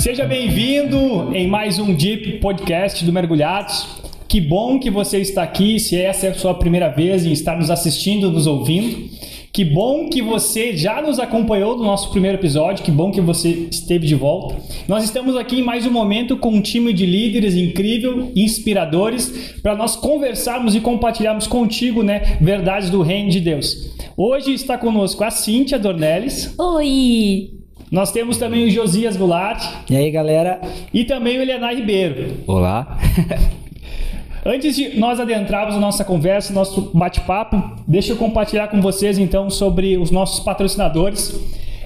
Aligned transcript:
Seja 0.00 0.24
bem-vindo 0.24 1.30
em 1.36 1.46
mais 1.46 1.78
um 1.78 1.92
Deep 1.92 2.38
Podcast 2.38 3.04
do 3.04 3.12
Mergulhados. 3.12 3.86
Que 4.26 4.40
bom 4.40 4.80
que 4.80 4.90
você 4.90 5.18
está 5.18 5.42
aqui, 5.42 5.78
se 5.78 5.94
essa 5.94 6.26
é 6.26 6.30
a 6.30 6.34
sua 6.34 6.54
primeira 6.54 6.88
vez 6.88 7.26
em 7.26 7.32
estar 7.32 7.54
nos 7.54 7.70
assistindo, 7.70 8.30
nos 8.30 8.46
ouvindo. 8.46 9.10
Que 9.52 9.62
bom 9.62 10.08
que 10.08 10.22
você 10.22 10.74
já 10.74 11.02
nos 11.02 11.18
acompanhou 11.18 11.76
no 11.76 11.84
nosso 11.84 12.10
primeiro 12.12 12.38
episódio, 12.38 12.82
que 12.82 12.90
bom 12.90 13.10
que 13.10 13.20
você 13.20 13.68
esteve 13.70 14.06
de 14.06 14.14
volta. 14.14 14.56
Nós 14.88 15.04
estamos 15.04 15.36
aqui 15.36 15.58
em 15.58 15.62
mais 15.62 15.84
um 15.84 15.90
momento 15.90 16.38
com 16.38 16.48
um 16.48 16.62
time 16.62 16.94
de 16.94 17.04
líderes 17.04 17.54
incrível, 17.54 18.32
inspiradores, 18.34 19.60
para 19.62 19.76
nós 19.76 19.96
conversarmos 19.96 20.74
e 20.74 20.80
compartilharmos 20.80 21.46
contigo, 21.46 22.02
né, 22.02 22.38
verdades 22.40 22.88
do 22.88 23.02
reino 23.02 23.28
de 23.28 23.40
Deus. 23.40 23.94
Hoje 24.16 24.54
está 24.54 24.78
conosco 24.78 25.22
a 25.22 25.30
Cíntia 25.30 25.78
Dornelles. 25.78 26.54
Oi! 26.58 27.59
Nós 27.90 28.12
temos 28.12 28.36
também 28.36 28.66
o 28.66 28.70
Josias 28.70 29.16
Goulart. 29.16 29.64
E 29.90 29.96
aí, 29.96 30.12
galera? 30.12 30.60
E 30.94 31.02
também 31.04 31.38
o 31.38 31.42
Elianar 31.42 31.74
Ribeiro. 31.74 32.36
Olá. 32.46 32.96
Antes 34.46 34.76
de 34.76 34.96
nós 34.96 35.18
adentrarmos 35.18 35.74
a 35.74 35.80
nossa 35.80 36.04
conversa, 36.04 36.52
nosso 36.52 36.92
bate-papo, 36.94 37.60
deixa 37.88 38.12
eu 38.12 38.16
compartilhar 38.16 38.68
com 38.68 38.80
vocês 38.80 39.18
então 39.18 39.50
sobre 39.50 39.98
os 39.98 40.12
nossos 40.12 40.38
patrocinadores. 40.38 41.34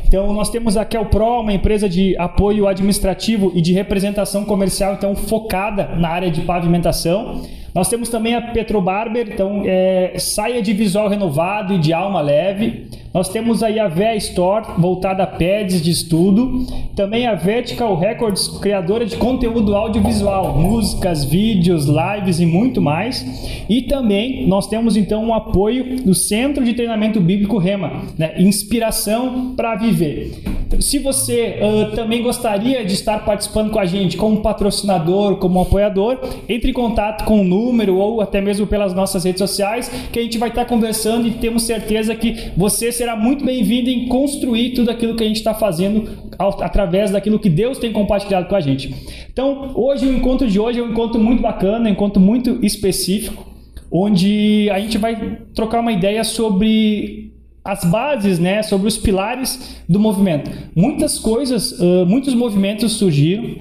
Então, 0.07 0.31
nós 0.35 0.51
temos 0.51 0.77
a 0.77 0.85
Kelpro, 0.85 1.41
uma 1.41 1.55
empresa 1.55 1.89
de 1.89 2.15
apoio 2.19 2.69
administrativo 2.69 3.51
e 3.55 3.63
de 3.63 3.73
representação 3.73 4.45
comercial, 4.45 4.93
então 4.93 5.17
focada 5.17 5.97
na 5.97 6.11
área 6.11 6.31
de 6.31 6.43
pavimentação. 6.43 7.43
Nós 7.75 7.89
temos 7.89 8.09
também 8.09 8.37
a 8.37 8.41
Petrobarber, 8.41 9.29
então 9.33 9.63
é, 9.65 10.15
saia 10.17 10.63
de 10.63 10.73
visual 10.73 11.09
renovado 11.09 11.75
e 11.75 11.79
de 11.79 11.93
alma 11.93 12.21
leve. 12.21 12.87
Nós 13.13 13.29
temos 13.29 13.65
aí 13.65 13.81
a 13.81 13.89
VEA 13.89 14.15
Store, 14.17 14.65
voltada 14.79 15.25
a 15.25 15.27
pads 15.27 15.83
de 15.83 15.91
estudo. 15.91 16.67
Também 16.95 17.27
a 17.27 17.35
Vertical 17.35 17.97
Records, 17.97 18.47
criadora 18.59 19.05
de 19.05 19.17
conteúdo 19.17 19.75
audiovisual, 19.75 20.57
músicas, 20.57 21.25
vídeos, 21.25 21.87
lives 21.87 22.39
e 22.39 22.47
muito 22.47 22.81
mais. 22.81 23.25
E 23.69 23.83
também 23.83 24.47
nós 24.47 24.69
temos 24.69 24.97
então 24.97 25.25
um 25.25 25.35
apoio 25.35 26.01
do 26.03 26.15
Centro 26.15 26.65
de 26.65 26.75
Treinamento 26.75 27.21
Bíblico 27.21 27.59
Rema, 27.59 28.03
né? 28.17 28.35
Inspiração 28.39 29.55
para 29.57 29.75
viver. 29.75 30.54
Se 30.81 30.99
você 30.99 31.57
uh, 31.61 31.95
também 31.95 32.23
gostaria 32.23 32.85
de 32.85 32.95
estar 32.95 33.25
participando 33.25 33.71
com 33.71 33.79
a 33.79 33.85
gente 33.85 34.17
como 34.17 34.41
patrocinador, 34.41 35.37
como 35.37 35.61
apoiador, 35.61 36.19
entre 36.49 36.71
em 36.71 36.73
contato 36.73 37.25
com 37.25 37.41
o 37.41 37.45
número 37.45 37.97
ou 37.97 38.21
até 38.21 38.41
mesmo 38.41 38.67
pelas 38.67 38.95
nossas 38.95 39.25
redes 39.25 39.39
sociais, 39.39 39.89
que 40.13 40.19
a 40.19 40.23
gente 40.23 40.39
vai 40.39 40.49
estar 40.49 40.65
conversando 40.65 41.27
e 41.29 41.33
temos 41.33 41.65
certeza 41.65 42.15
que 42.15 42.51
você 42.57 42.91
será 42.91 43.17
muito 43.17 43.45
bem-vindo 43.45 43.91
em 43.91 44.07
construir 44.09 44.71
tudo 44.71 44.91
aquilo 44.91 45.17
que 45.17 45.25
a 45.25 45.27
gente 45.27 45.37
está 45.37 45.55
fazendo 45.55 46.09
através 46.39 47.11
daquilo 47.11 47.39
que 47.39 47.51
Deus 47.51 47.79
tem 47.79 47.93
compartilhado 47.93 48.49
com 48.49 48.57
a 48.57 48.61
gente. 48.61 48.95
Então, 49.33 49.73
hoje, 49.75 50.07
o 50.07 50.17
encontro 50.17 50.49
de 50.49 50.59
hoje 50.59 50.81
é 50.81 50.83
um 50.83 50.91
encontro 50.91 51.21
muito 51.21 51.43
bacana, 51.43 51.89
um 51.89 51.93
encontro 51.93 52.21
muito 52.21 52.65
específico, 52.65 53.47
onde 53.91 54.69
a 54.71 54.79
gente 54.79 54.99
vai 54.99 55.39
trocar 55.55 55.81
uma 55.81 55.93
ideia 55.93 56.25
sobre 56.25 57.34
as 57.65 57.83
bases, 57.85 58.39
né, 58.39 58.63
sobre 58.63 58.87
os 58.87 58.99
pilares 58.99 59.83
do 59.89 59.99
movimento. 59.99 60.51
Muitas 60.77 61.19
coisas, 61.19 61.73
uh, 61.73 62.05
muitos 62.07 62.35
movimentos 62.35 62.93
surgiram, 62.93 63.57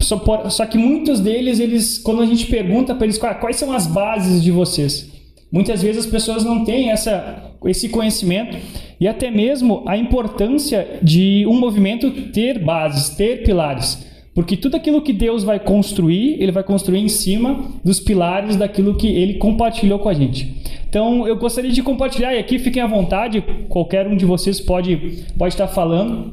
só, 0.00 0.16
por, 0.16 0.50
só, 0.50 0.66
que 0.66 0.76
muitos 0.76 1.20
deles, 1.20 1.60
eles, 1.60 1.98
quando 1.98 2.20
a 2.20 2.26
gente 2.26 2.46
pergunta 2.46 2.94
para 2.94 3.04
eles 3.04 3.16
quais, 3.16 3.38
quais 3.40 3.56
são 3.56 3.72
as 3.72 3.86
bases 3.86 4.42
de 4.42 4.50
vocês, 4.50 5.08
muitas 5.52 5.82
vezes 5.82 6.04
as 6.04 6.10
pessoas 6.10 6.44
não 6.44 6.64
têm 6.64 6.90
essa, 6.90 7.52
esse 7.66 7.88
conhecimento 7.88 8.56
e 8.98 9.06
até 9.06 9.30
mesmo 9.30 9.84
a 9.86 9.96
importância 9.96 10.98
de 11.00 11.46
um 11.46 11.58
movimento 11.58 12.10
ter 12.32 12.58
bases, 12.58 13.10
ter 13.10 13.44
pilares. 13.44 14.04
Porque 14.34 14.56
tudo 14.56 14.76
aquilo 14.76 15.00
que 15.00 15.12
Deus 15.12 15.44
vai 15.44 15.60
construir, 15.60 16.42
ele 16.42 16.50
vai 16.50 16.64
construir 16.64 16.98
em 16.98 17.08
cima 17.08 17.70
dos 17.84 18.00
pilares 18.00 18.56
daquilo 18.56 18.96
que 18.96 19.06
ele 19.06 19.34
compartilhou 19.34 19.98
com 20.00 20.08
a 20.08 20.14
gente. 20.14 20.52
Então, 20.88 21.26
eu 21.26 21.36
gostaria 21.36 21.70
de 21.70 21.82
compartilhar 21.82 22.34
e 22.34 22.38
aqui 22.38 22.58
fiquem 22.58 22.82
à 22.82 22.86
vontade, 22.86 23.42
qualquer 23.68 24.06
um 24.06 24.16
de 24.16 24.24
vocês 24.24 24.60
pode, 24.60 25.24
pode 25.38 25.54
estar 25.54 25.68
falando. 25.68 26.32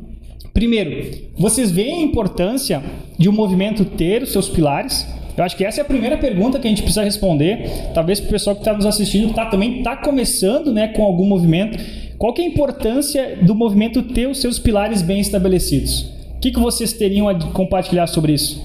Primeiro, 0.54 1.30
vocês 1.38 1.72
veem 1.72 2.00
a 2.00 2.04
importância 2.04 2.84
de 3.18 3.30
um 3.30 3.32
movimento 3.32 3.86
ter 3.86 4.24
os 4.24 4.32
seus 4.32 4.50
pilares? 4.50 5.08
Eu 5.38 5.44
acho 5.44 5.56
que 5.56 5.64
essa 5.64 5.80
é 5.80 5.84
a 5.84 5.86
primeira 5.86 6.18
pergunta 6.18 6.60
que 6.60 6.68
a 6.68 6.70
gente 6.70 6.82
precisa 6.82 7.04
responder. 7.04 7.70
Talvez 7.94 8.20
para 8.20 8.28
o 8.28 8.32
pessoal 8.32 8.56
que 8.56 8.62
está 8.62 8.74
nos 8.74 8.86
assistindo 8.86 9.34
tá, 9.34 9.46
também 9.46 9.80
está 9.80 9.96
começando 9.96 10.74
né, 10.74 10.90
com 10.90 11.04
algum 11.04 11.26
movimento. 11.26 11.78
Qual 12.18 12.34
que 12.34 12.42
é 12.42 12.46
a 12.46 12.48
importância 12.48 13.40
do 13.42 13.56
movimento 13.56 14.04
ter 14.04 14.28
os 14.28 14.40
seus 14.40 14.60
pilares 14.60 15.02
bem 15.02 15.20
estabelecidos? 15.20 16.21
Que, 16.42 16.52
que 16.52 16.60
vocês 16.60 16.92
teriam 16.92 17.30
a 17.30 17.36
compartilhar 17.52 18.08
sobre 18.08 18.34
isso? 18.34 18.62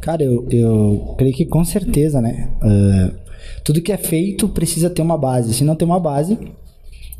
Cara, 0.00 0.22
eu, 0.22 0.46
eu 0.50 1.14
creio 1.16 1.34
que 1.34 1.46
com 1.46 1.64
certeza, 1.64 2.20
né? 2.20 2.50
Uh, 2.62 3.16
tudo 3.62 3.80
que 3.80 3.92
é 3.92 3.96
feito 3.96 4.48
precisa 4.48 4.90
ter 4.90 5.02
uma 5.02 5.16
base. 5.16 5.54
Se 5.54 5.62
não 5.62 5.76
tem 5.76 5.86
uma 5.86 6.00
base, 6.00 6.36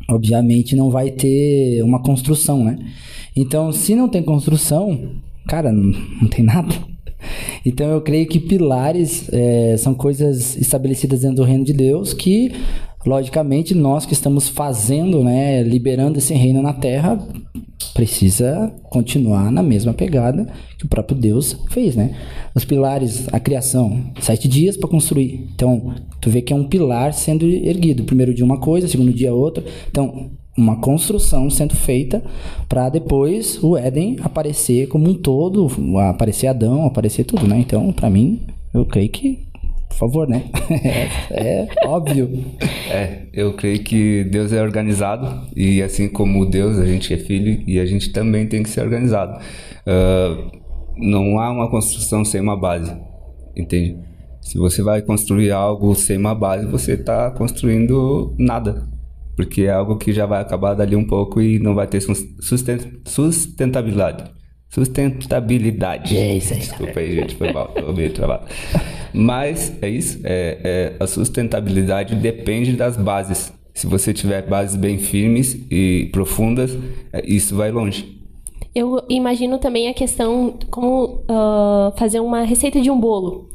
obviamente 0.09 0.75
não 0.75 0.89
vai 0.89 1.11
ter 1.11 1.81
uma 1.83 2.01
construção, 2.01 2.63
né? 2.63 2.77
Então, 3.35 3.71
se 3.71 3.95
não 3.95 4.09
tem 4.09 4.21
construção, 4.21 5.15
cara, 5.47 5.71
não, 5.71 5.97
não 6.21 6.27
tem 6.27 6.43
nada. 6.43 6.73
Então 7.65 7.87
eu 7.89 8.01
creio 8.01 8.27
que 8.27 8.39
pilares 8.39 9.29
é, 9.31 9.75
são 9.77 9.93
coisas 9.93 10.55
estabelecidas 10.57 11.21
dentro 11.21 11.37
do 11.37 11.43
reino 11.43 11.65
de 11.65 11.73
Deus 11.73 12.13
que, 12.13 12.51
logicamente, 13.05 13.73
nós 13.73 14.05
que 14.05 14.13
estamos 14.13 14.49
fazendo, 14.49 15.23
né, 15.23 15.63
liberando 15.63 16.17
esse 16.17 16.33
reino 16.33 16.61
na 16.61 16.73
terra, 16.73 17.19
precisa 17.93 18.73
continuar 18.83 19.51
na 19.51 19.63
mesma 19.63 19.93
pegada 19.93 20.47
que 20.77 20.85
o 20.85 20.89
próprio 20.89 21.17
Deus 21.17 21.57
fez, 21.69 21.95
né? 21.95 22.15
Os 22.55 22.63
pilares, 22.63 23.27
a 23.31 23.39
criação, 23.39 24.01
sete 24.21 24.47
dias 24.47 24.77
para 24.77 24.89
construir. 24.89 25.49
Então, 25.53 25.93
tu 26.21 26.29
vê 26.29 26.41
que 26.41 26.53
é 26.53 26.55
um 26.55 26.67
pilar 26.67 27.13
sendo 27.13 27.45
erguido. 27.45 28.03
Primeiro 28.03 28.33
dia 28.33 28.45
uma 28.45 28.59
coisa, 28.59 28.87
segundo 28.87 29.11
dia 29.11 29.33
outra. 29.33 29.63
Então, 29.89 30.31
uma 30.57 30.77
construção 30.77 31.49
sendo 31.49 31.75
feita 31.75 32.23
para 32.67 32.89
depois 32.89 33.61
o 33.63 33.77
Éden 33.77 34.17
aparecer 34.21 34.87
como 34.87 35.09
um 35.09 35.13
todo, 35.13 35.67
aparecer 36.09 36.47
Adão, 36.47 36.85
aparecer 36.85 37.23
tudo, 37.23 37.47
né? 37.47 37.59
Então, 37.59 37.91
para 37.91 38.09
mim, 38.09 38.41
eu 38.73 38.85
creio 38.85 39.09
que 39.09 39.48
por 39.89 39.97
favor, 39.97 40.27
né? 40.27 40.45
é, 41.31 41.67
é 41.67 41.87
óbvio. 41.87 42.29
É, 42.89 43.23
eu 43.33 43.53
creio 43.53 43.83
que 43.83 44.23
Deus 44.25 44.53
é 44.53 44.61
organizado 44.61 45.47
e 45.55 45.81
assim 45.81 46.07
como 46.07 46.45
Deus, 46.45 46.77
a 46.77 46.85
gente 46.85 47.13
é 47.13 47.17
filho 47.17 47.63
e 47.67 47.79
a 47.79 47.85
gente 47.85 48.11
também 48.11 48.47
tem 48.47 48.63
que 48.63 48.69
ser 48.69 48.81
organizado. 48.81 49.39
Uh, 49.81 50.59
não 50.95 51.39
há 51.39 51.51
uma 51.51 51.69
construção 51.69 52.23
sem 52.23 52.39
uma 52.39 52.57
base, 52.57 52.95
entende? 53.55 53.97
Se 54.41 54.57
você 54.57 54.81
vai 54.81 55.01
construir 55.01 55.51
algo 55.51 55.93
sem 55.95 56.17
uma 56.17 56.33
base, 56.33 56.65
você 56.65 56.93
está 56.93 57.31
construindo 57.31 58.33
nada, 58.37 58.87
porque 59.35 59.63
é 59.63 59.71
algo 59.71 59.97
que 59.97 60.13
já 60.13 60.25
vai 60.25 60.41
acabar 60.41 60.73
dali 60.73 60.95
um 60.95 61.05
pouco 61.05 61.41
e 61.41 61.59
não 61.59 61.75
vai 61.75 61.87
ter 61.87 62.01
sustentabilidade. 63.05 64.38
Sustentabilidade. 64.69 66.15
É 66.17 66.35
isso 66.35 66.53
aí. 66.53 66.59
Desculpa 66.59 66.99
aí, 66.99 67.15
gente, 67.15 67.35
foi 67.35 67.51
mal, 67.51 67.69
tô 67.69 67.91
meio 67.91 68.13
travado. 68.13 68.47
Mas 69.13 69.73
é 69.81 69.89
isso, 69.89 70.19
é, 70.23 70.59
é, 70.63 71.03
a 71.03 71.07
sustentabilidade 71.07 72.15
depende 72.15 72.73
das 72.73 72.95
bases. 72.95 73.51
Se 73.73 73.87
você 73.87 74.13
tiver 74.13 74.43
bases 74.47 74.75
bem 74.75 74.97
firmes 74.97 75.57
e 75.71 76.09
profundas, 76.11 76.77
é, 77.11 77.23
isso 77.25 77.55
vai 77.55 77.71
longe. 77.71 78.19
Eu 78.75 79.03
imagino 79.09 79.57
também 79.57 79.89
a 79.89 79.93
questão 79.93 80.59
como 80.69 81.23
uh, 81.23 81.97
fazer 81.97 82.19
uma 82.19 82.43
receita 82.43 82.79
de 82.79 82.91
um 82.91 82.99
bolo 82.99 83.49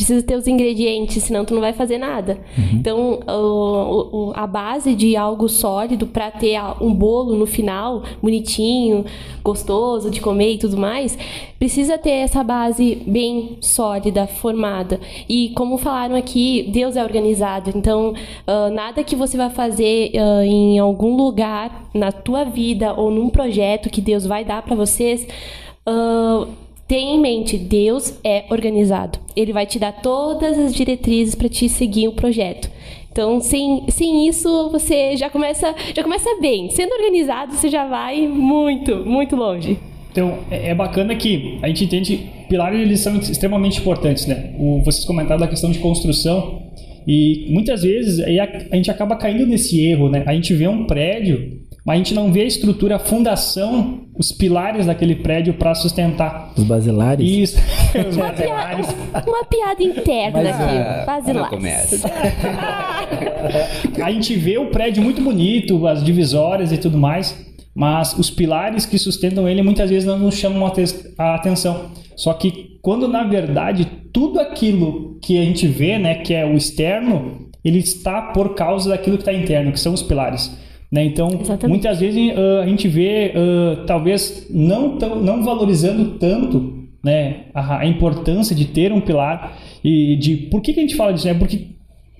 precisa 0.00 0.22
ter 0.22 0.34
os 0.34 0.46
ingredientes, 0.46 1.22
senão 1.22 1.44
tu 1.44 1.52
não 1.52 1.60
vai 1.60 1.74
fazer 1.74 1.98
nada. 1.98 2.38
Uhum. 2.56 2.64
Então, 2.72 3.20
o, 3.28 4.28
o, 4.28 4.32
a 4.34 4.46
base 4.46 4.94
de 4.94 5.14
algo 5.14 5.46
sólido 5.46 6.06
para 6.06 6.30
ter 6.30 6.58
um 6.80 6.94
bolo 6.94 7.36
no 7.36 7.44
final, 7.44 8.02
bonitinho, 8.22 9.04
gostoso 9.44 10.10
de 10.10 10.18
comer 10.18 10.54
e 10.54 10.58
tudo 10.58 10.78
mais, 10.78 11.18
precisa 11.58 11.98
ter 11.98 12.12
essa 12.12 12.42
base 12.42 13.02
bem 13.06 13.58
sólida, 13.60 14.26
formada. 14.26 14.98
E 15.28 15.50
como 15.50 15.76
falaram 15.76 16.16
aqui, 16.16 16.70
Deus 16.72 16.96
é 16.96 17.04
organizado. 17.04 17.70
Então, 17.74 18.14
uh, 18.14 18.72
nada 18.72 19.04
que 19.04 19.14
você 19.14 19.36
vai 19.36 19.50
fazer 19.50 20.12
uh, 20.14 20.42
em 20.42 20.78
algum 20.78 21.14
lugar 21.14 21.90
na 21.92 22.10
tua 22.10 22.44
vida 22.44 22.94
ou 22.94 23.10
num 23.10 23.28
projeto 23.28 23.90
que 23.90 24.00
Deus 24.00 24.24
vai 24.24 24.46
dar 24.46 24.62
para 24.62 24.74
vocês. 24.74 25.28
Uh, 25.86 26.48
Tenha 26.90 27.14
em 27.14 27.20
mente, 27.20 27.56
Deus 27.56 28.18
é 28.24 28.46
organizado. 28.50 29.16
Ele 29.36 29.52
vai 29.52 29.64
te 29.64 29.78
dar 29.78 29.92
todas 29.92 30.58
as 30.58 30.74
diretrizes 30.74 31.36
para 31.36 31.48
te 31.48 31.68
seguir 31.68 32.08
o 32.08 32.12
projeto. 32.12 32.68
Então, 33.12 33.40
sem, 33.40 33.84
sem 33.88 34.26
isso, 34.26 34.68
você 34.70 35.16
já 35.16 35.30
começa, 35.30 35.72
já 35.94 36.02
começa 36.02 36.28
bem. 36.40 36.68
Sendo 36.70 36.92
organizado, 36.94 37.52
você 37.52 37.68
já 37.68 37.86
vai 37.86 38.26
muito, 38.26 39.06
muito 39.06 39.36
longe. 39.36 39.78
Então, 40.10 40.40
é, 40.50 40.70
é 40.70 40.74
bacana 40.74 41.14
que 41.14 41.60
a 41.62 41.68
gente 41.68 41.84
entende 41.84 42.28
pilares 42.48 42.80
eles 42.80 42.98
são 42.98 43.16
extremamente 43.18 43.78
importantes, 43.78 44.26
né? 44.26 44.52
O, 44.58 44.82
vocês 44.82 45.04
comentaram 45.04 45.38
da 45.38 45.46
questão 45.46 45.70
de 45.70 45.78
construção 45.78 46.60
e 47.06 47.46
muitas 47.50 47.84
vezes 47.84 48.18
a, 48.18 48.24
a 48.72 48.74
gente 48.74 48.90
acaba 48.90 49.14
caindo 49.14 49.46
nesse 49.46 49.80
erro, 49.80 50.08
né? 50.08 50.24
A 50.26 50.34
gente 50.34 50.52
vê 50.54 50.66
um 50.66 50.86
prédio 50.86 51.59
mas 51.84 51.94
a 51.94 51.96
gente 51.98 52.14
não 52.14 52.30
vê 52.32 52.42
a 52.42 52.46
estrutura, 52.46 52.96
a 52.96 52.98
fundação, 52.98 54.00
os 54.18 54.30
pilares 54.32 54.86
daquele 54.86 55.14
prédio 55.16 55.54
para 55.54 55.74
sustentar. 55.74 56.52
Os 56.56 56.64
basilares? 56.64 57.26
Isso, 57.28 57.56
os 58.08 58.16
Uma 58.16 58.30
piada, 58.32 58.76
basilares. 58.76 58.86
uma 59.26 59.44
piada 59.44 59.82
interna 59.82 60.42
Mas, 60.42 60.48
aqui. 60.60 60.76
ah, 60.76 61.04
Basilares. 61.06 61.40
não 61.42 61.48
começa. 61.48 62.10
A 64.04 64.10
gente 64.12 64.34
vê 64.36 64.58
o 64.58 64.66
prédio 64.66 65.02
muito 65.02 65.22
bonito, 65.22 65.86
as 65.86 66.02
divisórias 66.04 66.72
e 66.72 66.78
tudo 66.78 66.98
mais, 66.98 67.34
mas 67.74 68.16
os 68.18 68.30
pilares 68.30 68.84
que 68.86 68.98
sustentam 68.98 69.48
ele 69.48 69.62
muitas 69.62 69.88
vezes 69.90 70.04
não 70.06 70.18
nos 70.18 70.34
chamam 70.36 70.70
a 71.18 71.34
atenção. 71.34 71.90
Só 72.16 72.32
que 72.34 72.78
quando 72.82 73.08
na 73.08 73.24
verdade 73.24 73.86
tudo 74.12 74.38
aquilo 74.40 75.18
que 75.22 75.38
a 75.38 75.42
gente 75.42 75.66
vê, 75.66 75.98
né, 75.98 76.16
que 76.16 76.34
é 76.34 76.44
o 76.44 76.56
externo, 76.56 77.48
ele 77.64 77.78
está 77.78 78.20
por 78.22 78.54
causa 78.54 78.90
daquilo 78.90 79.16
que 79.16 79.22
está 79.22 79.32
interno, 79.32 79.72
que 79.72 79.80
são 79.80 79.94
os 79.94 80.02
pilares. 80.02 80.50
Né? 80.90 81.04
Então, 81.04 81.28
Exatamente. 81.28 81.68
muitas 81.68 82.00
vezes 82.00 82.32
ah, 82.36 82.62
a 82.62 82.66
gente 82.66 82.88
vê, 82.88 83.32
ah, 83.34 83.84
talvez 83.86 84.46
não, 84.50 84.98
tão, 84.98 85.22
não 85.22 85.42
valorizando 85.42 86.18
tanto 86.18 86.80
né, 87.02 87.46
a, 87.54 87.78
a 87.78 87.86
importância 87.86 88.54
de 88.54 88.66
ter 88.66 88.92
um 88.92 89.00
pilar 89.00 89.56
e 89.82 90.16
de 90.16 90.36
por 90.36 90.60
que, 90.60 90.72
que 90.72 90.80
a 90.80 90.82
gente 90.82 90.96
fala 90.96 91.12
disso? 91.12 91.28
É 91.28 91.34
porque 91.34 91.68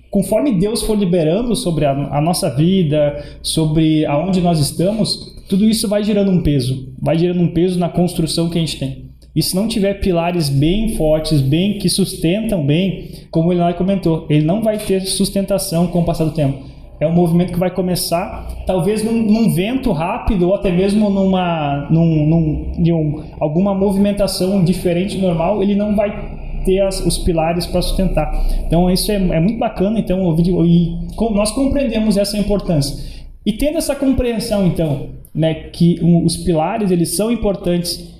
conforme 0.09 0.53
Deus 0.53 0.81
for 0.83 0.97
liberando 0.97 1.55
sobre 1.55 1.85
a, 1.85 1.91
a 1.91 2.21
nossa 2.21 2.49
vida, 2.49 3.23
sobre 3.41 4.05
aonde 4.05 4.41
nós 4.41 4.59
estamos, 4.59 5.35
tudo 5.47 5.67
isso 5.67 5.87
vai 5.87 6.03
gerando 6.03 6.31
um 6.31 6.41
peso, 6.41 6.93
vai 6.99 7.17
gerando 7.17 7.41
um 7.41 7.53
peso 7.53 7.77
na 7.77 7.89
construção 7.89 8.49
que 8.49 8.57
a 8.57 8.61
gente 8.61 8.79
tem. 8.79 9.11
E 9.33 9.41
se 9.41 9.55
não 9.55 9.67
tiver 9.67 9.95
pilares 9.95 10.49
bem 10.49 10.95
fortes, 10.95 11.39
bem 11.39 11.77
que 11.77 11.89
sustentam 11.89 12.65
bem, 12.65 13.09
como 13.31 13.51
ele 13.53 13.61
lá 13.61 13.73
comentou, 13.73 14.27
ele 14.29 14.45
não 14.45 14.61
vai 14.61 14.77
ter 14.77 15.01
sustentação 15.01 15.87
com 15.87 15.99
o 15.99 16.03
passar 16.03 16.25
do 16.25 16.31
tempo. 16.31 16.70
É 17.01 17.07
um 17.07 17.11
movimento 17.13 17.51
que 17.51 17.57
vai 17.59 17.71
começar, 17.71 18.47
talvez 18.67 19.03
num, 19.03 19.13
num 19.23 19.51
vento 19.51 19.91
rápido 19.91 20.47
ou 20.47 20.53
até 20.55 20.71
mesmo 20.71 21.09
numa 21.09 21.87
num, 21.89 22.27
num- 22.27 22.71
de 22.83 22.93
um- 22.93 23.23
alguma 23.39 23.73
movimentação 23.73 24.63
diferente 24.63 25.17
do 25.17 25.23
normal, 25.25 25.63
ele 25.63 25.73
não 25.75 25.95
vai 25.95 26.61
ter 26.63 26.79
as- 26.79 27.03
os 27.03 27.17
pilares 27.17 27.65
para 27.65 27.81
sustentar. 27.81 28.31
Então 28.67 28.87
isso 28.89 29.11
é, 29.11 29.15
é 29.15 29.39
muito 29.39 29.57
bacana. 29.57 29.97
Então 29.99 30.23
o 30.23 30.35
vídeo 30.35 30.63
e 30.63 30.91
co- 31.15 31.31
nós 31.31 31.49
compreendemos 31.51 32.17
essa 32.17 32.37
importância 32.37 33.03
e 33.43 33.51
tendo 33.51 33.79
essa 33.79 33.95
compreensão 33.95 34.67
então, 34.67 35.07
né, 35.33 35.55
que 35.55 35.99
um, 36.03 36.23
os 36.23 36.37
pilares 36.37 36.91
eles 36.91 37.15
são 37.15 37.31
importantes. 37.31 38.11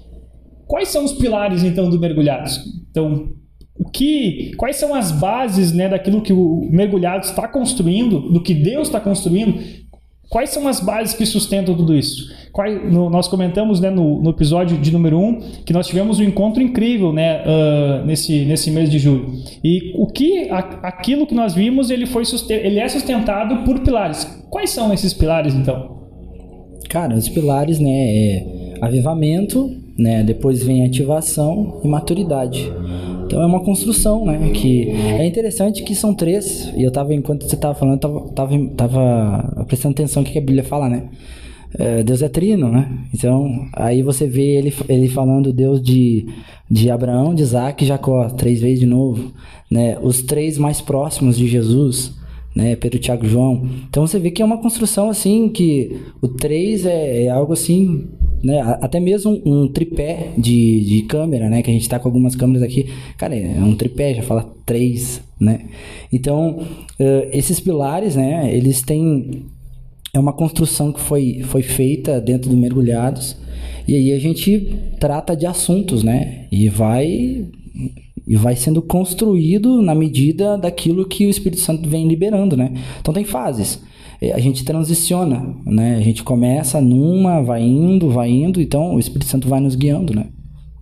Quais 0.65 0.87
são 0.87 1.05
os 1.05 1.13
pilares 1.13 1.63
então 1.63 1.87
do 1.87 1.99
mergulhados? 1.99 2.59
Então 2.89 3.27
o 3.79 3.89
que, 3.89 4.51
quais 4.57 4.75
são 4.75 4.93
as 4.93 5.11
bases 5.11 5.71
né, 5.71 5.89
daquilo 5.89 6.21
que 6.21 6.33
o 6.33 6.67
mergulhado 6.71 7.25
está 7.25 7.47
construindo, 7.47 8.19
do 8.19 8.41
que 8.41 8.53
Deus 8.53 8.87
está 8.87 8.99
construindo? 8.99 9.59
Quais 10.29 10.49
são 10.51 10.65
as 10.67 10.79
bases 10.79 11.13
que 11.13 11.25
sustentam 11.25 11.75
tudo 11.75 11.93
isso? 11.93 12.31
Quais- 12.53 12.89
no- 12.89 13.09
nós 13.09 13.27
comentamos 13.27 13.81
né, 13.81 13.89
no, 13.89 14.21
no 14.21 14.29
episódio 14.29 14.77
de 14.77 14.89
número 14.91 15.17
1 15.17 15.23
um, 15.25 15.39
que 15.65 15.73
nós 15.73 15.87
tivemos 15.87 16.19
um 16.19 16.23
encontro 16.23 16.61
incrível 16.63 17.11
né, 17.11 17.41
ah, 17.45 18.03
nesse, 18.05 18.45
nesse 18.45 18.71
mês 18.71 18.89
de 18.89 18.97
julho. 18.97 19.33
E 19.63 19.91
o 19.97 20.07
que 20.07 20.49
a- 20.49 20.79
aquilo 20.83 21.27
que 21.27 21.33
nós 21.35 21.53
vimos 21.53 21.89
ele, 21.89 22.05
foi 22.05 22.23
ele 22.49 22.79
é 22.79 22.87
sustentado 22.87 23.63
por 23.65 23.79
pilares. 23.79 24.23
Quais 24.49 24.69
são 24.69 24.93
esses 24.93 25.13
pilares 25.13 25.53
então? 25.53 25.99
Cara, 26.89 27.15
os 27.15 27.27
pilares, 27.27 27.79
né, 27.79 27.89
é 27.91 28.73
avivamento, 28.81 29.69
né, 29.97 30.23
depois 30.23 30.63
vem 30.63 30.85
ativação 30.85 31.81
e 31.83 31.87
maturidade. 31.87 32.71
Então 33.31 33.41
é 33.41 33.45
uma 33.45 33.61
construção, 33.63 34.25
né, 34.25 34.51
que 34.53 34.89
é 34.89 35.25
interessante 35.25 35.83
que 35.83 35.95
são 35.95 36.13
três, 36.13 36.69
e 36.75 36.83
eu 36.83 36.91
tava, 36.91 37.13
enquanto 37.13 37.47
você 37.47 37.55
tava 37.55 37.73
falando, 37.73 38.03
eu 38.03 38.19
tava, 38.35 38.67
tava, 38.75 39.65
prestando 39.65 39.93
atenção 39.93 40.21
no 40.21 40.27
que 40.27 40.37
a 40.37 40.41
Bíblia 40.41 40.65
fala, 40.65 40.89
né, 40.89 41.07
É, 41.79 42.03
Deus 42.03 42.21
é 42.21 42.27
trino, 42.27 42.69
né, 42.69 42.91
então 43.13 43.69
aí 43.71 44.03
você 44.03 44.27
vê 44.27 44.57
ele, 44.57 44.73
ele 44.89 45.07
falando 45.07 45.53
Deus 45.53 45.81
de, 45.81 46.27
de 46.69 46.91
Abraão, 46.91 47.33
de 47.33 47.41
Isaac 47.41 47.81
e 47.81 47.87
Jacó, 47.87 48.29
três 48.31 48.59
vezes 48.59 48.81
de 48.81 48.85
novo, 48.85 49.31
né, 49.71 49.97
os 50.01 50.21
três 50.21 50.57
mais 50.57 50.81
próximos 50.81 51.37
de 51.37 51.47
Jesus, 51.47 52.19
né? 52.53 52.75
Pedro, 52.75 52.99
Tiago, 52.99 53.25
João. 53.25 53.65
Então 53.89 54.05
você 54.05 54.19
vê 54.19 54.29
que 54.29 54.41
é 54.41 54.45
uma 54.45 54.57
construção 54.57 55.09
assim 55.09 55.47
que 55.47 56.01
o 56.21 56.27
3 56.27 56.85
é, 56.85 57.23
é 57.23 57.29
algo 57.29 57.53
assim, 57.53 58.09
né? 58.43 58.59
Até 58.81 58.99
mesmo 58.99 59.41
um, 59.45 59.67
tripé 59.67 60.31
de, 60.37 60.83
de 60.85 61.01
câmera, 61.03 61.49
né? 61.49 61.61
Que 61.61 61.69
a 61.69 61.73
gente 61.73 61.87
tá 61.87 61.99
com 61.99 62.07
algumas 62.07 62.35
câmeras 62.35 62.63
aqui. 62.63 62.89
Cara, 63.17 63.35
é 63.35 63.59
um 63.59 63.75
tripé, 63.75 64.13
já 64.13 64.23
fala 64.23 64.53
3, 64.65 65.21
né? 65.39 65.65
Então, 66.11 66.59
eh, 66.99 67.29
esses 67.33 67.59
pilares, 67.59 68.15
né? 68.15 68.53
Eles 68.55 68.81
têm 68.81 69.45
é 70.13 70.19
uma 70.19 70.33
construção 70.33 70.91
que 70.91 70.99
foi, 70.99 71.41
foi 71.43 71.61
feita 71.61 72.19
dentro 72.19 72.49
do 72.49 72.57
Mergulhados. 72.57 73.37
E 73.87 73.95
aí 73.95 74.11
a 74.11 74.19
gente 74.19 74.75
trata 74.99 75.35
de 75.35 75.45
assuntos, 75.45 76.03
né? 76.03 76.47
E 76.51 76.67
vai 76.69 77.45
e 78.27 78.35
vai 78.35 78.55
sendo 78.55 78.81
construído 78.81 79.81
na 79.81 79.95
medida 79.95 80.57
daquilo 80.57 81.07
que 81.07 81.25
o 81.25 81.29
Espírito 81.29 81.61
Santo 81.61 81.89
vem 81.89 82.07
liberando, 82.07 82.55
né? 82.55 82.73
Então 82.99 83.13
tem 83.13 83.23
fases. 83.23 83.81
É, 84.21 84.33
A 84.33 84.39
gente 84.39 84.63
transiciona, 84.63 85.55
né? 85.65 85.95
A 85.97 86.01
gente 86.01 86.23
começa 86.23 86.79
numa, 86.79 87.41
vai 87.41 87.63
indo, 87.63 88.09
vai 88.09 88.29
indo, 88.29 88.61
então 88.61 88.95
o 88.95 88.99
Espírito 88.99 89.25
Santo 89.25 89.47
vai 89.47 89.59
nos 89.59 89.75
guiando, 89.75 90.13
né? 90.13 90.27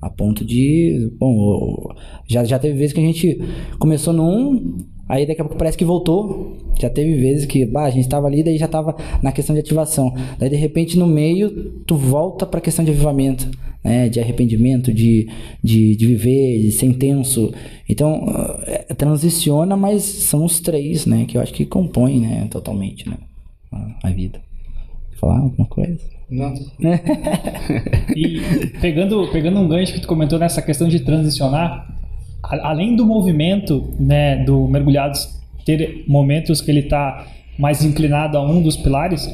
A 0.02 0.10
ponto 0.10 0.46
de, 0.46 1.12
bom, 1.20 1.90
já, 2.28 2.44
já 2.44 2.60
teve 2.60 2.78
vezes 2.78 2.94
que 2.94 3.00
a 3.00 3.04
gente 3.04 3.40
começou 3.78 4.14
num, 4.14 4.78
aí 5.08 5.26
daqui 5.26 5.42
a 5.42 5.44
pouco 5.44 5.58
parece 5.58 5.78
que 5.78 5.86
voltou. 5.86 6.58
Já 6.80 6.90
teve 6.90 7.16
vezes 7.16 7.46
que, 7.46 7.66
bah, 7.66 7.86
a 7.86 7.90
gente 7.90 8.08
tava 8.08 8.28
ali, 8.28 8.42
daí 8.42 8.58
já 8.58 8.68
tava 8.68 8.96
na 9.22 9.32
questão 9.34 9.54
de 9.54 9.60
ativação. 9.60 10.14
Daí 10.38 10.50
de 10.50 10.56
repente 10.56 10.98
no 10.98 11.08
meio 11.08 11.82
tu 11.86 11.96
volta 11.96 12.46
pra 12.46 12.62
questão 12.62 12.86
de 12.86 12.92
avivamento, 12.92 13.50
né? 13.84 14.08
De 14.08 14.20
arrependimento, 14.22 14.94
de, 14.94 15.28
de, 15.62 15.96
de 15.98 16.08
viver, 16.08 16.62
de 16.62 16.72
ser 16.72 16.86
intenso. 16.86 17.54
Então, 17.88 18.24
é, 18.68 18.94
transiciona, 18.94 19.76
mas 19.76 20.04
são 20.04 20.46
os 20.46 20.62
três, 20.62 21.06
né? 21.06 21.26
Que 21.26 21.38
eu 21.38 21.42
acho 21.42 21.54
que 21.54 21.66
compõem, 21.66 22.22
né? 22.22 22.48
Totalmente, 22.50 23.10
né? 23.10 23.18
A, 23.72 24.10
vida. 24.10 24.42
Falar 25.20 25.40
alguma 25.40 25.68
coisa? 25.68 26.00
Não. 26.30 26.54
E 28.16 28.40
pegando, 28.82 29.28
pegando 29.32 29.60
um 29.60 29.68
gancho 29.68 29.94
que 29.94 30.00
tu 30.02 30.08
comentou 30.08 30.40
nessa 30.40 30.62
questão 30.62 30.88
de 30.88 31.00
transicionar, 31.02 31.88
a- 32.44 32.70
além 32.70 32.96
do 32.96 33.06
movimento 33.06 33.94
né, 34.00 34.44
do 34.44 34.68
mergulhados 34.68 35.38
ter 35.66 36.04
momentos 36.08 36.62
que 36.62 36.72
ele 36.72 36.82
está 36.82 37.26
mais 37.58 37.84
inclinado 37.84 38.38
a 38.38 38.42
um 38.42 38.62
dos 38.62 38.78
pilares, 38.78 39.30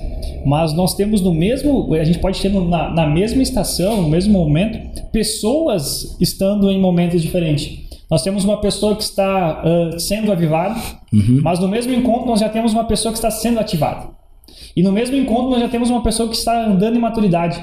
mas 0.46 0.74
nós 0.74 0.96
temos 0.96 1.22
no 1.22 1.34
mesmo, 1.34 1.94
a 1.94 2.04
gente 2.04 2.20
pode 2.20 2.42
ter 2.42 2.50
no- 2.50 2.68
na, 2.68 2.90
na 2.92 3.08
mesma 3.08 3.42
estação, 3.42 4.02
no 4.02 4.10
mesmo 4.10 4.34
momento, 4.34 5.04
pessoas 5.12 6.18
estando 6.20 6.72
em 6.72 6.80
momentos 6.80 7.22
diferentes. 7.22 7.86
Nós 8.10 8.22
temos 8.24 8.44
uma 8.44 8.60
pessoa 8.62 8.96
que 8.96 9.04
está 9.04 9.62
ah, 9.64 10.00
sendo 10.00 10.32
avivada, 10.32 10.80
mas 11.42 11.60
no 11.60 11.68
mesmo 11.68 11.94
encontro 11.94 12.28
nós 12.28 12.40
já 12.40 12.50
temos 12.50 12.74
uma 12.74 12.84
pessoa 12.86 13.12
que 13.12 13.18
está 13.18 13.32
sendo 13.32 13.60
ativada. 13.60 14.10
E 14.76 14.84
no 14.84 14.92
mesmo 14.92 15.16
encontro 15.16 15.50
nós 15.52 15.62
já 15.62 15.70
temos 15.70 15.90
uma 15.90 16.04
pessoa 16.04 16.28
que 16.30 16.36
está 16.36 16.66
andando 16.66 16.96
em 16.98 17.00
maturidade. 17.00 17.62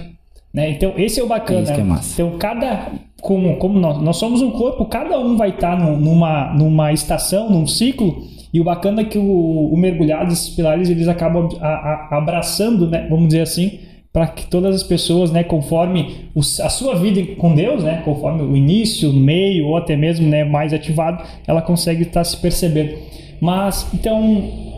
Né? 0.52 0.70
Então, 0.70 0.92
esse 0.96 1.18
é 1.20 1.22
o 1.24 1.26
bacana. 1.26 1.62
Isso 1.62 1.74
que 1.74 1.80
é 1.80 1.84
massa. 1.84 2.22
Então, 2.22 2.38
cada. 2.38 2.88
Como, 3.22 3.56
como 3.56 3.78
nós, 3.78 4.02
nós 4.02 4.16
somos 4.16 4.42
um 4.42 4.50
corpo, 4.50 4.84
cada 4.86 5.18
um 5.18 5.36
vai 5.36 5.50
estar 5.50 5.78
num- 5.78 5.96
numa, 5.96 6.52
numa 6.54 6.92
estação, 6.92 7.48
num 7.48 7.66
ciclo. 7.66 8.22
E 8.52 8.60
o 8.60 8.64
bacana 8.64 9.02
é 9.02 9.04
que 9.04 9.16
o, 9.16 9.70
o 9.72 9.76
mergulhado, 9.76 10.32
esses 10.32 10.50
pilares, 10.50 10.90
eles 10.90 11.06
acabam 11.08 11.48
a- 11.60 11.66
a- 11.68 12.08
abraçando, 12.18 12.88
né, 12.90 13.06
vamos 13.08 13.28
dizer 13.28 13.42
assim, 13.42 13.78
para 14.12 14.26
que 14.26 14.46
todas 14.46 14.74
as 14.74 14.82
pessoas, 14.82 15.30
né, 15.30 15.44
conforme 15.44 16.28
os- 16.34 16.58
a 16.60 16.68
sua 16.68 16.96
vida 16.96 17.22
com 17.36 17.54
Deus, 17.54 17.84
né, 17.84 18.02
conforme 18.04 18.42
o 18.42 18.56
início, 18.56 19.08
o 19.08 19.12
meio 19.14 19.68
ou 19.68 19.76
até 19.76 19.96
mesmo 19.96 20.26
né, 20.28 20.42
mais 20.44 20.72
ativado, 20.74 21.22
ela 21.46 21.62
consegue 21.62 22.02
estar 22.02 22.24
se 22.24 22.36
percebendo. 22.36 22.94
Mas, 23.40 23.86
então, 23.94 24.71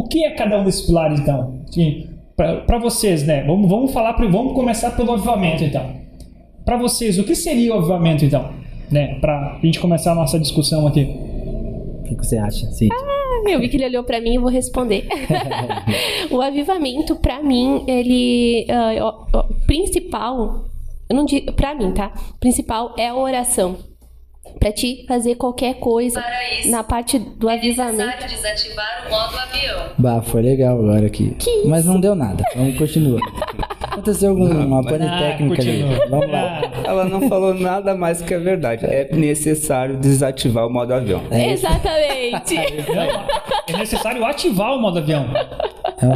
o 0.00 0.08
que 0.08 0.24
é 0.24 0.30
cada 0.30 0.58
um 0.58 0.64
desses 0.64 0.86
pilares, 0.86 1.20
então? 1.20 1.60
Para 2.36 2.78
vocês, 2.78 3.26
né? 3.26 3.44
Vamos, 3.44 3.68
vamos 3.68 3.92
falar, 3.92 4.12
vamos 4.12 4.54
começar 4.54 4.92
pelo 4.96 5.12
avivamento, 5.12 5.62
então. 5.62 6.00
Para 6.64 6.76
vocês, 6.78 7.18
o 7.18 7.24
que 7.24 7.34
seria 7.34 7.74
o 7.74 7.78
avivamento, 7.78 8.24
então? 8.24 8.50
Né? 8.90 9.18
Para 9.20 9.56
a 9.56 9.66
gente 9.66 9.78
começar 9.78 10.12
a 10.12 10.14
nossa 10.14 10.38
discussão 10.38 10.86
aqui. 10.86 11.02
O 11.04 12.02
que 12.04 12.14
você 12.16 12.38
acha? 12.38 12.66
Sim. 12.72 12.88
Ah, 12.92 13.50
Eu 13.50 13.60
vi 13.60 13.68
que 13.68 13.76
ele 13.76 13.84
olhou 13.86 14.04
pra 14.04 14.20
mim 14.20 14.34
e 14.34 14.38
vou 14.38 14.48
responder. 14.48 15.06
o 16.30 16.40
avivamento, 16.40 17.16
pra 17.16 17.42
mim, 17.42 17.84
ele. 17.86 18.66
ah, 18.70 19.26
o, 19.34 19.38
o 19.38 19.66
principal. 19.66 20.64
Eu 21.08 21.16
não 21.16 21.24
digo. 21.24 21.52
Pra 21.52 21.74
mim, 21.74 21.92
tá? 21.92 22.12
O 22.36 22.38
principal 22.38 22.94
é 22.98 23.08
a 23.08 23.14
oração. 23.16 23.76
Pra 24.58 24.72
te 24.72 25.04
fazer 25.06 25.36
qualquer 25.36 25.74
coisa 25.74 26.20
Para 26.20 26.54
isso, 26.58 26.70
na 26.70 26.82
parte 26.82 27.18
do 27.18 27.48
é 27.48 27.54
avivamento. 27.54 27.96
necessário 28.06 28.28
desativar 28.36 29.06
o 29.06 29.10
modo 29.10 29.38
avião. 29.38 29.86
Bah, 29.98 30.22
foi 30.22 30.42
legal 30.42 30.78
agora 30.78 31.06
aqui. 31.06 31.34
Que 31.38 31.64
Mas 31.66 31.84
não 31.84 32.00
deu 32.00 32.14
nada. 32.14 32.42
Vamos 32.56 32.76
continuar. 32.76 33.20
Aconteceu 33.80 34.30
alguma 34.30 34.82
pane 34.82 35.04
Ah, 35.06 35.18
técnica 35.18 35.60
ali. 35.62 35.84
Vamos 36.08 36.30
lá. 36.30 36.60
Ah, 36.64 36.70
Ela 36.84 37.04
não 37.04 37.28
falou 37.28 37.52
nada 37.54 37.94
mais 37.94 38.22
que 38.22 38.32
a 38.34 38.38
verdade. 38.38 38.86
É 38.86 39.08
necessário 39.14 39.96
desativar 39.98 40.66
o 40.66 40.70
modo 40.70 40.92
avião. 40.94 41.22
É, 41.30 41.52
Exatamente. 41.52 42.56
é 43.68 43.76
necessário 43.76 44.24
ativar 44.24 44.74
o 44.74 44.80
modo 44.80 44.98
avião. 44.98 45.26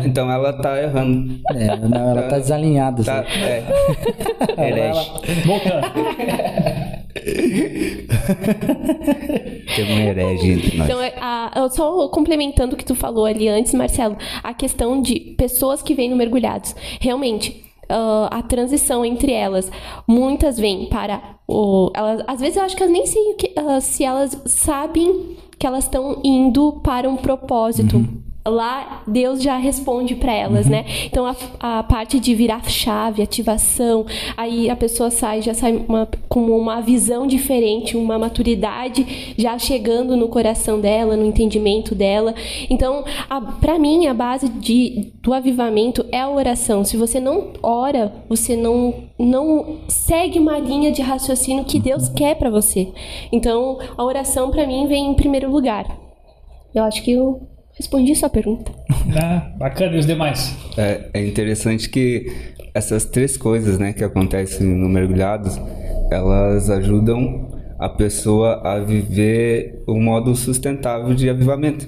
Então 0.04 0.30
ela 0.30 0.52
tá 0.54 0.80
errando. 0.82 1.38
É, 1.54 1.76
não, 1.76 2.10
ela 2.10 2.22
tá 2.22 2.38
desalinhada. 2.38 3.04
Tá, 3.04 3.20
assim. 3.20 3.42
é. 3.42 4.92
Voltando. 5.44 5.86
Tem 9.76 9.84
um 9.84 9.98
herege 9.98 10.50
entre 10.52 10.76
nós. 10.76 10.88
Então, 10.88 11.00
é, 11.00 11.14
a- 11.20 11.68
só 11.70 12.08
complementando 12.08 12.74
o 12.74 12.78
que 12.78 12.84
tu 12.84 12.94
falou 12.94 13.24
ali 13.24 13.48
antes, 13.48 13.74
Marcelo, 13.74 14.16
a 14.42 14.54
questão 14.54 15.00
de 15.02 15.34
pessoas 15.36 15.82
que 15.82 15.94
vêm 15.94 16.10
no 16.10 16.16
mergulhados. 16.16 16.74
Realmente, 17.00 17.64
ah, 17.88 18.28
a 18.30 18.42
transição 18.42 19.04
entre 19.04 19.32
elas, 19.32 19.70
muitas 20.06 20.58
vêm 20.58 20.86
para 20.88 21.20
o. 21.48 21.90
Elas, 21.94 22.22
às 22.26 22.40
vezes 22.40 22.56
eu 22.56 22.62
acho 22.62 22.76
que 22.76 22.82
elas 22.82 22.92
nem 22.92 23.06
sei 23.06 23.34
que- 23.34 23.52
ah, 23.56 23.80
se 23.80 24.04
elas 24.04 24.40
sabem 24.46 25.36
que 25.58 25.66
elas 25.66 25.84
estão 25.84 26.20
indo 26.24 26.80
para 26.82 27.08
um 27.08 27.16
propósito. 27.16 28.04
Lá 28.46 29.02
Deus 29.06 29.42
já 29.42 29.56
responde 29.56 30.14
para 30.14 30.32
elas, 30.32 30.66
né? 30.66 30.84
Então 31.06 31.24
a, 31.24 31.34
a 31.60 31.82
parte 31.82 32.20
de 32.20 32.34
virar 32.34 32.62
chave, 32.68 33.22
ativação, 33.22 34.04
aí 34.36 34.68
a 34.68 34.76
pessoa 34.76 35.10
sai, 35.10 35.40
já 35.40 35.54
sai 35.54 35.72
uma- 35.88 36.06
com 36.28 36.42
uma 36.50 36.80
visão 36.82 37.26
diferente, 37.26 37.96
uma 37.96 38.18
maturidade 38.18 39.34
já 39.38 39.58
chegando 39.58 40.14
no 40.14 40.28
coração 40.28 40.78
dela, 40.78 41.16
no 41.16 41.24
entendimento 41.24 41.94
dela. 41.94 42.34
Então, 42.68 43.04
para 43.60 43.78
mim, 43.78 44.06
a 44.08 44.14
base 44.14 44.48
de, 44.48 45.12
do 45.22 45.32
avivamento 45.32 46.04
é 46.12 46.20
a 46.20 46.28
oração. 46.28 46.84
Se 46.84 46.96
você 46.98 47.18
não 47.18 47.52
ora, 47.62 48.12
você 48.28 48.56
não, 48.56 49.04
não 49.18 49.78
segue 49.88 50.38
uma 50.38 50.58
linha 50.58 50.92
de 50.92 51.00
raciocínio 51.00 51.64
que 51.64 51.78
Deus 51.78 52.08
quer 52.10 52.34
para 52.36 52.50
você. 52.50 52.92
Então, 53.32 53.78
a 53.96 54.04
oração, 54.04 54.50
para 54.50 54.66
mim, 54.66 54.86
vem 54.86 55.06
em 55.10 55.14
primeiro 55.14 55.50
lugar. 55.50 55.86
Eu 56.74 56.84
acho 56.84 57.02
que 57.02 57.12
eu 57.12 57.40
respondi 57.74 58.14
sua 58.14 58.30
pergunta. 58.30 58.72
Ah, 59.16 59.52
bacana, 59.58 59.94
e 59.94 59.98
os 59.98 60.06
demais? 60.06 60.56
É, 60.78 61.10
é 61.12 61.26
interessante 61.26 61.88
que 61.90 62.54
essas 62.72 63.04
três 63.04 63.36
coisas, 63.36 63.78
né, 63.78 63.92
que 63.92 64.02
acontecem 64.02 64.66
no 64.66 64.88
mergulhados, 64.88 65.60
elas 66.10 66.70
ajudam 66.70 67.54
a 67.78 67.88
pessoa 67.88 68.60
a 68.64 68.80
viver 68.80 69.82
um 69.86 70.02
modo 70.02 70.34
sustentável 70.34 71.14
de 71.14 71.28
avivamento. 71.28 71.86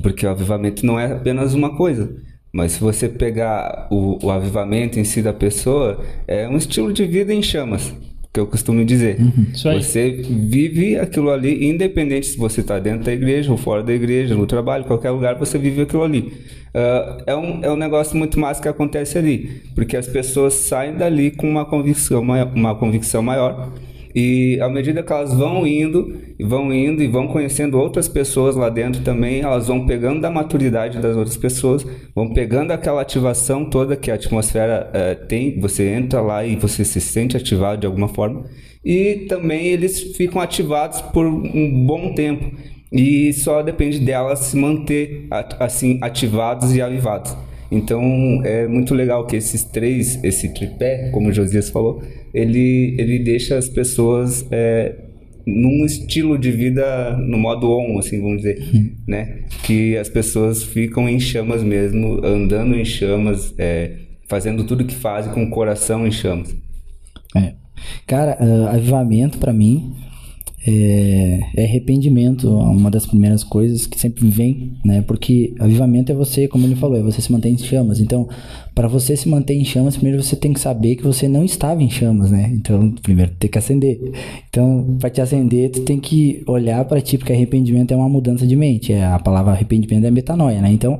Porque 0.00 0.24
o 0.24 0.30
avivamento 0.30 0.86
não 0.86 0.98
é 0.98 1.12
apenas 1.12 1.52
uma 1.52 1.76
coisa. 1.76 2.16
Mas 2.52 2.72
se 2.72 2.80
você 2.80 3.08
pegar 3.08 3.88
o, 3.90 4.24
o 4.24 4.30
avivamento 4.30 4.98
em 4.98 5.04
si 5.04 5.20
da 5.20 5.32
pessoa, 5.32 6.02
é 6.26 6.48
um 6.48 6.56
estilo 6.56 6.92
de 6.92 7.04
vida 7.04 7.34
em 7.34 7.42
chamas, 7.42 7.92
que 8.36 8.40
eu 8.40 8.46
costumo 8.46 8.84
dizer. 8.84 9.16
Aí. 9.64 9.82
Você 9.82 10.10
vive 10.10 10.98
aquilo 10.98 11.30
ali, 11.30 11.66
independente 11.70 12.26
se 12.26 12.36
você 12.36 12.60
está 12.60 12.78
dentro 12.78 13.04
da 13.04 13.12
igreja 13.12 13.50
ou 13.50 13.56
fora 13.56 13.82
da 13.82 13.94
igreja, 13.94 14.34
no 14.34 14.46
trabalho, 14.46 14.84
qualquer 14.84 15.10
lugar, 15.10 15.36
você 15.36 15.56
vive 15.56 15.80
aquilo 15.82 16.02
ali. 16.02 16.34
Ah, 16.74 17.22
é, 17.26 17.34
um, 17.34 17.64
é 17.64 17.72
um 17.72 17.76
negócio 17.76 18.14
muito 18.14 18.38
massa 18.38 18.60
que 18.60 18.68
acontece 18.68 19.16
ali, 19.16 19.62
porque 19.74 19.96
as 19.96 20.06
pessoas 20.06 20.52
saem 20.52 20.94
dali 20.94 21.30
com 21.30 21.48
uma 21.48 21.64
convicção, 21.64 22.20
uma 22.20 22.74
convicção 22.74 23.22
maior. 23.22 23.72
E 24.16 24.58
à 24.62 24.68
medida 24.70 25.02
que 25.02 25.12
elas 25.12 25.34
vão 25.34 25.66
indo, 25.66 26.16
vão 26.40 26.72
indo 26.72 27.02
e 27.02 27.06
vão 27.06 27.28
conhecendo 27.28 27.78
outras 27.78 28.08
pessoas 28.08 28.56
lá 28.56 28.70
dentro 28.70 29.02
também, 29.02 29.42
elas 29.42 29.66
vão 29.66 29.84
pegando 29.84 30.22
da 30.22 30.30
maturidade 30.30 30.98
das 31.00 31.14
outras 31.14 31.36
pessoas, 31.36 31.86
vão 32.14 32.32
pegando 32.32 32.70
aquela 32.70 33.02
ativação 33.02 33.68
toda 33.68 33.94
que 33.94 34.10
a 34.10 34.14
atmosfera 34.14 34.88
eh, 34.94 35.14
tem, 35.14 35.60
você 35.60 35.90
entra 35.90 36.22
lá 36.22 36.46
e 36.46 36.56
você 36.56 36.82
se 36.82 36.98
sente 36.98 37.36
ativado 37.36 37.82
de 37.82 37.86
alguma 37.86 38.08
forma, 38.08 38.46
e 38.82 39.26
também 39.28 39.66
eles 39.66 40.16
ficam 40.16 40.40
ativados 40.40 41.02
por 41.02 41.26
um 41.26 41.84
bom 41.84 42.14
tempo. 42.14 42.56
E 42.90 43.34
só 43.34 43.60
depende 43.62 43.98
delas 43.98 44.38
se 44.38 44.56
manter 44.56 45.26
assim 45.60 45.98
ativados 46.00 46.74
e 46.74 46.80
avivados. 46.80 47.36
Então 47.70 48.40
é 48.44 48.66
muito 48.66 48.94
legal 48.94 49.26
que 49.26 49.36
esses 49.36 49.64
três, 49.64 50.22
esse 50.22 50.54
tripé, 50.54 51.10
como 51.12 51.28
o 51.28 51.32
Josias 51.32 51.68
falou, 51.68 52.00
ele, 52.36 52.94
ele 52.98 53.18
deixa 53.18 53.56
as 53.56 53.66
pessoas 53.66 54.46
é, 54.50 54.94
num 55.46 55.86
estilo 55.86 56.36
de 56.36 56.50
vida 56.50 57.16
no 57.16 57.38
modo 57.38 57.70
on, 57.70 57.98
assim, 57.98 58.20
vamos 58.20 58.38
dizer, 58.38 58.58
né? 59.08 59.44
Que 59.64 59.96
as 59.96 60.08
pessoas 60.08 60.62
ficam 60.62 61.08
em 61.08 61.18
chamas 61.18 61.62
mesmo, 61.62 62.22
andando 62.22 62.76
em 62.76 62.84
chamas, 62.84 63.54
é, 63.56 63.92
fazendo 64.28 64.64
tudo 64.64 64.84
que 64.84 64.94
fazem 64.94 65.32
com 65.32 65.44
o 65.44 65.50
coração 65.50 66.06
em 66.06 66.12
chamas. 66.12 66.54
É. 67.34 67.54
Cara, 68.06 68.36
ah, 68.38 68.74
avivamento 68.74 69.38
pra 69.38 69.52
mim 69.52 69.94
é, 70.66 71.40
é 71.54 71.64
arrependimento, 71.64 72.50
uma 72.50 72.90
das 72.90 73.06
primeiras 73.06 73.44
coisas 73.44 73.86
que 73.86 73.98
sempre 74.00 74.28
vem, 74.28 74.72
né? 74.84 75.00
Porque 75.00 75.54
avivamento 75.60 76.10
é 76.10 76.14
você, 76.14 76.48
como 76.48 76.66
ele 76.66 76.74
falou, 76.74 76.98
é 76.98 77.02
você 77.02 77.22
se 77.22 77.30
manter 77.30 77.50
em 77.50 77.56
chamas. 77.56 78.00
Então, 78.00 78.28
para 78.74 78.88
você 78.88 79.16
se 79.16 79.28
manter 79.28 79.54
em 79.54 79.64
chamas, 79.64 79.96
primeiro 79.96 80.20
você 80.20 80.34
tem 80.34 80.52
que 80.52 80.58
saber 80.58 80.96
que 80.96 81.04
você 81.04 81.28
não 81.28 81.44
estava 81.44 81.80
em 81.82 81.88
chamas, 81.88 82.32
né? 82.32 82.50
Então, 82.52 82.90
primeiro 83.00 83.30
tem 83.38 83.48
que 83.48 83.58
acender. 83.58 84.12
Então, 84.48 84.96
para 84.98 85.08
te 85.08 85.20
acender, 85.20 85.70
tu 85.70 85.82
tem 85.82 86.00
que 86.00 86.42
olhar 86.48 86.84
para 86.84 87.00
ti, 87.00 87.16
porque 87.16 87.32
arrependimento 87.32 87.94
é 87.94 87.96
uma 87.96 88.08
mudança 88.08 88.44
de 88.44 88.56
mente. 88.56 88.92
É 88.92 89.04
a 89.04 89.20
palavra 89.20 89.52
arrependimento 89.52 90.04
é 90.04 90.10
metanoia, 90.10 90.60
né? 90.60 90.72
Então, 90.72 90.98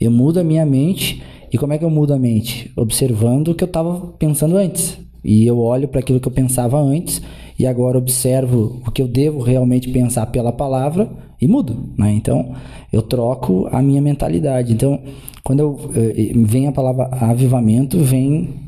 eu 0.00 0.10
mudo 0.10 0.40
a 0.40 0.44
minha 0.44 0.66
mente. 0.66 1.22
E 1.52 1.56
como 1.56 1.72
é 1.72 1.78
que 1.78 1.84
eu 1.84 1.90
mudo 1.90 2.12
a 2.12 2.18
mente? 2.18 2.68
Observando 2.74 3.48
o 3.48 3.54
que 3.54 3.62
eu 3.62 3.66
estava 3.66 4.08
pensando 4.18 4.56
antes. 4.56 4.98
E 5.24 5.46
eu 5.46 5.58
olho 5.58 5.88
para 5.88 6.00
aquilo 6.00 6.20
que 6.20 6.28
eu 6.28 6.32
pensava 6.32 6.78
antes 6.78 7.22
e 7.58 7.66
agora 7.66 7.96
observo 7.96 8.80
o 8.86 8.90
que 8.90 9.00
eu 9.00 9.08
devo 9.08 9.40
realmente 9.40 9.88
pensar 9.90 10.26
pela 10.26 10.52
palavra 10.52 11.08
e 11.40 11.48
mudo, 11.48 11.76
né? 11.96 12.12
Então, 12.12 12.52
eu 12.92 13.00
troco 13.02 13.68
a 13.72 13.80
minha 13.80 14.02
mentalidade. 14.02 14.72
Então, 14.72 15.00
quando 15.42 15.60
eu, 15.60 15.90
eh, 15.94 16.32
vem 16.34 16.66
a 16.66 16.72
palavra 16.72 17.08
avivamento, 17.12 17.98
vem 17.98 18.62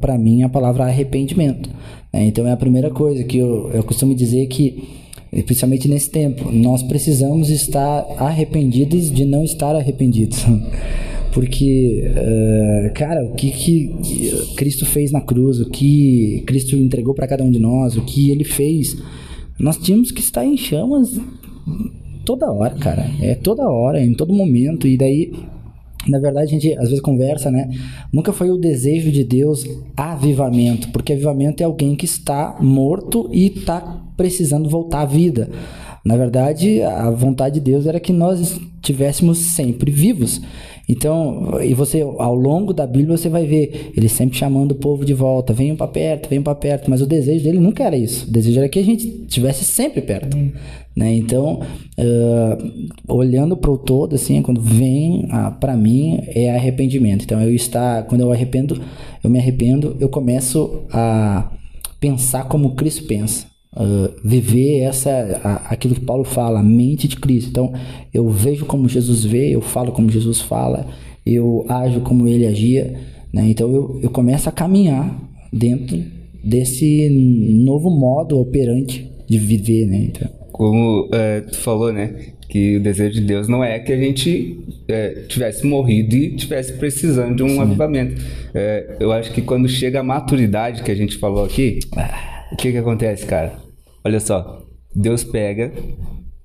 para 0.00 0.18
mim 0.18 0.42
a 0.42 0.48
palavra 0.48 0.84
arrependimento. 0.84 1.70
né? 2.12 2.24
Então, 2.24 2.46
é 2.46 2.52
a 2.52 2.56
primeira 2.56 2.90
coisa 2.90 3.22
que 3.22 3.38
eu, 3.38 3.70
eu 3.72 3.84
costumo 3.84 4.14
dizer 4.14 4.46
que 4.48 5.00
principalmente 5.46 5.86
nesse 5.88 6.10
tempo, 6.10 6.50
nós 6.50 6.82
precisamos 6.82 7.50
estar 7.50 8.04
arrependidos 8.18 9.12
de 9.12 9.24
não 9.24 9.44
estar 9.44 9.76
arrependidos. 9.76 10.44
Porque, 11.32 12.02
eh, 12.04 12.92
cara, 12.94 13.24
o 13.24 13.34
que, 13.34 13.50
que 13.50 14.54
Cristo 14.56 14.84
fez 14.84 15.12
na 15.12 15.20
cruz, 15.20 15.60
o 15.60 15.70
que 15.70 16.42
Cristo 16.46 16.76
entregou 16.76 17.14
para 17.14 17.28
cada 17.28 17.44
um 17.44 17.50
de 17.50 17.58
nós, 17.58 17.96
o 17.96 18.04
que 18.04 18.30
ele 18.30 18.44
fez, 18.44 18.96
nós 19.58 19.76
tínhamos 19.76 20.10
que 20.10 20.20
estar 20.20 20.44
em 20.44 20.56
chamas 20.56 21.20
toda 22.24 22.50
hora, 22.50 22.74
cara. 22.76 23.06
É 23.20 23.34
toda 23.34 23.68
hora, 23.68 24.02
em 24.02 24.14
todo 24.14 24.32
momento. 24.32 24.86
E 24.86 24.96
daí, 24.96 25.32
na 26.08 26.18
verdade, 26.18 26.46
a 26.46 26.58
gente 26.58 26.72
às 26.74 26.88
vezes 26.88 27.00
conversa, 27.00 27.50
né? 27.50 27.68
Nunca 28.12 28.32
foi 28.32 28.50
o 28.50 28.56
desejo 28.56 29.10
de 29.12 29.24
Deus 29.24 29.64
avivamento, 29.96 30.90
porque 30.90 31.12
avivamento 31.12 31.62
é 31.62 31.66
alguém 31.66 31.94
que 31.94 32.04
está 32.04 32.56
morto 32.60 33.28
e 33.32 33.46
está 33.46 34.02
precisando 34.16 34.68
voltar 34.68 35.02
à 35.02 35.06
vida. 35.06 35.50
Na 36.04 36.16
verdade, 36.16 36.82
a 36.82 37.10
vontade 37.10 37.56
de 37.56 37.60
Deus 37.60 37.86
era 37.86 38.00
que 38.00 38.12
nós 38.12 38.58
estivéssemos 38.80 39.38
sempre 39.38 39.90
vivos. 39.90 40.40
Então, 40.88 41.60
e 41.62 41.72
você 41.72 42.00
ao 42.00 42.34
longo 42.34 42.72
da 42.72 42.84
Bíblia 42.84 43.16
você 43.16 43.28
vai 43.28 43.46
ver 43.46 43.92
ele 43.96 44.08
sempre 44.08 44.36
chamando 44.36 44.72
o 44.72 44.74
povo 44.74 45.04
de 45.04 45.14
volta, 45.14 45.52
venham 45.52 45.76
para 45.76 45.86
perto, 45.86 46.28
venham 46.28 46.42
para 46.42 46.54
perto, 46.54 46.90
mas 46.90 47.00
o 47.00 47.06
desejo 47.06 47.44
dele 47.44 47.60
nunca 47.60 47.84
era 47.84 47.96
isso. 47.96 48.26
O 48.26 48.32
desejo 48.32 48.58
era 48.58 48.68
que 48.68 48.78
a 48.78 48.84
gente 48.84 49.06
estivesse 49.06 49.64
sempre 49.64 50.00
perto, 50.00 50.36
né? 50.96 51.14
Então, 51.14 51.60
ah, 51.96 52.58
olhando 53.06 53.56
para 53.56 53.70
o 53.70 53.78
todo 53.78 54.16
assim, 54.16 54.42
quando 54.42 54.60
vem 54.60 55.28
para 55.60 55.76
mim 55.76 56.22
é 56.26 56.56
arrependimento. 56.56 57.22
Então, 57.22 57.40
eu 57.40 57.54
está, 57.54 58.02
quando 58.02 58.22
eu 58.22 58.32
arrependo, 58.32 58.80
eu 59.22 59.30
me 59.30 59.38
arrependo, 59.38 59.96
eu 60.00 60.08
começo 60.08 60.82
a 60.90 61.52
pensar 62.00 62.48
como 62.48 62.74
Cristo 62.74 63.04
pensa. 63.04 63.49
Uh, 63.72 64.10
viver 64.24 64.80
essa 64.80 65.10
a- 65.44 65.72
aquilo 65.72 65.94
que 65.94 66.00
Paulo 66.00 66.24
fala, 66.24 66.58
a 66.58 66.62
mente 66.62 67.06
de 67.06 67.14
Cristo. 67.16 67.50
Então, 67.50 67.72
eu 68.12 68.28
vejo 68.28 68.64
como 68.66 68.88
Jesus 68.88 69.24
vê, 69.24 69.50
eu 69.54 69.60
falo 69.60 69.92
como 69.92 70.10
Jesus 70.10 70.40
fala, 70.40 70.86
eu 71.24 71.64
ajo 71.68 72.00
como 72.00 72.26
ele 72.26 72.46
agia, 72.46 72.94
né? 73.32 73.44
Então, 73.48 73.72
eu, 73.72 74.00
eu 74.02 74.10
começo 74.10 74.48
a 74.48 74.52
caminhar 74.52 75.16
dentro 75.52 76.02
desse 76.42 77.08
novo 77.64 77.90
modo 77.90 78.40
operante 78.40 79.08
de 79.28 79.38
viver, 79.38 79.86
né? 79.86 80.08
Então, 80.10 80.28
Como 80.50 81.08
é, 81.12 81.42
tu 81.42 81.56
falou, 81.58 81.92
né? 81.92 82.12
Que 82.48 82.78
o 82.78 82.82
desejo 82.82 83.20
de 83.20 83.20
Deus 83.20 83.46
não 83.46 83.62
é 83.62 83.78
que 83.78 83.92
a 83.92 83.96
gente 83.96 84.58
é, 84.88 85.10
tivesse 85.28 85.64
morrido 85.64 86.16
e 86.16 86.34
tivesse 86.34 86.72
precisando 86.72 87.36
de 87.36 87.42
um 87.44 87.60
avivamento. 87.60 88.20
É, 88.52 88.96
eu 88.98 89.12
acho 89.12 89.32
que 89.32 89.40
quando 89.40 89.68
chega 89.68 90.00
a 90.00 90.02
maturidade 90.02 90.82
que 90.82 90.90
a 90.90 90.94
gente 90.96 91.16
falou 91.18 91.44
aqui, 91.44 91.78
o 92.52 92.56
que 92.56 92.72
que 92.72 92.78
acontece, 92.78 93.26
cara? 93.26 93.58
Olha 94.04 94.20
só, 94.20 94.62
Deus 94.94 95.24
pega 95.24 95.72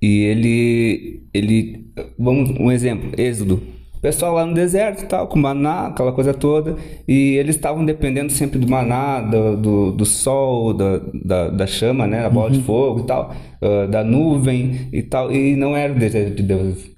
e 0.00 0.22
ele, 0.24 1.22
ele, 1.32 1.86
vamos 2.18 2.50
um 2.50 2.70
exemplo, 2.70 3.10
Êxodo. 3.18 3.62
O 3.96 4.00
pessoal 4.00 4.34
lá 4.34 4.46
no 4.46 4.54
deserto, 4.54 5.08
tal, 5.08 5.26
com 5.26 5.38
maná, 5.38 5.86
aquela 5.86 6.12
coisa 6.12 6.32
toda, 6.34 6.76
e 7.08 7.36
eles 7.36 7.56
estavam 7.56 7.84
dependendo 7.84 8.30
sempre 8.30 8.58
do 8.58 8.68
maná, 8.68 9.20
do, 9.20 9.56
do, 9.56 9.92
do 9.92 10.04
sol, 10.04 10.74
da, 10.74 11.00
da, 11.24 11.48
da 11.48 11.66
chama, 11.66 12.06
né, 12.06 12.22
da 12.22 12.30
bola 12.30 12.50
de 12.50 12.62
fogo 12.62 13.00
e 13.00 13.06
tal, 13.06 13.34
ah, 13.60 13.86
da 13.86 14.04
nuvem 14.04 14.88
e 14.92 15.02
tal, 15.02 15.32
e 15.32 15.56
não 15.56 15.74
era 15.74 15.92
o 15.92 15.98
desejo 15.98 16.34
de 16.34 16.42
Deus, 16.42 16.90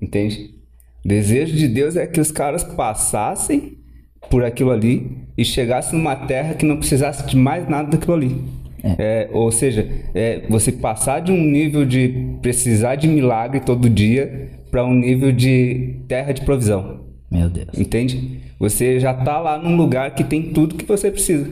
entende? 0.00 0.50
O 1.04 1.08
desejo 1.08 1.56
de 1.56 1.66
Deus 1.66 1.96
é 1.96 2.06
que 2.06 2.20
os 2.20 2.30
caras 2.30 2.62
passassem 2.62 3.79
por 4.30 4.44
aquilo 4.44 4.70
ali 4.70 5.18
e 5.36 5.44
chegassem 5.44 5.98
numa 5.98 6.14
terra 6.14 6.54
que 6.54 6.64
não 6.64 6.76
precisasse 6.76 7.26
de 7.26 7.36
mais 7.36 7.68
nada 7.68 7.90
daquilo 7.90 8.14
ali. 8.14 8.36
É, 8.98 9.28
ou 9.32 9.52
seja, 9.52 9.86
é, 10.14 10.42
você 10.48 10.72
passar 10.72 11.20
de 11.20 11.30
um 11.30 11.36
nível 11.36 11.84
de 11.84 12.36
precisar 12.40 12.94
de 12.94 13.06
milagre 13.08 13.60
todo 13.60 13.90
dia 13.90 14.48
para 14.70 14.84
um 14.84 14.94
nível 14.94 15.32
de 15.32 15.96
terra 16.08 16.32
de 16.32 16.40
provisão. 16.42 17.00
Meu 17.30 17.50
Deus. 17.50 17.78
Entende? 17.78 18.40
Você 18.58 18.98
já 18.98 19.12
tá 19.12 19.38
lá 19.38 19.58
num 19.58 19.76
lugar 19.76 20.14
que 20.14 20.24
tem 20.24 20.42
tudo 20.52 20.74
que 20.74 20.84
você 20.84 21.10
precisa. 21.10 21.48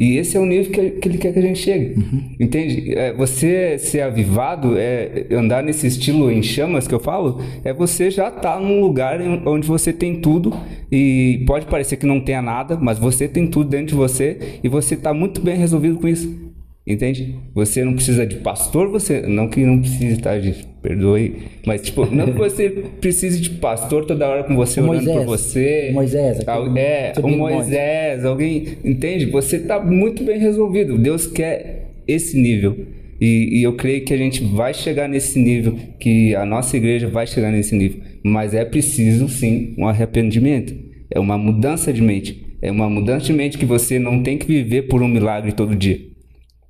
E 0.00 0.16
esse 0.16 0.34
é 0.34 0.40
o 0.40 0.46
nível 0.46 0.72
que, 0.72 0.90
que 0.92 1.08
ele 1.08 1.18
quer 1.18 1.30
que 1.30 1.38
a 1.38 1.42
gente 1.42 1.58
chegue. 1.58 1.94
Entende? 2.40 2.94
É, 2.94 3.12
você 3.12 3.76
ser 3.76 4.00
avivado, 4.00 4.78
é 4.78 5.26
andar 5.30 5.62
nesse 5.62 5.86
estilo 5.86 6.30
em 6.30 6.42
chamas 6.42 6.88
que 6.88 6.94
eu 6.94 7.00
falo, 7.00 7.42
é 7.62 7.70
você 7.70 8.10
já 8.10 8.30
tá 8.30 8.58
num 8.58 8.80
lugar 8.80 9.20
onde 9.46 9.66
você 9.66 9.92
tem 9.92 10.18
tudo 10.22 10.56
e 10.90 11.44
pode 11.46 11.66
parecer 11.66 11.98
que 11.98 12.06
não 12.06 12.18
tenha 12.18 12.40
nada, 12.40 12.78
mas 12.80 12.98
você 12.98 13.28
tem 13.28 13.46
tudo 13.46 13.68
dentro 13.68 13.88
de 13.88 13.94
você 13.94 14.58
e 14.64 14.68
você 14.70 14.96
tá 14.96 15.12
muito 15.12 15.42
bem 15.42 15.58
resolvido 15.58 15.98
com 15.98 16.08
isso. 16.08 16.49
Entende? 16.86 17.36
Você 17.54 17.84
não 17.84 17.92
precisa 17.94 18.26
de 18.26 18.36
pastor, 18.36 18.88
você. 18.88 19.20
Não 19.20 19.48
que 19.48 19.60
não 19.64 19.80
precise, 19.80 20.16
tá, 20.18 20.38
gente? 20.40 20.66
Perdoe. 20.82 21.34
Mas, 21.66 21.82
tipo, 21.82 22.06
não 22.06 22.26
que 22.32 22.38
você 22.38 22.70
precise 23.00 23.38
de 23.40 23.50
pastor 23.50 24.06
toda 24.06 24.26
hora 24.26 24.44
com 24.44 24.56
você, 24.56 24.80
O 24.80 24.88
orando 24.88 25.04
por 25.04 25.24
Moisés. 25.26 25.26
você. 25.26 25.88
O 25.90 25.94
Moisés, 25.94 26.40
aquele- 26.40 26.78
É, 26.80 27.12
o. 27.22 27.28
Moisés, 27.28 28.24
alguém. 28.24 28.64
Entende? 28.84 29.26
Você 29.26 29.58
tá 29.58 29.78
muito 29.78 30.24
bem 30.24 30.38
resolvido. 30.38 30.96
Deus 30.98 31.26
quer 31.26 31.90
esse 32.08 32.36
nível. 32.40 32.76
E, 33.20 33.58
e 33.60 33.62
eu 33.62 33.74
creio 33.74 34.02
que 34.02 34.14
a 34.14 34.16
gente 34.16 34.42
vai 34.42 34.72
chegar 34.72 35.06
nesse 35.06 35.38
nível, 35.38 35.76
que 35.98 36.34
a 36.34 36.46
nossa 36.46 36.74
igreja 36.78 37.06
vai 37.06 37.26
chegar 37.26 37.52
nesse 37.52 37.76
nível. 37.76 38.00
Mas 38.24 38.54
é 38.54 38.64
preciso, 38.64 39.28
sim, 39.28 39.74
um 39.76 39.86
arrependimento. 39.86 40.74
É 41.10 41.20
uma 41.20 41.36
mudança 41.36 41.92
de 41.92 42.00
mente. 42.00 42.46
É 42.62 42.70
uma 42.70 42.88
mudança 42.88 43.26
de 43.26 43.32
mente 43.34 43.58
que 43.58 43.66
você 43.66 43.98
não 43.98 44.22
tem 44.22 44.38
que 44.38 44.46
viver 44.46 44.82
por 44.88 45.02
um 45.02 45.08
milagre 45.08 45.52
todo 45.52 45.76
dia 45.76 46.09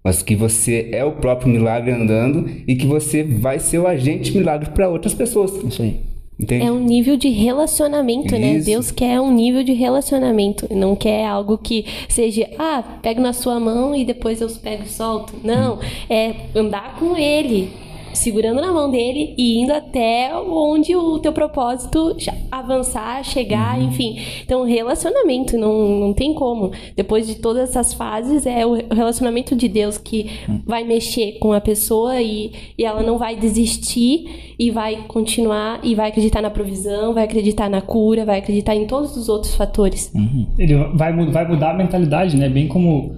mas 0.02 0.22
que 0.22 0.34
você 0.34 0.88
é 0.92 1.04
o 1.04 1.12
próprio 1.12 1.48
milagre 1.48 1.92
andando 1.92 2.48
e 2.66 2.74
que 2.74 2.86
você 2.86 3.22
vai 3.22 3.58
ser 3.58 3.78
o 3.78 3.86
agente 3.86 4.36
milagre 4.36 4.70
para 4.70 4.88
outras 4.88 5.14
pessoas. 5.14 5.52
Isso 5.64 5.82
aí. 5.82 6.00
Entende? 6.38 6.64
É 6.64 6.72
um 6.72 6.80
nível 6.82 7.18
de 7.18 7.28
relacionamento, 7.28 8.34
né? 8.38 8.54
Isso. 8.54 8.66
Deus 8.66 8.90
quer 8.90 9.20
um 9.20 9.30
nível 9.30 9.62
de 9.62 9.74
relacionamento. 9.74 10.66
Não 10.74 10.96
quer 10.96 11.26
algo 11.26 11.58
que 11.58 11.84
seja, 12.08 12.48
ah, 12.58 12.82
pego 13.02 13.20
na 13.20 13.34
sua 13.34 13.60
mão 13.60 13.94
e 13.94 14.06
depois 14.06 14.40
eu 14.40 14.48
pego 14.48 14.84
e 14.84 14.88
solto. 14.88 15.34
Não, 15.44 15.78
é 16.08 16.34
andar 16.54 16.96
com 16.98 17.14
Ele, 17.14 17.70
segurando 18.12 18.60
na 18.60 18.72
mão 18.72 18.90
dele 18.90 19.34
e 19.36 19.60
indo 19.60 19.72
até 19.72 20.34
onde 20.34 20.94
o 20.94 21.18
teu 21.18 21.32
propósito 21.32 22.16
avançar, 22.50 23.24
chegar, 23.24 23.80
enfim. 23.80 24.18
Então, 24.44 24.64
relacionamento, 24.64 25.56
não, 25.56 26.00
não 26.00 26.12
tem 26.12 26.34
como. 26.34 26.72
Depois 26.96 27.26
de 27.26 27.36
todas 27.36 27.70
essas 27.70 27.94
fases, 27.94 28.46
é 28.46 28.64
o 28.66 28.74
relacionamento 28.92 29.54
de 29.54 29.68
Deus 29.68 29.98
que 29.98 30.30
vai 30.66 30.84
mexer 30.84 31.38
com 31.38 31.52
a 31.52 31.60
pessoa 31.60 32.20
e, 32.20 32.52
e 32.76 32.84
ela 32.84 33.02
não 33.02 33.18
vai 33.18 33.36
desistir 33.36 34.54
e 34.58 34.70
vai 34.70 35.04
continuar 35.08 35.80
e 35.82 35.94
vai 35.94 36.08
acreditar 36.08 36.42
na 36.42 36.50
provisão, 36.50 37.14
vai 37.14 37.24
acreditar 37.24 37.68
na 37.70 37.80
cura, 37.80 38.24
vai 38.24 38.38
acreditar 38.38 38.74
em 38.74 38.86
todos 38.86 39.16
os 39.16 39.28
outros 39.28 39.54
fatores. 39.54 40.12
Ele 40.58 40.74
vai, 40.94 41.12
vai 41.12 41.48
mudar 41.48 41.70
a 41.70 41.74
mentalidade, 41.74 42.36
né? 42.36 42.48
Bem 42.48 42.68
como. 42.68 43.12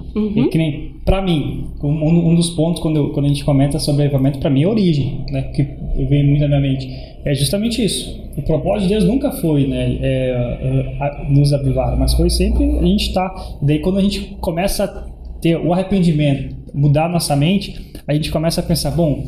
é 0.47 0.49
que 0.49 0.59
nem, 0.59 0.95
pra 1.05 1.21
mim, 1.23 1.69
um, 1.83 2.31
um 2.31 2.35
dos 2.35 2.51
pontos 2.51 2.81
quando, 2.83 3.09
quando 3.13 3.27
a 3.27 3.29
gente 3.29 3.45
comenta 3.45 3.79
sobre 3.79 4.05
avivamento, 4.05 4.39
pra 4.39 4.51
mim 4.51 4.63
é 4.63 4.69
origem, 4.69 5.25
né? 5.31 5.43
Que 5.55 5.63
vem 6.09 6.27
muito 6.27 6.41
na 6.43 6.49
minha 6.49 6.61
mente. 6.61 6.89
É 7.25 7.35
justamente 7.35 7.85
isso. 7.85 8.21
O 8.37 8.43
propósito 8.43 8.89
de 8.89 8.95
Deus 8.95 9.05
nunca 9.05 9.31
foi, 9.33 9.67
né? 9.67 9.99
é, 10.01 10.89
é, 11.01 11.31
nos 11.31 11.53
avivar, 11.53 11.97
mas 11.99 12.15
foi 12.15 12.31
sempre 12.31 12.65
a 12.65 12.85
gente 12.85 13.13
tá. 13.13 13.33
Daí 13.63 13.79
quando 13.81 13.99
a 13.99 14.03
gente 14.03 14.21
começa 14.41 14.85
a 14.85 15.41
ter 15.41 15.57
o 15.57 15.73
arrependimento, 15.73 16.55
mudar 16.75 17.09
nossa 17.09 17.37
mente, 17.37 17.93
a 18.07 18.15
gente 18.15 18.31
começa 18.31 18.61
a 18.61 18.65
pensar, 18.65 18.91
bom, 18.93 19.25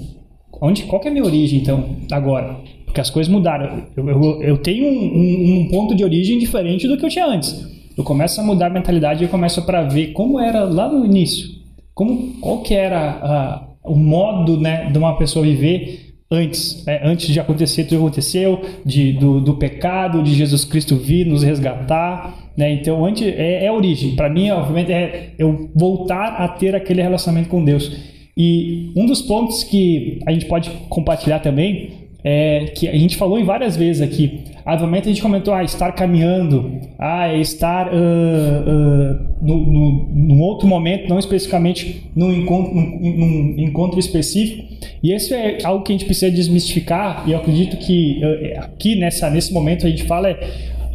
onde, 0.61 0.85
qual 0.85 1.03
é 1.05 1.09
a 1.09 1.11
minha 1.11 1.25
origem, 1.25 1.61
então, 1.61 1.85
agora? 2.11 2.57
Porque 2.87 3.01
as 3.01 3.11
coisas 3.11 3.31
mudaram. 3.33 3.83
Eu, 3.96 4.09
eu, 4.09 4.42
eu 4.42 4.59
tenho 4.59 4.87
um, 4.87 5.18
um- 5.18 5.61
um 5.61 5.68
ponto 5.68 5.94
de 5.94 6.03
origem 6.05 6.38
diferente 6.38 6.87
do 6.88 6.96
que 6.96 7.05
eu 7.05 7.09
tinha 7.11 7.27
antes. 7.27 7.64
Eu 7.96 8.03
começo 8.05 8.40
a 8.40 8.44
mudar 8.44 8.66
a 8.68 8.70
mentalidade 8.70 9.22
e 9.22 9.27
eu 9.27 9.29
começo 9.29 9.62
para 9.66 9.83
ver 9.83 10.12
como 10.12 10.40
era 10.40 10.64
lá 10.64 10.88
no 10.90 11.05
início. 11.05 11.49
Como, 11.94 12.40
qual 12.40 12.62
que 12.62 12.74
era 12.74 12.98
ah, 13.22 13.68
o 13.85 13.94
modo 13.94 14.59
né, 14.61 14.90
de 14.90 14.98
uma 14.98 15.16
pessoa 15.16 15.44
viver 15.44 16.14
antes, 16.30 16.85
né, 16.85 17.00
antes 17.04 17.28
de 17.28 17.38
acontecer 17.38 17.85
tudo 17.85 17.98
aconteceu, 17.98 18.61
de, 18.85 19.12
do, 19.12 19.40
do 19.40 19.54
pecado, 19.54 20.22
de 20.22 20.35
Jesus 20.35 20.64
Cristo 20.64 20.96
vir 20.96 21.26
nos 21.26 21.42
resgatar. 21.42 22.52
Né? 22.57 22.72
Então, 22.72 23.04
antes, 23.04 23.26
é, 23.26 23.64
é 23.64 23.68
a 23.68 23.72
origem. 23.72 24.16
Para 24.16 24.28
mim, 24.28 24.50
obviamente, 24.50 24.92
é 24.92 25.30
eu 25.38 25.70
voltar 25.74 26.37
a 26.37 26.48
ter 26.48 26.74
aquele 26.74 27.02
relacionamento 27.02 27.48
com 27.48 27.64
Deus. 27.64 27.90
E 28.37 28.92
um 28.96 29.07
dos 29.07 29.22
pontos 29.22 29.62
que 29.62 30.18
a 30.26 30.33
gente 30.33 30.46
pode 30.46 30.70
compartilhar 30.88 31.38
também 31.38 32.04
é 32.25 32.65
que 32.75 32.89
a 32.89 32.97
gente 32.97 33.17
falou 33.17 33.39
em 33.39 33.45
várias 33.45 33.77
vezes 33.77 34.01
aqui. 34.01 34.45
Obviamente 34.65 35.05
a 35.05 35.13
gente 35.13 35.21
comentou, 35.21 35.53
ah, 35.53 35.63
estar 35.63 35.93
caminhando, 35.93 36.81
ah, 36.99 37.29
é 37.29 37.39
estar 37.39 37.89
ah, 37.89 37.93
ah, 37.93 39.21
no, 39.43 39.59
no, 39.59 40.09
num 40.11 40.41
outro 40.41 40.67
momento, 40.67 41.07
não 41.07 41.19
especificamente 41.19 42.11
num 42.17 42.33
encontro, 42.33 42.75
num, 42.75 43.55
num 43.55 43.55
encontro 43.59 43.99
específico. 43.99 44.65
E 45.03 45.15
isso 45.15 45.35
é 45.35 45.59
algo 45.63 45.85
que 45.85 45.93
a 45.93 45.95
gente 45.95 46.07
precisa 46.07 46.31
desmistificar. 46.31 47.25
E 47.27 47.33
eu 47.33 47.39
acredito 47.39 47.77
que 47.77 48.21
eh, 48.25 48.59
aqui 48.59 48.97
nessa, 48.97 49.29
nesse 49.29 49.53
momento 49.53 49.87
a 49.87 49.91
gente 49.91 50.05
fala 50.05 50.31
é 50.31 50.49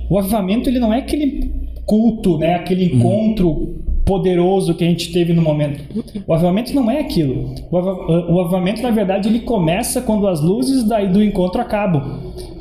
o 0.09 0.17
avivamento 0.17 0.67
ele 0.67 0.79
não 0.79 0.91
é 0.91 0.97
aquele 0.97 1.51
culto, 1.85 2.39
né? 2.39 2.55
Aquele 2.55 2.85
encontro 2.85 3.75
poderoso 4.09 4.73
que 4.73 4.83
a 4.83 4.87
gente 4.87 5.11
teve 5.13 5.31
no 5.33 5.41
momento. 5.41 5.79
O 6.25 6.33
avivamento 6.33 6.73
não 6.73 6.89
é 6.89 6.99
aquilo. 6.99 7.53
O, 7.71 7.77
avi- 7.77 8.31
o 8.33 8.39
avivamento, 8.41 8.81
na 8.81 8.89
verdade, 8.89 9.29
ele 9.29 9.41
começa 9.41 10.01
quando 10.01 10.27
as 10.27 10.41
luzes 10.41 10.83
daí 10.83 11.07
do 11.07 11.23
encontro 11.23 11.61
acabam. 11.61 12.01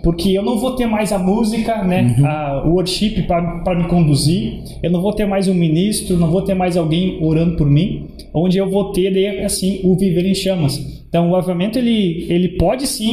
Porque 0.02 0.30
eu 0.30 0.42
não 0.42 0.58
vou 0.58 0.76
ter 0.76 0.86
mais 0.86 1.10
a 1.12 1.18
música, 1.18 1.82
né? 1.82 2.16
A, 2.24 2.62
o 2.66 2.72
worship 2.74 3.22
para 3.22 3.74
me 3.74 3.84
conduzir. 3.88 4.62
Eu 4.82 4.90
não 4.90 5.00
vou 5.00 5.12
ter 5.12 5.26
mais 5.26 5.48
um 5.48 5.54
ministro, 5.54 6.16
não 6.18 6.30
vou 6.30 6.42
ter 6.42 6.54
mais 6.54 6.76
alguém 6.76 7.18
orando 7.22 7.56
por 7.56 7.68
mim. 7.68 8.06
Onde 8.32 8.58
eu 8.58 8.68
vou 8.70 8.92
ter, 8.92 9.10
daí, 9.12 9.40
assim, 9.44 9.80
o 9.84 9.96
viver 9.96 10.24
em 10.26 10.34
chamas. 10.34 11.02
Então, 11.08 11.30
o 11.30 11.34
avivamento, 11.36 11.78
ele, 11.78 12.26
ele 12.28 12.48
pode 12.58 12.86
sim 12.86 13.12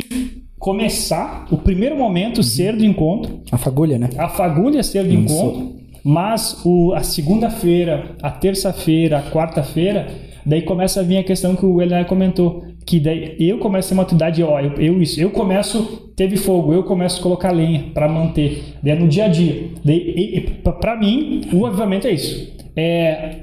começar, 0.60 1.48
o 1.52 1.58
primeiro 1.58 1.98
momento 1.98 2.42
ser 2.44 2.76
do 2.76 2.84
encontro, 2.86 3.40
A 3.52 3.58
fagulha, 3.58 3.98
né? 3.98 4.10
a 4.18 4.28
fagulha 4.30 4.82
ser 4.84 5.04
do 5.04 5.14
encontro, 5.14 5.74
mas 6.06 6.62
o, 6.64 6.94
a 6.94 7.02
segunda-feira, 7.02 8.16
a 8.22 8.30
terça-feira, 8.30 9.18
a 9.18 9.24
quarta-feira, 9.24 10.08
daí 10.46 10.62
começa 10.62 11.00
a 11.00 11.04
vir 11.04 11.18
a 11.18 11.24
questão 11.24 11.56
que 11.56 11.66
o 11.66 11.82
Eliane 11.82 12.06
comentou, 12.06 12.64
que 12.86 13.00
daí 13.00 13.36
eu 13.40 13.58
começo 13.58 13.88
a 13.88 13.90
ter 13.90 13.94
uma 13.96 14.04
atividade, 14.04 14.44
ó, 14.44 14.60
eu, 14.60 14.74
eu 14.74 15.02
isso, 15.02 15.20
eu 15.20 15.32
começo, 15.32 16.12
teve 16.16 16.38
fogo, 16.38 16.72
eu 16.74 16.84
começo 16.84 17.20
a 17.20 17.24
colocar 17.24 17.50
lenha 17.50 17.86
para 17.92 18.08
manter, 18.08 18.76
daí 18.84 18.94
é 18.94 19.00
no 19.00 19.08
dia 19.08 19.26
a 19.26 19.28
dia. 19.28 19.72
Pra 20.80 20.96
mim, 20.96 21.42
o 21.52 21.66
avivamento 21.66 22.06
é 22.06 22.12
isso. 22.12 22.56
É 22.76 23.38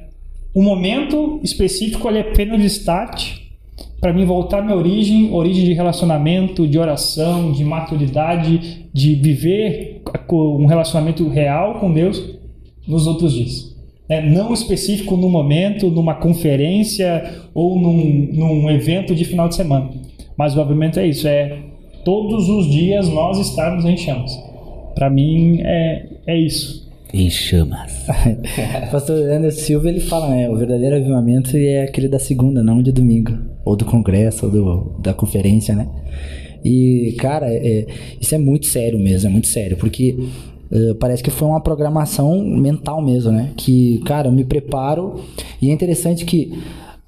um 0.55 0.63
momento 0.63 1.41
específico, 1.43 2.09
ele 2.09 2.19
é 2.19 2.21
apenas 2.21 2.61
de 2.61 2.67
start, 2.67 3.39
para 4.01 4.13
mim 4.13 4.25
voltar 4.25 4.61
à 4.61 4.63
minha 4.63 4.77
origem, 4.77 5.33
origem 5.33 5.65
de 5.65 5.73
relacionamento, 5.73 6.69
de 6.69 6.79
oração, 6.79 7.51
de 7.51 7.65
maturidade, 7.65 8.87
de 8.95 9.17
viver 9.17 10.01
um 10.31 10.67
relacionamento 10.67 11.29
real 11.29 11.81
com 11.81 11.93
Deus 11.93 12.41
nos 12.87 13.07
outros 13.07 13.33
dias. 13.33 13.73
É, 14.09 14.21
não 14.21 14.53
específico 14.53 15.17
no 15.17 15.29
momento, 15.29 15.91
numa 15.91 16.15
conferência 16.15 17.41
ou 17.55 17.79
num, 17.79 18.29
num 18.33 18.71
evento 18.71 19.15
de 19.15 19.25
final 19.25 19.49
de 19.49 19.55
semana. 19.55 19.91
Mas 20.37 20.57
o 20.57 20.61
avivamento 20.61 20.99
é 20.99 21.07
isso, 21.07 21.27
é 21.27 21.59
todos 22.05 22.49
os 22.49 22.67
dias 22.71 23.09
nós 23.09 23.39
estarmos 23.39 23.85
em 23.85 23.97
chamas. 23.97 24.33
Para 24.95 25.09
mim 25.09 25.61
é, 25.63 26.07
é 26.27 26.39
isso. 26.39 26.83
Em 27.15 27.29
chamas. 27.29 28.07
Pastor 28.91 29.17
Anderson 29.31 29.61
Silva, 29.61 29.89
ele 29.89 30.01
fala, 30.01 30.29
né? 30.31 30.49
O 30.49 30.57
verdadeiro 30.57 30.97
avivamento 30.97 31.57
é 31.57 31.83
aquele 31.83 32.09
da 32.09 32.19
segunda, 32.19 32.63
não 32.63 32.83
de 32.83 32.91
domingo. 32.91 33.39
Ou 33.65 33.77
do 33.77 33.85
congresso, 33.85 34.47
ou 34.47 34.53
do, 34.53 35.01
da 35.01 35.13
conferência, 35.13 35.75
né? 35.75 35.89
E, 36.65 37.15
cara, 37.19 37.47
é- 37.53 37.87
isso 38.21 38.35
é 38.35 38.39
muito 38.39 38.67
sério 38.67 38.99
mesmo, 38.99 39.29
é 39.29 39.33
muito 39.33 39.47
sério. 39.49 39.77
Porque 39.77 40.17
eh, 40.73 40.95
parece 40.95 41.23
que 41.23 41.31
foi 41.31 41.49
uma 41.49 41.61
programação 41.61 42.43
mental 42.43 43.03
mesmo, 43.03 43.31
né? 43.31 43.53
Que, 43.57 43.99
cara, 44.07 44.29
eu 44.29 44.33
me 44.33 44.43
preparo. 44.45 45.21
E 45.61 45.69
é 45.69 45.73
interessante 45.73 46.25
que 46.25 46.59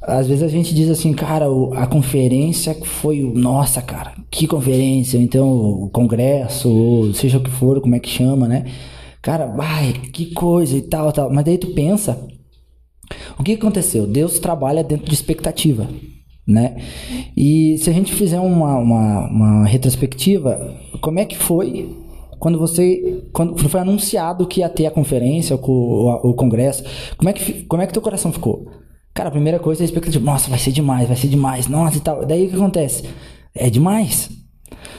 às 0.03 0.27
vezes 0.27 0.43
a 0.43 0.49
gente 0.49 0.75
diz 0.75 0.91
assim, 0.91 1.15
cara, 1.15 1.47
a 1.77 1.87
conferência 1.87 2.77
foi. 2.83 3.21
Nossa, 3.35 3.81
cara, 3.81 4.13
que 4.31 4.47
conferência? 4.47 5.17
Então, 5.17 5.49
o 5.85 5.89
congresso, 5.89 6.69
ou 6.69 7.15
seja 7.15 7.39
o 7.39 7.43
que 7.43 7.51
for, 7.51 7.81
como 7.81 7.95
é 7.95 7.99
que 7.99 8.09
chama, 8.09 8.47
né? 8.47 8.67
Cara, 9.23 9.47
vai, 9.47 9.95
que 10.13 10.27
coisa 10.35 10.77
e 10.77 10.83
tal, 10.83 11.11
tal. 11.11 11.33
Mas 11.33 11.45
daí 11.47 11.57
tu 11.57 11.69
pensa, 11.69 12.29
o 13.39 13.43
que 13.43 13.53
aconteceu? 13.53 14.07
Deus 14.07 14.39
trabalha 14.39 14.85
dentro 14.85 15.07
de 15.07 15.15
expectativa, 15.15 15.89
né? 16.47 16.77
E 17.35 17.79
se 17.79 17.89
a 17.89 17.93
gente 17.95 18.13
fizer 18.13 18.41
uma, 18.41 18.77
uma, 18.77 19.29
uma 19.31 19.67
retrospectiva, 19.67 20.77
como 21.01 21.19
é 21.19 21.25
que 21.25 21.39
foi 21.39 22.04
quando 22.45 22.59
você 22.59 23.23
quando 23.33 23.57
foi 23.71 23.81
anunciado 23.81 24.47
que 24.47 24.61
ia 24.61 24.69
ter 24.69 24.85
a 24.85 24.91
conferência, 24.91 25.57
o, 25.57 26.35
congresso, 26.35 26.85
como 27.17 27.31
é 27.31 27.33
que 27.33 27.65
como 27.65 27.81
é 27.81 27.87
que 27.87 27.93
teu 27.95 28.03
coração 28.03 28.31
ficou? 28.31 28.69
Cara, 29.15 29.31
a 29.31 29.33
primeira 29.33 29.59
coisa 29.59 29.83
é 29.83 29.85
a 29.85 29.87
expectativa. 29.87 30.23
Nossa, 30.23 30.51
vai 30.51 30.59
ser 30.59 30.71
demais, 30.71 31.09
vai 31.09 31.17
ser 31.17 31.29
demais. 31.29 31.69
Nossa 31.69 31.97
e 31.97 32.01
tal. 32.01 32.27
Daí 32.27 32.45
o 32.45 32.51
que 32.51 32.57
acontece? 32.57 33.05
É 33.55 33.71
demais. 33.71 34.29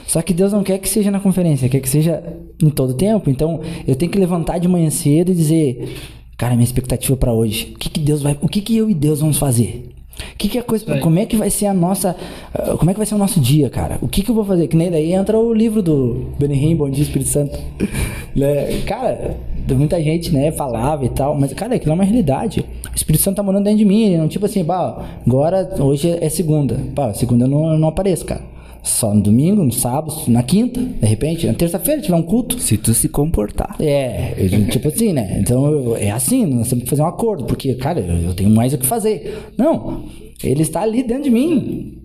Só 0.08 0.20
que 0.22 0.34
Deus 0.34 0.52
não 0.52 0.64
quer 0.64 0.78
que 0.78 0.88
seja 0.88 1.08
na 1.08 1.20
conferência, 1.20 1.68
quer 1.68 1.78
que 1.78 1.88
seja 1.88 2.20
em 2.60 2.68
todo 2.68 2.94
tempo. 2.94 3.30
Então, 3.30 3.60
eu 3.86 3.94
tenho 3.94 4.10
que 4.10 4.18
levantar 4.18 4.58
de 4.58 4.66
manhã 4.66 4.90
cedo 4.90 5.30
e 5.30 5.34
dizer, 5.34 5.96
cara, 6.36 6.54
minha 6.54 6.64
expectativa 6.64 7.16
para 7.16 7.32
hoje. 7.32 7.74
O 7.76 7.78
que 7.78 7.90
que 7.90 8.00
Deus 8.00 8.22
vai, 8.22 8.36
o 8.42 8.48
que 8.48 8.60
que 8.60 8.76
eu 8.76 8.90
e 8.90 8.94
Deus 8.94 9.20
vamos 9.20 9.38
fazer? 9.38 9.95
Que 10.38 10.48
que 10.48 10.58
é 10.58 10.62
coisa, 10.62 10.98
como 10.98 11.18
é 11.18 11.26
que 11.26 11.36
vai 11.36 11.50
ser 11.50 11.66
a 11.66 11.74
nossa, 11.74 12.16
ah, 12.54 12.76
como 12.78 12.90
é 12.90 12.94
que 12.94 12.98
vai 12.98 13.06
ser 13.06 13.14
o 13.14 13.18
nosso 13.18 13.40
dia, 13.40 13.68
cara? 13.70 13.98
O 14.00 14.08
que 14.08 14.22
que 14.22 14.30
eu 14.30 14.34
vou 14.34 14.44
fazer? 14.44 14.68
Que 14.68 14.76
nem 14.76 14.90
daí 14.90 15.12
entra 15.12 15.38
o 15.38 15.52
livro 15.52 15.82
do 15.82 16.32
Benihim, 16.38 16.76
Bom 16.76 16.88
Dia 16.88 17.02
Espírito 17.02 17.30
Santo. 17.30 17.58
né? 18.34 18.80
Cara, 18.86 19.36
muita 19.74 20.00
gente, 20.02 20.32
né, 20.32 20.52
falava 20.52 21.04
e 21.04 21.08
tal, 21.08 21.34
mas 21.34 21.52
cara, 21.52 21.74
aquilo 21.74 21.92
é 21.92 21.94
uma 21.94 22.04
realidade. 22.04 22.64
O 22.92 22.96
Espírito 22.96 23.22
Santo 23.22 23.36
tá 23.36 23.42
morando 23.42 23.64
dentro 23.64 23.78
de 23.78 23.84
mim, 23.84 24.16
não 24.16 24.28
tipo 24.28 24.46
assim, 24.46 24.64
bah, 24.64 25.04
agora 25.26 25.74
hoje 25.78 26.16
é 26.20 26.28
segunda. 26.28 26.78
Pá, 26.94 27.12
segunda 27.12 27.44
eu 27.44 27.48
não, 27.48 27.72
eu 27.72 27.78
não 27.78 27.88
apareço, 27.88 28.24
cara. 28.24 28.55
Só 28.86 29.12
no 29.12 29.20
domingo, 29.20 29.64
no 29.64 29.72
sábado, 29.72 30.14
na 30.28 30.42
quinta, 30.42 30.80
de 30.80 31.06
repente, 31.06 31.46
na 31.46 31.52
terça-feira 31.54 32.00
tiver 32.00 32.14
um 32.16 32.22
culto. 32.22 32.58
Se 32.60 32.76
tu 32.78 32.94
se 32.94 33.08
comportar. 33.08 33.74
É, 33.80 34.34
eu- 34.38 34.68
tipo 34.68 34.88
assim, 34.88 35.12
né? 35.12 35.38
Então 35.40 35.66
eu- 35.70 35.96
é 35.96 36.10
assim, 36.10 36.46
nós 36.46 36.68
temos 36.68 36.84
que 36.84 36.90
fazer 36.90 37.02
um 37.02 37.06
acordo, 37.06 37.44
porque, 37.44 37.74
cara, 37.74 38.00
eu, 38.00 38.28
eu 38.28 38.34
tenho 38.34 38.48
mais 38.50 38.72
o 38.72 38.78
que 38.78 38.86
fazer. 38.86 39.36
Não, 39.58 40.04
ele 40.42 40.62
está 40.62 40.82
ali 40.82 41.02
dentro 41.02 41.24
de 41.24 41.30
mim, 41.30 41.98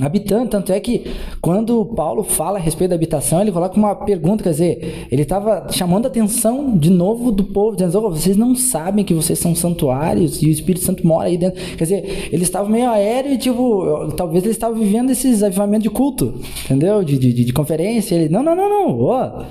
habitando. 0.00 0.48
Tanto 0.50 0.72
é 0.72 0.80
que 0.80 1.04
quando 1.40 1.84
Paulo 1.84 2.22
fala 2.24 2.58
a 2.58 2.60
respeito 2.60 2.90
da 2.90 2.96
habitação, 2.96 3.40
ele 3.40 3.52
coloca 3.52 3.76
uma 3.76 3.94
pergunta, 3.94 4.42
quer 4.42 4.50
dizer, 4.50 5.06
ele 5.10 5.22
estava 5.22 5.66
chamando 5.70 6.06
a 6.06 6.08
atenção 6.08 6.76
de 6.76 6.90
novo 6.90 7.30
do 7.30 7.44
povo, 7.44 7.76
dizendo: 7.76 7.98
"Ô, 7.98 8.10
vocês 8.10 8.36
não 8.36 8.54
sabem 8.54 9.04
que 9.04 9.14
vocês 9.14 9.38
são 9.38 9.54
santuários 9.54 10.42
e 10.42 10.46
o 10.46 10.50
Espírito 10.50 10.84
Santo 10.84 11.06
mora 11.06 11.28
aí 11.28 11.36
dentro. 11.36 11.60
Quer 11.76 11.84
dizer, 11.84 12.28
ele 12.32 12.42
estava 12.42 12.68
meio 12.68 12.90
aéreo 12.90 13.32
e, 13.32 13.38
tipo, 13.38 14.12
talvez 14.16 14.42
ele 14.44 14.52
estava 14.52 14.74
vivendo 14.74 15.10
esses 15.10 15.42
avivamentos 15.42 15.84
de 15.84 15.90
culto, 15.90 16.34
entendeu? 16.64 17.02
De, 17.04 17.18
de, 17.18 17.32
de- 17.44 17.52
conferência. 17.52 18.14
Ele, 18.16 18.28
não, 18.28 18.42
não, 18.42 18.56
não, 18.56 18.68
não, 18.68 19.00
ó. 19.00 19.42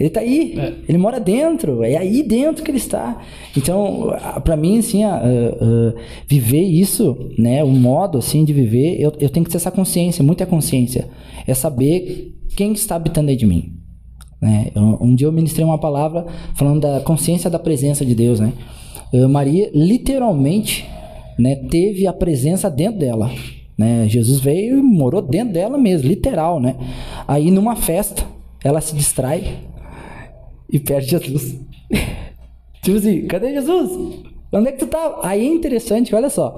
Ele 0.00 0.08
tá 0.08 0.20
aí, 0.20 0.54
ele 0.88 0.96
mora 0.96 1.20
dentro, 1.20 1.84
é 1.84 1.94
aí 1.96 2.22
dentro 2.22 2.64
que 2.64 2.70
ele 2.70 2.78
está. 2.78 3.20
Então, 3.54 4.10
a- 4.18 4.40
pra 4.40 4.56
mim, 4.56 4.78
assim, 4.78 5.04
a- 5.04 5.14
a- 5.14 5.18
a 5.18 5.94
viver 6.26 6.62
isso, 6.62 7.28
né, 7.38 7.62
o 7.62 7.68
modo, 7.68 8.16
assim, 8.16 8.42
de 8.42 8.52
viver, 8.54 8.98
eu, 8.98 9.12
eu 9.20 9.28
tenho 9.28 9.44
que 9.44 9.50
ter 9.50 9.58
essa 9.58 9.70
consciência, 9.70 10.24
muita 10.24 10.46
consciência. 10.46 11.06
É 11.46 11.52
saber 11.52 12.34
quem 12.56 12.72
está 12.72 12.96
habitando 12.96 13.26
dentro 13.26 13.40
de 13.40 13.46
mim. 13.46 13.74
Né? 14.40 14.68
Um 14.74 15.14
dia 15.14 15.26
eu 15.26 15.32
ministrei 15.32 15.66
uma 15.66 15.76
palavra 15.78 16.24
falando 16.56 16.80
da 16.80 17.00
consciência 17.00 17.50
da 17.50 17.58
presença 17.58 18.02
de 18.06 18.14
Deus, 18.14 18.40
né? 18.40 18.54
Maria, 19.28 19.70
literalmente, 19.74 20.86
né, 21.38 21.56
teve 21.70 22.06
a 22.06 22.12
presença 22.12 22.70
dentro 22.70 22.98
dela. 23.00 23.30
Né? 23.76 24.06
Jesus 24.08 24.40
veio 24.40 24.78
e 24.78 24.82
morou 24.82 25.20
dentro 25.20 25.52
dela 25.52 25.76
mesmo, 25.76 26.08
literal, 26.08 26.58
né? 26.58 26.76
Aí 27.28 27.50
numa 27.50 27.76
festa, 27.76 28.24
ela 28.64 28.80
se 28.80 28.94
distrai 28.96 29.58
e 30.72 30.78
perde 30.78 31.10
Jesus. 31.10 31.58
tipo 32.82 32.96
assim, 32.96 33.26
cadê 33.26 33.52
Jesus? 33.54 34.20
Onde 34.52 34.68
é 34.68 34.72
que 34.72 34.78
tu 34.78 34.86
tá? 34.86 35.20
Aí 35.22 35.46
é 35.46 35.52
interessante, 35.52 36.14
olha 36.14 36.28
só. 36.28 36.56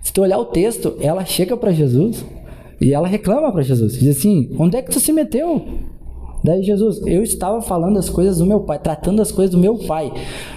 Se 0.00 0.12
tu 0.12 0.22
olhar 0.22 0.38
o 0.38 0.46
texto, 0.46 0.96
ela 1.00 1.24
chega 1.24 1.56
pra 1.56 1.72
Jesus 1.72 2.24
e 2.80 2.94
ela 2.94 3.06
reclama 3.06 3.52
pra 3.52 3.62
Jesus. 3.62 3.98
Diz 3.98 4.16
assim: 4.16 4.54
onde 4.58 4.76
é 4.76 4.82
que 4.82 4.90
tu 4.90 5.00
se 5.00 5.12
meteu? 5.12 5.66
Daí 6.42 6.62
Jesus, 6.62 7.04
eu 7.04 7.22
estava 7.22 7.60
falando 7.60 7.98
as 7.98 8.08
coisas 8.08 8.38
do 8.38 8.46
meu 8.46 8.60
pai, 8.60 8.78
tratando 8.78 9.20
as 9.20 9.32
coisas 9.32 9.50
do 9.50 9.60
meu 9.60 9.76
pai. 9.76 10.12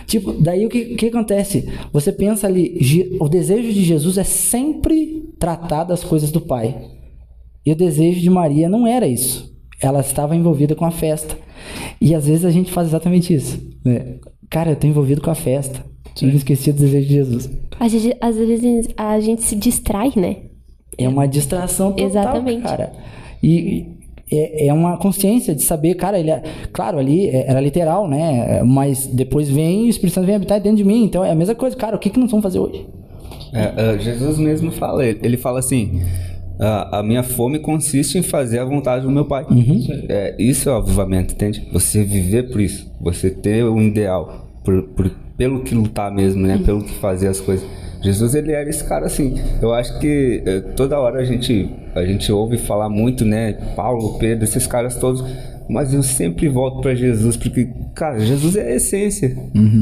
Tipo, 0.05 0.31
daí 0.33 0.65
o 0.65 0.69
que, 0.69 0.95
que 0.95 1.07
acontece? 1.07 1.67
Você 1.91 2.11
pensa 2.11 2.47
ali, 2.47 3.17
o 3.19 3.27
desejo 3.27 3.73
de 3.73 3.83
Jesus 3.83 4.17
é 4.17 4.23
sempre 4.23 5.33
tratar 5.39 5.83
das 5.83 6.03
coisas 6.03 6.31
do 6.31 6.39
pai. 6.39 6.89
E 7.65 7.71
o 7.71 7.75
desejo 7.75 8.21
de 8.21 8.29
Maria 8.29 8.69
não 8.69 8.85
era 8.85 9.07
isso. 9.07 9.50
Ela 9.81 10.01
estava 10.01 10.35
envolvida 10.35 10.75
com 10.75 10.85
a 10.85 10.91
festa. 10.91 11.35
E 11.99 12.13
às 12.13 12.25
vezes 12.27 12.45
a 12.45 12.51
gente 12.51 12.71
faz 12.71 12.87
exatamente 12.87 13.33
isso. 13.33 13.59
Né? 13.83 14.15
Cara, 14.49 14.69
eu 14.69 14.73
estou 14.73 14.89
envolvido 14.89 15.21
com 15.21 15.31
a 15.31 15.35
festa. 15.35 15.83
E 16.21 16.25
me 16.25 16.35
esqueci 16.35 16.71
do 16.71 16.79
desejo 16.79 17.07
de 17.07 17.13
Jesus. 17.13 17.49
A 17.79 17.87
gente- 17.87 18.15
às 18.19 18.35
vezes 18.35 18.89
a 18.97 19.19
gente 19.19 19.43
se 19.43 19.55
distrai, 19.55 20.11
né? 20.15 20.35
É 20.97 21.07
uma 21.07 21.27
distração 21.27 21.91
total, 21.93 22.05
Exatamente. 22.07 22.61
cara. 22.63 22.91
E 23.41 23.85
é, 24.31 24.67
é 24.67 24.73
uma 24.73 24.97
consciência 24.97 25.55
de 25.55 25.63
saber, 25.63 25.95
cara, 25.95 26.19
ele 26.19 26.29
é, 26.29 26.43
claro, 26.73 26.99
ali 26.99 27.27
é- 27.29 27.45
era 27.49 27.59
literal, 27.61 28.07
né? 28.09 28.61
Mas 28.63 29.07
depois 29.07 29.49
vem 29.49 29.85
e 29.85 29.87
o 29.87 29.89
Espírito 29.89 30.15
Santo 30.15 30.25
vem 30.25 30.35
habitar 30.35 30.59
dentro 30.59 30.77
de 30.77 30.83
mim. 30.83 31.05
Então 31.05 31.23
é 31.23 31.31
a 31.31 31.35
mesma 31.35 31.55
coisa, 31.55 31.75
cara. 31.75 31.95
O 31.95 31.99
que, 31.99 32.09
que 32.09 32.19
nós 32.19 32.29
vamos 32.29 32.43
fazer 32.43 32.59
hoje? 32.59 32.85
É, 33.53 33.95
é, 33.95 33.99
Jesus 33.99 34.37
mesmo 34.37 34.71
fala, 34.71 35.05
ele 35.05 35.37
fala 35.37 35.59
assim: 35.59 36.01
"A- 36.61 36.99
a 36.99 37.03
minha 37.03 37.23
fome 37.23 37.59
consiste 37.59 38.17
em 38.17 38.21
fazer 38.21 38.59
a 38.59 38.65
vontade 38.65 39.03
do 39.03 39.11
meu 39.11 39.25
Pai. 39.25 39.45
É, 40.07 40.35
isso 40.39 40.69
é 40.69 40.73
o 40.73 40.75
avivamento, 40.77 41.33
entende? 41.33 41.67
Você 41.73 42.03
viver 42.03 42.49
por 42.51 42.61
isso, 42.61 42.89
você 43.01 43.29
ter 43.29 43.65
um 43.65 43.81
ideal, 43.81 44.47
por, 44.63 44.83
por- 44.83 45.11
pelo 45.37 45.61
que 45.63 45.73
lutar 45.73 46.13
mesmo, 46.13 46.45
né? 46.45 46.61
Pelo 46.63 46.83
que 46.83 46.93
fazer 46.93 47.27
as 47.27 47.39
coisas. 47.39 47.65
Jesus 48.03 48.33
ele 48.35 48.51
era 48.51 48.69
esse 48.69 48.83
cara 48.83 49.05
assim. 49.05 49.35
Eu 49.61 49.73
acho 49.73 49.99
que 49.99 50.41
é, 50.45 50.59
toda 50.59 50.99
hora 50.99 51.19
a 51.19 51.23
gente 51.25 51.69
a 51.95 52.03
gente 52.05 52.31
ouve 52.31 52.57
falar 52.57 52.89
muito, 52.89 53.25
né? 53.25 53.53
Paulo, 53.75 54.17
Pedro, 54.19 54.43
esses 54.43 54.65
caras 54.67 54.95
todos. 54.95 55.23
Mas 55.69 55.93
eu 55.93 56.03
sempre 56.03 56.49
volto 56.49 56.81
para 56.81 56.93
Jesus, 56.93 57.37
porque, 57.37 57.69
cara, 57.95 58.19
Jesus 58.19 58.55
é 58.57 58.71
a 58.71 58.75
essência. 58.75 59.35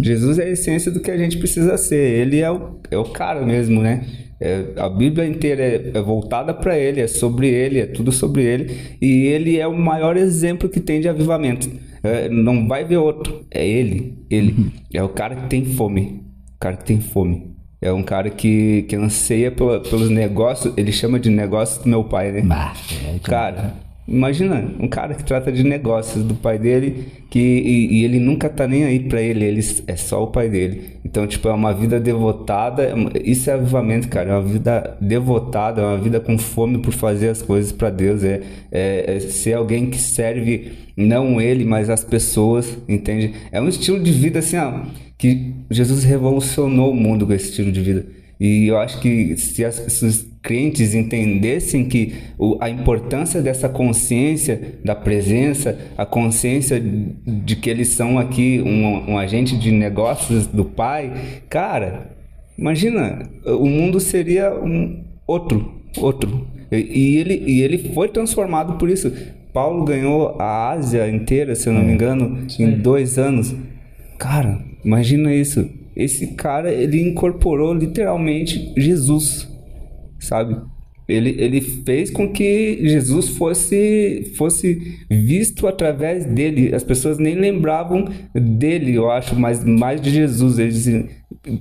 Jesus 0.03 0.37
é 0.37 0.43
a 0.43 0.49
essência 0.49 0.91
do 0.91 0.99
que 0.99 1.09
a 1.09 1.17
gente 1.17 1.37
precisa 1.37 1.77
ser. 1.77 1.95
Ele 2.19 2.39
é 2.39 2.51
o, 2.51 2.75
é 2.91 2.97
o 2.97 3.05
cara 3.05 3.43
mesmo, 3.45 3.81
né? 3.81 4.03
É, 4.41 4.65
a 4.77 4.87
Bíblia 4.89 5.25
inteira 5.27 5.63
é, 5.63 5.91
é 5.93 6.01
voltada 6.01 6.53
para 6.53 6.77
ele, 6.77 7.01
é 7.01 7.07
sobre 7.07 7.47
ele, 7.49 7.79
é 7.79 7.85
tudo 7.85 8.11
sobre 8.11 8.43
ele. 8.43 8.75
E 9.01 9.25
ele 9.27 9.57
é 9.59 9.67
o 9.67 9.77
maior 9.77 10.15
exemplo 10.15 10.69
que 10.69 10.79
tem 10.79 11.01
de 11.01 11.09
avivamento. 11.09 11.69
É, 12.01 12.29
não 12.29 12.67
vai 12.67 12.85
ver 12.85 12.97
outro, 12.97 13.45
é 13.51 13.67
ele. 13.67 14.17
Ele 14.29 14.71
é 14.93 15.03
o 15.03 15.09
cara 15.09 15.35
que 15.35 15.49
tem 15.49 15.65
fome. 15.65 16.23
O 16.55 16.59
cara 16.59 16.77
que 16.77 16.85
tem 16.85 17.01
fome. 17.01 17.53
É 17.81 17.91
um 17.91 18.03
cara 18.03 18.29
que, 18.29 18.83
que 18.83 18.95
anseia 18.95 19.51
pela- 19.51 19.79
pelos 19.81 20.09
negócios, 20.09 20.73
ele 20.77 20.91
chama 20.91 21.19
de 21.19 21.29
negócios 21.29 21.83
do 21.83 21.89
meu 21.89 22.03
pai, 22.03 22.31
né? 22.31 22.41
Bah, 22.41 22.73
é, 23.15 23.19
Cara, 23.19 23.73
imagina 24.09 24.73
um 24.79 24.87
cara 24.87 25.13
que 25.13 25.23
trata 25.23 25.51
de 25.51 25.63
negócios 25.63 26.23
do 26.23 26.33
pai 26.33 26.57
dele 26.57 27.05
que, 27.29 27.39
e, 27.39 27.99
e 27.99 28.05
ele 28.05 28.19
nunca 28.19 28.49
tá 28.49 28.67
nem 28.67 28.83
aí 28.83 28.99
pra 29.01 29.21
ele, 29.21 29.45
ele 29.45 29.61
é 29.85 29.95
só 29.95 30.23
o 30.23 30.27
pai 30.27 30.49
dele. 30.49 30.97
Então, 31.05 31.27
tipo, 31.27 31.47
é 31.47 31.53
uma 31.53 31.73
vida 31.73 31.99
devotada. 31.99 32.83
é 32.83 32.93
Isso 33.23 33.49
é 33.49 33.53
avivamento, 33.53 34.07
cara. 34.07 34.31
É 34.31 34.33
uma 34.33 34.41
vida 34.41 34.97
devotada, 34.99 35.81
é 35.81 35.85
uma 35.85 35.97
vida 35.97 36.19
com 36.19 36.37
fome 36.37 36.79
por 36.79 36.93
fazer 36.93 37.29
as 37.29 37.41
coisas 37.41 37.71
pra 37.71 37.89
Deus. 37.89 38.23
É, 38.23 38.41
é, 38.71 39.15
é 39.15 39.19
ser 39.19 39.53
alguém 39.53 39.89
que 39.89 39.97
serve 39.97 40.71
não 40.97 41.39
ele, 41.39 41.63
mas 41.63 41.89
as 41.89 42.03
pessoas, 42.03 42.77
entende? 42.87 43.33
É 43.51 43.61
um 43.61 43.69
estilo 43.69 43.99
de 44.01 44.11
vida 44.11 44.39
assim, 44.39 44.57
ó, 44.57 44.81
que 45.17 45.53
Jesus 45.69 46.03
revolucionou 46.03 46.91
o 46.91 46.95
mundo 46.95 47.25
com 47.25 47.33
esse 47.33 47.49
estilo 47.49 47.71
de 47.71 47.81
vida. 47.81 48.18
E 48.39 48.67
eu 48.67 48.77
acho 48.77 49.01
que 49.01 49.35
se, 49.37 49.65
as, 49.65 49.75
se 49.75 50.05
os 50.05 50.25
crentes 50.41 50.95
entendessem 50.95 51.83
que 51.85 52.13
o- 52.37 52.57
a 52.61 52.69
importância 52.69 53.41
dessa 53.41 53.67
consciência 53.67 54.79
da 54.85 54.95
presença, 54.95 55.77
a 55.97 56.05
consciência 56.05 56.79
de 56.81 57.55
que 57.57 57.69
eles 57.69 57.89
são 57.89 58.17
aqui 58.17 58.61
um, 58.65 59.11
um 59.11 59.17
agente 59.17 59.57
de 59.57 59.71
negócios 59.71 60.47
do 60.47 60.63
Pai, 60.63 61.11
cara, 61.49 62.15
imagina, 62.57 63.29
o 63.45 63.65
mundo 63.67 63.99
seria 63.99 64.53
um 64.53 65.03
outro, 65.27 65.73
outro. 65.97 66.47
E, 66.71 66.77
e 66.77 67.17
ele, 67.17 67.43
e 67.45 67.61
ele 67.61 67.91
foi 67.93 68.07
transformado 68.07 68.77
por 68.77 68.89
isso. 68.89 69.11
Paulo 69.53 69.83
ganhou 69.83 70.37
a 70.39 70.69
Ásia 70.69 71.09
inteira, 71.09 71.55
se 71.55 71.67
eu 71.67 71.73
não 71.73 71.83
me 71.83 71.91
engano, 71.91 72.45
em 72.57 72.71
dois 72.79 73.17
anos. 73.17 73.53
Cara, 74.17 74.59
imagina 74.85 75.33
isso. 75.33 75.67
Esse 75.99 76.27
cara, 76.27 76.71
ele 76.71 77.01
incorporou 77.01 77.73
literalmente 77.73 78.73
Jesus, 78.77 79.49
sabe? 80.17 80.55
Ele, 81.09 81.35
ele 81.37 81.59
fez 81.59 82.09
com 82.09 82.31
que 82.31 82.79
Jesus 82.87 83.29
fosse, 83.29 84.31
fosse 84.37 84.97
visto 85.09 85.67
através 85.67 86.23
dele. 86.23 86.73
As 86.73 86.83
pessoas 86.83 87.17
nem 87.17 87.35
lembravam 87.35 88.07
dele, 88.33 88.95
eu 88.95 89.11
acho, 89.11 89.35
mas 89.35 89.65
mais 89.65 89.99
de 89.99 90.09
Jesus. 90.09 90.57
Eles, 90.57 90.87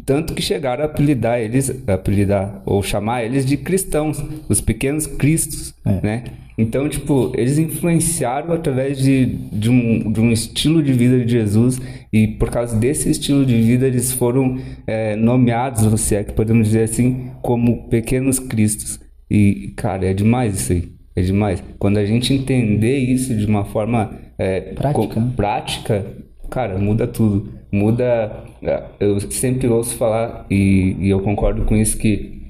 tanto 0.05 0.35
que 0.35 0.43
chegaram 0.43 0.83
a 0.83 0.87
apelidar 0.87 1.41
eles, 1.41 1.71
apelidar, 1.87 2.63
ou 2.67 2.83
chamar 2.83 3.25
eles 3.25 3.47
de 3.47 3.57
cristãos, 3.57 4.23
os 4.49 4.61
pequenos 4.61 5.07
cristos, 5.07 5.75
É. 5.85 6.01
né? 6.03 6.25
Então, 6.61 6.89
tipo, 6.89 7.31
eles 7.37 7.57
influenciaram 7.57 8.53
através 8.53 8.99
de, 8.99 9.27
de, 9.27 9.71
um, 9.71 10.11
de 10.11 10.21
um 10.21 10.33
estilo 10.33 10.83
de 10.83 10.93
vida 10.93 11.25
de 11.25 11.31
Jesus 11.31 11.81
e 12.13 12.27
por 12.27 12.51
causa 12.51 12.77
desse 12.77 13.09
estilo 13.09 13.47
de 13.47 13.55
vida 13.63 13.87
eles 13.87 14.11
foram 14.11 14.59
é, 14.85 15.15
nomeados, 15.15 16.01
se 16.01 16.17
é 16.17 16.25
que 16.25 16.33
podemos 16.33 16.67
dizer 16.67 16.83
assim, 16.83 17.31
como 17.43 17.89
pequenos 17.89 18.41
cristos. 18.41 18.99
E, 19.31 19.73
cara, 19.77 20.07
é 20.07 20.13
demais 20.13 20.57
isso 20.61 20.73
aí. 20.73 20.89
É 21.15 21.21
demais. 21.23 21.63
Quando 21.79 21.99
a 21.99 22.05
gente 22.05 22.33
entender 22.35 22.97
isso 22.99 23.37
de 23.37 23.47
uma 23.47 23.65
forma 23.65 24.11
é, 24.37 24.61
Prática, 24.73 25.21
né? 25.21 25.33
prática, 25.37 26.07
cara, 26.51 26.79
muda 26.79 27.07
tudo. 27.07 27.53
Muda. 27.73 28.45
é, 28.63 28.83
Eu 29.01 29.21
sempre 29.31 29.69
ouço 29.69 29.97
falar, 29.97 30.47
e, 30.51 30.97
e 31.01 31.09
eu 31.11 31.21
concordo 31.21 31.65
com 31.65 31.77
isso, 31.77 31.97
que 31.99 32.43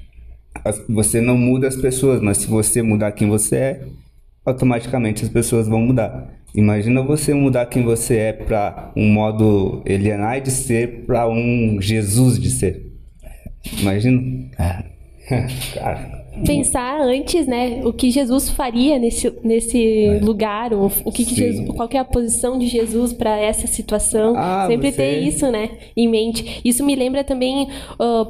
as- 0.63 0.83
você 0.87 1.21
não 1.21 1.37
muda 1.37 1.67
as 1.67 1.75
pessoas, 1.75 2.21
mas 2.21 2.37
se 2.37 2.47
você 2.47 2.81
mudar 2.81 3.11
quem 3.11 3.27
você 3.29 3.55
é, 3.55 3.81
automaticamente 4.45 5.23
as 5.23 5.29
pessoas 5.29 5.67
vão 5.67 5.81
mudar. 5.81 6.33
Imagina 6.55 7.01
você 7.03 7.33
mudar 7.33 7.67
quem 7.67 7.83
você 7.83 8.17
é 8.17 8.33
para 8.33 8.91
um 8.95 9.07
modo 9.13 9.83
Elianai 9.85 10.41
de 10.41 10.49
ser 10.49 11.05
para 11.05 11.27
um 11.29 11.79
Jesus 11.79 12.39
de 12.39 12.49
ser. 12.49 12.91
Imagina? 13.79 14.19
Cara, 15.75 16.18
Pensar 16.45 17.01
antes, 17.01 17.45
né, 17.47 17.81
o 17.83 17.91
que 17.93 18.09
Jesus 18.11 18.49
faria 18.49 18.97
nesse, 18.99 19.31
nesse 19.43 20.19
lugar, 20.21 20.73
o, 20.73 20.91
o 21.05 21.11
que, 21.11 21.25
que. 21.25 21.35
Jesus, 21.35 21.69
qual 21.75 21.87
que 21.87 21.97
é 21.97 21.99
a 21.99 22.05
posição 22.05 22.57
de 22.57 22.67
Jesus 22.67 23.13
para 23.13 23.37
essa 23.37 23.67
situação. 23.67 24.33
Ah, 24.37 24.65
Sempre 24.67 24.91
você- 24.91 24.97
ter 24.97 25.19
isso, 25.23 25.49
né, 25.51 25.69
em 25.95 26.07
mente. 26.07 26.61
Isso 26.63 26.85
me 26.85 26.95
lembra 26.95 27.23
também 27.23 27.67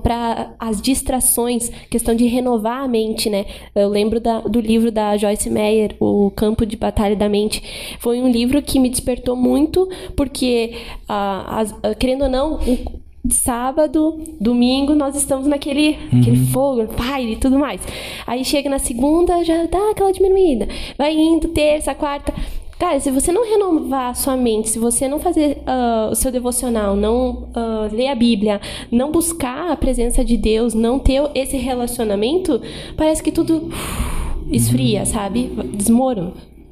para 0.04 0.54
as 0.60 0.82
distrações, 0.82 1.70
questão 1.90 2.16
de 2.16 2.26
renovar 2.28 2.84
a 2.84 2.88
mente, 2.88 3.30
né. 3.30 3.46
Eu 3.76 3.90
lembro 3.90 4.20
da- 4.20 4.42
do 4.42 4.60
livro 4.60 4.92
da 4.92 5.16
Joyce 5.18 5.50
Meyer, 5.50 5.96
O 6.00 6.32
Campo 6.32 6.66
de 6.66 6.76
Batalha 6.76 7.16
da 7.16 7.30
Mente. 7.30 7.62
Foi 8.00 8.22
um 8.22 8.30
livro 8.30 8.62
que 8.62 8.80
me 8.80 8.90
despertou 8.90 9.36
muito, 9.36 9.88
porque, 10.16 10.74
ah, 11.08 11.60
as- 11.60 11.76
ah, 11.84 11.96
querendo 11.96 12.24
ou 12.24 12.30
não, 12.30 12.56
o- 12.56 13.09
sábado, 13.34 14.20
domingo, 14.40 14.96
nós 14.96 15.16
estamos 15.16 15.48
naquele 15.48 15.98
aquele 16.08 16.46
fogo, 16.48 16.88
fire 16.94 17.34
e 17.34 17.36
tudo 17.36 17.58
mais. 17.58 17.82
Aí 18.26 18.44
chega 18.44 18.70
na 18.70 18.80
segunda, 18.80 19.44
já 19.44 19.66
dá 19.66 19.92
aquela 19.92 20.12
diminuída. 20.12 20.68
Vai 20.98 21.16
indo, 21.16 21.48
terça, 21.50 21.94
quarta. 21.96 22.34
Cara, 22.80 22.98
se 23.02 23.12
você 23.12 23.30
não 23.30 23.44
renovar 23.44 24.12
a 24.12 24.14
sua 24.14 24.38
mente, 24.38 24.70
se 24.70 24.80
você 24.80 25.06
não 25.06 25.20
fazer 25.20 25.62
ah, 25.68 26.08
o 26.12 26.16
seu 26.16 26.32
devocional, 26.32 26.96
não 26.96 27.50
ah, 27.54 27.90
ler 27.92 28.08
a 28.08 28.16
Bíblia, 28.16 28.62
não 28.90 29.12
buscar 29.12 29.70
a 29.70 29.76
presença 29.76 30.24
de 30.24 30.38
Deus, 30.38 30.74
não 30.74 30.98
ter 30.98 31.30
esse 31.36 31.58
relacionamento, 31.58 32.62
parece 32.96 33.22
que 33.22 33.34
tudo 33.34 33.68
uf, 33.68 34.48
esfria, 34.50 35.06
sabe? 35.06 35.52
Desmorona. 35.74 36.32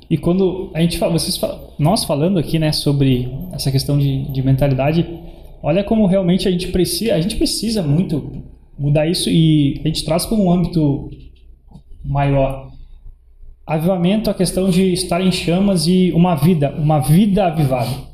E 0.09 0.17
quando 0.17 0.69
a 0.73 0.79
gente 0.79 0.97
fala, 0.97 1.11
vocês 1.11 1.35
falam, 1.35 1.59
nós 1.77 2.05
falando 2.05 2.39
aqui, 2.39 2.57
né, 2.57 2.71
sobre 2.71 3.29
essa 3.51 3.69
questão 3.69 3.97
de, 3.97 4.23
de 4.31 4.41
mentalidade, 4.41 5.05
olha 5.61 5.83
como 5.83 6.05
realmente 6.05 6.47
a 6.47 6.51
gente 6.51 6.67
precisa, 6.69 7.15
a 7.15 7.21
gente 7.21 7.35
precisa 7.35 7.81
muito 7.81 8.43
mudar 8.77 9.07
isso 9.07 9.29
e 9.29 9.81
a 9.83 9.87
gente 9.87 10.05
traz 10.05 10.25
para 10.25 10.37
um 10.37 10.51
âmbito 10.51 11.09
maior. 12.05 12.71
Avivamento, 13.65 14.29
a 14.29 14.33
questão 14.33 14.69
de 14.69 14.93
estar 14.93 15.19
em 15.19 15.31
chamas 15.31 15.87
e 15.87 16.11
uma 16.13 16.35
vida, 16.35 16.73
uma 16.77 16.99
vida 16.99 17.47
avivada. 17.47 18.07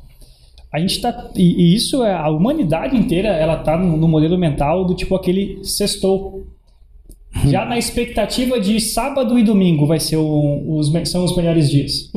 A 0.72 0.80
gente 0.80 1.00
tá 1.00 1.30
e, 1.36 1.62
e 1.62 1.74
isso 1.74 2.02
é 2.02 2.12
a 2.12 2.28
humanidade 2.28 2.96
inteira, 2.96 3.28
ela 3.28 3.58
tá 3.58 3.76
no, 3.76 3.96
no 3.96 4.08
modelo 4.08 4.36
mental 4.36 4.84
do 4.84 4.94
tipo 4.94 5.14
aquele 5.14 5.64
sextou. 5.64 6.46
Já 7.46 7.64
na 7.66 7.76
expectativa 7.76 8.58
de 8.60 8.80
sábado 8.80 9.38
e 9.38 9.42
domingo 9.42 9.86
vai 9.86 9.98
ser 10.00 10.16
o- 10.16 10.76
os, 10.78 10.90
são 11.08 11.24
os 11.24 11.36
melhores 11.36 11.68
dias. 11.70 12.10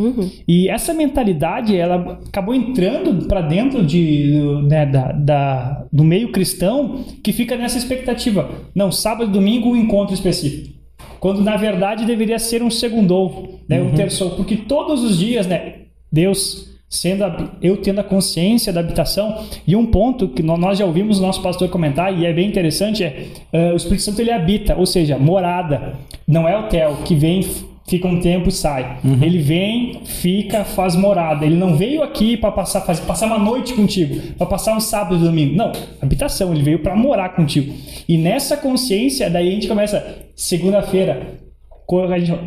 E 0.48 0.70
essa 0.70 0.94
mentalidade, 0.94 1.76
ela 1.76 2.20
acabou 2.28 2.54
entrando 2.56 3.28
para 3.28 3.42
dentro 3.42 3.84
de, 3.86 4.32
né, 4.68 4.86
da, 4.86 5.12
da- 5.12 5.86
do 5.92 6.04
meio 6.04 6.32
cristão 6.32 7.04
que 7.24 7.34
fica 7.34 7.58
nessa 7.58 7.78
expectativa. 7.78 8.50
Não, 8.76 8.92
sábado 8.92 9.30
e 9.30 9.34
domingo 9.34 9.70
um 9.72 9.76
encontro 9.76 10.14
específico. 10.14 10.76
Quando 11.20 11.42
na 11.42 11.58
verdade 11.58 12.06
deveria 12.06 12.38
ser 12.40 12.62
um 12.62 12.70
segundou, 12.70 13.60
né, 13.68 13.82
um 13.82 13.94
terçou, 13.96 14.32
porque 14.32 14.56
todos 14.56 15.04
os 15.04 15.18
dias, 15.18 15.48
né, 15.48 15.76
Deus 16.12 16.77
sendo 16.90 17.24
a- 17.26 17.52
eu 17.62 17.78
tendo 17.78 18.00
a 18.00 18.04
consciência 18.04 18.72
da 18.72 18.80
habitação 18.80 19.44
e 19.68 19.76
um 19.76 19.86
ponto 19.86 20.28
que 20.30 20.42
nó- 20.42 20.58
nós 20.58 20.78
já 20.80 20.86
ouvimos 20.86 21.20
o 21.20 21.22
nosso 21.22 21.42
pastor 21.42 21.68
comentar 21.70 22.18
e 22.18 22.26
é 22.26 22.32
bem 22.34 22.48
interessante 22.48 23.04
é 23.04 23.26
eh, 23.52 23.74
o 23.74 23.76
Espírito 23.76 24.04
Santo 24.04 24.22
ele 24.22 24.32
habita, 24.32 24.76
ou 24.76 24.86
seja, 24.86 25.18
morada, 25.18 25.96
não 26.28 26.48
é 26.48 26.58
hotel 26.58 26.98
que 27.04 27.14
vem 27.16 27.46
fica 27.90 28.06
um 28.06 28.20
tempo 28.20 28.50
e 28.50 28.52
sai. 28.52 29.00
Ele 29.22 29.38
vem, 29.40 30.02
fica, 30.04 30.66
faz 30.66 30.94
morada. 30.94 31.46
Ele 31.46 31.56
não 31.56 31.78
veio 31.78 32.04
aqui 32.04 32.36
para 32.36 32.52
passar 32.52 32.82
faz, 32.82 33.00
passar 33.00 33.28
uma 33.28 33.38
noite 33.40 33.74
contigo, 33.76 34.34
para 34.38 34.46
passar 34.46 34.76
um 34.76 34.80
sábado 34.82 35.16
e 35.16 35.20
domingo. 35.26 35.56
Não, 35.56 35.72
habitação, 36.02 36.52
ele 36.54 36.64
veio 36.64 36.80
para 36.80 36.94
morar 36.98 37.30
contigo. 37.30 37.74
E 38.06 38.18
nessa 38.18 38.58
consciência, 38.58 39.30
daí 39.30 39.48
a 39.48 39.52
gente 39.52 39.70
começa 39.70 40.18
segunda-feira, 40.36 41.40
quando 41.86 42.12
a 42.14 42.20
gente- 42.20 42.38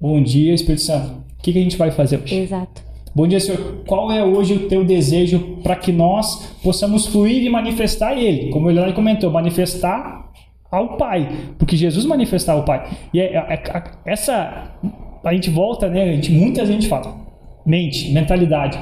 bom 0.00 0.22
dia, 0.22 0.54
Espírito 0.54 0.80
Santo. 0.82 1.08
O 1.38 1.42
que, 1.42 1.52
que 1.52 1.58
a 1.58 1.62
gente 1.62 1.76
vai 1.76 1.90
fazer 1.90 2.18
hoje? 2.22 2.34
Exato. 2.34 2.82
Bom 3.16 3.26
dia, 3.26 3.40
Senhor. 3.40 3.78
Qual 3.86 4.12
é 4.12 4.22
hoje 4.22 4.52
o 4.52 4.68
teu 4.68 4.84
desejo 4.84 5.56
para 5.62 5.74
que 5.74 5.90
nós 5.90 6.54
possamos 6.62 7.06
fluir 7.06 7.42
e 7.42 7.48
manifestar 7.48 8.12
Ele? 8.12 8.50
Como 8.50 8.70
ele 8.70 8.92
comentou, 8.92 9.30
manifestar 9.30 10.30
ao 10.70 10.98
Pai, 10.98 11.26
porque 11.58 11.78
Jesus 11.78 12.04
manifestava 12.04 12.60
o 12.60 12.64
Pai. 12.66 12.86
E 13.14 13.18
é- 13.18 13.34
é- 13.34 13.54
é- 13.54 13.82
essa 14.04 14.70
a 15.24 15.32
gente 15.32 15.48
volta, 15.48 15.88
né? 15.88 16.02
A 16.02 16.12
gente, 16.12 16.30
muita 16.30 16.66
gente 16.66 16.88
fala 16.88 17.16
mente, 17.64 18.12
mentalidade. 18.12 18.78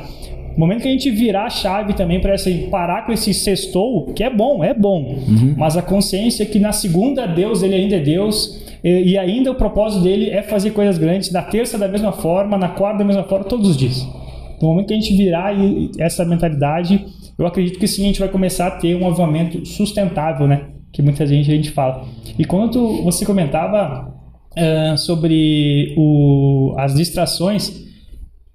No 0.55 0.59
momento 0.59 0.83
que 0.83 0.89
a 0.89 0.91
gente 0.91 1.13
virar 1.13 1.45
a 1.45 1.51
chave 1.51 1.93
também 1.93 2.21
para 2.21 2.33
essa 2.35 2.51
parar 2.73 3.07
com 3.07 3.13
esse 3.13 3.33
sextou, 3.33 4.07
que 4.15 4.25
é 4.25 4.31
bom, 4.31 4.65
é 4.65 4.75
bom, 4.75 5.17
mas 5.57 5.77
a 5.77 5.83
consciência 5.83 6.43
é 6.43 6.47
que 6.47 6.59
na 6.59 6.73
segunda 6.73 7.25
Deus 7.25 7.63
ele 7.63 7.77
ainda 7.77 7.95
é 7.95 8.01
Deus 8.01 8.61
e, 8.83 9.13
e 9.13 9.17
ainda 9.17 9.53
o 9.53 9.55
propósito 9.55 10.03
dele 10.03 10.29
é 10.31 10.43
fazer 10.43 10.73
coisas 10.73 10.99
grandes. 10.99 11.31
Na 11.31 11.43
terça 11.43 11.79
da 11.79 11.87
mesma 11.87 12.11
forma, 12.11 12.59
na 12.59 12.71
quarta 12.71 12.99
da 12.99 13.05
mesma 13.05 13.23
forma, 13.23 13.45
todos 13.45 13.69
os 13.71 13.77
dias. 13.77 14.24
No 14.61 14.69
momento 14.69 14.89
que 14.89 14.95
a 14.95 15.01
gente 15.01 15.17
virar 15.17 15.53
essa 15.99 16.25
mentalidade, 16.25 17.05
eu 17.39 17.47
acredito 17.47 17.79
que 17.79 17.87
sim, 17.87 18.03
a 18.03 18.07
gente 18.07 18.21
vai 18.21 18.29
começar 18.29 18.67
a 18.67 18.71
ter 18.73 18.95
um 18.95 19.07
avivamento 19.07 19.65
sustentável, 19.67 20.47
né? 20.47 20.69
Que 20.93 21.03
muita 21.03 21.27
gente 21.27 21.51
a 21.51 21.55
gente 21.55 21.71
fala. 21.71 22.07
E 22.39 22.45
quando 22.45 23.03
você 23.03 23.25
comentava 23.25 24.15
ah, 24.57 24.97
sobre 24.97 25.95
o, 25.97 26.75
as 26.79 26.95
distrações, 26.95 27.85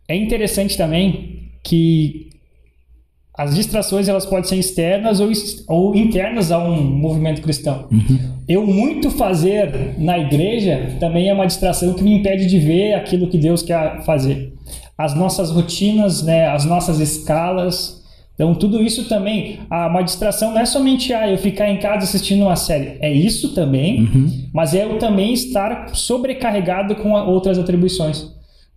é 0.07 0.15
interessante 0.15 0.77
também 0.77 1.51
que 1.63 2.29
as 3.37 3.55
distrações 3.55 4.09
elas 4.09 4.25
podem 4.25 4.43
ser 4.43 4.57
externas 4.57 5.19
ou, 5.19 5.29
ou 5.67 5.95
internas 5.95 6.51
a 6.51 6.59
um 6.59 6.81
movimento 6.81 7.41
cristão. 7.41 7.87
Eu 8.47 8.65
muito 8.65 9.09
fazer 9.11 9.95
na 9.97 10.17
igreja 10.17 10.97
também 10.99 11.29
é 11.29 11.33
uma 11.33 11.45
distração 11.45 11.93
que 11.93 12.03
me 12.03 12.13
impede 12.13 12.47
de 12.47 12.59
ver 12.59 12.95
aquilo 12.95 13.29
que 13.29 13.37
Deus 13.37 13.61
quer 13.61 14.03
fazer. 14.03 14.53
As 14.99 15.15
nossas 15.15 15.49
rotinas, 15.49 16.21
né, 16.23 16.47
as 16.47 16.65
nossas 16.65 16.99
escalas. 16.99 17.97
Então, 18.35 18.53
tudo 18.55 18.81
isso 18.83 19.07
também, 19.07 19.59
ah, 19.69 19.87
uma 19.87 20.01
distração 20.01 20.51
não 20.51 20.59
é 20.59 20.65
somente 20.65 21.13
ah, 21.13 21.29
eu 21.29 21.37
ficar 21.37 21.69
em 21.69 21.77
casa 21.77 22.03
assistindo 22.03 22.41
uma 22.43 22.55
série. 22.55 22.97
É 23.01 23.11
isso 23.11 23.53
também, 23.53 24.09
mas 24.53 24.73
é 24.73 24.83
eu 24.83 24.97
também 24.99 25.31
estar 25.33 25.95
sobrecarregado 25.95 26.95
com 26.95 27.15
a- 27.15 27.23
outras 27.23 27.57
atribuições. 27.57 28.25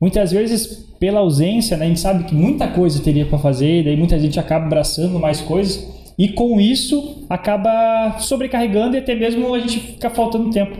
Muitas 0.00 0.32
vezes, 0.32 0.66
pela 0.98 1.20
ausência, 1.20 1.76
né, 1.76 1.85
a 1.85 1.88
gente 1.88 2.00
sabe 2.00 2.24
que 2.24 2.35
muita 2.35 2.66
coisa 2.68 3.00
teria 3.02 3.26
para 3.26 3.38
fazer, 3.38 3.85
daí 3.85 3.96
muita 3.96 4.18
gente 4.18 4.38
acaba 4.38 4.66
abraçando 4.66 5.18
mais 5.18 5.40
coisas, 5.40 5.88
e 6.18 6.28
com 6.28 6.61
isso 6.61 7.24
acaba 7.30 8.16
sobrecarregando 8.18 8.96
e 8.96 8.98
até 8.98 9.14
mesmo 9.14 9.54
a 9.54 9.58
gente 9.61 9.78
fica 9.80 10.11
faltando 10.11 10.50
tempo. 10.50 10.76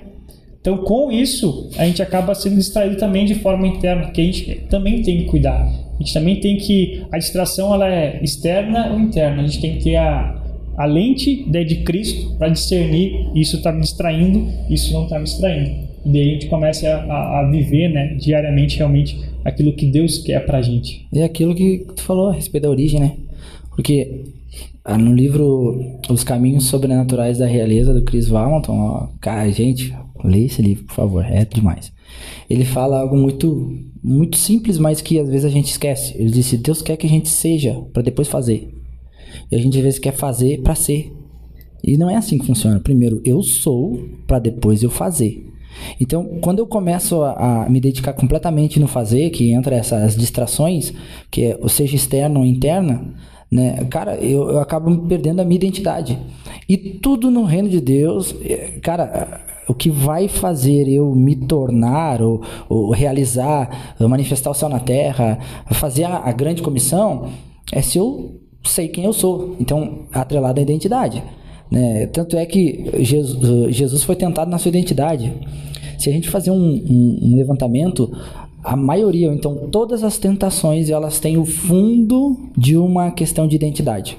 Então, 0.62 0.79
com 0.79 1.11
isso, 1.12 1.68
a 1.77 1.85
gente 1.85 2.01
acaba 2.01 2.35
sendo 2.35 2.55
distraído 2.57 2.96
também 2.96 3.27
de 3.27 3.35
forma 3.35 3.66
interna, 3.66 4.11
que 4.12 4.20
a 4.20 4.25
gente 4.25 4.55
também 4.70 5.03
tem 5.03 5.18
que 5.18 5.25
cuidar. 5.25 5.61
A 5.61 5.98
gente 5.98 6.14
também 6.14 6.38
tem 6.40 6.57
que. 6.57 7.03
A 7.12 7.18
distração 7.18 7.75
ela 7.75 7.88
é 7.92 8.18
externa 8.22 8.92
ou 8.92 8.98
interna. 9.01 9.42
A 9.42 9.46
gente 9.46 9.61
tem 9.61 9.77
que 9.77 9.83
ter 9.85 9.96
a, 9.96 10.40
a 10.79 10.85
lente 10.87 11.44
né, 11.48 11.64
de 11.64 11.77
Cristo 11.83 12.37
para 12.38 12.48
discernir 12.48 13.29
isso 13.35 13.57
está 13.57 13.72
me 13.72 13.81
distraindo, 13.81 14.46
isso 14.70 14.92
não 14.92 15.03
está 15.05 15.18
me 15.18 15.25
distraindo. 15.25 15.68
E 16.07 16.09
daí 16.12 16.22
a 16.31 16.33
gente 16.35 16.46
começa 16.46 16.88
a, 16.88 17.12
a- 17.12 17.40
a 17.40 17.51
viver 17.51 17.88
né, 17.88 18.14
diariamente 18.18 18.79
realmente 18.79 19.18
aquilo 19.44 19.72
que 19.75 19.87
Deus 19.87 20.18
quer 20.18 20.46
pra 20.46 20.62
gente. 20.62 21.07
E 21.12 21.18
é 21.18 21.25
aquilo 21.25 21.55
que 21.57 21.85
tu 21.96 22.03
falou 22.03 22.29
a 22.29 22.33
respeito 22.33 22.62
da 22.64 22.70
origem, 22.70 23.01
né? 23.01 23.12
Porque 23.75 24.22
ah, 24.85 24.96
no 24.98 25.12
livro 25.14 25.98
Os 26.09 26.22
Caminhos 26.25 26.66
Sobrenaturais 26.66 27.38
da 27.38 27.46
Realeza, 27.46 27.92
do 27.92 28.03
Chris 28.03 28.29
Valmonton, 28.29 29.09
cara, 29.20 29.51
gente, 29.51 29.92
lê 30.25 30.45
esse 30.45 30.63
livro, 30.63 30.85
por 30.85 30.95
favor, 30.95 31.25
é 31.25 31.45
demais. 31.45 31.93
Ele 32.49 32.65
fala 32.65 33.01
algo 33.01 33.17
muito, 33.17 33.77
muito 34.03 34.37
simples, 34.37 34.79
mas 34.79 35.01
que 35.01 35.19
às 35.19 35.29
vezes 35.29 35.45
a 35.45 35.51
gente 35.51 35.71
esquece. 35.71 36.15
Ele 36.17 36.31
disse: 36.31 36.57
Deus 36.57 36.83
quer 36.83 36.97
que 36.97 37.07
a 37.07 37.11
gente 37.11 37.29
seja 37.29 37.75
para 37.93 38.03
depois 38.03 38.29
fazer. 38.29 38.73
E 39.51 39.57
a 39.57 39.59
gente 39.59 39.77
às 39.77 39.83
vezes 39.83 39.99
quer 39.99 40.13
fazer 40.13 40.61
para 40.63 40.75
ser. 40.75 41.13
E 41.83 41.97
não 41.97 42.09
é 42.09 42.17
assim 42.17 42.39
que 42.39 42.47
funciona. 42.47 42.79
Primeiro, 42.79 43.21
eu 43.25 43.43
sou 43.43 43.99
para 44.27 44.39
depois 44.39 44.83
eu 44.83 44.91
fazer. 44.91 45.53
Então, 46.01 46.39
quando 46.41 46.59
eu 46.59 46.67
começo 46.67 47.23
a, 47.23 47.65
a 47.65 47.69
me 47.69 47.81
dedicar 47.81 48.13
completamente 48.13 48.79
no 48.79 48.87
fazer, 48.87 49.31
que 49.31 49.53
entra 49.53 49.75
essas 49.75 50.17
distrações, 50.17 50.93
que 51.31 51.47
é, 51.47 51.59
ou 51.61 51.69
seja 51.69 51.97
externa 51.97 52.39
ou 52.39 52.47
interna, 52.47 53.15
né, 53.51 53.85
cara, 53.91 54.17
eu, 54.17 54.49
eu 54.51 54.61
acabo 54.61 54.97
perdendo 55.09 55.41
a 55.41 55.45
minha 55.45 55.57
identidade. 55.57 56.19
E 56.69 56.77
tudo 56.77 57.31
no 57.31 57.45
reino 57.45 57.69
de 57.69 57.81
Deus, 57.81 58.35
é, 58.43 58.79
cara, 58.83 59.41
o 59.68 59.75
que 59.75 59.90
vai 59.90 60.29
fazer 60.29 60.88
eu 60.88 61.14
me 61.14 61.37
tornar 61.37 62.20
ou, 62.20 62.42
ou 62.68 62.90
realizar, 62.90 63.94
manifestar 64.01 64.51
o 64.51 64.55
céu 64.55 64.68
na 64.68 64.81
terra, 64.81 65.38
fazer 65.70 66.05
a, 66.05 66.18
a 66.18 66.33
grande 66.33 66.62
comissão, 66.62 67.29
é 67.72 67.81
se 67.81 67.98
eu 67.98 68.40
sei 68.64 68.88
quem 68.88 69.05
eu 69.05 69.12
sou. 69.12 69.57
Então, 69.61 70.01
atrelado 70.12 70.61
à 70.61 70.62
identidade. 70.62 71.22
Né? 71.70 72.07
Tanto 72.07 72.37
é 72.37 72.44
que 72.44 72.90
Jesus, 72.98 73.75
Jesus 73.75 74.03
foi 74.03 74.16
tentado 74.16 74.51
na 74.51 74.59
sua 74.59 74.68
identidade. 74.68 75.33
Se 75.98 76.11
a 76.11 76.12
gente 76.12 76.29
fazer 76.29 76.51
um, 76.51 76.57
um, 76.57 77.20
um 77.22 77.37
levantamento, 77.37 78.11
a 78.62 78.77
maioria, 78.77 79.29
ou 79.29 79.35
então 79.35 79.68
todas 79.70 80.05
as 80.05 80.18
tentações, 80.18 80.90
elas 80.90 81.18
têm 81.18 81.37
o 81.37 81.44
fundo 81.44 82.37
de 82.57 82.77
uma 82.77 83.11
questão 83.11 83.48
de 83.48 83.57
identidade. 83.57 84.18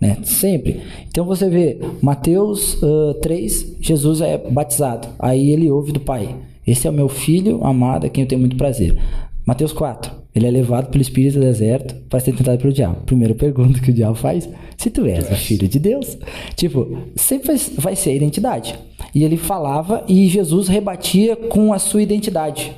Né? 0.00 0.18
Sempre. 0.22 0.80
Então 1.08 1.24
você 1.24 1.48
vê, 1.48 1.78
Mateus 2.00 2.80
uh, 2.82 3.14
3, 3.20 3.76
Jesus 3.80 4.20
é 4.20 4.38
batizado. 4.38 5.08
Aí 5.18 5.50
ele 5.50 5.70
ouve 5.70 5.92
do 5.92 6.00
Pai. 6.00 6.36
Esse 6.66 6.86
é 6.86 6.90
o 6.90 6.94
meu 6.94 7.08
filho 7.08 7.64
amado, 7.64 8.06
a 8.06 8.08
quem 8.08 8.22
eu 8.22 8.28
tenho 8.28 8.40
muito 8.40 8.56
prazer. 8.56 8.96
Mateus 9.44 9.72
4, 9.72 10.12
ele 10.34 10.46
é 10.46 10.50
levado 10.50 10.90
pelo 10.90 11.00
Espírito 11.00 11.34
do 11.34 11.40
deserto 11.40 11.94
para 12.08 12.20
ser 12.20 12.32
tentado 12.32 12.58
pelo 12.58 12.72
diabo. 12.72 13.00
Primeira 13.06 13.34
pergunta 13.34 13.80
que 13.80 13.90
o 13.90 13.94
diabo 13.94 14.14
faz: 14.14 14.48
se 14.76 14.90
tu 14.90 15.06
és 15.06 15.30
o 15.30 15.34
filho 15.34 15.66
de 15.66 15.78
Deus? 15.78 16.18
Tipo, 16.54 16.98
sempre 17.16 17.56
vai 17.78 17.96
ser 17.96 18.10
a 18.10 18.14
identidade. 18.14 18.78
E 19.14 19.24
ele 19.24 19.38
falava 19.38 20.04
e 20.06 20.28
Jesus 20.28 20.68
rebatia 20.68 21.34
com 21.34 21.72
a 21.72 21.78
sua 21.78 22.02
identidade. 22.02 22.72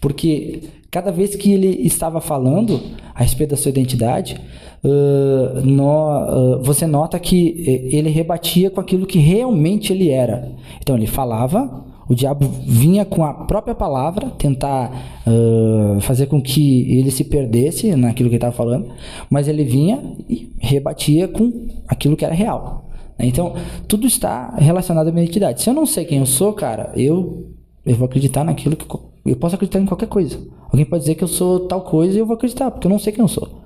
Porque 0.00 0.62
cada 0.90 1.12
vez 1.12 1.34
que 1.36 1.52
ele 1.52 1.68
estava 1.86 2.20
falando 2.20 2.80
a 3.14 3.22
respeito 3.22 3.50
da 3.50 3.56
sua 3.56 3.68
identidade, 3.70 4.40
uh, 4.82 5.60
no, 5.60 6.58
uh, 6.58 6.62
você 6.62 6.86
nota 6.86 7.18
que 7.18 7.64
eh, 7.66 7.96
ele 7.96 8.08
rebatia 8.08 8.70
com 8.70 8.80
aquilo 8.80 9.06
que 9.06 9.18
realmente 9.18 9.92
ele 9.92 10.08
era. 10.08 10.50
Então 10.80 10.96
ele 10.96 11.06
falava, 11.06 11.84
o 12.08 12.14
diabo 12.14 12.48
vinha 12.66 13.04
com 13.04 13.22
a 13.22 13.34
própria 13.34 13.74
palavra 13.74 14.30
tentar 14.30 15.20
uh, 15.26 16.00
fazer 16.00 16.26
com 16.26 16.40
que 16.40 16.90
ele 16.90 17.10
se 17.10 17.24
perdesse 17.24 17.94
naquilo 17.94 18.30
que 18.30 18.36
ele 18.36 18.38
estava 18.38 18.56
falando, 18.56 18.90
mas 19.28 19.46
ele 19.46 19.64
vinha 19.64 20.16
e 20.28 20.50
rebatia 20.58 21.28
com 21.28 21.66
aquilo 21.86 22.16
que 22.16 22.24
era 22.24 22.34
real. 22.34 22.88
Então, 23.18 23.54
tudo 23.88 24.06
está 24.06 24.54
relacionado 24.56 25.08
à 25.08 25.12
minha 25.12 25.24
identidade. 25.24 25.60
Se 25.60 25.68
eu 25.68 25.74
não 25.74 25.84
sei 25.84 26.04
quem 26.04 26.18
eu 26.18 26.26
sou, 26.26 26.52
cara, 26.52 26.92
eu, 26.94 27.48
eu 27.84 27.96
vou 27.96 28.06
acreditar 28.06 28.44
naquilo 28.44 28.76
que 28.76 28.86
eu 29.24 29.36
posso 29.36 29.54
acreditar 29.54 29.80
em 29.80 29.86
qualquer 29.86 30.08
coisa. 30.08 30.38
Alguém 30.70 30.84
pode 30.84 31.02
dizer 31.02 31.14
que 31.14 31.24
eu 31.24 31.28
sou 31.28 31.60
tal 31.60 31.82
coisa 31.82 32.16
e 32.16 32.20
eu 32.20 32.26
vou 32.26 32.34
acreditar, 32.34 32.70
porque 32.70 32.86
eu 32.86 32.90
não 32.90 32.98
sei 32.98 33.12
quem 33.12 33.22
eu 33.22 33.28
sou. 33.28 33.62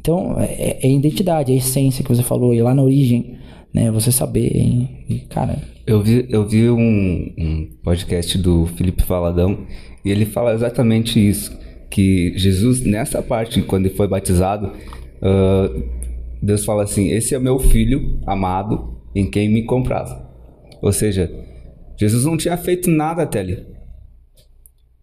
Então, 0.00 0.36
é, 0.38 0.86
é 0.86 0.90
identidade, 0.90 1.52
é 1.52 1.56
essência 1.56 2.04
que 2.04 2.14
você 2.14 2.22
falou, 2.22 2.54
e 2.54 2.62
lá 2.62 2.74
na 2.74 2.82
origem, 2.82 3.38
né? 3.72 3.90
Você 3.90 4.12
saber? 4.12 4.50
E, 5.08 5.20
cara. 5.28 5.58
Eu 5.86 6.02
vi, 6.02 6.26
eu 6.28 6.46
vi 6.46 6.70
um, 6.70 7.34
um 7.38 7.68
podcast 7.82 8.38
do 8.38 8.66
Felipe 8.66 9.02
Valadão 9.04 9.66
e 10.04 10.10
ele 10.10 10.24
fala 10.24 10.54
exatamente 10.54 11.18
isso. 11.18 11.56
Que 11.90 12.32
Jesus, 12.36 12.82
nessa 12.84 13.22
parte, 13.22 13.62
quando 13.62 13.86
ele 13.86 13.94
foi 13.94 14.08
batizado, 14.08 14.66
uh, 14.68 15.84
Deus 16.42 16.64
fala 16.64 16.82
assim: 16.82 17.10
Esse 17.10 17.34
é 17.34 17.38
meu 17.38 17.58
filho 17.58 18.18
amado 18.26 18.98
em 19.14 19.30
quem 19.30 19.48
me 19.48 19.62
compraz. 19.62 20.14
Ou 20.82 20.92
seja, 20.92 21.30
Jesus 21.96 22.24
não 22.24 22.36
tinha 22.36 22.56
feito 22.56 22.90
nada 22.90 23.22
até 23.22 23.40
ali 23.40 23.73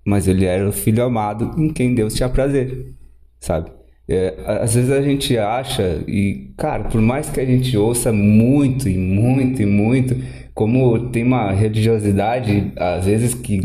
mas 0.06 0.28
ele 0.28 0.46
era 0.46 0.68
o 0.68 0.72
filho 0.72 1.04
amado 1.04 1.52
em 1.58 1.72
quem 1.72 1.94
Deus 1.94 2.14
tinha 2.14 2.30
prazer, 2.30 2.96
sabe? 3.40 3.72
É, 4.10 4.36
às 4.46 4.76
vezes 4.76 4.92
a 4.92 5.02
gente 5.02 5.38
acha, 5.38 6.04
e 6.08 6.54
cara, 6.58 6.86
por 6.86 7.00
mais 7.00 7.30
que 7.30 7.40
a 7.40 7.46
gente 7.46 7.78
ouça 7.78 8.12
muito 8.12 8.90
e 8.90 8.98
muito 8.98 9.62
e 9.62 9.66
muito, 9.66 10.16
como 10.54 11.10
tem 11.10 11.24
uma 11.24 11.52
religiosidade, 11.52 12.74
às 12.76 13.06
vezes 13.06 13.34
que 13.34 13.62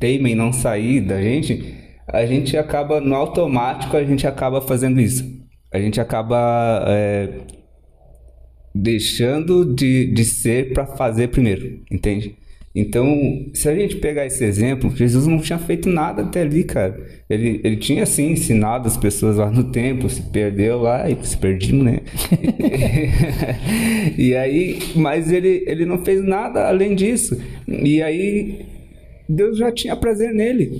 teima 0.00 0.28
em 0.28 0.34
não 0.34 0.52
sair 0.52 1.00
da 1.00 1.20
gente, 1.22 1.74
a 2.08 2.24
gente 2.26 2.56
acaba, 2.56 3.00
no 3.00 3.14
automático, 3.14 3.96
a 3.96 4.04
gente 4.04 4.26
acaba 4.26 4.60
fazendo 4.60 5.00
isso. 5.00 5.24
A 5.72 5.78
gente 5.78 6.00
acaba 6.00 6.84
é, 6.88 7.40
deixando 8.74 9.74
de, 9.74 10.12
de 10.12 10.24
ser 10.24 10.72
para 10.72 10.86
fazer 10.86 11.28
primeiro, 11.28 11.80
entende? 11.90 12.36
Então, 12.78 13.46
se 13.54 13.70
a 13.70 13.74
gente 13.74 13.96
pegar 13.96 14.26
esse 14.26 14.44
exemplo, 14.44 14.94
Jesus 14.94 15.26
não 15.26 15.38
tinha 15.38 15.58
feito 15.58 15.88
nada 15.88 16.20
até 16.20 16.42
ali, 16.42 16.62
cara. 16.62 16.94
Ele, 17.28 17.58
ele 17.64 17.76
tinha, 17.78 18.04
sim, 18.04 18.32
ensinado 18.32 18.86
as 18.86 18.98
pessoas 18.98 19.38
lá 19.38 19.50
no 19.50 19.64
templo, 19.64 20.10
se 20.10 20.20
perdeu 20.20 20.82
lá 20.82 21.08
e 21.08 21.16
se 21.22 21.38
perdimos, 21.38 21.86
né? 21.86 22.00
e 24.18 24.34
aí, 24.34 24.78
mas 24.94 25.32
ele, 25.32 25.64
ele 25.66 25.86
não 25.86 26.04
fez 26.04 26.22
nada 26.22 26.68
além 26.68 26.94
disso. 26.94 27.40
E 27.66 28.02
aí, 28.02 28.66
Deus 29.26 29.56
já 29.56 29.72
tinha 29.72 29.96
prazer 29.96 30.34
nele. 30.34 30.70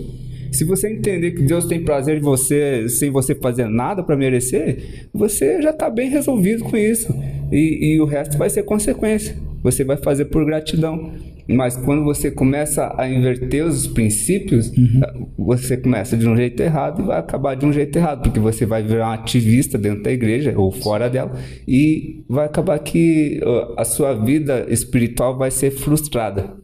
Se 0.52 0.64
você 0.64 0.92
entender 0.92 1.30
que 1.30 1.42
Deus 1.42 1.64
tem 1.64 1.82
prazer 1.82 2.18
em 2.18 2.20
você 2.20 2.90
sem 2.90 3.10
você 3.10 3.34
fazer 3.34 3.68
nada 3.68 4.02
para 4.02 4.16
merecer, 4.16 5.08
você 5.14 5.62
já 5.62 5.70
está 5.70 5.88
bem 5.88 6.10
resolvido 6.10 6.62
com 6.62 6.76
isso. 6.76 7.08
E, 7.50 7.94
e 7.94 8.00
o 8.02 8.04
resto 8.04 8.36
vai 8.36 8.50
ser 8.50 8.64
consequência. 8.64 9.34
Você 9.62 9.82
vai 9.82 9.96
fazer 9.96 10.26
por 10.26 10.44
gratidão. 10.44 11.12
Mas 11.48 11.76
quando 11.76 12.02
você 12.02 12.30
começa 12.30 12.92
a 12.98 13.08
inverter 13.08 13.64
os 13.64 13.86
princípios, 13.86 14.68
uhum. 14.70 15.28
você 15.38 15.76
começa 15.76 16.16
de 16.16 16.28
um 16.28 16.36
jeito 16.36 16.60
errado 16.60 17.02
e 17.02 17.04
vai 17.04 17.18
acabar 17.18 17.54
de 17.54 17.64
um 17.64 17.72
jeito 17.72 17.96
errado, 17.96 18.22
porque 18.22 18.40
você 18.40 18.66
vai 18.66 18.82
virar 18.82 19.10
um 19.10 19.12
ativista 19.12 19.78
dentro 19.78 20.02
da 20.02 20.10
igreja 20.10 20.54
ou 20.56 20.72
fora 20.72 21.08
dela 21.08 21.32
e 21.66 22.24
vai 22.28 22.46
acabar 22.46 22.78
que 22.80 23.40
a 23.76 23.84
sua 23.84 24.12
vida 24.14 24.66
espiritual 24.68 25.36
vai 25.38 25.50
ser 25.50 25.70
frustrada. 25.70 26.56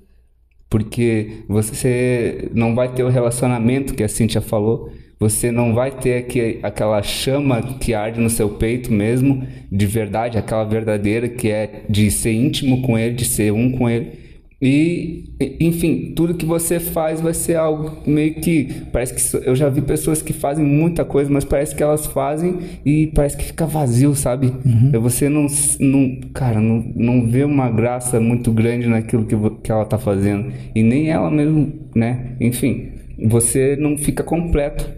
Porque 0.69 1.45
você 1.49 2.49
não 2.55 2.75
vai 2.75 2.93
ter 2.93 3.05
o 3.05 3.09
relacionamento 3.09 3.95
que 3.95 4.03
a 4.03 4.09
Cintia 4.09 4.41
falou, 4.41 4.91
você 5.21 5.53
não 5.53 5.73
vai 5.73 5.93
ter 5.93 6.17
aqui, 6.17 6.59
aquela 6.65 7.01
chama 7.01 7.63
que 7.63 7.95
arde 7.95 8.19
no 8.19 8.29
seu 8.29 8.49
peito 8.49 8.91
mesmo, 8.91 9.47
de 9.71 9.87
verdade, 9.87 10.37
aquela 10.37 10.65
verdadeira 10.65 11.29
que 11.29 11.49
é 11.49 11.85
de 11.89 12.11
ser 12.11 12.33
íntimo 12.33 12.83
com 12.83 12.99
ele, 12.99 13.15
de 13.15 13.25
ser 13.25 13.53
um 13.53 13.71
com 13.71 13.89
ele. 13.89 14.22
E, 14.63 15.25
enfim, 15.59 16.13
tudo 16.15 16.35
que 16.35 16.47
você 16.47 16.79
faz 16.79 17.21
vai 17.21 17.35
ser 17.35 17.57
algo 17.57 17.99
meio 18.07 18.37
que. 18.37 18.85
Parece 18.93 19.13
que. 19.13 19.49
Eu 19.49 19.57
já 19.57 19.69
vi 19.69 19.83
pessoas 19.83 20.23
que 20.23 20.33
fazem 20.33 20.65
muita 20.65 21.05
coisa, 21.05 21.29
mas 21.29 21.45
parece 21.45 21.75
que 21.75 21.83
elas 21.83 22.07
fazem 22.07 22.61
e 22.87 23.09
parece 23.09 23.37
que 23.37 23.45
fica 23.45 23.67
vazio, 23.67 24.15
sabe? 24.15 24.55
Uhum. 24.65 24.93
Você 25.01 25.29
não, 25.29 25.49
não. 25.81 26.21
Cara, 26.33 26.61
não, 26.61 26.81
não 26.95 27.27
vê 27.27 27.43
uma 27.43 27.69
graça 27.69 28.21
muito 28.21 28.53
grande 28.53 28.87
naquilo 28.87 29.27
que, 29.27 29.35
que 29.65 29.73
ela 29.73 29.85
tá 29.85 29.99
fazendo. 29.99 30.53
E 30.73 30.81
nem 30.81 31.11
ela 31.11 31.29
mesmo, 31.29 31.91
né? 31.97 32.37
Enfim, 32.41 32.93
você 33.29 33.75
não 33.75 33.99
fica 33.99 34.23
completo. 34.23 34.89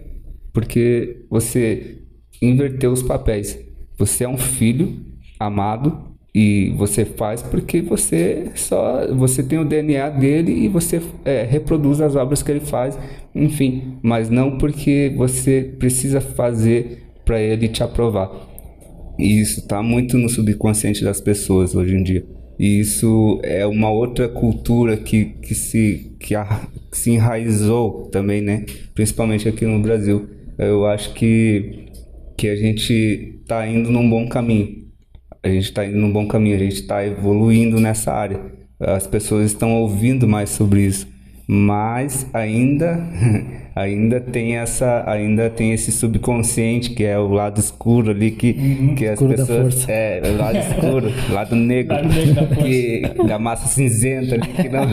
Porque 0.53 1.25
você 1.27 2.03
inverteu 2.39 2.91
os 2.91 3.01
papéis. 3.01 3.59
Você 3.97 4.25
é 4.25 4.29
um 4.29 4.37
filho 4.37 5.01
amado 5.39 6.14
e 6.35 6.73
você 6.75 7.05
faz 7.05 7.41
porque 7.41 7.81
você 7.81 8.51
só 8.55 9.07
você 9.15 9.41
tem 9.41 9.57
o 9.57 9.63
DNA 9.63 10.09
dele 10.09 10.51
e 10.51 10.67
você 10.67 11.01
é, 11.23 11.43
reproduz 11.43 12.01
as 12.01 12.17
obras 12.17 12.43
que 12.43 12.51
ele 12.51 12.59
faz, 12.59 12.99
enfim, 13.33 13.97
mas 14.03 14.29
não 14.29 14.57
porque 14.57 15.13
você 15.15 15.73
precisa 15.79 16.19
fazer 16.19 17.03
para 17.23 17.41
ele 17.41 17.69
te 17.69 17.81
aprovar. 17.81 18.29
E 19.17 19.39
isso 19.39 19.61
está 19.61 19.81
muito 19.81 20.17
no 20.17 20.27
subconsciente 20.27 21.05
das 21.05 21.21
pessoas 21.21 21.73
hoje 21.73 21.95
em 21.95 22.03
dia. 22.03 22.25
E 22.59 22.81
isso 22.81 23.39
é 23.41 23.65
uma 23.65 23.89
outra 23.89 24.27
cultura 24.27 24.97
que, 24.97 25.25
que, 25.41 25.55
se, 25.55 26.17
que, 26.19 26.35
a, 26.35 26.67
que 26.91 26.97
se 26.97 27.11
enraizou 27.11 28.09
também, 28.11 28.41
né? 28.41 28.65
Principalmente 28.93 29.47
aqui 29.47 29.65
no 29.65 29.81
Brasil. 29.81 30.27
Eu 30.57 30.85
acho 30.85 31.13
que, 31.13 31.85
que 32.37 32.49
a 32.49 32.55
gente 32.57 33.39
está 33.41 33.65
indo 33.65 33.89
num 33.89 34.09
bom 34.09 34.27
caminho 34.27 34.84
a 35.45 35.49
gente 35.49 35.65
está 35.65 35.85
indo 35.85 35.97
num 35.97 36.11
bom 36.11 36.27
caminho, 36.27 36.55
a 36.55 36.59
gente 36.59 36.81
está 36.81 37.05
evoluindo 37.05 37.79
nessa 37.79 38.11
área. 38.11 38.39
As 38.79 39.05
pessoas 39.05 39.45
estão 39.51 39.73
ouvindo 39.75 40.27
mais 40.27 40.49
sobre 40.49 40.81
isso, 40.81 41.07
mas 41.47 42.25
ainda 42.33 42.99
ainda 43.75 44.21
tem 44.21 44.55
essa 44.55 45.03
ainda 45.05 45.49
tem 45.49 45.73
esse 45.73 45.91
subconsciente 45.91 46.91
que 46.91 47.03
é 47.03 47.19
o 47.19 47.27
lado 47.27 47.59
escuro 47.59 48.11
ali 48.11 48.31
que 48.31 48.51
uhum, 48.57 48.95
que 48.95 49.05
as 49.05 49.19
pessoas 49.19 49.89
é 49.89 50.21
o 50.23 50.37
lado 50.37 50.57
escuro 50.57 51.13
lado 51.29 51.55
negro 51.55 51.93
lado 51.95 52.07
negro 52.07 52.33
da, 52.33 52.55
que, 52.55 53.01
da 53.27 53.37
massa 53.37 53.67
cinzenta 53.67 54.35
ali, 54.35 54.47
que 54.47 54.69
não 54.69 54.87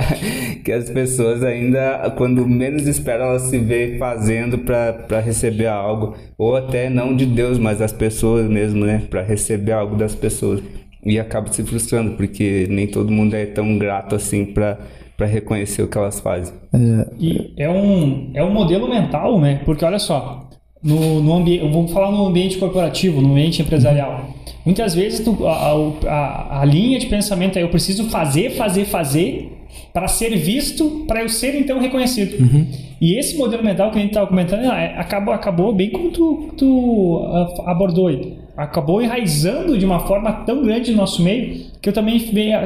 que 0.64 0.72
as 0.72 0.88
pessoas 0.88 1.42
ainda 1.42 2.10
quando 2.16 2.46
menos 2.48 2.86
esperam 2.86 3.26
elas 3.26 3.42
se 3.42 3.58
vê 3.58 3.96
fazendo 3.98 4.58
para 4.58 5.20
receber 5.20 5.66
algo 5.66 6.16
ou 6.38 6.56
até 6.56 6.88
não 6.88 7.14
de 7.14 7.26
Deus 7.26 7.58
mas 7.58 7.78
das 7.78 7.92
pessoas 7.92 8.48
mesmo 8.48 8.86
né 8.86 9.02
para 9.10 9.22
receber 9.22 9.72
algo 9.72 9.96
das 9.96 10.14
pessoas. 10.14 10.62
E 11.04 11.18
acaba 11.18 11.52
se 11.52 11.62
frustrando 11.62 12.16
porque 12.16 12.66
nem 12.70 12.86
todo 12.86 13.12
mundo 13.12 13.34
é 13.34 13.44
tão 13.44 13.76
grato 13.76 14.14
assim 14.14 14.46
para 14.46 14.78
para 15.16 15.26
reconhecer 15.26 15.82
o 15.82 15.88
que 15.88 15.96
elas 15.96 16.20
fazem. 16.20 16.54
É. 16.72 17.06
E 17.18 17.54
é 17.56 17.68
um, 17.68 18.30
é 18.34 18.42
um 18.42 18.52
modelo 18.52 18.88
mental, 18.88 19.40
né? 19.40 19.60
Porque 19.64 19.84
olha 19.84 19.98
só, 19.98 20.48
no, 20.82 21.20
no 21.20 21.34
ambiente, 21.34 21.64
eu 21.64 21.70
vou 21.70 21.88
falar 21.88 22.10
no 22.10 22.26
ambiente 22.26 22.58
corporativo, 22.58 23.20
no 23.20 23.32
ambiente 23.32 23.62
empresarial. 23.62 24.28
Muitas 24.64 24.94
vezes 24.94 25.20
tu, 25.20 25.46
a, 25.46 25.72
a, 26.06 26.60
a, 26.60 26.64
linha 26.64 26.98
de 26.98 27.06
pensamento 27.06 27.58
é 27.58 27.62
eu 27.62 27.68
preciso 27.68 28.08
fazer, 28.10 28.50
fazer, 28.50 28.84
fazer 28.86 29.52
para 29.94 30.08
ser 30.08 30.36
visto, 30.36 31.04
para 31.06 31.22
eu 31.22 31.28
ser 31.28 31.54
então 31.54 31.78
reconhecido. 31.78 32.42
Uhum. 32.42 32.66
E 33.00 33.16
esse 33.16 33.36
modelo 33.36 33.62
mental 33.62 33.92
que 33.92 33.98
a 33.98 34.00
gente 34.00 34.10
estava 34.10 34.26
comentando, 34.26 34.68
ah, 34.68 34.80
é- 34.80 34.98
acabou, 34.98 35.32
acabou 35.32 35.72
bem 35.72 35.88
como 35.88 36.10
tu, 36.10 36.52
tu 36.58 37.24
abordou 37.64 38.08
aí. 38.08 38.34
Acabou 38.56 39.00
enraizando 39.00 39.78
de 39.78 39.84
uma 39.84 40.00
forma 40.00 40.32
tão 40.44 40.64
grande 40.64 40.90
no 40.90 40.96
nosso 40.96 41.22
meio 41.22 41.66
que 41.80 41.88
eu 41.88 41.92
também 41.92 42.20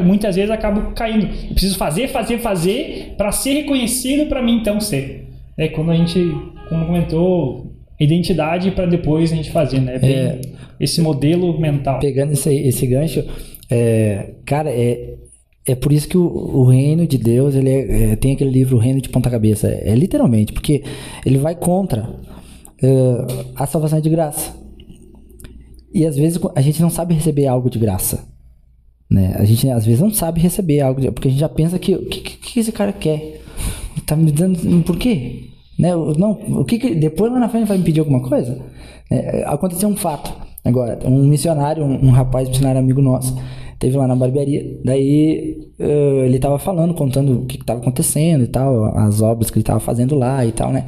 muitas 0.07 0.37
vezes 0.37 0.51
acabo 0.51 0.93
caindo. 0.93 1.26
Eu 1.26 1.51
preciso 1.51 1.76
fazer, 1.76 2.09
fazer, 2.09 2.39
fazer 2.39 3.14
para 3.18 3.31
ser 3.31 3.53
reconhecido 3.53 4.26
para 4.26 4.43
mim 4.43 4.57
então 4.61 4.81
ser. 4.81 5.29
É 5.59 5.68
quando 5.68 5.91
a 5.91 5.97
gente, 5.97 6.18
como 6.70 6.87
comentou, 6.87 7.72
identidade 8.01 8.70
para 8.70 8.87
depois 8.87 9.33
a 9.33 9.37
gente 9.37 9.51
fazer, 9.51 9.81
né? 9.81 9.99
Bem, 9.99 10.14
É. 10.14 10.41
Esse 10.81 11.03
modelo 11.03 11.61
mental. 11.61 11.99
Pegando 11.99 12.33
esse, 12.33 12.55
esse 12.55 12.87
gancho, 12.87 13.24
é, 13.68 14.35
cara, 14.47 14.70
é, 14.70 15.18
é 15.69 15.75
por 15.75 15.93
isso 15.93 16.09
que 16.09 16.16
o, 16.16 16.25
o 16.25 16.64
reino 16.64 17.07
de 17.07 17.19
Deus, 17.19 17.55
ele 17.55 17.69
é- 17.69 18.12
é, 18.12 18.16
tem 18.16 18.33
aquele 18.33 18.51
livro 18.51 18.77
O 18.77 18.81
Reino 18.81 19.01
de 19.01 19.09
Ponta 19.09 19.31
Cabeça. 19.31 19.69
É, 19.69 19.95
literalmente, 19.95 20.53
porque 20.53 20.83
ele 21.25 21.37
vai 21.37 21.55
contra 21.55 22.09
é, 22.83 23.27
a 23.55 23.66
salvação 23.66 24.01
de 24.01 24.09
graça. 24.09 24.57
E 25.93 26.07
às 26.07 26.16
vezes 26.16 26.41
a 26.55 26.61
gente 26.61 26.81
não 26.81 26.91
sabe 26.91 27.14
receber 27.14 27.47
algo 27.47 27.69
de 27.69 27.79
graça. 27.79 28.27
Né? 29.11 29.35
A 29.39 29.45
gente 29.45 29.69
às 29.69 29.85
vezes 29.85 30.01
não 30.01 30.11
sabe 30.11 30.41
receber 30.41 30.81
algo, 30.81 31.01
de, 31.01 31.11
porque 31.11 31.29
a 31.29 31.31
gente 31.31 31.41
já 31.41 31.49
pensa 31.49 31.79
que 31.79 31.95
o 31.95 32.07
que, 32.07 32.21
que, 32.21 32.61
esse 32.61 32.73
cara 32.73 32.93
quer? 32.93 33.41
Tá 34.07 34.16
me 34.16 34.33
dando 34.33 34.83
por 34.85 34.97
quê? 34.97 35.51
Né? 35.79 35.91
Não, 35.95 36.33
o 36.61 36.64
que, 36.64 36.79
que 36.79 36.95
depois 36.95 37.31
lá 37.31 37.39
na 37.39 37.49
frente 37.49 37.69
vai 37.69 37.77
me 37.77 37.85
pedir 37.85 38.01
alguma 38.01 38.23
coisa? 38.23 38.59
É, 39.11 39.45
aconteceu 39.45 39.89
um 39.89 39.97
fato 39.97 40.33
agora, 40.64 40.99
um 41.05 41.27
missionário, 41.27 41.85
um, 41.85 42.07
um 42.07 42.11
rapaz 42.11 42.49
missionário 42.49 42.81
amigo 42.81 43.01
nosso, 43.01 43.37
teve 43.79 43.97
lá 43.97 44.07
na 44.07 44.16
barbearia, 44.16 44.79
daí 44.85 45.70
eh, 45.79 46.24
ele 46.26 46.39
tava 46.39 46.59
falando, 46.59 46.95
contando 46.95 47.43
o 47.43 47.47
que, 47.47 47.59
que 47.59 47.64
tava 47.64 47.81
acontecendo 47.81 48.45
e 48.45 48.49
tal, 48.49 48.87
as 48.97 49.22
obras 49.22 49.51
que 49.51 49.59
ele 49.59 49.64
tava 49.64 49.81
fazendo 49.81 50.16
lá 50.16 50.45
e 50.45 50.53
tal, 50.53 50.72
né? 50.72 50.87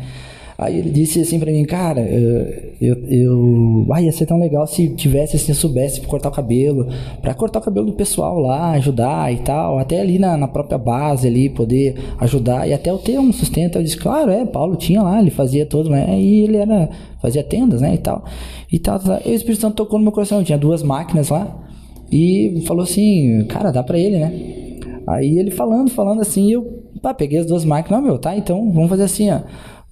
Aí 0.58 0.76
ele 0.78 0.90
disse 0.90 1.20
assim 1.20 1.38
pra 1.38 1.50
mim, 1.50 1.64
cara, 1.64 2.02
eh, 2.02 2.74
eu, 2.82 2.94
eu, 3.08 3.86
ah, 3.92 4.02
ia 4.02 4.12
ser 4.12 4.26
tão 4.26 4.38
legal 4.38 4.66
se 4.66 4.88
tivesse, 4.90 5.36
assim, 5.36 5.52
eu 5.52 5.56
soubesse 5.56 6.02
cortar 6.02 6.28
o 6.28 6.32
cabelo, 6.32 6.86
pra 7.22 7.32
cortar 7.32 7.60
o 7.60 7.62
cabelo 7.62 7.86
do 7.86 7.92
pessoal 7.94 8.38
lá, 8.38 8.72
ajudar 8.72 9.32
e 9.32 9.38
tal, 9.38 9.78
até 9.78 10.00
ali 10.00 10.18
na, 10.18 10.36
na 10.36 10.46
própria 10.46 10.76
base 10.76 11.26
ali, 11.26 11.48
poder 11.48 11.94
ajudar 12.18 12.68
e 12.68 12.74
até 12.74 12.90
eu 12.90 12.98
ter 12.98 13.18
um 13.18 13.32
sustento. 13.32 13.78
Eu 13.78 13.82
disse, 13.82 13.96
claro, 13.96 14.30
é, 14.30 14.44
Paulo 14.44 14.76
tinha 14.76 15.00
lá, 15.00 15.18
ele 15.18 15.30
fazia 15.30 15.64
tudo, 15.64 15.88
né, 15.88 16.20
e 16.20 16.42
ele 16.42 16.58
era, 16.58 16.90
fazia 17.22 17.42
tendas, 17.42 17.80
né, 17.80 17.94
e 17.94 17.98
tal, 17.98 18.24
e 18.70 18.78
tal, 18.78 18.98
tal. 18.98 19.18
E 19.24 19.30
o 19.30 19.34
Espírito 19.34 19.62
Santo 19.62 19.76
tocou 19.76 19.98
no 19.98 20.02
meu 20.04 20.12
coração, 20.12 20.44
tinha 20.44 20.58
duas 20.58 20.82
máquinas 20.82 21.30
lá, 21.30 21.69
e 22.10 22.62
falou 22.66 22.82
assim, 22.82 23.44
cara, 23.48 23.70
dá 23.70 23.82
pra 23.82 23.98
ele, 23.98 24.18
né, 24.18 24.60
Aí 25.06 25.38
ele 25.38 25.50
falando, 25.50 25.90
falando 25.90 26.20
assim, 26.20 26.52
eu 26.52 26.84
pá, 27.02 27.12
peguei 27.12 27.38
as 27.38 27.46
duas 27.46 27.64
máquinas, 27.64 28.00
não, 28.00 28.06
meu, 28.06 28.18
tá, 28.18 28.36
então 28.36 28.70
vamos 28.72 28.90
fazer 28.90 29.04
assim, 29.04 29.30
ó. 29.30 29.40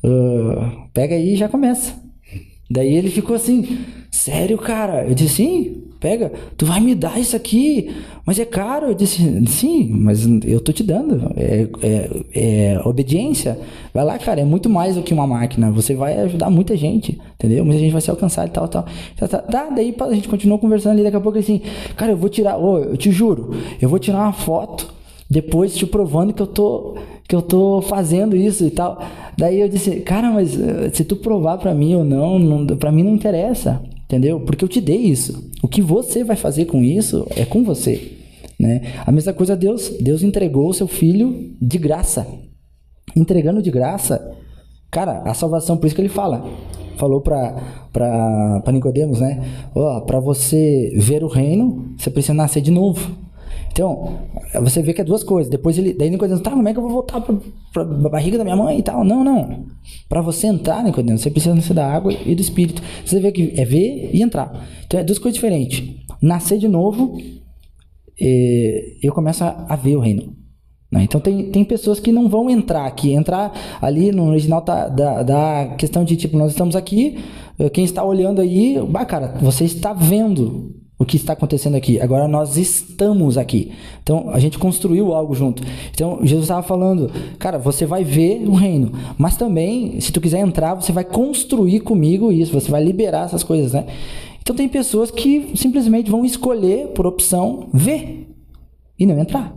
ah, 0.04 0.86
pega 0.92 1.14
aí 1.14 1.32
e 1.32 1.36
já 1.36 1.48
começa. 1.48 1.94
Daí 2.70 2.94
ele 2.94 3.10
ficou 3.10 3.34
assim, 3.34 3.78
sério, 4.10 4.58
cara? 4.58 5.06
Eu 5.06 5.14
disse, 5.14 5.36
sim, 5.36 5.87
pega, 6.00 6.32
tu 6.56 6.64
vai 6.64 6.80
me 6.80 6.94
dar 6.94 7.18
isso 7.18 7.34
aqui, 7.34 7.94
mas 8.24 8.38
é 8.38 8.44
caro. 8.44 8.86
Eu 8.86 8.94
disse, 8.94 9.46
sim, 9.46 9.88
mas 9.90 10.26
eu 10.44 10.60
tô 10.60 10.72
te 10.72 10.82
dando. 10.82 11.32
É, 11.36 11.68
é, 11.82 12.10
é 12.34 12.80
obediência. 12.84 13.58
Vai 13.92 14.04
lá, 14.04 14.18
cara, 14.18 14.40
é 14.40 14.44
muito 14.44 14.68
mais 14.68 14.96
do 14.96 15.02
que 15.02 15.12
uma 15.12 15.26
máquina. 15.26 15.70
Você 15.70 15.94
vai 15.94 16.18
ajudar 16.20 16.50
muita 16.50 16.76
gente, 16.76 17.20
entendeu? 17.34 17.64
Muita 17.64 17.80
gente 17.80 17.92
vai 17.92 18.00
ser 18.00 18.10
alcançada 18.10 18.48
e 18.48 18.52
tal, 18.52 18.68
tal. 18.68 18.86
Tá, 19.16 19.28
tá, 19.28 19.38
tá, 19.38 19.70
daí 19.70 19.94
a 19.98 20.14
gente 20.14 20.28
continuou 20.28 20.58
conversando 20.58 20.92
ali, 20.92 21.02
daqui 21.02 21.16
a 21.16 21.20
pouco 21.20 21.38
assim, 21.38 21.60
cara, 21.96 22.12
eu 22.12 22.16
vou 22.16 22.28
tirar, 22.28 22.56
ô, 22.58 22.78
eu 22.78 22.96
te 22.96 23.10
juro, 23.10 23.54
eu 23.80 23.88
vou 23.88 23.98
tirar 23.98 24.18
uma 24.18 24.32
foto 24.32 24.98
depois 25.30 25.76
te 25.76 25.86
provando 25.86 26.32
que 26.32 26.40
eu 26.40 26.46
tô 26.46 26.96
que 27.28 27.36
eu 27.36 27.42
tô 27.42 27.82
fazendo 27.82 28.34
isso 28.34 28.64
e 28.64 28.70
tal. 28.70 29.02
Daí 29.36 29.60
eu 29.60 29.68
disse, 29.68 30.00
cara, 30.00 30.30
mas 30.30 30.58
eh, 30.58 30.90
se 30.94 31.04
tu 31.04 31.14
provar 31.16 31.58
pra 31.58 31.74
mim 31.74 31.94
ou 31.94 32.02
não, 32.02 32.38
não 32.38 32.66
para 32.66 32.90
mim 32.90 33.02
não 33.02 33.12
interessa, 33.12 33.82
entendeu? 34.08 34.40
Porque 34.40 34.64
eu 34.64 34.68
te 34.68 34.80
dei 34.80 34.96
isso. 34.96 35.50
O 35.62 35.68
que 35.68 35.82
você 35.82 36.24
vai 36.24 36.34
fazer 36.34 36.64
com 36.64 36.82
isso 36.82 37.26
é 37.36 37.44
com 37.44 37.62
você, 37.62 38.12
né? 38.58 38.94
A 39.04 39.12
mesma 39.12 39.34
coisa 39.34 39.54
Deus, 39.54 39.90
Deus 40.00 40.22
entregou 40.22 40.70
o 40.70 40.74
seu 40.74 40.88
filho 40.88 41.54
de 41.60 41.76
graça. 41.76 42.26
Entregando 43.14 43.62
de 43.62 43.70
graça, 43.70 44.34
cara, 44.90 45.22
a 45.22 45.34
salvação, 45.34 45.76
por 45.76 45.86
isso 45.86 45.94
que 45.94 46.00
ele 46.00 46.08
fala. 46.08 46.44
Falou 46.96 47.20
pra 47.20 48.72
Nicodemos, 48.72 49.20
né? 49.20 49.44
Ó, 49.74 50.00
pra 50.00 50.18
você 50.18 50.92
ver 50.96 51.22
o 51.22 51.28
reino, 51.28 51.94
você 51.96 52.10
precisa 52.10 52.34
nascer 52.34 52.60
de 52.60 52.70
novo. 52.70 53.27
Então, 53.78 54.18
você 54.60 54.82
vê 54.82 54.92
que 54.92 55.00
é 55.00 55.04
duas 55.04 55.22
coisas. 55.22 55.48
Depois 55.48 55.78
ele, 55.78 55.94
daí 55.94 56.10
Nicodemos, 56.10 56.42
tá, 56.42 56.50
como 56.50 56.68
é 56.68 56.72
que 56.72 56.78
eu 56.80 56.82
vou 56.82 56.90
voltar 56.90 57.20
pra, 57.20 57.32
pra 57.72 57.84
barriga 57.84 58.36
da 58.36 58.42
minha 58.42 58.56
mãe 58.56 58.80
e 58.80 58.82
tal? 58.82 59.04
Não, 59.04 59.22
não. 59.22 59.66
Pra 60.08 60.20
você 60.20 60.48
entrar, 60.48 60.82
Nicodemos, 60.82 61.20
você 61.22 61.30
precisa 61.30 61.54
nascer 61.54 61.74
da 61.74 61.86
água 61.88 62.12
e 62.12 62.34
do 62.34 62.42
espírito. 62.42 62.82
Você 63.06 63.20
vê 63.20 63.30
que 63.30 63.52
é 63.56 63.64
ver 63.64 64.10
e 64.12 64.20
entrar. 64.20 64.66
Então, 64.84 64.98
é 64.98 65.04
duas 65.04 65.20
coisas 65.20 65.36
diferentes. 65.36 65.94
Nascer 66.20 66.58
de 66.58 66.66
novo, 66.66 67.16
eh, 68.20 68.96
eu 69.00 69.12
começo 69.12 69.44
a, 69.44 69.66
a 69.68 69.76
ver 69.76 69.94
o 69.94 70.00
reino. 70.00 70.34
né? 70.90 71.04
Então 71.04 71.20
tem, 71.20 71.48
tem 71.52 71.64
pessoas 71.64 72.00
que 72.00 72.10
não 72.10 72.28
vão 72.28 72.50
entrar 72.50 72.84
aqui. 72.84 73.12
Entrar 73.12 73.52
ali 73.80 74.10
no 74.10 74.24
original 74.30 74.60
tá, 74.60 74.88
da, 74.88 75.22
da 75.22 75.74
questão 75.78 76.02
de 76.02 76.16
tipo, 76.16 76.36
nós 76.36 76.50
estamos 76.50 76.74
aqui, 76.74 77.16
eh, 77.60 77.70
quem 77.70 77.84
está 77.84 78.02
olhando 78.02 78.40
aí, 78.40 78.76
bah, 78.88 79.04
cara, 79.04 79.38
você 79.40 79.64
está 79.64 79.92
vendo 79.92 80.74
o 80.98 81.04
que 81.04 81.16
está 81.16 81.32
acontecendo 81.32 81.76
aqui. 81.76 82.00
Agora 82.00 82.26
nós 82.26 82.56
estamos 82.56 83.38
aqui. 83.38 83.70
Então 84.02 84.30
a 84.30 84.38
gente 84.40 84.58
construiu 84.58 85.14
algo 85.14 85.34
junto. 85.34 85.62
Então 85.92 86.18
Jesus 86.22 86.44
estava 86.44 86.62
falando, 86.62 87.10
cara, 87.38 87.56
você 87.56 87.86
vai 87.86 88.02
ver 88.02 88.42
o 88.46 88.52
reino, 88.54 88.90
mas 89.16 89.36
também, 89.36 90.00
se 90.00 90.10
tu 90.10 90.20
quiser 90.20 90.40
entrar, 90.40 90.74
você 90.74 90.90
vai 90.90 91.04
construir 91.04 91.80
comigo 91.80 92.32
isso, 92.32 92.52
você 92.52 92.70
vai 92.70 92.82
liberar 92.82 93.26
essas 93.26 93.44
coisas, 93.44 93.72
né? 93.72 93.86
Então 94.42 94.56
tem 94.56 94.68
pessoas 94.68 95.10
que 95.10 95.52
simplesmente 95.54 96.10
vão 96.10 96.24
escolher 96.24 96.88
por 96.88 97.06
opção 97.06 97.68
ver 97.72 98.28
e 98.98 99.06
não 99.06 99.18
entrar. 99.20 99.56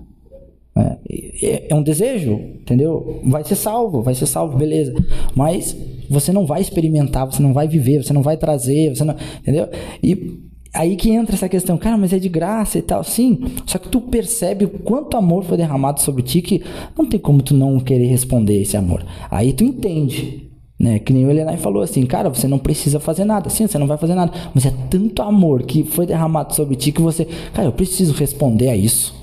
É, 0.77 0.97
é- 1.41 1.67
é 1.71 1.75
um 1.75 1.81
desejo, 1.81 2.33
entendeu? 2.33 3.19
Vai 3.25 3.43
ser 3.43 3.55
salvo, 3.55 4.01
vai 4.01 4.13
ser 4.13 4.25
salvo, 4.25 4.57
beleza. 4.57 4.93
Mas 5.35 5.75
você 6.09 6.31
não 6.31 6.45
vai 6.45 6.61
experimentar, 6.61 7.25
você 7.25 7.41
não 7.41 7.51
vai 7.51 7.67
viver, 7.67 8.03
você 8.03 8.13
não 8.13 8.21
vai 8.21 8.37
trazer, 8.37 8.95
você 8.95 9.03
não, 9.03 9.15
entendeu? 9.41 9.67
E 10.03 10.39
aí 10.73 10.95
que 10.95 11.11
entra 11.11 11.35
essa 11.35 11.49
questão, 11.49 11.77
cara, 11.77 11.97
mas 11.97 12.13
é 12.13 12.19
de 12.19 12.29
graça 12.29 12.77
e 12.77 12.81
tal, 12.81 13.03
sim. 13.03 13.39
Só 13.65 13.77
que 13.77 13.89
tu 13.89 14.01
percebe 14.01 14.65
o 14.65 14.69
quanto 14.69 15.17
amor 15.17 15.43
foi 15.43 15.57
derramado 15.57 16.01
sobre 16.01 16.23
ti 16.23 16.41
que 16.41 16.63
não 16.97 17.05
tem 17.05 17.19
como 17.19 17.41
tu 17.41 17.53
não 17.53 17.79
querer 17.79 18.07
responder 18.07 18.61
esse 18.61 18.77
amor. 18.77 19.05
Aí 19.29 19.53
tu 19.53 19.63
entende. 19.63 20.49
Né? 20.79 20.97
Que 20.97 21.13
nem 21.13 21.27
o 21.27 21.29
Elenai 21.29 21.57
falou 21.57 21.83
assim, 21.83 22.03
cara, 22.07 22.27
você 22.27 22.47
não 22.47 22.57
precisa 22.57 22.99
fazer 22.99 23.23
nada. 23.23 23.51
Sim, 23.51 23.67
você 23.67 23.77
não 23.77 23.85
vai 23.85 23.99
fazer 23.99 24.15
nada. 24.15 24.31
Mas 24.51 24.65
é 24.65 24.73
tanto 24.89 25.21
amor 25.21 25.61
que 25.61 25.83
foi 25.83 26.07
derramado 26.07 26.55
sobre 26.55 26.75
ti 26.75 26.91
que 26.91 27.01
você, 27.01 27.27
cara, 27.53 27.67
eu 27.67 27.71
preciso 27.71 28.13
responder 28.13 28.69
a 28.69 28.75
isso. 28.75 29.13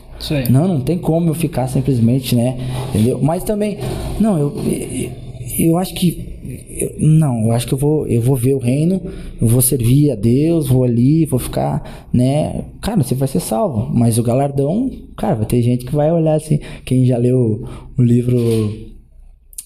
Não, 0.51 0.68
não 0.68 0.80
tem 0.80 0.99
como 0.99 1.28
eu 1.28 1.34
ficar 1.34 1.66
simplesmente, 1.66 2.36
né? 2.36 2.57
Entendeu? 2.90 3.18
Mas 3.20 3.42
também, 3.42 3.78
não, 4.20 4.38
eu, 4.38 4.55
eu, 4.64 5.11
eu 5.59 5.78
acho 5.78 5.94
que, 5.94 6.38
eu- 6.49 6.94
não, 6.99 7.44
eu 7.46 7.53
acho 7.53 7.66
que 7.66 7.74
eu 7.74 7.78
vou, 7.78 8.07
eu 8.07 8.20
vou 8.20 8.34
ver 8.36 8.55
o 8.55 8.59
reino, 8.59 9.01
eu 9.40 9.46
vou 9.46 9.61
servir 9.61 10.11
a 10.11 10.14
Deus, 10.14 10.68
vou 10.68 10.84
ali, 10.84 11.24
vou 11.26 11.38
ficar, 11.38 12.07
né? 12.12 12.64
Cara, 12.80 13.03
você 13.03 13.14
vai 13.14 13.28
ser 13.28 13.40
salvo, 13.40 13.90
mas 13.94 14.18
o 14.18 14.22
galardão, 14.22 14.90
cara, 15.16 15.34
vai 15.34 15.46
ter 15.46 15.61
gente 15.62 15.84
que 15.84 15.94
vai 15.94 16.11
olhar 16.12 16.34
assim, 16.34 16.59
quem 16.84 17.05
já 17.05 17.16
leu 17.18 17.64
o 17.99 18.03
livro, 18.03 18.36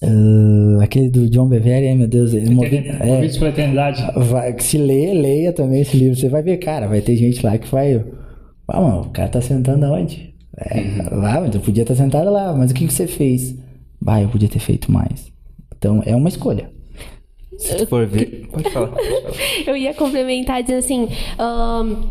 ah, 0.03 0.83
aquele 0.83 1.09
do 1.09 1.29
John 1.31 1.47
Bevere, 1.49 1.95
meu 1.95 2.09
Deus, 2.09 2.33
ele 2.35 2.51
movi- 2.51 2.77
é, 2.77 3.07
Movidos 3.07 3.39
pela 3.39 3.51
eternidade. 3.51 4.03
Vai, 4.17 4.59
se 4.59 4.79
lê, 4.79 5.13
leia 5.15 5.53
também 5.53 5.81
esse 5.81 5.97
livro. 5.97 6.17
Você 6.17 6.29
vai 6.29 6.43
ver, 6.43 6.57
cara, 6.59 6.87
vai 6.89 7.01
ter 7.01 7.17
gente 7.17 7.45
lá 7.45 7.57
que 7.57 7.69
vai. 7.69 8.05
Ah, 8.69 8.81
mano, 8.81 9.01
o 9.03 9.11
cara 9.11 9.29
tá 9.29 9.41
sentando 9.41 9.85
aonde? 9.87 10.33
É, 10.57 10.81
vai, 11.17 11.41
mas 11.41 11.55
eu 11.55 11.61
podia 11.61 11.83
estar 11.83 11.95
sentado 11.95 12.31
lá, 12.31 12.55
mas 12.55 12.71
o 12.71 12.75
que, 12.75 12.87
que 12.87 12.93
você 12.93 13.07
fez? 13.07 13.57
Vai, 14.01 14.25
eu 14.25 14.29
podia 14.29 14.49
ter 14.49 14.59
feito 14.59 14.91
mais. 14.91 15.32
Então 15.83 16.01
é 16.07 16.15
uma 16.15 16.29
escolha. 16.29 16.71
Se 17.59 17.75
tu 17.75 17.89
for 17.89 18.07
ver. 18.07 18.47
Pode 18.55 18.71
falar. 18.71 18.87
Pode 18.87 19.09
falar. 19.09 19.35
Eu 19.67 19.77
ia 19.77 19.93
complementar 19.93 20.63
dizendo 20.63 20.79
assim, 20.79 21.09
ahn, 21.37 22.09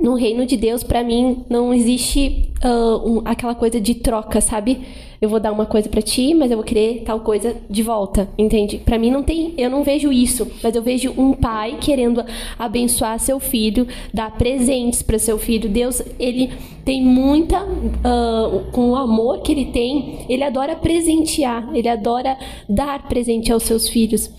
no 0.00 0.14
reino 0.14 0.44
de 0.46 0.56
Deus, 0.56 0.82
pra 0.82 1.02
mim, 1.02 1.44
não 1.48 1.72
existe 1.72 2.50
ah, 2.62 3.00
um- 3.04 3.22
aquela 3.24 3.54
coisa 3.54 3.80
de 3.80 3.94
troca, 3.94 4.40
sabe? 4.40 4.80
Eu 5.20 5.28
vou 5.30 5.40
dar 5.40 5.52
uma 5.52 5.64
coisa 5.64 5.88
pra 5.88 6.02
ti, 6.02 6.34
mas 6.34 6.50
eu 6.50 6.56
vou 6.58 6.64
querer 6.64 7.02
tal 7.04 7.20
coisa 7.20 7.56
de 7.70 7.82
volta, 7.82 8.28
entende? 8.36 8.76
Pra 8.78 8.98
mim 8.98 9.10
não 9.10 9.22
tem, 9.22 9.54
eu 9.56 9.70
não 9.70 9.82
vejo 9.82 10.12
isso, 10.12 10.46
mas 10.62 10.74
eu 10.76 10.82
vejo 10.82 11.14
um 11.16 11.32
pai 11.32 11.78
querendo 11.80 12.22
abençoar 12.58 13.18
seu 13.18 13.40
filho, 13.40 13.86
dar 14.12 14.36
presentes 14.36 15.00
pra 15.00 15.18
seu 15.18 15.38
filho. 15.38 15.68
Deus, 15.70 16.02
ele 16.18 16.50
tem 16.84 17.02
muita, 17.02 17.56
ah, 18.04 18.60
com 18.72 18.90
o 18.90 18.96
amor 18.96 19.40
que 19.40 19.52
ele 19.52 19.66
tem, 19.66 20.26
ele 20.28 20.42
adora 20.42 20.76
presentear, 20.76 21.70
ele 21.74 21.88
adora 21.88 22.36
dar 22.68 23.08
presente 23.08 23.50
aos 23.50 23.62
seus 23.62 23.88
filhos. 23.88 24.30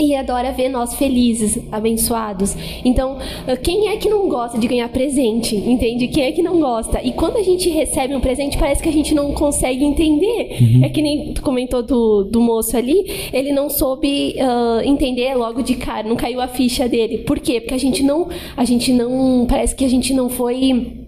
E 0.00 0.14
adora 0.14 0.50
ver 0.50 0.68
nós 0.68 0.94
felizes, 0.94 1.58
abençoados. 1.70 2.56
Então, 2.84 3.18
eh, 3.46 3.56
quem 3.56 3.88
é 3.88 3.96
que 3.98 4.08
não 4.08 4.28
gosta 4.28 4.58
de 4.58 4.66
ganhar 4.66 4.88
presente? 4.88 5.54
Entende? 5.54 6.08
Quem 6.08 6.24
é 6.24 6.32
que 6.32 6.42
não 6.42 6.58
gosta? 6.58 7.02
E 7.02 7.12
quando 7.12 7.36
a 7.36 7.42
gente 7.42 7.68
recebe 7.68 8.16
um 8.16 8.20
presente, 8.20 8.56
parece 8.56 8.82
que 8.82 8.88
a 8.88 8.92
gente 8.92 9.14
não 9.14 9.32
consegue 9.32 9.84
entender. 9.84 10.56
Uhum. 10.60 10.84
É 10.84 10.88
que 10.88 11.02
nem 11.02 11.34
tu 11.34 11.42
comentou 11.42 11.82
do, 11.82 12.24
do 12.24 12.40
moço 12.40 12.76
ali, 12.76 13.28
ele 13.32 13.52
não 13.52 13.68
soube 13.68 14.36
uh, 14.38 14.80
entender 14.84 15.34
logo 15.34 15.62
de 15.62 15.74
cara, 15.74 16.08
não 16.08 16.16
caiu 16.16 16.40
a 16.40 16.48
ficha 16.48 16.88
dele. 16.88 17.18
Por 17.18 17.38
quê? 17.38 17.60
Porque 17.60 17.74
a 17.74 17.78
gente 17.78 18.02
não, 18.02 18.28
a 18.56 18.64
gente 18.64 18.92
não, 18.92 19.46
parece 19.46 19.74
que 19.74 19.84
a 19.84 19.90
gente 19.90 20.14
não 20.14 20.30
foi 20.30 20.99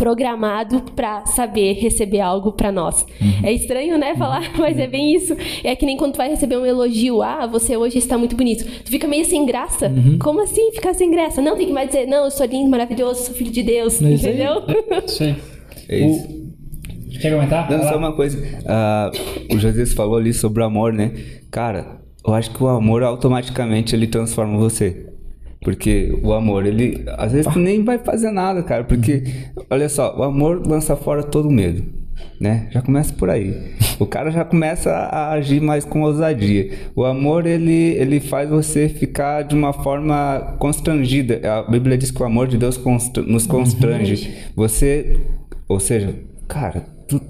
programado 0.00 0.80
para 0.96 1.26
saber 1.26 1.74
receber 1.74 2.20
algo 2.20 2.52
para 2.52 2.72
nós. 2.72 3.04
Uhum. 3.20 3.40
É 3.42 3.52
estranho, 3.52 3.98
né, 3.98 4.16
falar, 4.16 4.50
mas 4.58 4.78
é 4.78 4.86
bem 4.86 5.14
isso. 5.14 5.36
É 5.62 5.76
que 5.76 5.84
nem 5.84 5.94
quando 5.94 6.14
tu 6.14 6.16
vai 6.16 6.30
receber 6.30 6.56
um 6.56 6.64
elogio, 6.64 7.20
ah, 7.20 7.46
você 7.46 7.76
hoje 7.76 7.98
está 7.98 8.16
muito 8.16 8.34
bonito. 8.34 8.64
Tu 8.82 8.90
fica 8.90 9.06
meio 9.06 9.26
sem 9.26 9.44
graça. 9.44 9.88
Uhum. 9.88 10.18
Como 10.18 10.42
assim 10.42 10.72
ficar 10.72 10.94
sem 10.94 11.10
graça? 11.10 11.42
Não, 11.42 11.54
tem 11.54 11.66
que 11.66 11.72
mais 11.72 11.88
dizer, 11.88 12.06
não, 12.06 12.24
eu 12.24 12.30
sou 12.30 12.46
lindo, 12.46 12.70
maravilhoso, 12.70 13.24
sou 13.24 13.34
filho 13.34 13.50
de 13.50 13.62
Deus, 13.62 14.00
não 14.00 14.10
entendeu? 14.10 14.62
Sim. 15.06 15.36
É 15.86 15.98
isso. 15.98 16.40
Quer 17.20 17.34
comentar? 17.34 17.70
Não, 17.70 17.82
só 17.86 17.98
uma 17.98 18.12
coisa. 18.16 18.38
Uh, 18.38 19.54
o 19.54 19.58
José 19.58 19.84
falou 19.84 20.16
ali 20.16 20.32
sobre 20.32 20.62
o 20.62 20.64
amor, 20.64 20.94
né? 20.94 21.12
Cara, 21.50 22.00
eu 22.26 22.32
acho 22.32 22.50
que 22.50 22.62
o 22.62 22.68
amor 22.68 23.02
automaticamente 23.02 23.94
ele 23.94 24.06
transforma 24.06 24.56
você. 24.56 25.09
Porque 25.62 26.18
o 26.22 26.32
amor, 26.32 26.64
ele 26.64 27.04
às 27.18 27.32
vezes 27.32 27.54
nem 27.54 27.84
vai 27.84 27.98
fazer 27.98 28.30
nada, 28.30 28.62
cara. 28.62 28.84
Porque, 28.84 29.22
olha 29.68 29.88
só, 29.88 30.16
o 30.16 30.22
amor 30.22 30.66
lança 30.66 30.96
fora 30.96 31.22
todo 31.22 31.50
medo, 31.50 31.84
né? 32.40 32.68
Já 32.70 32.80
começa 32.80 33.12
por 33.12 33.28
aí. 33.28 33.74
O 33.98 34.06
cara 34.06 34.30
já 34.30 34.42
começa 34.42 34.90
a 34.90 35.32
agir 35.32 35.60
mais 35.60 35.84
com 35.84 36.00
ousadia. 36.00 36.72
O 36.96 37.04
amor, 37.04 37.46
ele, 37.46 37.94
ele 37.98 38.20
faz 38.20 38.48
você 38.48 38.88
ficar 38.88 39.42
de 39.42 39.54
uma 39.54 39.74
forma 39.74 40.56
constrangida. 40.58 41.40
A 41.44 41.70
Bíblia 41.70 41.98
diz 41.98 42.10
que 42.10 42.22
o 42.22 42.26
amor 42.26 42.48
de 42.48 42.56
Deus 42.56 42.80
nos 43.26 43.46
constrange. 43.46 44.34
Você, 44.56 45.20
ou 45.68 45.78
seja, 45.78 46.14
cara, 46.48 46.86
tu, 47.06 47.20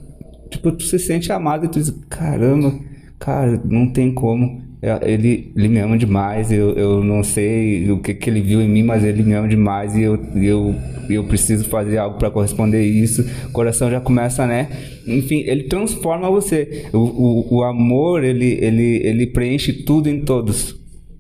tipo, 0.49 0.71
tu 0.71 0.85
se 0.85 1.01
sente 1.01 1.33
amado 1.33 1.65
e 1.65 1.69
tu 1.69 1.81
diz, 1.81 1.91
caramba, 2.09 2.73
cara, 3.19 3.61
não 3.65 3.93
tem 3.93 4.15
como 4.15 4.70
ele, 5.03 5.53
ele 5.55 5.69
me 5.69 5.79
ama 5.79 5.99
demais, 5.99 6.51
eu, 6.51 6.71
eu 6.71 7.05
não 7.05 7.23
sei 7.23 7.91
o 7.91 7.99
que, 7.99 8.15
que 8.15 8.31
ele 8.31 8.41
viu 8.41 8.63
em 8.63 8.69
mim, 8.69 8.83
mas 8.83 9.05
ele 9.05 9.23
me 9.23 9.35
ama 9.35 9.47
demais 9.47 9.95
e 9.95 10.03
eu, 10.03 10.19
eu, 10.35 10.75
eu 11.11 11.25
preciso 11.25 11.65
fazer 11.69 11.99
algo 11.99 12.19
para 12.19 12.31
corresponder 12.31 12.83
isso. 12.83 13.23
O 13.49 13.53
coração 13.53 13.91
já 13.91 14.01
começa, 14.01 14.47
né? 14.47 14.69
Enfim, 15.07 15.45
ele 15.47 15.65
transforma 15.65 16.31
você. 16.31 16.87
O, 16.95 16.99
o, 16.99 17.57
o 17.57 17.63
amor, 17.63 18.25
ele, 18.25 18.59
ele, 18.61 19.03
ele 19.05 19.27
preenche 19.27 19.73
tudo 19.73 20.09
em 20.09 20.23
todos, 20.23 20.75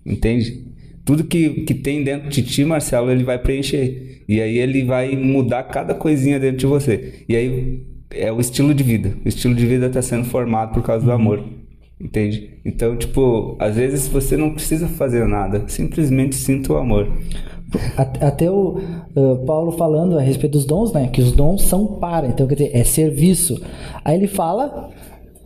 entende? 0.06 0.64
Tudo 1.04 1.24
que, 1.24 1.64
que 1.64 1.74
tem 1.74 2.02
dentro 2.02 2.30
de 2.30 2.42
ti, 2.42 2.64
Marcelo, 2.64 3.10
ele 3.10 3.24
vai 3.24 3.38
preencher. 3.38 4.22
E 4.26 4.40
aí 4.40 4.58
ele 4.58 4.84
vai 4.84 5.16
mudar 5.16 5.64
cada 5.64 5.92
coisinha 5.92 6.38
dentro 6.40 6.58
de 6.58 6.66
você. 6.66 7.24
E 7.28 7.36
aí 7.36 7.82
é 8.10 8.32
o 8.32 8.40
estilo 8.40 8.72
de 8.72 8.82
vida. 8.82 9.12
O 9.24 9.28
estilo 9.28 9.54
de 9.54 9.66
vida 9.66 9.86
está 9.86 10.00
sendo 10.00 10.24
formado 10.24 10.72
por 10.72 10.82
causa 10.82 11.04
do 11.04 11.12
amor. 11.12 11.59
Entende? 12.00 12.50
Então, 12.64 12.96
tipo, 12.96 13.56
às 13.58 13.76
vezes 13.76 14.08
você 14.08 14.36
não 14.36 14.54
precisa 14.54 14.88
fazer 14.88 15.26
nada, 15.26 15.62
simplesmente 15.68 16.34
sinta 16.34 16.72
o 16.72 16.76
amor. 16.76 17.08
Até 17.96 18.50
o 18.50 18.80
uh, 19.14 19.44
Paulo 19.46 19.72
falando 19.72 20.18
a 20.18 20.22
respeito 20.22 20.52
dos 20.52 20.64
dons, 20.64 20.92
né? 20.92 21.08
Que 21.12 21.20
os 21.20 21.32
dons 21.32 21.62
são 21.62 21.86
para, 21.86 22.26
então 22.26 22.46
quer 22.46 22.54
dizer, 22.54 22.70
é 22.74 22.82
serviço. 22.82 23.60
Aí 24.04 24.16
ele 24.16 24.26
fala 24.26 24.88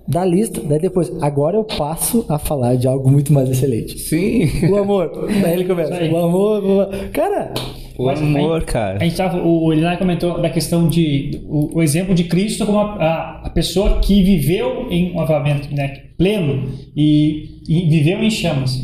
da 0.06 0.24
lista, 0.24 0.60
daí 0.62 0.78
depois, 0.78 1.12
agora 1.20 1.56
eu 1.56 1.64
passo 1.64 2.24
a 2.28 2.38
falar 2.38 2.76
de 2.76 2.86
algo 2.86 3.10
muito 3.10 3.32
mais 3.32 3.50
excelente. 3.50 3.98
Sim. 3.98 4.48
O 4.70 4.76
amor. 4.76 5.28
daí 5.42 5.54
ele 5.54 5.64
começa. 5.64 5.92
O 5.92 6.16
amor, 6.16 6.64
o 6.64 6.80
amor. 6.82 6.88
Cara, 7.12 7.52
o 7.96 8.06
Mas 8.06 8.20
amor, 8.20 8.64
cara. 8.64 8.98
A 9.00 9.04
gente 9.04 9.16
tava, 9.16 9.40
o 9.40 9.72
Elinai 9.72 9.96
comentou 9.96 10.40
da 10.40 10.50
questão 10.50 10.88
de 10.88 11.42
o, 11.48 11.78
o, 11.78 11.82
exemplo 11.82 12.14
de 12.14 12.24
Cristo 12.24 12.66
como 12.66 12.78
a, 12.78 12.94
a, 12.94 13.46
a, 13.46 13.50
pessoa 13.50 14.00
que 14.00 14.22
viveu 14.22 14.88
em 14.90 15.12
um 15.12 15.20
avamento 15.20 15.72
né, 15.72 16.03
pleno 16.16 16.68
e, 16.96 17.60
e, 17.68 17.88
viveu 17.88 18.22
em 18.22 18.30
chamas. 18.30 18.78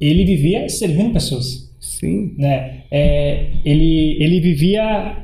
Ele 0.00 0.24
vivia 0.24 0.68
servindo 0.68 1.12
pessoas. 1.12 1.70
Sim. 1.80 2.34
Né? 2.38 2.82
É, 2.90 3.46
ele, 3.64 4.22
ele 4.22 4.40
vivia. 4.40 5.18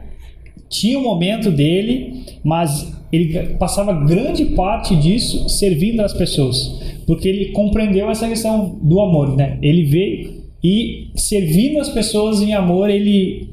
Tinha 0.69 0.99
um 0.99 1.03
momento 1.03 1.51
dele, 1.51 2.25
mas 2.45 2.95
ele 3.11 3.55
passava 3.57 4.05
grande 4.05 4.45
parte 4.47 4.95
disso 4.97 5.49
servindo 5.49 6.01
as 6.01 6.13
pessoas. 6.13 6.79
Porque 7.07 7.27
ele 7.27 7.47
compreendeu 7.53 8.11
essa 8.11 8.29
questão 8.29 8.79
do 8.83 9.01
amor. 9.01 9.35
Né? 9.35 9.59
Ele 9.63 9.85
veio 9.85 10.39
e 10.63 11.11
servindo 11.15 11.81
as 11.81 11.89
pessoas 11.89 12.43
em 12.43 12.53
amor, 12.53 12.91
ele 12.91 13.51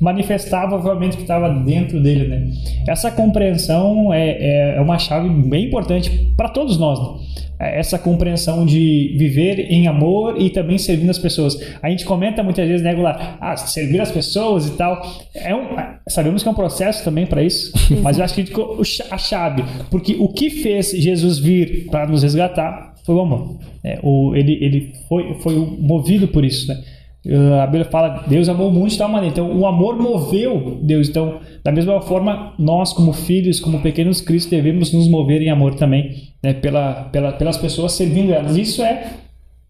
manifestava 0.00 0.74
obviamente 0.76 1.16
que 1.16 1.22
estava 1.22 1.48
dentro 1.48 2.00
dele, 2.02 2.28
né? 2.28 2.50
Essa 2.86 3.10
compreensão 3.10 4.12
é, 4.12 4.30
é, 4.30 4.76
é 4.76 4.80
uma 4.80 4.98
chave 4.98 5.28
bem 5.28 5.66
importante 5.66 6.32
para 6.36 6.48
todos 6.48 6.78
nós, 6.78 6.98
né? 7.00 7.24
Essa 7.56 7.98
compreensão 7.98 8.66
de 8.66 9.14
viver 9.16 9.70
em 9.70 9.86
amor 9.86 10.40
e 10.40 10.50
também 10.50 10.76
servindo 10.76 11.10
as 11.10 11.18
pessoas. 11.18 11.56
A 11.80 11.88
gente 11.88 12.04
comenta 12.04 12.42
muitas 12.42 12.66
vezes, 12.66 12.82
né, 12.82 12.92
Goulart, 12.92 13.36
ah, 13.40 13.56
servir 13.56 14.00
as 14.00 14.10
pessoas 14.10 14.66
e 14.66 14.72
tal. 14.72 15.00
É 15.32 15.54
um, 15.54 15.68
sabemos 16.08 16.42
que 16.42 16.48
é 16.48 16.52
um 16.52 16.54
processo 16.54 17.04
também 17.04 17.26
para 17.26 17.42
isso, 17.42 17.72
mas 18.02 18.18
eu 18.18 18.24
acho 18.24 18.34
que 18.34 18.52
a 19.08 19.16
chave, 19.16 19.64
porque 19.88 20.16
o 20.18 20.28
que 20.28 20.50
fez 20.50 20.90
Jesus 20.90 21.38
vir 21.38 21.86
para 21.90 22.06
nos 22.06 22.24
resgatar 22.24 22.94
foi 23.04 23.14
o 23.14 23.20
amor. 23.20 23.56
É, 23.84 24.00
o, 24.02 24.34
ele 24.34 24.58
ele 24.60 24.92
foi, 25.08 25.34
foi 25.40 25.54
movido 25.54 26.26
por 26.26 26.44
isso, 26.44 26.66
né? 26.68 26.82
Uh, 27.26 27.54
a 27.62 27.66
Bíblia 27.66 27.86
fala, 27.86 28.22
Deus 28.26 28.48
amou 28.48 28.68
o 28.68 28.72
mundo 28.72 28.90
de 28.90 28.98
tal 28.98 29.08
maneira. 29.08 29.32
Então, 29.32 29.50
o 29.58 29.66
amor 29.66 29.96
moveu 29.96 30.78
Deus. 30.82 31.08
Então, 31.08 31.40
da 31.62 31.72
mesma 31.72 32.00
forma, 32.02 32.52
nós, 32.58 32.92
como 32.92 33.12
filhos, 33.12 33.58
como 33.60 33.80
pequenos 33.80 34.20
Cristo, 34.20 34.50
devemos 34.50 34.92
nos 34.92 35.08
mover 35.08 35.40
em 35.40 35.50
amor 35.50 35.74
também, 35.74 36.10
né? 36.42 36.52
Pela, 36.52 37.08
pela, 37.10 37.32
pelas 37.32 37.56
pessoas, 37.56 37.92
servindo 37.92 38.32
elas. 38.32 38.56
Isso 38.56 38.82
é 38.82 39.12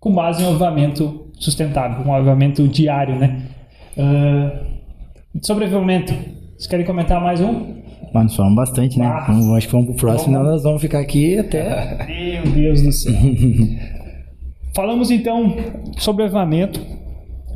com 0.01 0.13
base 0.13 0.43
em 0.43 0.47
um 0.47 0.51
avivamento 0.51 1.29
sustentável, 1.39 2.05
um 2.05 2.13
avivamento 2.13 2.67
diário, 2.67 3.17
né? 3.17 3.43
Uh, 3.97 4.75
sobre 5.41 5.65
avivamento, 5.65 6.13
vocês 6.57 6.67
querem 6.67 6.85
comentar 6.85 7.21
mais 7.21 7.41
um? 7.41 7.83
Mano, 8.13 8.31
falamos 8.31 8.57
bastante, 8.57 8.99
né? 8.99 9.07
Ah, 9.07 9.25
vamos, 9.27 9.47
acho 9.57 9.67
que 9.67 9.73
vamos 9.73 9.89
pro 9.89 9.97
próximo, 9.97 10.35
senão 10.35 10.45
nós 10.45 10.63
vamos 10.63 10.81
ficar 10.81 11.01
aqui 11.01 11.39
até. 11.39 12.07
Meu 12.07 12.53
Deus 12.53 12.83
do 12.83 12.93
céu. 12.93 13.13
Falamos 14.75 15.11
então 15.11 15.57
sobre 15.99 16.25
avivamento. 16.25 16.81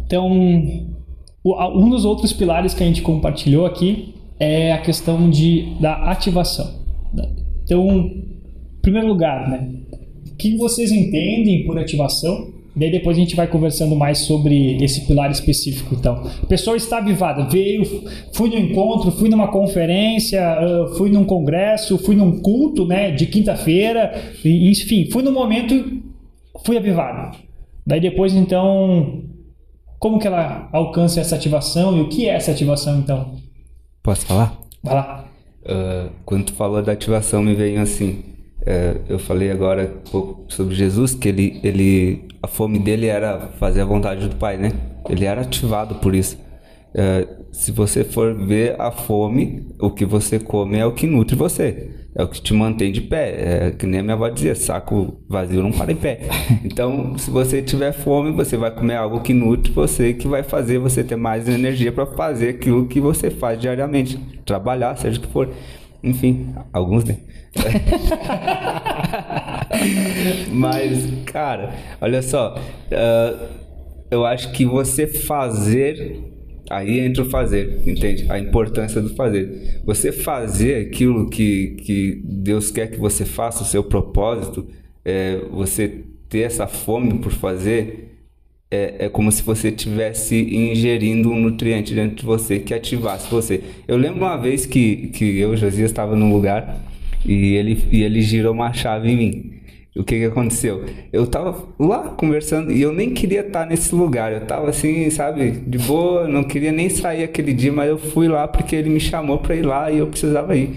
Então, 0.08 0.26
um 1.44 1.90
dos 1.90 2.06
outros 2.06 2.32
pilares 2.32 2.72
que 2.72 2.82
a 2.82 2.86
gente 2.86 3.02
compartilhou 3.02 3.66
aqui 3.66 4.14
é 4.40 4.72
a 4.72 4.78
questão 4.78 5.28
de, 5.28 5.74
da 5.78 6.10
ativação. 6.10 6.66
Então, 7.62 7.86
em 7.90 8.80
primeiro 8.80 9.06
lugar, 9.06 9.50
né? 9.50 9.68
O 10.32 10.34
que 10.36 10.56
vocês 10.56 10.90
entendem 10.90 11.66
por 11.66 11.78
ativação? 11.78 12.54
Daí 12.74 12.90
depois 12.90 13.18
a 13.18 13.20
gente 13.20 13.36
vai 13.36 13.46
conversando 13.46 13.94
mais 13.96 14.20
sobre 14.20 14.82
esse 14.82 15.06
pilar 15.06 15.30
específico. 15.30 15.94
Então, 15.94 16.22
a 16.42 16.46
pessoa 16.46 16.74
está 16.74 16.98
avivada, 16.98 17.44
veio, 17.44 17.84
fui 18.32 18.48
no 18.48 18.58
encontro, 18.58 19.10
fui 19.10 19.28
numa 19.28 19.48
conferência, 19.48 20.40
uh, 20.40 20.96
fui 20.96 21.10
num 21.10 21.24
congresso, 21.24 21.98
fui 21.98 22.16
num 22.16 22.40
culto, 22.40 22.86
né, 22.86 23.10
de 23.10 23.26
quinta-feira, 23.26 24.18
enfim, 24.42 25.10
fui 25.10 25.22
no 25.22 25.32
momento, 25.32 26.00
fui 26.64 26.78
avivado. 26.78 27.36
Daí 27.84 28.00
depois, 28.00 28.32
então, 28.32 29.24
como 29.98 30.18
que 30.18 30.26
ela 30.26 30.68
alcança 30.72 31.20
essa 31.20 31.34
ativação 31.34 31.96
e 31.96 32.00
o 32.00 32.08
que 32.08 32.28
é 32.28 32.34
essa 32.34 32.50
ativação, 32.50 32.98
então? 32.98 33.36
Posso 34.02 34.26
falar? 34.26 34.56
Vai 34.82 34.94
lá. 34.94 35.24
Uh, 35.62 36.10
quando 36.24 36.46
tu 36.46 36.52
falou 36.54 36.82
da 36.82 36.92
ativação, 36.92 37.42
me 37.42 37.54
veio 37.54 37.80
assim. 37.80 38.24
Uh, 38.62 39.00
eu 39.08 39.18
falei 39.18 39.50
agora 39.50 39.92
um 40.06 40.10
pouco 40.10 40.44
sobre 40.48 40.74
Jesus, 40.74 41.14
que 41.14 41.28
ele, 41.28 41.60
ele 41.62 42.28
a 42.42 42.46
fome 42.46 42.78
dele 42.78 43.06
era 43.06 43.48
fazer 43.58 43.80
a 43.80 43.84
vontade 43.84 44.28
do 44.28 44.36
Pai, 44.36 44.56
né? 44.56 44.72
Ele 45.08 45.24
era 45.24 45.42
ativado 45.42 45.96
por 45.96 46.14
isso. 46.14 46.38
É, 46.94 47.26
se 47.52 47.70
você 47.70 48.02
for 48.02 48.34
ver 48.34 48.80
a 48.80 48.90
fome, 48.90 49.66
o 49.80 49.90
que 49.90 50.04
você 50.04 50.38
come 50.38 50.78
é 50.78 50.86
o 50.86 50.92
que 50.92 51.06
nutre 51.06 51.36
você, 51.36 52.07
é 52.18 52.24
o 52.24 52.28
que 52.28 52.42
te 52.42 52.52
mantém 52.52 52.90
de 52.90 53.00
pé. 53.00 53.34
É 53.38 53.70
que 53.70 53.86
nem 53.86 54.00
a 54.00 54.02
minha 54.02 54.14
avó 54.14 54.28
dizia: 54.28 54.56
saco 54.56 55.22
vazio 55.28 55.62
não 55.62 55.70
para 55.70 55.92
em 55.92 55.96
pé. 55.96 56.22
Então, 56.64 57.16
se 57.16 57.30
você 57.30 57.62
tiver 57.62 57.92
fome, 57.92 58.32
você 58.32 58.56
vai 58.56 58.70
comer 58.70 58.96
algo 58.96 59.20
que 59.20 59.32
nutre 59.32 59.72
você, 59.72 60.12
que 60.12 60.26
vai 60.26 60.42
fazer 60.42 60.78
você 60.78 61.04
ter 61.04 61.16
mais 61.16 61.48
energia 61.48 61.92
para 61.92 62.04
fazer 62.04 62.50
aquilo 62.50 62.86
que 62.86 63.00
você 63.00 63.30
faz 63.30 63.60
diariamente, 63.60 64.18
trabalhar, 64.44 64.96
seja 64.96 65.18
o 65.18 65.22
que 65.22 65.28
for. 65.28 65.48
Enfim, 66.02 66.52
alguns, 66.72 67.04
né? 67.04 67.18
Mas, 70.50 71.06
cara, 71.26 71.72
olha 72.00 72.22
só. 72.22 72.56
Uh, 72.56 73.46
eu 74.10 74.24
acho 74.24 74.50
que 74.52 74.64
você 74.64 75.06
fazer. 75.06 76.37
Aí 76.70 77.00
entra 77.00 77.22
o 77.22 77.30
fazer, 77.30 77.82
entende? 77.86 78.26
A 78.30 78.38
importância 78.38 79.00
do 79.00 79.14
fazer. 79.14 79.80
Você 79.84 80.12
fazer 80.12 80.86
aquilo 80.86 81.28
que, 81.30 81.76
que 81.84 82.20
Deus 82.24 82.70
quer 82.70 82.90
que 82.90 82.98
você 82.98 83.24
faça, 83.24 83.62
o 83.62 83.66
seu 83.66 83.82
propósito, 83.82 84.66
é, 85.04 85.40
você 85.50 86.04
ter 86.28 86.40
essa 86.40 86.66
fome 86.66 87.18
por 87.18 87.32
fazer, 87.32 88.18
é, 88.70 89.06
é 89.06 89.08
como 89.08 89.32
se 89.32 89.42
você 89.42 89.68
estivesse 89.68 90.36
ingerindo 90.36 91.30
um 91.30 91.40
nutriente 91.40 91.94
dentro 91.94 92.16
de 92.16 92.24
você 92.24 92.58
que 92.58 92.74
ativasse 92.74 93.30
você. 93.30 93.62
Eu 93.86 93.96
lembro 93.96 94.20
uma 94.20 94.36
vez 94.36 94.66
que, 94.66 95.08
que 95.08 95.38
eu, 95.38 95.56
Josias, 95.56 95.90
estava 95.90 96.14
num 96.14 96.32
lugar 96.32 96.78
e 97.24 97.54
ele, 97.54 97.82
e 97.90 98.02
ele 98.02 98.20
girou 98.20 98.52
uma 98.52 98.72
chave 98.72 99.10
em 99.10 99.16
mim. 99.16 99.57
O 99.98 100.04
que 100.04 100.16
que 100.16 100.24
aconteceu? 100.26 100.84
Eu 101.12 101.26
tava 101.26 101.68
lá 101.76 102.10
conversando 102.10 102.70
e 102.70 102.80
eu 102.80 102.92
nem 102.92 103.12
queria 103.12 103.40
estar 103.40 103.66
nesse 103.66 103.92
lugar. 103.92 104.32
Eu 104.32 104.46
tava 104.46 104.70
assim, 104.70 105.10
sabe, 105.10 105.50
de 105.50 105.76
boa, 105.76 106.28
não 106.28 106.44
queria 106.44 106.70
nem 106.70 106.88
sair 106.88 107.24
aquele 107.24 107.52
dia, 107.52 107.72
mas 107.72 107.88
eu 107.88 107.98
fui 107.98 108.28
lá 108.28 108.46
porque 108.46 108.76
ele 108.76 108.88
me 108.88 109.00
chamou 109.00 109.38
para 109.38 109.56
ir 109.56 109.62
lá 109.62 109.90
e 109.90 109.98
eu 109.98 110.06
precisava 110.06 110.54
ir. 110.54 110.70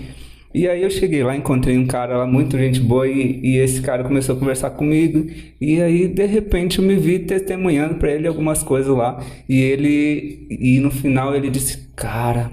E 0.53 0.67
aí 0.67 0.81
eu 0.81 0.89
cheguei 0.89 1.23
lá, 1.23 1.35
encontrei 1.35 1.77
um 1.77 1.85
cara 1.85 2.17
lá, 2.17 2.27
muito 2.27 2.57
gente 2.57 2.79
boa, 2.81 3.07
e, 3.07 3.39
e 3.41 3.57
esse 3.57 3.81
cara 3.81 4.03
começou 4.03 4.35
a 4.35 4.39
conversar 4.39 4.71
comigo. 4.71 5.25
E 5.61 5.81
aí, 5.81 6.07
de 6.07 6.25
repente, 6.25 6.79
eu 6.79 6.85
me 6.85 6.95
vi 6.95 7.19
testemunhando 7.19 7.95
para 7.95 8.11
ele 8.11 8.27
algumas 8.27 8.61
coisas 8.63 8.93
lá. 8.93 9.23
E 9.47 9.61
ele, 9.61 10.47
e 10.49 10.79
no 10.79 10.91
final 10.91 11.33
ele 11.35 11.49
disse, 11.49 11.89
cara, 11.95 12.51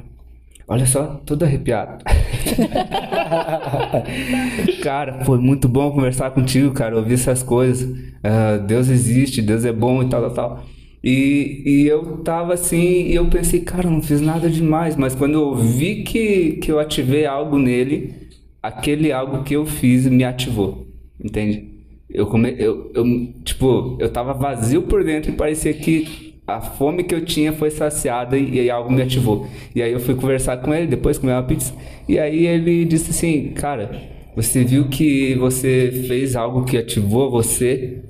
olha 0.69 0.87
só, 0.87 1.21
todo 1.25 1.45
arrepiado. 1.45 2.05
cara, 4.83 5.25
foi 5.25 5.39
muito 5.39 5.69
bom 5.69 5.91
conversar 5.91 6.31
contigo, 6.31 6.73
cara, 6.73 6.97
ouvir 6.97 7.15
essas 7.15 7.43
coisas. 7.43 7.89
Ah, 8.23 8.59
Deus 8.59 8.89
existe, 8.89 9.41
Deus 9.41 9.65
é 9.65 9.73
bom 9.73 10.03
e 10.03 10.09
tal, 10.09 10.23
tal, 10.23 10.35
tal. 10.35 10.65
E, 11.03 11.63
e 11.65 11.87
eu 11.87 12.19
tava 12.19 12.55
assim, 12.55 13.07
e 13.07 13.15
eu 13.15 13.27
pensei, 13.27 13.61
cara, 13.61 13.87
eu 13.87 13.91
não 13.91 14.03
fiz 14.03 14.21
nada 14.21 14.51
demais, 14.51 14.97
mas 14.97 15.15
quando 15.15 15.35
eu 15.35 15.55
vi 15.55 16.03
que, 16.03 16.53
que 16.55 16.71
eu 16.71 16.79
ativei 16.79 17.25
algo 17.25 17.57
nele, 17.57 18.15
aquele 18.63 19.13
algo 19.13 19.45
que 19.45 19.55
eu 19.55 19.65
fiz 19.65 20.07
me 20.07 20.25
ativou, 20.25 20.89
entende? 21.23 21.69
Eu, 22.11 22.27
come, 22.27 22.55
eu, 22.59 22.91
eu, 22.95 23.05
tipo, 23.45 23.97
eu 24.01 24.11
tava 24.11 24.33
vazio 24.33 24.83
por 24.83 25.05
dentro 25.05 25.31
e 25.31 25.37
parecia 25.37 25.73
que 25.73 26.28
a 26.49 26.63
fome 26.63 27.05
que 27.05 27.15
eu 27.15 27.23
tinha 27.23 27.53
foi 27.53 27.71
saciada 27.71 28.39
e, 28.39 28.55
e 28.55 28.71
algo 28.71 28.91
me 28.91 29.03
ativou. 29.03 29.47
E 29.75 29.83
aí 29.83 29.93
eu 29.93 30.01
fui 30.01 30.15
conversar 30.15 30.57
com 30.57 30.73
ele, 30.75 30.87
depois 30.87 31.19
comer 31.19 31.33
uma 31.33 31.43
pizza, 31.43 31.75
e 32.09 32.19
aí 32.19 32.47
ele 32.47 32.87
disse 32.87 33.11
assim, 33.11 33.49
cara, 33.55 33.91
você 34.35 34.65
viu 34.65 34.89
que 34.89 35.35
você 35.35 36.05
fez 36.09 36.35
algo 36.35 36.65
que 36.65 36.79
ativou 36.79 37.31
você? 37.31 38.03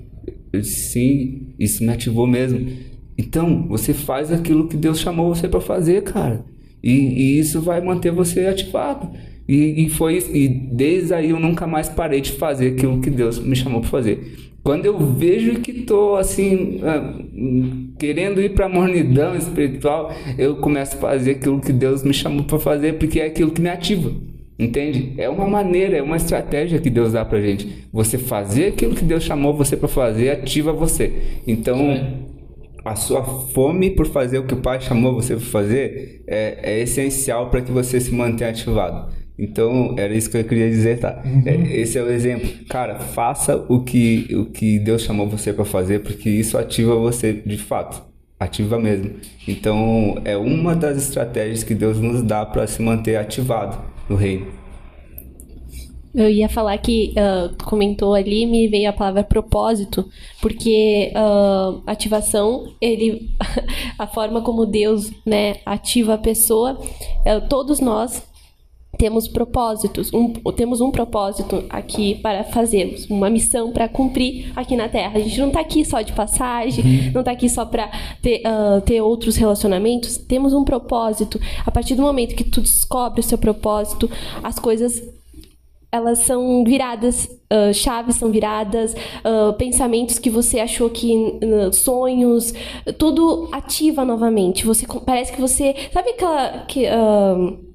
Eu 0.53 0.61
disse, 0.61 0.93
sim, 0.93 1.55
isso 1.59 1.83
me 1.83 1.91
ativou 1.91 2.29
mesmo. 2.29 2.65
Então, 3.19 3.67
você 3.67 3.93
faz 3.93 4.31
aquilo 4.31 4.69
que 4.69 4.77
Deus 4.77 5.01
chamou 5.01 5.35
você 5.35 5.49
para 5.49 5.61
fazer, 5.61 6.05
cara. 6.05 6.45
E, 6.81 6.93
e, 6.93 7.39
isso 7.41 7.61
vai 7.61 7.81
manter 7.81 8.13
você 8.13 8.47
ativado. 8.47 9.11
E, 9.49 9.85
e 9.85 9.89
foi. 9.89 10.19
E 10.33 10.47
desde 10.49 11.13
aí 11.13 11.31
eu 11.31 11.41
nunca 11.41 11.67
mais 11.67 11.89
parei 11.89 12.21
de 12.21 12.33
fazer 12.33 12.75
aquilo 12.75 13.01
que 13.01 13.11
Deus 13.11 13.41
me 13.41 13.57
chamou 13.57 13.81
para 13.81 13.91
fazer. 13.91 14.48
Quando 14.69 14.85
eu 14.85 14.99
vejo 14.99 15.61
que 15.61 15.73
tô 15.73 16.17
assim, 16.17 16.79
ah, 16.85 17.15
querendo 17.99 18.39
ir 18.39 18.51
para 18.51 18.67
a 18.67 18.69
mornidão 18.69 19.35
espiritual, 19.35 20.13
eu 20.37 20.57
começo 20.57 20.95
a 20.95 21.01
fazer 21.01 21.31
aquilo 21.31 21.59
que 21.59 21.73
Deus 21.73 22.03
me 22.03 22.13
chamou 22.13 22.45
para 22.45 22.59
fazer, 22.59 22.99
porque 22.99 23.19
é 23.19 23.25
aquilo 23.25 23.51
que 23.51 23.63
me 23.63 23.71
ativa. 23.71 24.13
Entende? 24.59 25.15
É 25.17 25.27
uma 25.27 25.49
maneira, 25.49 25.97
é 25.97 26.03
uma 26.03 26.19
estratégia 26.19 26.79
que 26.79 26.91
Deus 26.91 27.15
dá 27.15 27.25
pra 27.25 27.41
gente. 27.41 27.89
Você 27.91 28.19
fazer 28.19 28.67
aquilo 28.67 28.95
que 28.95 29.05
Deus 29.07 29.23
chamou 29.23 29.55
você 29.55 29.75
para 29.75 29.89
fazer, 29.89 30.29
ativa 30.29 30.71
você. 30.71 31.41
Então, 31.47 31.79
a 32.85 32.95
sua 32.95 33.25
fome 33.25 33.93
por 33.93 34.07
fazer 34.07 34.39
o 34.39 34.45
que 34.45 34.53
o 34.53 34.61
Pai 34.61 34.83
chamou 34.83 35.15
você 35.15 35.35
para 35.35 35.47
fazer 35.47 36.25
é, 36.27 36.75
é 36.75 36.81
essencial 36.83 37.49
para 37.49 37.63
que 37.63 37.73
você 37.73 37.99
se 37.99 38.13
mantenha 38.15 38.51
ativado. 38.51 39.15
Então, 39.39 39.95
era 39.97 40.13
isso 40.13 40.29
que 40.29 40.37
eu 40.37 40.45
queria 40.45 40.69
dizer, 40.69 40.99
tá? 40.99 41.23
É, 41.47 41.55
esse 41.81 41.97
é 41.97 42.03
o 42.03 42.11
exemplo. 42.11 42.51
Cara, 42.69 42.99
faça 42.99 43.57
o 43.69 43.85
que, 43.85 44.27
o 44.35 44.47
que 44.47 44.81
Deus 44.81 45.03
chamou 45.03 45.29
você 45.29 45.53
para 45.53 45.65
fazer, 45.65 46.01
porque 46.01 46.29
isso 46.29 46.59
ativa 46.59 46.97
você 46.97 47.33
de 47.33 47.57
fato. 47.57 48.03
Ativa 48.41 48.79
mesmo. 48.81 49.13
Então, 49.47 50.21
é 50.25 50.37
uma 50.37 50.75
das 50.75 50.97
estratégias 50.97 51.63
que 51.63 51.75
Deus 51.75 52.01
nos 52.01 52.23
dá 52.23 52.45
para 52.45 52.67
se 52.67 52.83
manter 52.83 53.17
ativado 53.17 53.79
no 54.09 54.17
reino. 54.17 54.59
Eu 56.15 56.29
ia 56.29 56.49
falar 56.49 56.77
que 56.79 57.15
uh, 57.17 57.55
tu 57.55 57.65
comentou 57.65 58.15
ali, 58.15 58.45
me 58.45 58.67
veio 58.67 58.89
a 58.89 58.93
palavra 58.93 59.23
propósito, 59.23 60.09
porque 60.41 61.13
uh, 61.15 61.81
ativação, 61.87 62.73
ele, 62.81 63.31
a 63.97 64.07
forma 64.07 64.41
como 64.41 64.67
Deus 64.67 65.13
né, 65.25 65.57
ativa 65.65 66.15
a 66.15 66.19
pessoa, 66.19 66.73
uh, 66.73 67.49
todos 67.49 67.79
nós 67.79 68.28
temos 68.99 69.29
propósitos, 69.29 70.13
um, 70.13 70.33
temos 70.53 70.81
um 70.81 70.91
propósito 70.91 71.65
aqui 71.71 72.17
para 72.17 72.43
fazermos, 72.43 73.09
uma 73.09 73.31
missão 73.31 73.71
para 73.71 73.89
cumprir 73.89 74.53
aqui 74.57 74.77
na 74.77 74.89
Terra. 74.89 75.13
A 75.15 75.21
gente 75.21 75.39
não 75.39 75.49
está 75.49 75.61
aqui 75.61 75.85
só 75.85 76.03
de 76.03 76.13
passagem, 76.13 76.85
uhum. 76.85 77.13
não 77.15 77.21
está 77.21 77.31
aqui 77.31 77.49
só 77.49 77.65
para 77.65 77.89
ter, 78.21 78.43
uh, 78.45 78.81
ter 78.81 79.01
outros 79.01 79.37
relacionamentos, 79.37 80.19
temos 80.19 80.53
um 80.53 80.65
propósito. 80.65 81.41
A 81.65 81.71
partir 81.71 81.95
do 81.95 82.03
momento 82.03 82.35
que 82.35 82.43
tu 82.43 82.61
descobre 82.61 83.21
o 83.21 83.23
seu 83.23 83.39
propósito, 83.39 84.11
as 84.43 84.59
coisas 84.59 85.01
elas 85.91 86.19
são 86.19 86.65
viradas, 86.65 87.25
uh, 87.25 87.73
chaves 87.73 88.17
são 88.17 88.31
viradas, 88.31 88.95
uh, 88.95 89.53
pensamentos 89.55 90.19
que 90.19 90.29
você 90.29 90.61
achou 90.61 90.91
que 90.91 91.15
uh, 91.15 91.73
sonhos, 91.73 92.53
tudo 92.99 93.49
ativa 93.53 94.05
novamente. 94.05 94.67
Você 94.67 94.87
parece 95.07 95.33
que 95.33 95.41
você 95.41 95.75
sabe 95.93 96.11
aquela 96.11 96.65
que 96.67 96.85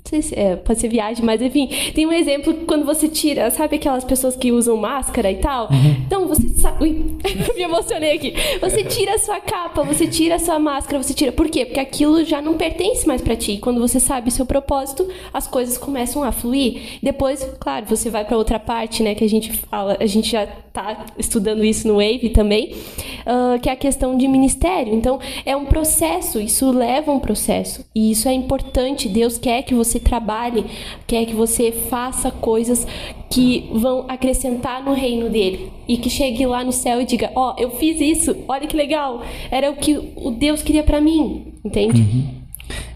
sei 0.10 0.22
se 0.22 0.38
é, 0.38 0.56
pode 0.56 0.80
ser 0.80 0.88
viagem, 0.89 1.24
mas 1.24 1.41
enfim, 1.41 1.70
tem 1.93 2.06
um 2.06 2.12
exemplo 2.12 2.54
quando 2.66 2.86
você 2.86 3.08
tira, 3.08 3.49
sabe 3.51 3.78
aquelas 3.78 4.04
pessoas 4.04 4.36
que 4.36 4.51
usam 4.51 4.76
máscara 4.78 5.32
e 5.32 5.38
tal? 5.38 5.70
Uhum. 5.72 5.95
Então 6.06 6.28
você 6.28 6.47
sabe. 6.49 6.84
Ui, 6.84 7.18
me 7.56 7.62
emocionei 7.62 8.14
aqui. 8.14 8.34
Você 8.62 8.84
tira 8.84 9.16
a 9.16 9.18
sua 9.18 9.39
capa, 9.39 9.84
você 9.84 10.08
tira 10.08 10.36
a 10.36 10.39
sua 10.39 10.60
máscara, 10.60 11.01
você 11.01 11.14
tira. 11.14 11.32
Por 11.32 11.49
quê? 11.49 11.66
Porque 11.66 11.80
aquilo 11.80 12.24
já 12.24 12.41
não 12.41 12.56
pertence 12.56 13.08
mais 13.08 13.22
para 13.22 13.36
ti. 13.36 13.58
Quando 13.58 13.80
você 13.80 13.99
sabe 13.99 14.32
seu 14.32 14.45
propósito, 14.45 15.08
as 15.34 15.47
coisas 15.47 15.78
começam 15.78 16.24
a 16.24 16.32
fluir. 16.32 16.99
Depois, 17.01 17.43
claro, 17.60 17.86
você 17.86 18.10
vai 18.10 18.26
para 18.26 18.38
outra 18.38 18.60
parte, 18.60 19.04
né? 19.04 19.16
Que 19.16 19.24
a 19.24 19.30
gente 19.30 19.51
fala, 19.54 19.97
a 19.99 20.06
gente 20.06 20.32
já 20.32 20.47
tá 20.74 21.06
estudando 21.20 21.64
isso 21.64 21.88
no 21.88 21.95
Wave 21.95 22.30
também, 22.30 22.74
uh, 22.74 23.60
que 23.62 23.70
é 23.70 23.74
a 23.74 23.76
questão 23.76 24.18
de 24.18 24.28
ministério. 24.28 24.93
Então, 24.93 25.20
é 25.45 25.56
um 25.56 25.66
processo, 25.66 26.39
isso 26.39 26.72
leva 26.72 27.12
um 27.12 27.20
processo. 27.20 27.86
E 27.93 28.12
isso 28.12 28.28
é 28.28 28.34
importante. 28.34 29.08
Deus 29.08 29.38
quer 29.38 29.62
que 29.62 29.76
você 29.76 29.93
trabalhe, 30.00 30.66
quer 31.08 31.26
que 31.26 31.34
você 31.34 31.72
faça 31.72 32.32
coisas 32.32 32.86
que 33.30 33.70
vão 33.74 34.06
acrescentar 34.08 34.84
no 34.84 34.94
reino 34.94 35.30
dele. 35.30 35.72
E 35.88 35.98
que 35.98 36.10
chegue 36.10 36.46
lá 36.46 36.64
no 36.64 36.72
céu 36.72 37.02
e 37.02 37.06
diga: 37.06 37.32
Ó, 37.36 37.54
oh, 37.54 37.62
eu 37.62 37.72
fiz 37.72 38.00
isso, 38.00 38.36
olha 38.48 38.68
que 38.68 38.78
legal. 38.78 39.22
Era 39.52 39.70
o 39.70 39.76
que 39.76 40.14
o 40.16 40.32
Deus 40.32 40.62
queria 40.62 40.84
para 40.84 41.02
mim. 41.02 41.54
Entende? 41.64 42.02
Uhum. 42.02 42.26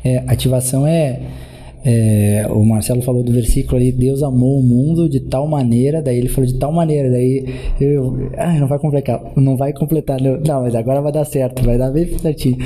É, 0.04 0.24
ativação 0.28 0.88
é 0.88 1.20
é, 1.90 2.46
o 2.50 2.66
Marcelo 2.66 3.02
falou 3.02 3.24
do 3.24 3.32
versículo 3.32 3.78
ali, 3.78 3.94
Deus 3.94 4.22
amou 4.22 4.60
o 4.60 4.62
mundo 4.62 5.08
de 5.08 5.22
tal 5.22 5.48
maneira, 5.48 6.02
daí 6.02 6.18
ele 6.18 6.28
falou 6.28 6.46
de 6.46 6.60
tal 6.60 6.70
maneira, 6.70 7.10
daí 7.10 7.46
eu, 7.80 8.30
ah, 8.38 8.60
não 8.60 8.68
vai 8.68 8.78
completar, 8.78 9.22
não 9.38 9.56
vai 9.56 9.72
completar, 9.72 10.20
não, 10.22 10.38
não, 10.38 10.64
mas 10.64 10.76
agora 10.76 11.02
vai 11.02 11.14
dar 11.14 11.24
certo, 11.24 11.64
vai 11.64 11.78
dar 11.78 11.90
bem 11.90 12.06
certinho. 12.20 12.58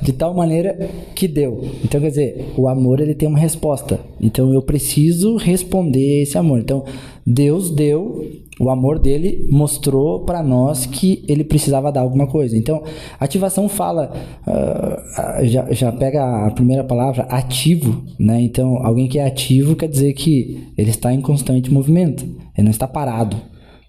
De 0.00 0.12
tal 0.12 0.32
maneira 0.32 0.88
que 1.12 1.26
deu. 1.26 1.64
Então, 1.84 2.00
quer 2.00 2.10
dizer, 2.10 2.52
o 2.56 2.68
amor 2.68 3.00
ele 3.00 3.16
tem 3.16 3.28
uma 3.28 3.38
resposta. 3.38 3.98
Então, 4.20 4.52
eu 4.54 4.62
preciso 4.62 5.36
responder 5.36 6.22
esse 6.22 6.38
amor. 6.38 6.60
Então, 6.60 6.84
Deus 7.26 7.70
deu 7.74 8.24
o 8.62 8.70
amor 8.70 9.00
dele 9.00 9.44
mostrou 9.50 10.20
para 10.20 10.40
nós 10.40 10.86
que 10.86 11.24
ele 11.26 11.42
precisava 11.42 11.90
dar 11.90 12.02
alguma 12.02 12.28
coisa. 12.28 12.56
Então, 12.56 12.80
ativação 13.18 13.68
fala, 13.68 14.12
uh, 14.46 15.44
já, 15.44 15.66
já 15.72 15.90
pega 15.90 16.46
a 16.46 16.50
primeira 16.52 16.84
palavra, 16.84 17.24
ativo, 17.24 18.04
né? 18.20 18.40
Então, 18.40 18.76
alguém 18.86 19.08
que 19.08 19.18
é 19.18 19.26
ativo 19.26 19.74
quer 19.74 19.88
dizer 19.88 20.12
que 20.12 20.68
ele 20.78 20.90
está 20.90 21.12
em 21.12 21.20
constante 21.20 21.72
movimento, 21.72 22.24
ele 22.56 22.64
não 22.66 22.70
está 22.70 22.86
parado, 22.86 23.36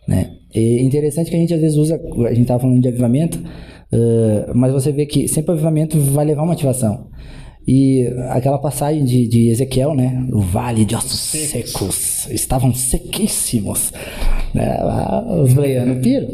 né? 0.08 0.32
E 0.56 0.82
interessante 0.82 1.30
que 1.30 1.36
a 1.36 1.40
gente 1.40 1.54
às 1.54 1.62
vezes 1.62 1.78
usa, 1.78 2.02
a 2.26 2.30
gente 2.30 2.42
estava 2.42 2.62
falando 2.62 2.82
de 2.82 2.88
avivamento, 2.88 3.38
uh, 3.38 4.56
mas 4.56 4.74
você 4.74 4.92
vê 4.92 5.06
que 5.06 5.28
sempre 5.28 5.52
o 5.52 5.54
avivamento 5.54 6.00
vai 6.00 6.26
levar 6.26 6.42
uma 6.42 6.54
ativação. 6.54 7.12
E 7.66 8.06
aquela 8.30 8.58
passagem 8.58 9.06
de, 9.06 9.26
de 9.26 9.48
Ezequiel, 9.48 9.96
né? 9.96 10.28
O 10.34 10.40
vale 10.40 10.84
de 10.84 10.96
ossos 10.96 11.20
secos, 11.20 11.72
secos 11.72 12.28
estavam 12.30 12.74
sequíssimos. 12.74 13.94
Né? 14.54 14.78
Os 15.42 15.54
bleianos 15.54 16.04
piram. 16.04 16.28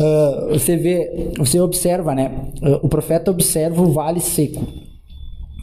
uh, 0.00 0.48
você 0.50 0.76
vê, 0.76 1.30
você 1.38 1.60
observa, 1.60 2.16
né? 2.16 2.32
Uh, 2.60 2.84
o 2.84 2.88
profeta 2.88 3.30
observa 3.30 3.80
o 3.80 3.92
vale 3.92 4.18
seco. 4.20 4.66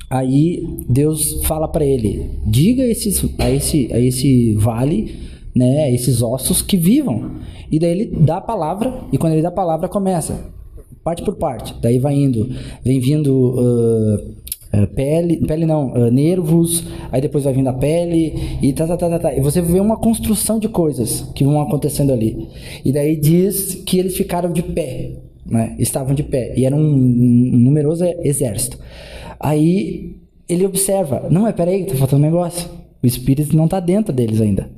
Aí 0.10 0.64
Deus 0.88 1.46
fala 1.46 1.68
para 1.68 1.84
ele: 1.84 2.40
diga 2.46 2.86
esses, 2.86 3.26
a, 3.38 3.52
esse, 3.52 3.92
a 3.92 4.00
esse 4.00 4.54
vale, 4.54 5.20
né? 5.54 5.84
A 5.84 5.92
esses 5.92 6.22
ossos 6.22 6.62
que 6.62 6.78
vivam. 6.78 7.42
E 7.70 7.78
daí 7.78 7.92
ele 7.92 8.06
dá 8.22 8.38
a 8.38 8.42
palavra, 8.42 9.02
e 9.12 9.18
quando 9.18 9.34
ele 9.34 9.42
dá 9.42 9.50
a 9.50 9.52
palavra, 9.52 9.90
começa 9.90 10.53
parte 11.04 11.24
por 11.24 11.36
parte. 11.36 11.76
Daí 11.82 12.00
vai 12.00 12.16
indo, 12.16 12.50
vem 12.84 13.00
vindo 13.00 13.56
uh, 13.60 14.88
pele, 14.96 15.38
pele 15.46 15.66
não, 15.66 15.96
eh, 15.96 16.10
nervos, 16.10 16.84
aí 17.12 17.22
depois 17.22 17.44
vai 17.44 17.54
vindo 17.54 17.68
a 17.68 17.74
pele 17.74 18.58
e 18.62 18.74
tá, 18.74 18.88
tá, 18.88 18.98
tá, 18.98 19.08
tá, 19.08 19.20
tá. 19.20 19.34
E 19.34 19.40
você 19.40 19.62
vê 19.62 19.80
uma 19.80 19.98
construção 19.98 20.58
de 20.58 20.68
coisas 20.68 21.22
que 21.36 21.44
vão 21.44 21.62
acontecendo 21.62 22.12
ali. 22.12 22.48
E 22.84 22.92
daí 22.92 23.16
diz 23.16 23.76
que 23.86 24.00
eles 24.00 24.18
ficaram 24.18 24.52
de 24.52 24.64
pé, 24.64 25.12
né? 25.46 25.76
Estavam 25.78 26.16
de 26.16 26.24
pé 26.24 26.54
e 26.58 26.66
era 26.66 26.76
um, 26.76 26.80
um 26.80 27.60
numeroso 27.60 28.04
exército. 28.24 28.80
Aí 29.40 30.16
ele 30.50 30.66
observa, 30.66 31.28
não, 31.30 31.44
mas 31.44 31.56
peraí, 31.56 31.86
tá 31.86 31.96
faltando 31.96 32.24
um 32.24 32.26
negócio. 32.26 32.68
O 33.02 33.06
espírito 33.06 33.56
não 33.56 33.68
tá 33.68 33.80
dentro 33.80 34.12
deles 34.12 34.42
ainda. 34.42 34.72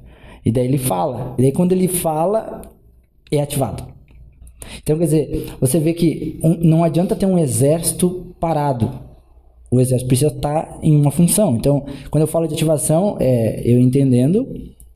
E 0.45 0.51
daí 0.51 0.65
ele 0.65 0.77
fala. 0.77 1.35
E 1.37 1.41
daí 1.41 1.51
quando 1.53 1.71
ele 1.71 1.87
fala, 1.87 2.63
é 3.31 3.39
ativado. 3.39 3.94
Então, 4.81 4.97
quer 4.97 5.05
dizer, 5.05 5.53
você 5.59 5.79
vê 5.79 5.93
que 5.93 6.39
não 6.61 6.83
adianta 6.83 7.15
ter 7.15 7.25
um 7.25 7.37
exército 7.37 8.35
parado. 8.39 8.89
O 9.71 9.79
exército 9.79 10.07
precisa 10.07 10.33
estar 10.33 10.79
em 10.81 10.95
uma 10.95 11.11
função. 11.11 11.55
Então, 11.55 11.85
quando 12.09 12.21
eu 12.21 12.27
falo 12.27 12.47
de 12.47 12.53
ativação, 12.53 13.17
é 13.19 13.61
eu 13.65 13.79
entendendo 13.79 14.47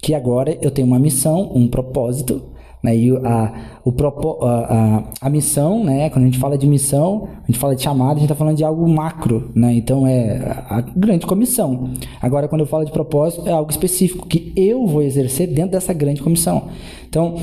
que 0.01 0.13
agora 0.13 0.57
eu 0.61 0.72
tenho 0.72 0.88
uma 0.88 0.99
missão, 0.99 1.51
um 1.53 1.67
propósito, 1.67 2.41
né? 2.84 2.95
E 2.95 3.11
a, 3.11 3.80
o 3.84 3.91
propo, 3.91 4.45
a, 4.45 4.59
a, 4.59 5.03
a 5.22 5.30
missão, 5.30 5.84
né? 5.84 6.09
Quando 6.09 6.24
a 6.24 6.28
gente 6.28 6.39
fala 6.39 6.57
de 6.57 6.65
missão, 6.65 7.28
a 7.43 7.47
gente 7.47 7.59
fala 7.59 7.76
de 7.76 7.82
chamada, 7.82 8.11
a 8.11 8.15
gente 8.15 8.24
está 8.24 8.36
falando 8.36 8.55
de 8.55 8.63
algo 8.63 8.88
macro, 8.88 9.51
né? 9.53 9.74
Então 9.74 10.07
é 10.07 10.63
a 10.70 10.82
grande 10.82 11.26
comissão. 11.26 11.89
Agora, 12.22 12.47
quando 12.47 12.61
eu 12.61 12.67
falo 12.67 12.86
de 12.86 12.91
propósito, 12.91 13.47
é 13.47 13.51
algo 13.51 13.70
específico 13.70 14.28
que 14.28 14.53
eu 14.55 14.86
vou 14.88 15.01
exercer 15.01 15.47
dentro 15.47 15.72
dessa 15.72 15.93
grande 15.93 16.22
comissão. 16.22 16.70
Então, 17.07 17.36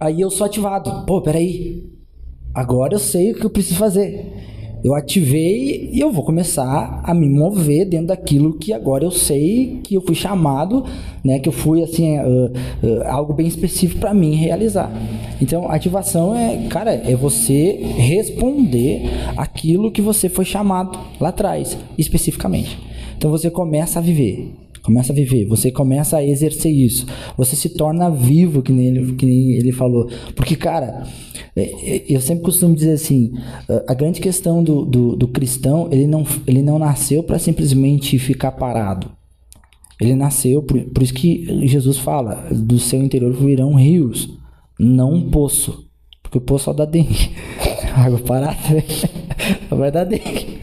aí 0.00 0.20
eu 0.20 0.30
sou 0.30 0.46
ativado. 0.46 1.04
Pô, 1.06 1.20
peraí. 1.20 1.84
Agora 2.54 2.94
eu 2.94 2.98
sei 2.98 3.32
o 3.32 3.34
que 3.34 3.44
eu 3.44 3.50
preciso 3.50 3.76
fazer. 3.76 4.32
Eu 4.82 4.94
ativei 4.94 5.90
e 5.92 5.98
eu 5.98 6.12
vou 6.12 6.24
começar 6.24 7.00
a 7.02 7.12
me 7.12 7.28
mover 7.28 7.84
dentro 7.84 8.08
daquilo 8.08 8.56
que 8.56 8.72
agora 8.72 9.04
eu 9.04 9.10
sei 9.10 9.80
que 9.82 9.94
eu 9.94 10.00
fui 10.00 10.14
chamado, 10.14 10.84
né? 11.24 11.40
Que 11.40 11.48
eu 11.48 11.52
fui 11.52 11.82
assim 11.82 12.16
ah, 12.16 12.24
ah, 13.04 13.12
algo 13.12 13.32
bem 13.32 13.46
específico 13.46 14.00
para 14.00 14.14
mim 14.14 14.34
realizar. 14.36 14.90
Então, 15.42 15.68
ativação 15.68 16.34
é, 16.34 16.68
cara, 16.68 16.92
é 16.92 17.16
você 17.16 17.72
responder 17.96 19.02
aquilo 19.36 19.90
que 19.90 20.00
você 20.00 20.28
foi 20.28 20.44
chamado 20.44 20.96
lá 21.20 21.30
atrás, 21.30 21.76
especificamente. 21.96 22.78
Então 23.16 23.32
você 23.32 23.50
começa 23.50 23.98
a 23.98 24.02
viver. 24.02 24.54
Começa 24.88 25.12
a 25.12 25.14
viver, 25.14 25.44
você 25.44 25.70
começa 25.70 26.16
a 26.16 26.24
exercer 26.24 26.72
isso. 26.72 27.04
Você 27.36 27.54
se 27.54 27.68
torna 27.68 28.08
vivo, 28.08 28.62
que 28.62 28.72
nem 28.72 28.86
ele, 28.86 29.12
que 29.16 29.26
nem 29.26 29.50
ele 29.52 29.70
falou. 29.70 30.08
Porque, 30.34 30.56
cara, 30.56 31.06
é, 31.54 31.96
é, 31.96 32.04
eu 32.08 32.18
sempre 32.22 32.42
costumo 32.42 32.74
dizer 32.74 32.92
assim: 32.92 33.34
a- 33.86 33.92
grande 33.92 34.18
questão 34.18 34.64
do, 34.64 34.86
do, 34.86 35.14
do 35.14 35.28
cristão, 35.28 35.90
ele 35.92 36.06
não, 36.06 36.24
ele 36.46 36.62
não 36.62 36.78
nasceu 36.78 37.22
para 37.22 37.38
simplesmente 37.38 38.18
ficar 38.18 38.52
parado. 38.52 39.10
Ele 40.00 40.14
nasceu, 40.14 40.62
por, 40.62 40.82
por 40.84 41.02
isso 41.02 41.12
que 41.12 41.66
Jesus 41.66 41.98
fala: 41.98 42.46
do 42.50 42.78
seu 42.78 43.02
interior 43.02 43.34
virão 43.34 43.74
rios, 43.74 44.38
não 44.80 45.12
um 45.12 45.30
poço. 45.30 45.86
Porque 46.22 46.38
o 46.38 46.40
poço 46.40 46.64
só 46.64 46.72
dá 46.72 46.86
dengue. 46.86 47.30
Água 47.94 48.20
parada, 48.20 48.56
né? 49.70 49.76
vai 49.76 49.90
dar 49.90 50.04
dengue. 50.04 50.58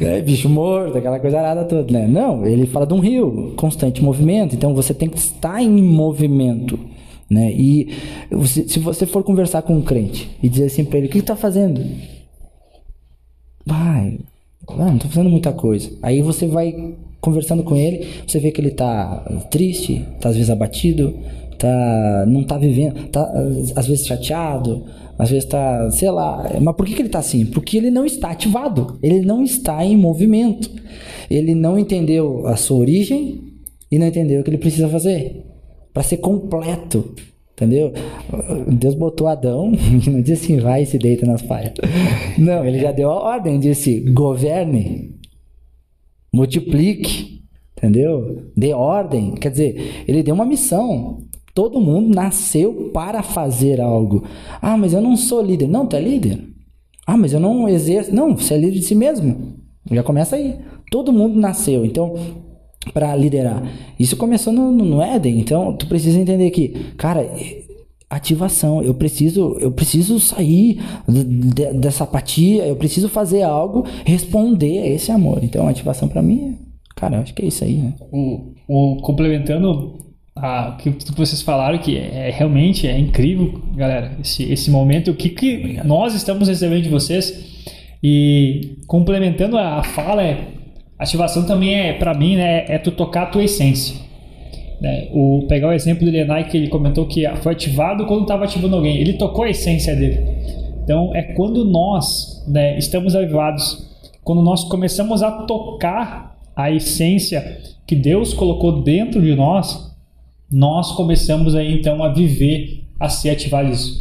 É, 0.00 0.20
bicho 0.20 0.48
morto, 0.48 0.98
aquela 0.98 1.18
coisa 1.18 1.38
arada 1.38 1.64
toda, 1.64 1.92
né? 1.92 2.06
Não, 2.06 2.46
ele 2.46 2.66
fala 2.66 2.86
de 2.86 2.94
um 2.94 2.98
rio, 3.00 3.54
constante 3.56 4.02
movimento. 4.02 4.54
Então 4.54 4.74
você 4.74 4.92
tem 4.92 5.08
que 5.08 5.18
estar 5.18 5.62
em 5.62 5.82
movimento. 5.82 6.78
Né? 7.28 7.52
E 7.52 7.88
você- 8.30 8.68
se 8.68 8.78
você 8.78 9.04
for 9.04 9.24
conversar 9.24 9.62
com 9.62 9.74
um 9.74 9.82
crente 9.82 10.30
e 10.42 10.48
dizer 10.48 10.66
assim 10.66 10.84
pra 10.84 10.98
ele: 10.98 11.08
O 11.08 11.10
que, 11.10 11.18
que 11.18 11.26
tá 11.26 11.34
fazendo? 11.36 11.84
Vai, 13.64 14.18
ah, 14.68 14.90
não 14.90 14.98
tô 14.98 15.08
fazendo 15.08 15.30
muita 15.30 15.52
coisa. 15.52 15.90
Aí 16.02 16.22
você 16.22 16.46
vai 16.46 16.94
conversando 17.20 17.64
com 17.64 17.74
ele, 17.74 18.06
você 18.26 18.38
vê 18.38 18.52
que 18.52 18.60
ele 18.60 18.70
tá 18.70 19.24
triste, 19.50 20.04
tá 20.20 20.28
às 20.28 20.36
vezes 20.36 20.50
abatido, 20.50 21.14
tá 21.58 22.24
não 22.28 22.44
tá 22.44 22.56
vivendo, 22.56 23.08
tá 23.08 23.28
às 23.74 23.86
vezes 23.88 24.06
chateado, 24.06 24.84
às 25.18 25.30
vezes 25.30 25.48
tá, 25.48 25.90
sei 25.90 26.10
lá, 26.10 26.50
mas 26.60 26.76
por 26.76 26.84
que, 26.84 26.94
que 26.94 27.02
ele 27.02 27.08
tá 27.08 27.18
assim? 27.18 27.46
Porque 27.46 27.76
ele 27.76 27.90
não 27.90 28.04
está 28.04 28.30
ativado, 28.30 28.98
ele 29.02 29.20
não 29.22 29.42
está 29.42 29.84
em 29.84 29.96
movimento. 29.96 30.70
Ele 31.30 31.54
não 31.54 31.78
entendeu 31.78 32.46
a 32.46 32.56
sua 32.56 32.78
origem 32.78 33.42
e 33.90 33.98
não 33.98 34.06
entendeu 34.06 34.40
o 34.40 34.44
que 34.44 34.50
ele 34.50 34.58
precisa 34.58 34.88
fazer 34.88 35.44
para 35.92 36.02
ser 36.02 36.18
completo. 36.18 37.14
Entendeu? 37.54 37.90
Deus 38.68 38.94
botou 38.94 39.26
Adão 39.26 39.72
e 40.06 40.10
não 40.10 40.20
disse 40.20 40.44
assim, 40.44 40.60
vai 40.60 40.82
e 40.82 40.86
se 40.86 40.98
deita 40.98 41.24
nas 41.24 41.40
palhas. 41.40 41.72
Não, 42.36 42.62
ele 42.66 42.78
já 42.78 42.92
deu 42.92 43.10
a 43.10 43.14
ordem, 43.14 43.58
disse, 43.58 44.00
governe, 44.00 45.16
multiplique, 46.30 47.42
entendeu? 47.74 48.50
Dê 48.54 48.74
ordem. 48.74 49.34
Quer 49.36 49.50
dizer, 49.50 50.04
ele 50.06 50.22
deu 50.22 50.34
uma 50.34 50.44
missão. 50.44 51.26
Todo 51.56 51.80
mundo 51.80 52.14
nasceu 52.14 52.90
para 52.92 53.22
fazer 53.22 53.80
algo. 53.80 54.22
Ah, 54.60 54.76
mas 54.76 54.92
eu 54.92 55.00
não 55.00 55.16
sou 55.16 55.40
líder. 55.42 55.66
Não, 55.66 55.86
tu 55.86 55.96
é 55.96 56.00
líder. 56.02 56.38
Ah, 57.06 57.16
mas 57.16 57.32
eu 57.32 57.40
não 57.40 57.66
exerço. 57.66 58.14
Não, 58.14 58.36
você 58.36 58.52
é 58.52 58.58
líder 58.58 58.78
de 58.78 58.82
si 58.82 58.94
mesmo. 58.94 59.54
Já 59.90 60.02
começa 60.02 60.36
aí. 60.36 60.56
Todo 60.90 61.10
mundo 61.14 61.40
nasceu. 61.40 61.82
Então, 61.82 62.14
para 62.92 63.16
liderar. 63.16 63.62
Isso 63.98 64.18
começou 64.18 64.52
no, 64.52 64.70
no, 64.70 65.00
Éden. 65.00 65.40
Então, 65.40 65.74
tu 65.74 65.86
precisa 65.86 66.20
entender 66.20 66.50
que, 66.50 66.68
cara, 66.98 67.22
é- 67.22 67.62
ativação. 68.10 68.82
Eu 68.82 68.92
preciso, 68.92 69.56
eu 69.58 69.72
preciso 69.72 70.20
sair 70.20 70.78
de- 71.08 71.72
dessa 71.72 72.04
apatia. 72.04 72.66
Eu 72.66 72.76
preciso 72.76 73.08
fazer 73.08 73.40
algo, 73.44 73.86
responder 74.04 74.80
a 74.80 74.86
esse 74.88 75.10
amor. 75.10 75.40
Então, 75.42 75.66
ativação 75.66 76.06
para 76.06 76.20
mim, 76.20 76.50
é- 76.50 76.54
cara, 76.94 77.16
eu 77.16 77.22
acho 77.22 77.32
que 77.32 77.42
é 77.42 77.48
isso 77.48 77.64
aí. 77.64 77.76
Né? 77.78 77.94
o, 78.12 78.52
o- 78.68 78.96
complementando 79.00 80.04
a, 80.36 80.70
o 80.70 80.76
que 80.76 80.90
tudo 80.90 81.12
que 81.12 81.18
vocês 81.18 81.40
falaram, 81.40 81.78
que 81.78 81.96
é, 81.96 82.28
é 82.28 82.30
realmente 82.30 82.86
é 82.86 82.98
incrível, 82.98 83.62
galera, 83.74 84.12
esse, 84.20 84.42
esse 84.52 84.70
momento, 84.70 85.10
o 85.10 85.14
que, 85.14 85.30
que 85.30 85.80
nós 85.82 86.14
estamos 86.14 86.46
recebendo 86.48 86.82
de 86.82 86.90
vocês. 86.90 87.56
E 88.02 88.76
complementando 88.86 89.56
a, 89.56 89.78
a 89.78 89.82
fala, 89.82 90.22
é, 90.22 90.48
ativação 90.98 91.44
também 91.46 91.74
é, 91.74 91.94
para 91.94 92.14
mim, 92.14 92.36
né, 92.36 92.66
é 92.68 92.78
tu 92.78 92.90
tocar 92.90 93.22
a 93.22 93.26
tua 93.26 93.42
essência. 93.42 93.96
né? 94.80 95.08
O, 95.12 95.46
pegar 95.48 95.68
o 95.68 95.72
exemplo 95.72 96.04
do 96.04 96.10
Lenai 96.10 96.44
que 96.44 96.56
ele 96.56 96.68
comentou 96.68 97.06
que 97.06 97.26
foi 97.36 97.52
ativado 97.52 98.06
quando 98.06 98.22
estava 98.22 98.44
ativando 98.44 98.76
alguém. 98.76 98.98
Ele 98.98 99.14
tocou 99.14 99.44
a 99.44 99.50
essência 99.50 99.96
dele. 99.96 100.20
Então 100.84 101.14
é 101.14 101.22
quando 101.22 101.64
nós 101.64 102.44
né, 102.46 102.78
estamos 102.78 103.16
avivados, 103.16 103.90
quando 104.22 104.42
nós 104.42 104.64
começamos 104.64 105.22
a 105.22 105.30
tocar 105.44 106.36
a 106.54 106.70
essência 106.70 107.60
que 107.86 107.96
Deus 107.96 108.34
colocou 108.34 108.82
dentro 108.82 109.20
de 109.20 109.34
nós, 109.34 109.85
nós 110.50 110.92
começamos 110.92 111.54
aí 111.54 111.72
então 111.72 112.02
a 112.02 112.12
viver, 112.12 112.84
a 112.98 113.08
ser 113.08 113.30
ativados. 113.30 114.00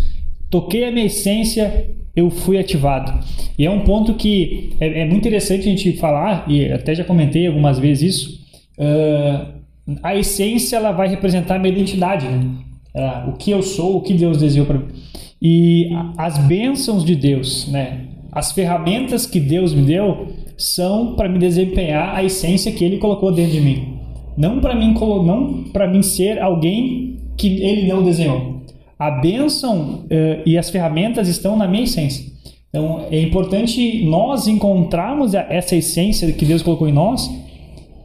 Toquei 0.50 0.86
a 0.86 0.92
minha 0.92 1.06
essência, 1.06 1.90
eu 2.16 2.30
fui 2.30 2.58
ativado. 2.58 3.14
E 3.58 3.66
é 3.66 3.70
um 3.70 3.82
ponto 3.82 4.14
que 4.14 4.76
é, 4.80 5.02
é 5.02 5.06
muito 5.06 5.28
interessante 5.28 5.62
a 5.62 5.72
gente 5.72 5.94
falar, 5.94 6.46
e 6.50 6.72
até 6.72 6.94
já 6.96 7.04
comentei 7.04 7.48
algumas 7.48 7.80
vezes 7.80 8.16
isso. 8.16 8.46
ah, 8.80 9.52
a 10.02 10.16
essência 10.16 10.78
ela 10.78 10.92
vai 10.92 11.08
representar 11.08 11.56
a 11.56 11.60
minha 11.60 11.74
identidade, 11.74 12.28
né? 12.28 12.42
Ah, 12.96 13.26
o 13.28 13.38
que 13.38 13.52
eu 13.52 13.62
sou, 13.62 13.98
o 13.98 14.02
que 14.02 14.14
Deus 14.14 14.38
desejou 14.38 14.66
para 14.66 14.80
mim. 14.80 14.88
E 15.42 15.90
as 16.18 16.38
bênçãos 16.38 17.04
de 17.04 17.16
Deus, 17.16 17.68
né? 17.68 18.06
As 18.32 18.52
ferramentas 18.52 19.26
que 19.26 19.40
Deus 19.40 19.74
me 19.74 19.84
deu 19.84 20.28
são 20.58 21.16
para 21.16 21.30
me 21.30 21.38
desempenhar 21.38 22.16
a 22.16 22.24
essência 22.24 22.72
que 22.72 22.84
Ele 22.84 22.98
colocou 22.98 23.32
dentro 23.32 23.52
de 23.52 23.62
mim. 23.62 23.95
Não 24.38 24.60
para 24.60 24.76
mim, 24.76 24.94
não 24.94 25.64
para 25.72 25.88
mim 25.88 26.02
ser 26.02 26.42
alguém 26.42 27.18
que 27.38 27.62
Ele 27.62 27.88
não 27.88 28.04
desenhou. 28.04 28.62
A 28.98 29.12
bênção 29.12 30.06
eh, 30.10 30.42
e 30.46 30.58
as 30.58 30.70
ferramentas 30.70 31.28
estão 31.28 31.58
na 31.58 31.68
minha 31.68 31.84
essência. 31.84 32.26
Então 32.70 33.06
é 33.10 33.22
importante 33.22 34.04
nós 34.06 34.48
encontrarmos 34.48 35.34
essa 35.34 35.76
essência 35.76 36.32
que 36.34 36.46
Deus 36.46 36.62
colocou 36.62 36.88
em 36.88 36.94
nós 36.94 37.30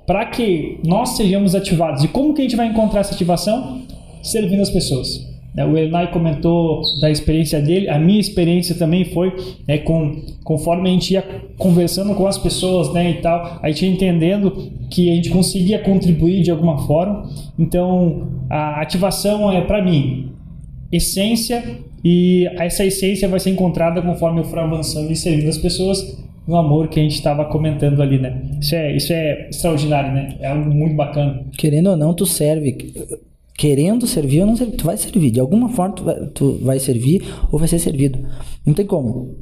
para 0.06 0.26
que 0.26 0.78
nós 0.84 1.10
sejamos 1.10 1.54
ativados. 1.54 2.04
E 2.04 2.08
como 2.08 2.34
que 2.34 2.40
a 2.40 2.44
gente 2.44 2.56
vai 2.56 2.66
encontrar 2.66 3.00
essa 3.00 3.14
ativação? 3.14 3.82
Servindo 4.22 4.60
as 4.60 4.70
pessoas. 4.70 5.28
Né? 5.54 5.64
O 5.64 5.76
Enai 5.76 6.10
comentou 6.10 6.82
da 7.00 7.10
experiência 7.10 7.60
dele, 7.60 7.88
a 7.88 7.98
minha 7.98 8.20
experiência 8.20 8.74
também 8.74 9.04
foi 9.06 9.34
né, 9.66 9.78
com, 9.78 10.22
conforme 10.44 10.88
a 10.88 10.92
gente 10.92 11.12
ia 11.12 11.22
conversando 11.58 12.14
com 12.14 12.26
as 12.26 12.38
pessoas 12.38 12.92
né, 12.92 13.10
e 13.10 13.14
tal, 13.14 13.58
a 13.62 13.68
gente 13.68 13.86
entendendo 13.86 14.72
que 14.90 15.10
a 15.10 15.14
gente 15.14 15.30
conseguia 15.30 15.78
contribuir 15.78 16.42
de 16.42 16.50
alguma 16.50 16.78
forma. 16.86 17.28
Então, 17.58 18.28
a 18.48 18.80
ativação 18.80 19.50
é 19.52 19.60
para 19.60 19.82
mim 19.82 20.32
essência 20.92 21.62
e 22.04 22.46
essa 22.58 22.84
essência 22.84 23.28
vai 23.28 23.38
ser 23.38 23.50
encontrada 23.50 24.02
conforme 24.02 24.40
eu 24.40 24.44
for 24.44 24.58
avançando 24.58 25.10
e 25.10 25.16
servindo 25.16 25.48
as 25.48 25.58
pessoas 25.58 26.18
no 26.46 26.56
amor 26.56 26.88
que 26.88 26.98
a 26.98 27.02
gente 27.02 27.14
estava 27.14 27.44
comentando 27.44 28.02
ali, 28.02 28.18
né? 28.18 28.42
Isso 28.60 28.74
é, 28.74 28.96
isso 28.96 29.12
é 29.12 29.48
extraordinário, 29.50 30.12
né? 30.12 30.36
É 30.40 30.48
algo 30.48 30.68
muito 30.74 30.96
bacana. 30.96 31.44
Querendo 31.56 31.90
ou 31.90 31.96
não, 31.96 32.12
tu 32.12 32.26
serve. 32.26 32.92
Querendo 33.56 34.06
servir 34.06 34.40
ou 34.40 34.46
não 34.46 34.56
servir, 34.56 34.76
tu 34.76 34.84
vai 34.84 34.96
servir. 34.96 35.30
De 35.30 35.40
alguma 35.40 35.68
forma 35.68 35.94
tu 35.94 36.04
vai, 36.04 36.26
tu 36.28 36.58
vai 36.62 36.78
servir 36.78 37.22
ou 37.50 37.58
vai 37.58 37.68
ser 37.68 37.78
servido. 37.78 38.18
Não 38.64 38.72
tem 38.72 38.86
como. 38.86 39.36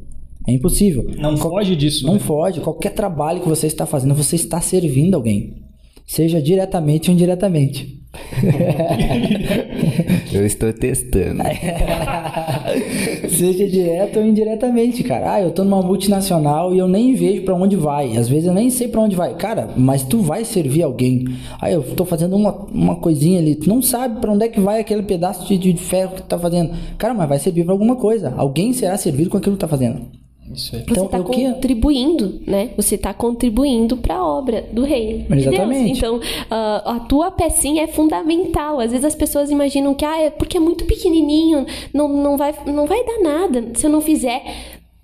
É 0.47 0.53
impossível. 0.53 1.07
Não 1.19 1.37
foge 1.37 1.77
disso. 1.77 2.07
Não 2.07 2.15
né? 2.15 2.21
foge. 2.21 2.61
Qualquer 2.61 2.91
trabalho 2.91 3.41
que 3.41 3.49
você 3.49 3.67
está 3.67 3.87
fazendo, 3.87 4.15
você 4.15 4.37
está 4.37 4.61
servindo 4.61 5.15
alguém. 5.15 5.63
Seja 6.07 6.41
diretamente 6.41 7.11
ou 7.11 7.15
indiretamente. 7.15 8.03
Eu 10.33 10.45
estou 10.45 10.73
testando. 10.73 11.43
Seja 13.31 13.67
direto 13.67 14.19
ou 14.19 14.25
indiretamente, 14.25 15.03
cara. 15.03 15.35
Ah, 15.35 15.41
eu 15.41 15.51
tô 15.51 15.65
numa 15.65 15.83
multinacional 15.83 16.75
e 16.75 16.79
eu 16.79 16.89
nem 16.89 17.15
vejo 17.15 17.43
pra 17.43 17.55
onde 17.55 17.77
vai. 17.77 18.17
Às 18.17 18.29
vezes 18.29 18.47
eu 18.47 18.55
nem 18.55 18.71
sei 18.71 18.89
pra 18.89 19.01
onde 19.01 19.17
vai. 19.17 19.35
Cara, 19.35 19.71
mas 19.77 20.03
tu 20.03 20.21
vai 20.21 20.45
servir 20.45 20.83
alguém. 20.83 21.25
Ah, 21.61 21.71
eu 21.71 21.83
tô 21.83 22.05
fazendo 22.05 22.37
uma, 22.37 22.53
uma 22.73 22.97
coisinha 22.97 23.39
ali. 23.39 23.55
Tu 23.55 23.69
não 23.69 23.81
sabe 23.81 24.21
pra 24.21 24.33
onde 24.33 24.45
é 24.45 24.49
que 24.49 24.61
vai 24.61 24.81
aquele 24.81 25.03
pedaço 25.03 25.47
de, 25.47 25.57
de 25.57 25.75
ferro 25.75 26.15
que 26.15 26.23
tu 26.23 26.29
tá 26.29 26.39
fazendo. 26.39 26.73
Cara, 26.97 27.15
mas 27.15 27.29
vai 27.29 27.39
servir 27.39 27.65
pra 27.65 27.73
alguma 27.73 27.97
coisa. 27.97 28.35
Alguém 28.37 28.73
será 28.73 28.97
servido 28.97 29.31
com 29.31 29.39
aquilo 29.39 29.57
que 29.57 29.61
tu 29.61 29.67
tá 29.67 29.69
fazendo. 29.69 30.28
Isso 30.55 30.75
aí. 30.75 30.83
Você 30.83 30.91
Então, 30.93 31.05
está 31.07 31.19
o 31.21 31.25
que- 31.25 31.45
contribuindo, 31.53 32.41
né? 32.47 32.71
Você 32.77 32.95
está 32.95 33.13
contribuindo 33.13 33.97
para 33.97 34.17
a 34.17 34.27
obra 34.27 34.65
do 34.73 34.83
reino 34.83 35.25
de 35.29 35.39
Exatamente. 35.49 35.85
Deus. 35.85 35.99
Então, 35.99 36.21
ah, 36.51 36.83
a 36.97 37.01
tua 37.01 37.31
pecinha 37.31 37.83
é 37.83 37.87
fundamental. 37.87 38.81
Às 38.81 38.91
vezes 38.91 39.05
as 39.05 39.15
pessoas 39.15 39.51
imaginam 39.51 39.95
que 39.95 40.05
ah, 40.05 40.19
é 40.21 40.31
porque 40.31 40.57
é 40.57 40.61
muito 40.61 40.85
pequenininho, 40.85 41.67
não, 41.93 42.09
não, 42.09 42.37
vai, 42.37 42.55
não 42.67 42.87
vai 42.87 43.05
dar 43.05 43.21
nada 43.23 43.71
se 43.75 43.87
eu 43.87 43.91
não 43.91 44.01
fizer. 44.01 44.43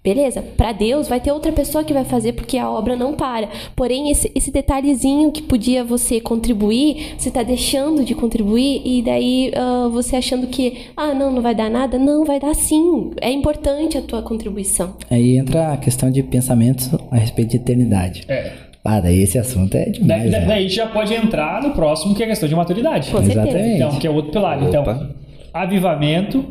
Beleza, 0.05 0.43
para 0.43 0.71
Deus 0.73 1.09
vai 1.09 1.19
ter 1.19 1.33
outra 1.33 1.51
pessoa 1.51 1.83
que 1.83 1.95
vai 1.95 2.05
fazer 2.05 2.35
porque 2.35 2.59
a 2.59 2.71
obra 2.71 2.95
não 2.95 3.15
para. 3.15 3.49
Porém, 3.75 4.11
esse, 4.11 4.31
esse 4.35 4.51
detalhezinho 4.51 5.33
que 5.33 5.41
podia 5.41 5.83
você 5.83 6.21
contribuir, 6.21 7.15
você 7.17 7.31
está 7.31 7.43
deixando 7.43 8.05
de 8.05 8.15
contribuir 8.15 8.83
e 8.85 9.01
daí 9.01 9.51
ah, 9.57 9.89
você 9.91 10.17
achando 10.17 10.47
que, 10.49 10.89
ah, 10.95 11.15
não, 11.15 11.33
não 11.33 11.41
vai 11.41 11.55
dar 11.55 11.71
nada. 11.71 11.99
Não, 11.99 12.23
vai 12.23 12.39
dar 12.39 12.55
sim. 12.55 13.13
É 13.19 13.31
importante 13.31 13.97
a 13.97 14.03
tua 14.03 14.21
contribuição. 14.21 14.95
Aí 15.11 15.39
entra 15.39 15.73
a 15.73 15.77
questão 15.79 16.11
de 16.11 16.23
pensamentos 16.23 16.91
a 17.11 17.17
respeito 17.17 17.53
de 17.53 17.57
eternidade. 17.57 18.25
É. 18.29 18.53
Ah, 18.85 19.01
daí 19.01 19.23
esse 19.23 19.39
assunto 19.39 19.75
é 19.75 19.87
Da- 19.87 19.93
demais, 19.93 20.31
da- 20.31 20.41
né? 20.41 20.47
daí 20.47 20.69
já 20.69 20.87
pode 20.87 21.15
entrar 21.15 21.63
no 21.63 21.71
próximo, 21.71 22.15
que 22.15 22.23
é 22.23 22.27
a 22.27 22.29
questão 22.29 22.47
de 22.47 22.55
maturidade. 22.55 23.11
Com 23.11 23.17
certeza. 23.25 23.41
Exatamente. 23.49 23.77
Então, 23.77 23.99
que 23.99 24.07
é 24.07 24.11
outro 24.11 24.31
pilar. 24.33 24.63
Então, 24.63 24.83
Opa. 24.83 25.09
avivamento, 25.55 26.45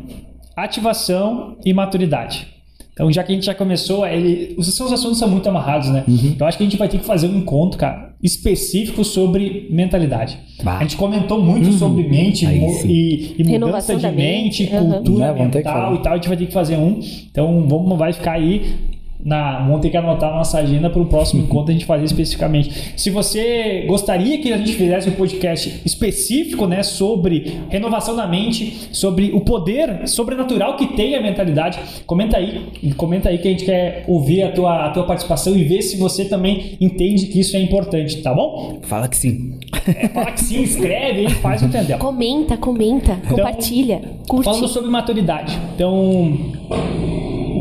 ativação 0.56 1.56
e 1.64 1.72
maturidade. 1.72 2.52
Então, 2.94 3.10
já 3.10 3.24
que 3.24 3.32
a 3.32 3.34
gente 3.34 3.44
já 3.44 3.54
começou, 3.54 4.06
ele, 4.06 4.54
os 4.56 4.72
seus 4.74 4.92
assuntos 4.92 5.18
são 5.18 5.28
muito 5.28 5.48
amarrados, 5.48 5.90
né? 5.90 6.04
Uhum. 6.06 6.26
Então, 6.26 6.46
acho 6.46 6.56
que 6.56 6.62
a 6.62 6.66
gente 6.66 6.78
vai 6.78 6.88
ter 6.88 6.98
que 6.98 7.04
fazer 7.04 7.26
um 7.26 7.38
encontro, 7.38 7.76
cara, 7.76 8.14
específico 8.22 9.04
sobre 9.04 9.66
mentalidade. 9.68 10.38
Bah. 10.62 10.78
A 10.78 10.82
gente 10.82 10.96
comentou 10.96 11.42
muito 11.42 11.72
sobre 11.72 12.08
mente 12.08 12.46
Uhum. 12.46 12.50
Aí 12.50 12.60
e, 12.86 13.34
e 13.38 13.42
mudança 13.42 13.52
Renovação 13.52 13.96
de 13.96 14.02
da 14.02 14.12
mente, 14.12 14.62
mente. 14.62 14.74
Aham. 14.74 14.92
cultura 14.92 15.34
que 15.34 15.40
mental 15.40 15.94
e 15.94 15.98
tal. 15.98 16.12
A 16.12 16.16
gente 16.16 16.28
vai 16.28 16.36
ter 16.36 16.46
que 16.46 16.52
fazer 16.52 16.76
um. 16.76 17.00
Então, 17.30 17.66
vamos, 17.68 17.98
vai 17.98 18.12
ficar 18.12 18.32
aí 18.32 18.93
na, 19.24 19.60
vamos 19.60 19.80
ter 19.80 19.90
que 19.90 19.96
anotar 19.96 20.30
a 20.30 20.36
nossa 20.36 20.58
agenda 20.58 20.90
para 20.90 21.00
o 21.00 21.06
próximo 21.06 21.42
encontro 21.42 21.70
a 21.70 21.72
gente 21.72 21.86
fazer 21.86 22.04
especificamente. 22.04 22.92
Se 22.96 23.08
você 23.08 23.84
gostaria 23.86 24.38
que 24.38 24.52
a 24.52 24.58
gente 24.58 24.72
fizesse 24.72 25.08
um 25.08 25.12
podcast 25.12 25.80
específico, 25.84 26.66
né, 26.66 26.82
sobre 26.82 27.60
renovação 27.70 28.14
da 28.14 28.26
mente, 28.26 28.88
sobre 28.92 29.32
o 29.32 29.40
poder 29.40 30.06
sobrenatural 30.06 30.76
que 30.76 30.88
tem 30.88 31.14
a 31.14 31.22
mentalidade, 31.22 31.78
comenta 32.06 32.36
aí, 32.36 32.68
comenta 32.96 33.30
aí 33.30 33.38
que 33.38 33.48
a 33.48 33.50
gente 33.50 33.64
quer 33.64 34.04
ouvir 34.06 34.42
a 34.42 34.52
tua, 34.52 34.86
a 34.86 34.90
tua 34.90 35.04
participação 35.04 35.56
e 35.56 35.64
ver 35.64 35.80
se 35.80 35.96
você 35.96 36.26
também 36.26 36.76
entende 36.80 37.26
que 37.26 37.40
isso 37.40 37.56
é 37.56 37.60
importante, 37.60 38.20
tá 38.20 38.34
bom? 38.34 38.78
Fala 38.82 39.08
que 39.08 39.16
sim. 39.16 39.58
É, 39.86 40.08
fala 40.08 40.32
que 40.32 40.40
sim, 40.40 40.62
escreve 40.62 41.26
aí, 41.26 41.30
faz 41.30 41.62
o 41.62 41.66
entendeu. 41.66 41.98
Comenta, 41.98 42.56
comenta, 42.56 43.16
compartilha, 43.28 44.02
curte. 44.28 44.44
Falando 44.44 44.68
sobre 44.68 44.90
maturidade. 44.90 45.58
Então, 45.74 46.52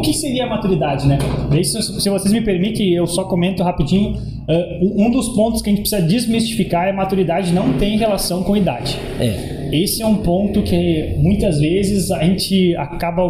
que 0.03 0.13
seria 0.13 0.45
a 0.45 0.49
maturidade, 0.49 1.07
né? 1.07 1.17
Se, 1.63 2.09
vocês 2.09 2.31
me 2.31 2.41
permitem, 2.41 2.93
eu 2.93 3.07
só 3.07 3.23
comento 3.23 3.63
rapidinho. 3.63 4.15
ah, 4.47 4.79
um 4.81 5.09
dos 5.09 5.29
pontos 5.29 5.61
que 5.61 5.69
a 5.69 5.73
gente 5.73 5.81
precisa 5.81 6.01
desmistificar 6.01 6.87
é 6.87 6.91
a 6.91 6.93
maturidade 6.93 7.51
não 7.53 7.73
tem 7.73 7.97
relação 7.97 8.43
com 8.43 8.55
idade. 8.55 8.99
É. 9.19 9.62
Esse 9.73 10.03
é 10.03 10.05
um 10.05 10.17
ponto 10.17 10.61
que 10.61 11.15
muitas 11.17 11.59
vezes 11.59 12.11
a 12.11 12.23
gente 12.23 12.75
acaba 12.75 13.23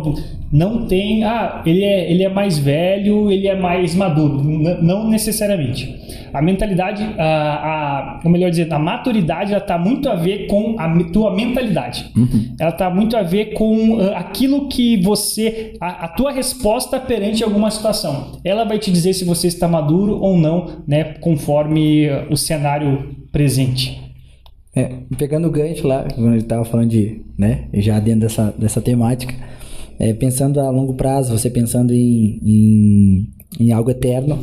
não 0.53 0.85
tem, 0.85 1.23
ah, 1.23 1.63
ele 1.65 1.83
é, 1.83 2.11
ele 2.11 2.23
é 2.23 2.29
mais 2.29 2.59
velho, 2.59 3.31
ele 3.31 3.47
é 3.47 3.55
mais 3.55 3.95
maduro, 3.95 4.43
não 4.43 5.09
necessariamente. 5.09 6.03
A 6.31 6.43
mentalidade, 6.43 7.03
a, 7.17 7.23
a, 7.25 8.19
ou 8.23 8.29
melhor 8.29 8.51
dizendo, 8.51 8.73
a 8.73 8.79
maturidade, 8.79 9.51
ela 9.51 9.61
está 9.61 9.79
muito 9.79 10.07
a 10.09 10.15
ver 10.15 10.45
com 10.45 10.75
a 10.77 10.87
tua 11.11 11.35
mentalidade. 11.35 12.11
Ela 12.59 12.69
está 12.69 12.89
muito 12.89 13.17
a 13.17 13.23
ver 13.23 13.53
com 13.53 13.99
ah, 13.99 14.19
aquilo 14.19 14.67
que 14.67 14.97
você, 15.01 15.73
a, 15.81 16.05
a 16.05 16.07
tua 16.09 16.31
resposta 16.31 16.99
perante 16.99 17.43
alguma 17.43 17.71
situação. 17.71 18.39
Ela 18.43 18.63
vai 18.63 18.77
te 18.77 18.91
dizer 18.91 19.13
se 19.13 19.25
você 19.25 19.47
está 19.47 19.67
maduro 19.67 20.19
ou 20.19 20.37
não, 20.37 20.83
né, 20.87 21.15
conforme 21.19 22.09
ah, 22.09 22.27
o 22.29 22.37
cenário 22.37 23.15
presente. 23.31 24.02
É, 24.75 24.89
pegando 25.17 25.47
o 25.47 25.51
gancho 25.51 25.87
lá, 25.87 26.07
quando 26.15 26.33
ele 26.33 26.41
tava 26.41 26.65
falando 26.65 26.89
de, 26.89 27.21
né, 27.37 27.67
já 27.75 27.99
dentro 27.99 28.21
dessa, 28.21 28.51
dessa 28.57 28.81
temática, 28.81 29.35
é, 29.99 30.13
pensando 30.13 30.59
a 30.59 30.69
longo 30.71 30.95
prazo, 30.95 31.37
você 31.37 31.47
pensando 31.47 31.93
em, 31.93 32.39
em, 32.43 33.29
em 33.59 33.71
algo 33.71 33.91
eterno, 33.91 34.39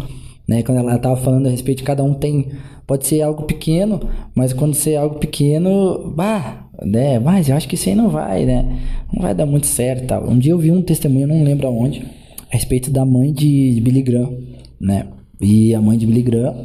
né, 0.47 0.63
quando 0.63 0.79
ela 0.79 0.99
tava 0.99 1.17
falando 1.17 1.49
a 1.49 1.51
respeito 1.51 1.79
de 1.79 1.85
cada 1.85 2.05
um 2.05 2.15
tem, 2.15 2.49
pode 2.87 3.09
ser 3.09 3.23
algo 3.23 3.43
pequeno, 3.43 4.01
mas 4.33 4.53
quando 4.53 4.75
ser 4.75 4.95
algo 4.97 5.19
pequeno, 5.19 6.13
bah, 6.15 6.69
né, 6.81 7.19
mas 7.19 7.49
eu 7.49 7.57
acho 7.57 7.69
que 7.69 7.75
isso 7.75 7.89
aí 7.89 7.97
não 7.97 8.09
vai, 8.09 8.45
né, 8.45 8.79
não 9.13 9.23
vai 9.23 9.35
dar 9.35 9.47
muito 9.47 9.67
certo 9.67 10.07
tal. 10.07 10.31
Um 10.31 10.39
dia 10.39 10.53
eu 10.53 10.59
vi 10.59 10.71
um 10.71 10.81
testemunho, 10.81 11.27
não 11.27 11.43
lembro 11.43 11.67
aonde, 11.67 12.05
a 12.53 12.55
respeito 12.55 12.89
da 12.89 13.05
mãe 13.05 13.33
de 13.33 13.81
Billy 13.83 14.03
Graham, 14.03 14.33
né, 14.81 15.09
e 15.41 15.75
a 15.75 15.81
mãe 15.81 15.99
de 15.99 16.07
Billy 16.07 16.23
Graham, 16.23 16.65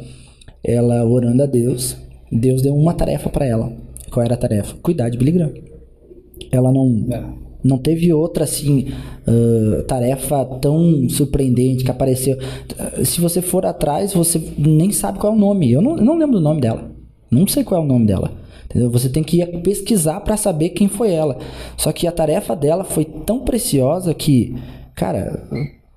ela 0.62 1.04
orando 1.04 1.42
a 1.42 1.46
Deus, 1.46 1.96
Deus 2.30 2.62
deu 2.62 2.74
uma 2.74 2.94
tarefa 2.94 3.28
para 3.30 3.46
ela. 3.46 3.72
Qual 4.10 4.24
era 4.24 4.34
a 4.34 4.38
tarefa? 4.38 4.76
Cuidar 4.82 5.08
de 5.08 5.18
Billy 5.18 5.32
Graham. 5.32 5.52
Ela 6.50 6.72
não 6.72 7.04
não 7.64 7.78
teve 7.78 8.12
outra 8.12 8.44
assim 8.44 8.86
ah, 9.26 9.82
tarefa 9.86 10.44
tão 10.60 11.08
surpreendente 11.08 11.84
que 11.84 11.90
apareceu. 11.90 12.38
Se 13.04 13.20
você 13.20 13.42
for 13.42 13.66
atrás, 13.66 14.14
você 14.14 14.40
nem 14.56 14.92
sabe 14.92 15.18
qual 15.18 15.32
é 15.32 15.36
o 15.36 15.38
nome. 15.38 15.70
Eu 15.70 15.82
não, 15.82 15.96
eu 15.96 16.04
não 16.04 16.16
lembro 16.16 16.36
do 16.36 16.42
nome 16.42 16.60
dela. 16.60 16.90
Não 17.30 17.46
sei 17.46 17.64
qual 17.64 17.82
é 17.82 17.84
o 17.84 17.88
nome 17.88 18.06
dela. 18.06 18.32
Entendeu? 18.66 18.90
Você 18.90 19.08
tem 19.08 19.22
que 19.22 19.40
ir 19.40 19.62
pesquisar 19.62 20.20
para 20.20 20.36
saber 20.36 20.70
quem 20.70 20.88
foi 20.88 21.12
ela. 21.12 21.38
Só 21.76 21.92
que 21.92 22.06
a 22.06 22.12
tarefa 22.12 22.54
dela 22.54 22.84
foi 22.84 23.04
tão 23.04 23.40
preciosa 23.40 24.12
que, 24.14 24.54
cara, 24.94 25.48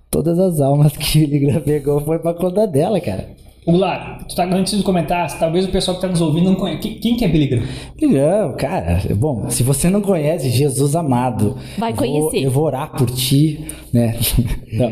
todas 0.09 0.39
as 0.39 0.59
almas 0.59 0.95
que 0.97 1.19
Billy 1.19 1.39
Graham 1.39 1.61
pegou 1.61 2.01
foi 2.01 2.19
pra 2.19 2.33
conta 2.33 2.65
dela, 2.65 2.99
cara. 2.99 3.27
Gular, 3.71 4.25
tu 4.27 4.35
tá 4.35 4.45
antes 4.45 4.77
de 4.77 4.83
comentar, 4.83 5.37
talvez 5.39 5.65
o 5.65 5.69
pessoal 5.71 5.95
que 5.95 6.01
tá 6.01 6.07
nos 6.07 6.21
ouvindo 6.21 6.45
não 6.45 6.55
conhece. 6.55 6.79
Quem, 6.81 6.93
quem 6.99 7.15
que 7.17 7.25
é 7.25 7.27
Billy 7.27 7.47
Graham? 7.47 7.65
Não, 8.01 8.53
cara, 8.55 9.01
bom, 9.15 9.49
se 9.49 9.63
você 9.63 9.89
não 9.89 10.01
conhece 10.01 10.49
Jesus 10.49 10.95
amado, 10.95 11.55
Vai 11.77 11.91
eu 11.91 11.95
vou- 11.95 12.05
conhecer. 12.29 12.45
eu 12.45 12.51
vou 12.51 12.63
orar 12.65 12.91
por 12.97 13.09
ti, 13.11 13.59
né? 13.93 14.15
Não. 14.71 14.91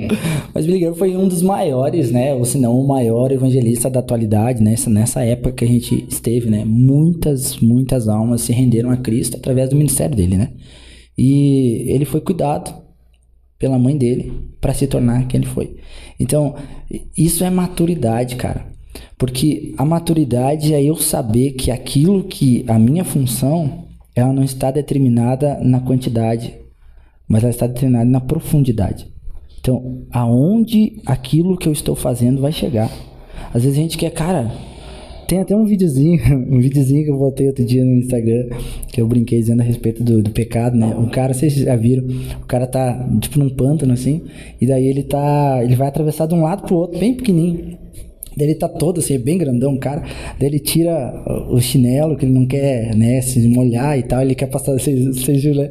Mas 0.54 0.66
Billy 0.66 0.80
Graham 0.80 0.96
foi 0.96 1.16
um 1.16 1.28
dos 1.28 1.42
maiores, 1.42 2.12
né? 2.12 2.34
Ou 2.34 2.44
se 2.46 2.58
não, 2.58 2.80
o 2.80 2.88
maior 2.88 3.32
evangelista 3.32 3.90
da 3.90 4.00
atualidade, 4.00 4.62
nessa, 4.64 4.90
nessa 4.90 5.24
época 5.24 5.52
que 5.52 5.66
a 5.66 5.68
gente 5.68 6.06
esteve, 6.10 6.50
né? 6.50 6.64
Muitas, 6.66 7.58
muitas 7.60 8.08
almas 8.08 8.42
se 8.42 8.52
renderam 8.52 8.90
a 8.90 8.98
Cristo 8.98 9.38
através 9.38 9.70
do 9.70 9.76
ministério 9.76 10.16
dele, 10.16 10.36
né? 10.38 10.50
E 11.18 11.86
ele 11.88 12.06
foi 12.06 12.22
cuidado 12.22 12.74
pela 13.60 13.80
mãe 13.80 13.98
dele 13.98 14.50
para 14.62 14.74
se 14.74 14.88
tornar 14.88 15.28
quem 15.28 15.42
ele 15.42 15.50
foi. 15.50 15.78
Então, 16.20 16.56
isso 17.18 17.44
é 17.44 17.50
maturidade, 17.50 18.36
cara. 18.36 18.66
Porque 19.18 19.74
a 19.78 19.86
maturidade 19.86 20.74
é 20.74 20.84
eu 20.84 20.96
saber 20.96 21.52
que 21.52 21.72
aquilo 21.72 22.24
que 22.24 22.64
a 22.68 22.78
minha 22.78 23.04
função, 23.04 23.86
ela 24.16 24.34
não 24.34 24.44
está 24.44 24.72
determinada 24.72 25.60
na 25.62 25.80
quantidade, 25.80 26.56
mas 27.28 27.44
ela 27.44 27.52
está 27.52 27.68
determinada 27.68 28.10
na 28.10 28.22
profundidade. 28.22 29.12
Então, 29.60 30.06
aonde 30.12 31.02
aquilo 31.06 31.58
que 31.58 31.68
eu 31.68 31.74
estou 31.74 31.96
fazendo 31.96 32.42
vai 32.42 32.52
chegar. 32.52 32.92
Às 33.54 33.64
vezes 33.64 33.78
a 33.78 33.82
gente 33.82 33.98
quer, 33.98 34.12
cara, 34.12 34.52
tem 35.28 35.40
até 35.40 35.56
um 35.56 35.66
videozinho, 35.66 36.20
um 36.50 36.60
videozinho 36.60 37.04
que 37.04 37.12
eu 37.12 37.18
botei 37.18 37.48
outro 37.48 37.66
dia 37.66 37.84
no 37.84 37.94
Instagram, 37.98 38.48
que 38.92 39.02
eu 39.02 39.08
brinquei 39.08 39.40
dizendo 39.40 39.62
a 39.62 39.64
respeito 39.64 40.04
do, 40.04 40.22
do 40.24 40.32
pecado, 40.32 40.76
né? 40.78 40.96
O 40.98 41.08
cara, 41.10 41.34
vocês 41.34 41.54
já 41.54 41.76
viram, 41.76 42.06
o 42.42 42.46
cara 42.46 42.66
tá 42.68 43.08
tipo 43.20 43.38
num 43.40 43.50
pântano 43.50 43.94
assim, 43.94 44.22
e 44.60 44.66
daí 44.66 44.86
ele 44.88 45.04
tá, 45.04 45.60
ele 45.64 45.76
vai 45.76 45.88
atravessar 45.88 46.26
de 46.28 46.34
um 46.34 46.42
lado 46.44 46.64
pro 46.66 46.76
outro, 46.78 47.00
bem 47.00 47.14
pequenininho. 47.14 47.78
Daí 48.38 48.50
ele 48.50 48.56
tá 48.56 48.70
todo 48.70 49.00
assim, 49.00 49.18
bem 49.18 49.36
grandão, 49.36 49.74
o 49.74 49.80
cara. 49.80 50.04
Daí 50.40 50.48
ele 50.48 50.60
tira 50.60 51.24
o 51.50 51.60
chinelo, 51.60 52.16
que 52.16 52.24
ele 52.24 52.34
não 52.34 52.46
quer, 52.46 52.96
né, 52.96 53.20
se 53.20 53.48
molhar 53.48 53.98
e 53.98 54.04
tal, 54.04 54.22
ele 54.22 54.36
quer 54.36 54.46
passar, 54.46 54.74
vocês 54.74 55.42
viram, 55.44 55.64
né? 55.64 55.70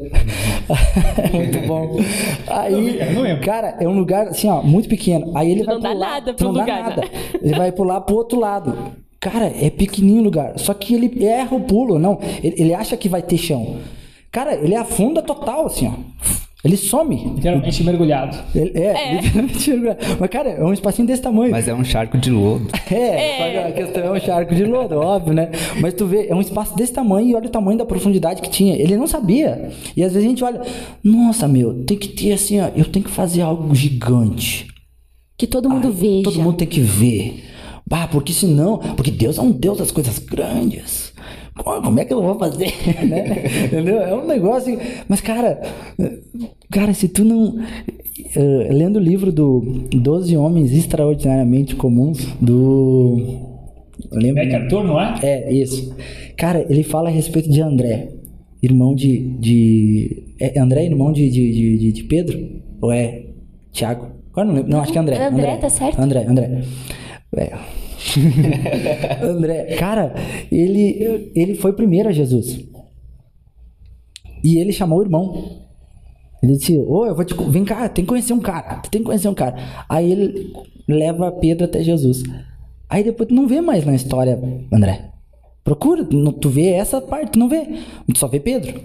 Muito 1.33 1.67
bom. 1.69 1.97
Aí, 2.49 2.99
cara, 3.45 3.77
é 3.79 3.87
um 3.87 3.97
lugar 3.97 4.27
assim, 4.29 4.49
ó, 4.49 4.63
muito 4.65 4.89
pequeno. 4.89 5.31
Aí 5.37 5.53
ele 5.53 5.61
Tu 5.61 5.67
vai 5.67 5.75
não 5.77 5.81
dá 5.81 5.91
pular- 5.93 6.11
nada 6.11 6.35
pro 6.35 6.47
não 6.47 6.55
dá 6.55 6.61
lugar, 6.61 6.83
nada. 6.91 7.03
né? 7.03 7.09
Ele 7.41 7.55
vai 7.57 7.71
pular 7.73 8.01
pro 8.01 8.17
outro 8.17 8.41
lado. 8.41 8.75
Cara, 9.29 9.53
é 9.61 9.69
pequenininho 9.71 10.21
o 10.21 10.25
lugar. 10.25 10.57
Só 10.57 10.73
que 10.73 10.95
ele 10.95 11.25
erra 11.25 11.57
o 11.57 11.61
pulo, 11.61 11.99
não. 11.99 12.21
Ele, 12.45 12.55
ele 12.59 12.75
acha 12.75 12.97
que 12.97 13.09
vai 13.09 13.21
ter 13.23 13.37
chão. 13.37 13.79
Cara, 14.31 14.55
ele 14.55 14.77
afunda 14.77 15.21
total, 15.21 15.67
assim, 15.67 15.89
ó. 15.89 15.93
Ele 16.65 16.77
some. 16.77 17.17
Literalmente 17.35 17.83
mergulhado. 17.83 18.39
Ele- 18.55 18.79
é, 18.79 19.15
literalmente 19.21 19.71
mergulhado. 19.71 19.99
Mas, 20.21 20.31
cara, 20.31 20.51
é 20.51 20.65
um 20.65 20.73
espacinho 20.73 21.09
desse 21.09 21.23
tamanho. 21.23 21.51
Mas 21.51 21.67
é 21.67 21.75
um 21.75 21.83
charco 21.83 22.17
de 22.17 22.31
lodo. 22.31 22.69
É, 22.89 23.51
que 23.51 23.59
a 23.59 23.73
questão 23.73 24.05
é 24.05 24.13
um 24.13 24.21
charco 24.21 24.55
de 24.55 24.65
lodo, 24.65 24.95
óbvio, 24.97 25.35
né? 25.35 25.51
Mas 25.81 25.93
tu 25.95 26.07
vê, 26.07 26.29
é 26.29 26.35
um 26.35 26.41
espaço 26.41 26.77
desse 26.77 26.93
tamanho 26.93 27.29
e 27.29 27.35
olha 27.35 27.47
o 27.47 27.51
tamanho 27.51 27.77
da 27.79 27.85
profundidade 27.85 28.41
que 28.41 28.49
tinha. 28.49 28.77
Ele 28.77 28.97
não 28.97 29.09
sabia. 29.09 29.71
E 29.97 30.05
às 30.05 30.13
vezes 30.13 30.25
a 30.25 30.31
gente 30.31 30.45
olha, 30.45 30.63
nossa, 31.03 31.49
meu, 31.49 31.83
tem 31.85 31.97
que 31.99 32.09
ter 32.09 32.33
assim, 32.33 32.61
ó, 32.61 32.69
eu 32.77 32.85
tenho 32.85 33.05
que 33.05 33.11
fazer 33.11 33.43
algo 33.43 33.75
gigante. 33.75 34.69
Que 35.37 35.49
todo 35.49 35.69
mundo 35.69 35.91
veja. 35.93 36.23
Todo 36.23 36.41
mundo 36.41 36.57
tem 36.59 36.67
que 36.69 36.81
ver. 36.81 37.43
Bah, 37.89 38.09
porque 38.09 38.33
senão. 38.33 38.79
Porque 38.97 39.11
Deus 39.11 39.39
é 39.39 39.43
um 39.43 39.53
Deus 39.53 39.79
das 39.79 39.91
coisas 39.91 40.19
grandes. 40.19 41.13
Como 41.65 41.99
é 41.99 42.05
que 42.05 42.13
eu 42.13 42.21
vou 42.23 42.39
fazer? 42.39 42.67
né? 43.09 43.45
Entendeu? 43.67 44.01
É 44.01 44.15
um 44.15 44.27
negócio. 44.27 44.79
Mas, 45.09 45.21
cara. 45.21 45.61
Cara, 46.71 46.93
se 46.93 47.09
tu 47.09 47.25
não. 47.25 47.59
eh, 48.35 48.69
lendo 48.73 48.97
o 48.97 49.03
livro 49.03 49.31
do 49.33 49.61
12 49.93 50.37
Homens 50.37 50.73
Extraordinariamente 50.73 51.75
Comuns, 51.77 52.27
do. 52.41 53.17
Lembra? 54.13 54.45
MacArthur, 54.45 54.85
não 54.85 55.01
é? 55.01 55.19
É, 55.23 55.53
isso. 55.53 55.95
Cara, 56.37 56.67
ele 56.69 56.83
fala 56.83 57.09
a 57.09 57.13
respeito 57.13 57.49
de 57.49 57.61
André, 57.63 58.11
irmão 58.63 58.95
de. 58.95 59.19
de 59.39 60.25
é 60.39 60.59
André, 60.61 60.85
irmão 60.85 61.13
de, 61.13 61.31
de, 61.31 61.79
de, 61.79 61.93
de- 61.93 62.03
Pedro? 62.05 62.39
Ou 62.83 62.93
é 62.93 63.23
Tiago? 63.73 64.09
Agora 64.33 64.47
não 64.49 64.55
lembro. 64.55 64.71
Não, 64.71 64.81
acho 64.81 64.93
que 64.93 64.99
é 64.99 65.01
André. 65.01 65.25
André, 65.25 65.57
tá 65.57 65.71
certo. 65.71 65.99
André, 65.99 66.27
André. 66.29 66.63
É. 67.35 67.53
André, 69.25 69.77
cara, 69.77 70.15
ele, 70.51 71.31
ele 71.35 71.55
foi 71.55 71.73
primeiro 71.73 72.09
a 72.09 72.13
Jesus. 72.13 72.61
E 74.45 74.59
ele 74.59 74.73
chamou 74.73 74.99
o 74.99 75.03
irmão. 75.03 75.63
Ele 76.43 76.57
disse: 76.57 76.77
Ô, 76.79 77.07
eu 77.07 77.15
vou 77.15 77.25
te. 77.25 77.35
Vem 77.51 77.65
cá, 77.65 77.89
tem 77.89 78.05
que 78.05 78.09
conhecer 78.09 78.33
um 78.33 78.41
cara. 78.41 78.77
Tem 78.91 79.01
que 79.01 79.07
conhecer 79.07 79.29
um 79.29 79.35
cara. 79.35 79.57
Aí 79.89 80.11
ele 80.11 80.53
leva 80.87 81.33
Pedro 81.33 81.65
até 81.65 81.83
Jesus. 81.83 82.23
Aí 82.89 83.03
depois 83.03 83.29
tu 83.29 83.35
não 83.35 83.47
vê 83.49 83.61
mais 83.61 83.85
na 83.85 83.95
história, 83.95 84.39
André. 84.73 85.11
Procura, 85.65 86.05
tu 86.41 86.49
vê 86.49 86.69
essa 86.71 87.01
parte, 87.01 87.33
tu 87.33 87.39
não 87.39 87.49
vê. 87.49 87.67
Tu 88.13 88.19
só 88.19 88.29
vê 88.29 88.39
Pedro. 88.39 88.81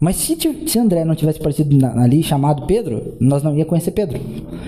Mas 0.00 0.16
se, 0.16 0.36
se 0.66 0.78
André 0.78 1.04
não 1.04 1.14
tivesse 1.14 1.38
aparecido 1.38 1.76
na- 1.76 2.02
ali 2.02 2.22
chamado 2.22 2.66
Pedro, 2.66 3.16
nós 3.20 3.42
não 3.42 3.56
ia 3.56 3.64
conhecer 3.64 3.90
Pedro. 3.92 4.18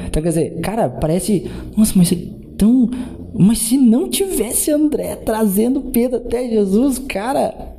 Então 0.06 0.22
quer 0.22 0.28
dizer, 0.28 0.60
cara, 0.60 0.88
parece. 0.88 1.50
Nossa, 1.76 1.92
mas 1.96 2.12
é 2.60 2.66
tão. 2.66 2.90
Mas 3.32 3.58
se 3.58 3.78
não 3.78 4.08
tivesse 4.08 4.70
André 4.70 5.16
trazendo 5.16 5.80
Pedro 5.80 6.18
até 6.18 6.48
Jesus, 6.48 6.98
cara, 6.98 7.76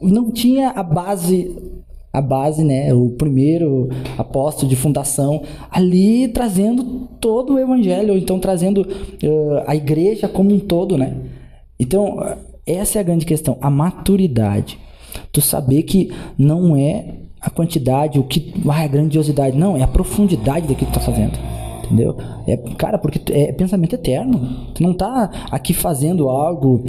não 0.00 0.30
tinha 0.30 0.70
a 0.70 0.82
base 0.82 1.54
a 2.12 2.20
base, 2.20 2.62
né, 2.62 2.92
o 2.92 3.08
primeiro 3.08 3.88
apóstolo 4.18 4.68
de 4.68 4.76
fundação, 4.76 5.44
ali 5.70 6.28
trazendo 6.28 7.08
todo 7.18 7.54
o 7.54 7.58
evangelho, 7.58 8.12
ou 8.12 8.18
então 8.18 8.38
trazendo 8.38 8.86
eh, 9.22 9.64
a 9.66 9.74
igreja 9.74 10.28
como 10.28 10.52
um 10.52 10.58
todo, 10.58 10.98
né? 10.98 11.16
Então, 11.80 12.22
eh, 12.22 12.36
essa 12.66 12.98
é 12.98 13.00
a 13.00 13.02
grande 13.02 13.24
questão, 13.24 13.56
a 13.62 13.70
maturidade. 13.70 14.78
Tu 15.32 15.40
saber 15.40 15.84
que 15.84 16.12
não 16.36 16.76
é 16.76 17.14
a 17.40 17.48
quantidade, 17.48 18.18
o 18.18 18.24
que, 18.24 18.52
ah, 18.68 18.82
a 18.82 18.86
grandiosidade, 18.86 19.56
não, 19.56 19.74
é 19.74 19.82
a 19.82 19.88
profundidade 19.88 20.68
daquilo 20.68 20.90
que 20.90 20.92
tu 20.92 21.00
tá 21.00 21.00
fazendo. 21.00 21.38
Entendeu? 21.84 22.16
É, 22.46 22.56
cara, 22.76 22.98
porque 22.98 23.20
é 23.32 23.52
pensamento 23.52 23.94
eterno. 23.94 24.68
Tu 24.74 24.82
não 24.82 24.94
tá 24.94 25.48
aqui 25.50 25.72
fazendo 25.74 26.28
algo 26.28 26.84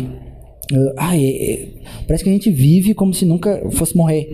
Uh, 0.71 0.93
ah, 0.97 1.15
é- 1.15 1.53
é- 1.53 1.69
parece 2.07 2.23
que 2.23 2.29
a 2.29 2.33
gente 2.33 2.49
vive 2.49 2.93
como 2.93 3.13
se 3.13 3.25
nunca 3.25 3.69
fosse 3.71 3.95
morrer. 3.97 4.29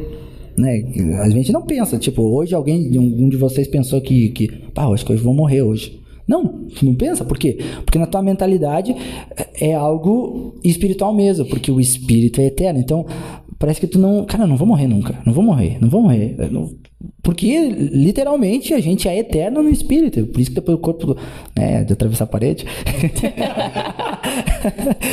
Né? 0.55 0.83
A 1.23 1.29
gente 1.29 1.51
não 1.51 1.63
pensa, 1.63 1.97
tipo, 1.97 2.21
hoje 2.21 2.53
alguém, 2.53 2.97
um 2.97 3.27
de 3.29 3.35
vocês 3.35 3.67
pensou 3.67 3.99
que, 3.99 4.29
que 4.29 4.47
pá, 4.73 4.85
acho 4.87 5.05
que 5.05 5.11
eu 5.11 5.17
vou 5.17 5.33
morrer 5.33 5.63
hoje. 5.63 5.99
Não, 6.27 6.67
tu 6.75 6.85
não 6.85 6.93
pensa, 6.93 7.25
por 7.25 7.37
quê? 7.39 7.57
Porque 7.83 7.97
na 7.97 8.05
tua 8.05 8.21
mentalidade 8.21 8.95
é 9.35 9.71
é 9.71 9.73
algo 9.73 10.55
espiritual 10.63 11.13
mesmo, 11.13 11.45
porque 11.45 11.71
o 11.71 11.81
espírito 11.81 12.39
é 12.39 12.45
eterno. 12.45 12.79
Então, 12.79 13.05
parece 13.59 13.79
que 13.79 13.87
tu 13.87 13.99
não, 13.99 14.25
cara, 14.25 14.47
não 14.47 14.55
vou 14.57 14.65
morrer 14.67 14.87
nunca, 14.87 15.19
não 15.25 15.33
vou 15.33 15.43
morrer, 15.43 15.77
não 15.79 15.89
vou 15.89 16.01
morrer. 16.01 16.35
Não- 16.49 16.71
porque 17.21 17.69
literalmente 17.69 18.73
a 18.73 18.79
gente 18.79 19.07
é 19.07 19.17
eterno 19.19 19.61
no 19.61 19.69
espírito, 19.69 20.25
por 20.27 20.39
isso 20.41 20.49
que 20.49 20.55
depois 20.55 20.77
o 20.77 20.81
corpo, 20.81 21.15
né, 21.55 21.83
de 21.83 21.93
atravessar 21.93 22.23
a 22.23 22.27
parede. 22.27 22.65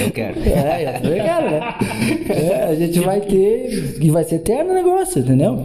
Eu 0.05 0.11
quero. 0.11 0.41
É, 0.41 1.01
eu 1.03 1.15
quero, 1.15 1.51
né? 1.51 1.75
É, 2.29 2.65
a 2.65 2.75
gente 2.75 2.99
vai 3.01 3.21
ter. 3.21 3.99
E 4.01 4.11
vai 4.11 4.25
ser 4.25 4.37
eterno 4.37 4.71
o 4.71 4.75
negócio, 4.75 5.21
entendeu? 5.21 5.63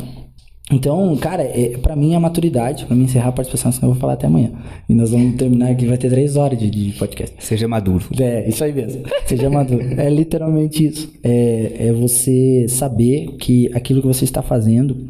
Então, 0.72 1.15
cara, 1.17 1.43
é, 1.43 1.78
pra 1.78 1.95
mim 1.95 2.13
é 2.13 2.15
a 2.15 2.19
maturidade. 2.19 2.86
Pra 2.86 2.95
mim 2.95 3.03
encerrar 3.03 3.30
a 3.30 3.32
participação, 3.34 3.72
senão 3.72 3.89
eu 3.89 3.93
vou 3.93 3.99
falar 4.01 4.13
até 4.13 4.28
amanhã. 4.28 4.51
E 4.88 4.93
nós 4.93 5.11
vamos 5.11 5.36
terminar 5.36 5.69
aqui, 5.72 5.86
vai 5.86 5.97
ter 5.97 6.09
três 6.09 6.36
horas 6.38 6.57
de, 6.57 6.69
de 6.69 6.91
podcast. 6.97 7.36
Seja 7.39 7.67
maduro. 7.67 8.05
É, 8.19 8.47
isso 8.47 8.63
aí 8.63 8.72
mesmo. 8.74 9.03
Seja 9.26 9.49
maduro. 9.49 9.84
É 9.99 10.09
literalmente 10.09 10.86
isso. 10.86 11.11
É, 11.24 11.88
é 11.88 11.91
você 11.93 12.65
saber 12.69 13.36
que 13.38 13.69
aquilo 13.74 14.01
que 14.01 14.07
você 14.07 14.24
está 14.24 14.41
fazendo 14.41 15.09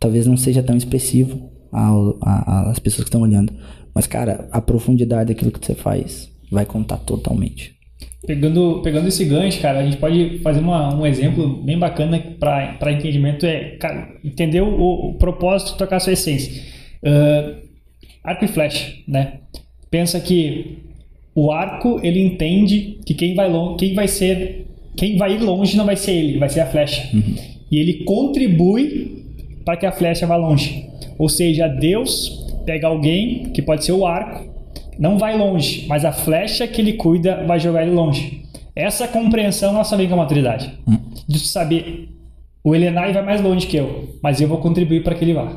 talvez 0.00 0.26
não 0.26 0.36
seja 0.36 0.62
tão 0.62 0.76
expressivo 0.76 1.50
ao- 1.72 2.16
a- 2.22 2.70
às 2.70 2.78
pessoas 2.78 3.04
que 3.04 3.08
estão 3.08 3.22
olhando. 3.22 3.52
Mas, 3.94 4.06
cara, 4.06 4.48
a 4.52 4.60
profundidade 4.60 5.28
daquilo 5.32 5.50
que 5.50 5.64
você 5.64 5.74
faz 5.74 6.28
vai 6.50 6.64
contar 6.66 6.98
totalmente. 6.98 7.75
Pegando, 8.26 8.80
pegando 8.82 9.06
esse 9.08 9.24
gancho, 9.24 9.60
cara, 9.60 9.80
a 9.80 9.84
gente 9.84 9.98
pode 9.98 10.38
fazer 10.38 10.60
uma- 10.60 10.94
um 10.94 11.06
exemplo 11.06 11.62
bem 11.62 11.78
bacana 11.78 12.18
para 12.40 12.90
entendimento 12.92 13.44
é, 13.46 13.76
cara, 13.76 14.08
entender 14.24 14.60
o, 14.62 15.10
o 15.10 15.14
propósito 15.14 15.72
de 15.72 15.78
tocar 15.78 15.96
a 15.96 16.00
sua 16.00 16.12
essência. 16.12 16.62
Ah, 17.04 17.54
arco 18.24 18.44
e 18.44 18.48
flecha, 18.48 18.92
né? 19.06 19.34
Pensa 19.90 20.18
que 20.18 20.78
o 21.34 21.52
arco, 21.52 22.00
ele 22.02 22.20
entende 22.20 22.98
que 23.06 23.14
quem 23.14 23.34
vai 23.34 23.48
longe, 23.48 23.76
quem 23.78 23.94
vai 23.94 24.08
ser, 24.08 24.66
quem 24.96 25.16
vai 25.16 25.34
ir 25.34 25.38
longe 25.42 25.76
não 25.76 25.84
vai 25.84 25.94
ser 25.96 26.12
ele, 26.12 26.38
vai 26.38 26.48
ser 26.48 26.60
a 26.60 26.66
flecha. 26.66 27.08
E 27.70 27.78
ele 27.78 28.04
contribui 28.04 29.24
para 29.64 29.76
que 29.76 29.86
a 29.86 29.92
flecha 29.92 30.26
vá 30.26 30.34
longe. 30.36 30.84
Ou 31.18 31.28
seja, 31.28 31.68
Deus 31.68 32.44
pega 32.64 32.88
alguém 32.88 33.50
que 33.52 33.62
pode 33.62 33.84
ser 33.84 33.92
o 33.92 34.04
arco 34.06 34.55
não 34.98 35.18
vai 35.18 35.36
longe, 35.36 35.86
mas 35.88 36.04
a 36.04 36.12
flecha 36.12 36.66
que 36.66 36.80
ele 36.80 36.94
cuida 36.94 37.44
vai 37.46 37.60
jogar 37.60 37.82
ele 37.82 37.94
longe. 37.94 38.42
Essa 38.74 39.08
compreensão 39.08 39.72
nossa 39.72 39.96
vem 39.96 40.08
com 40.08 40.14
a 40.14 40.18
maturidade. 40.18 40.78
De 41.26 41.38
tu 41.38 41.46
saber, 41.46 42.08
o 42.62 42.74
Elenai 42.74 43.12
vai 43.12 43.24
mais 43.24 43.40
longe 43.40 43.66
que 43.66 43.76
eu, 43.76 44.18
mas 44.22 44.40
eu 44.40 44.48
vou 44.48 44.58
contribuir 44.58 45.02
para 45.02 45.14
que 45.14 45.24
ele 45.24 45.34
vá. 45.34 45.50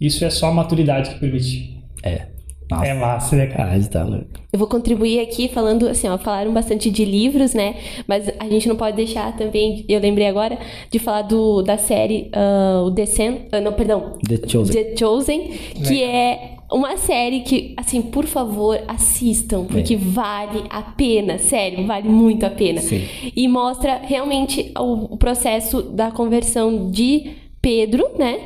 Isso 0.00 0.24
é 0.24 0.30
só 0.30 0.48
a 0.48 0.52
maturidade 0.52 1.10
que 1.10 1.20
permite. 1.20 1.82
É. 2.02 2.34
Nossa. 2.70 2.86
É 2.86 2.94
massa, 2.94 3.36
né, 3.36 3.46
cara? 3.46 3.72
Ah, 3.72 3.78
está 3.78 4.02
louco. 4.02 4.26
Eu 4.52 4.58
vou 4.58 4.66
contribuir 4.66 5.20
aqui 5.20 5.48
falando 5.48 5.86
assim, 5.86 6.08
ó, 6.08 6.16
falaram 6.16 6.52
bastante 6.52 6.90
de 6.90 7.04
livros, 7.04 7.52
né? 7.52 7.74
Mas 8.06 8.30
a 8.38 8.48
gente 8.48 8.68
não 8.68 8.76
pode 8.76 8.96
deixar 8.96 9.36
também, 9.36 9.84
eu 9.88 10.00
lembrei 10.00 10.26
agora, 10.26 10.58
de 10.90 10.98
falar 10.98 11.22
do, 11.22 11.60
da 11.62 11.76
série 11.76 12.30
ah, 12.32 12.82
o 12.86 12.90
Descent, 12.90 13.42
ah, 13.52 13.60
não, 13.60 13.72
perdão, 13.74 14.14
The 14.26 14.48
Chosen. 14.48 14.72
The 14.72 14.96
Chosen, 14.96 15.48
que 15.86 16.02
é 16.02 16.53
uma 16.72 16.96
série 16.96 17.40
que, 17.40 17.74
assim, 17.76 18.02
por 18.02 18.24
favor, 18.26 18.80
assistam, 18.88 19.64
porque 19.64 19.96
vale 19.96 20.64
a 20.70 20.82
pena, 20.82 21.38
sério, 21.38 21.86
vale 21.86 22.08
muito 22.08 22.44
a 22.44 22.50
pena. 22.50 22.80
Sim. 22.80 23.02
E 23.36 23.46
mostra 23.48 24.00
realmente 24.02 24.72
o, 24.78 25.14
o 25.14 25.16
processo 25.16 25.82
da 25.82 26.10
conversão 26.10 26.90
de 26.90 27.32
Pedro, 27.62 28.06
né? 28.18 28.40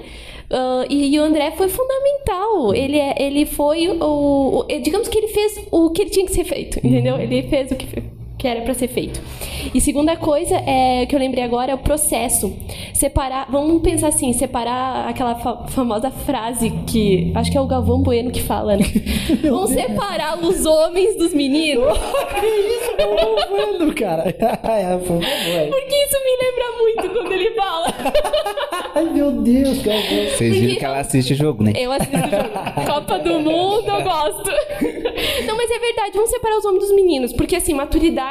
Ah, 0.51 0.85
e, 0.89 1.15
e 1.15 1.19
o 1.21 1.23
André 1.25 1.51
foi 1.53 1.69
fundamental. 1.69 2.75
Ele, 2.75 2.99
é- 2.99 3.15
ele 3.23 3.45
foi 3.47 3.89
o, 3.89 4.61
o- 4.61 4.65
Digamos 4.83 5.09
que 5.09 5.19
ele 5.19 5.29
fez 5.29 5.61
o 5.71 5.91
que 5.91 6.03
ele 6.03 6.11
tinha 6.11 6.27
que 6.27 6.33
ser 6.33 6.45
feito, 6.45 6.79
entendeu? 6.79 7.19
Ele 7.21 7.43
fez 7.45 7.71
o 7.71 7.77
que, 7.77 7.87
que 8.39 8.47
era 8.47 8.61
pra 8.63 8.73
ser 8.73 8.87
feito. 8.89 9.21
E 9.75 9.81
segunda 9.81 10.17
coisa 10.17 10.55
é 10.65 11.05
que 11.07 11.15
eu 11.15 11.19
lembrei 11.19 11.43
agora 11.43 11.73
é 11.73 11.75
o 11.75 11.79
processo. 11.79 12.57
Separar. 12.95 13.49
Vamos 13.51 13.83
pensar 13.83 14.09
assim: 14.09 14.33
separar 14.33 15.09
aquela 15.09 15.35
fa- 15.35 15.67
famosa 15.67 16.11
frase 16.11 16.71
que. 16.87 17.33
Acho 17.35 17.51
que 17.51 17.59
é 17.59 17.61
o 17.61 17.67
Galvão 17.67 18.01
Bueno 18.01 18.31
que 18.31 18.41
fala, 18.41 18.77
né? 18.77 18.85
Vamos 19.43 19.71
separar 19.71 20.39
os 20.39 20.65
homens 20.65 21.17
dos 21.17 21.35
meninos. 21.35 21.99
que 22.41 22.47
isso? 22.47 22.97
Tô 22.97 23.57
vendo, 23.57 23.95
cara. 23.95 24.23
é. 24.31 24.97
Porque 25.67 25.95
isso 25.95 26.17
me 26.25 26.37
lembra 26.45 26.65
muito 26.79 27.15
quando 27.21 27.33
ele 27.33 27.51
fala. 27.55 27.95
Ai, 28.95 29.05
meu 29.05 29.33
Deus, 29.33 29.79
cara. 29.83 29.99
Vocês 30.37 30.57
viram 30.57 30.77
que 30.77 30.85
ela 30.85 31.01
assiste 31.01 31.33
o 31.33 31.37
jogo, 31.37 31.65
né? 31.65 31.73
Eu 31.77 31.91
assisto 31.93 32.17
o 32.17 32.21
jogo. 32.21 32.87
Copa 32.87 33.19
do 33.19 33.41
Mundo, 33.41 33.85
eu 33.89 34.03
gosto. 34.03 34.51
Não, 35.47 35.57
mas 35.57 35.71
é 35.71 35.79
verdade, 35.79 36.13
vamos 36.15 36.31
separar 36.31 36.57
os 36.59 36.65
homens 36.65 36.85
dos 36.85 36.95
meninos. 36.95 37.33
Porque, 37.33 37.57
assim, 37.57 37.75
maturidade. 37.75 38.28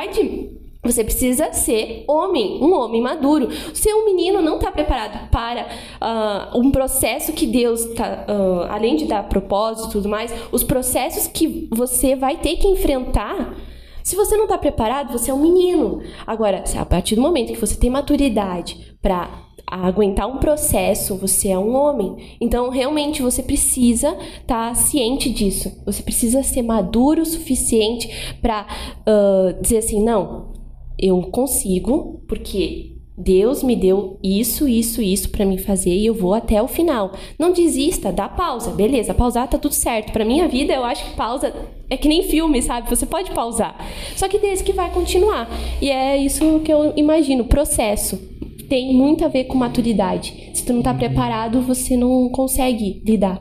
Você 0.84 1.04
precisa 1.04 1.52
ser 1.52 2.06
homem, 2.08 2.60
um 2.62 2.74
homem 2.74 3.02
maduro. 3.02 3.50
Se 3.74 3.94
um 3.94 4.06
menino 4.06 4.42
não 4.42 4.56
está 4.56 4.72
preparado 4.72 5.30
para 5.30 5.68
ah, 6.00 6.52
um 6.56 6.72
processo 6.72 7.34
que 7.34 7.46
Deus 7.46 7.84
tá, 7.94 8.26
ah, 8.28 8.68
além 8.70 8.96
de 8.96 9.06
dar 9.06 9.28
propósito 9.28 9.90
e 9.90 9.92
tudo 9.92 10.08
mais, 10.08 10.34
os 10.52 10.64
processos 10.64 11.28
que 11.28 11.68
você 11.72 12.16
vai 12.16 12.38
ter 12.38 12.56
que 12.58 12.68
enfrentar. 12.68 13.56
Se 14.04 14.16
você 14.16 14.38
não 14.38 14.46
está 14.46 14.58
preparado, 14.58 15.12
você 15.12 15.30
é 15.30 15.34
um 15.34 15.42
menino. 15.42 16.02
Agora, 16.26 16.64
a 16.78 16.86
partir 16.86 17.16
do 17.16 17.22
momento 17.22 17.52
que 17.52 17.60
você 17.60 17.76
tem 17.76 17.90
maturidade 17.90 18.96
para 19.02 19.47
a 19.70 19.86
aguentar 19.86 20.28
um 20.28 20.38
processo, 20.38 21.18
você 21.18 21.50
é 21.50 21.60
um 21.60 21.76
homem. 21.76 22.16
Então, 22.40 22.70
realmente, 22.70 23.22
você 23.22 23.44
precisa 23.44 24.18
estar 24.40 24.74
ciente 24.76 25.30
disso. 25.30 25.84
Você 25.86 26.02
precisa 26.02 26.42
ser 26.42 26.62
maduro 26.62 27.22
o 27.22 27.26
suficiente 27.26 28.10
para 28.42 28.66
dizer 29.62 29.80
assim: 29.80 30.02
não, 30.04 30.54
eu 30.98 31.22
consigo, 31.24 32.24
porque 32.28 32.98
Deus 33.20 33.64
me 33.64 33.76
deu 33.76 34.20
isso, 34.24 34.68
isso, 34.68 35.02
isso 35.02 35.32
para 35.32 35.44
mim 35.44 35.58
fazer 35.58 35.90
e 35.90 36.06
eu 36.06 36.14
vou 36.14 36.36
até 36.36 36.62
o 36.62 36.68
final. 36.68 37.14
Não 37.38 37.52
desista, 37.52 38.12
dá 38.12 38.30
pausa. 38.30 38.70
Beleza, 38.70 39.14
pausar 39.14 39.50
tá 39.50 39.58
tudo 39.58 39.74
certo. 39.74 40.14
Para 40.14 40.24
minha 40.24 40.48
vida, 40.48 40.72
eu 40.72 40.84
acho 40.84 41.04
que 41.04 41.16
pausa 41.16 41.52
é 41.90 41.98
que 41.98 42.08
nem 42.08 42.22
filme, 42.24 42.62
sabe? 42.62 42.88
Você 42.90 43.08
pode 43.08 43.32
pausar. 43.32 43.76
Só 44.16 44.28
que 44.28 44.38
desde 44.38 44.64
que 44.64 44.72
vai 44.72 44.92
continuar. 44.92 45.50
E 45.82 45.90
é 45.90 46.16
isso 46.16 46.60
que 46.64 46.72
eu 46.72 46.94
imagino, 46.96 47.46
processo. 47.46 48.37
Tem 48.70 48.94
muito 48.94 49.24
a 49.24 49.28
ver 49.28 49.46
com 49.46 49.58
maturidade. 49.58 50.52
Se 50.54 50.66
tu 50.66 50.74
não 50.74 50.82
tá 50.82 50.94
preparado, 50.94 51.62
você 51.62 51.96
não 51.96 52.30
consegue 52.30 53.02
lidar. 53.06 53.40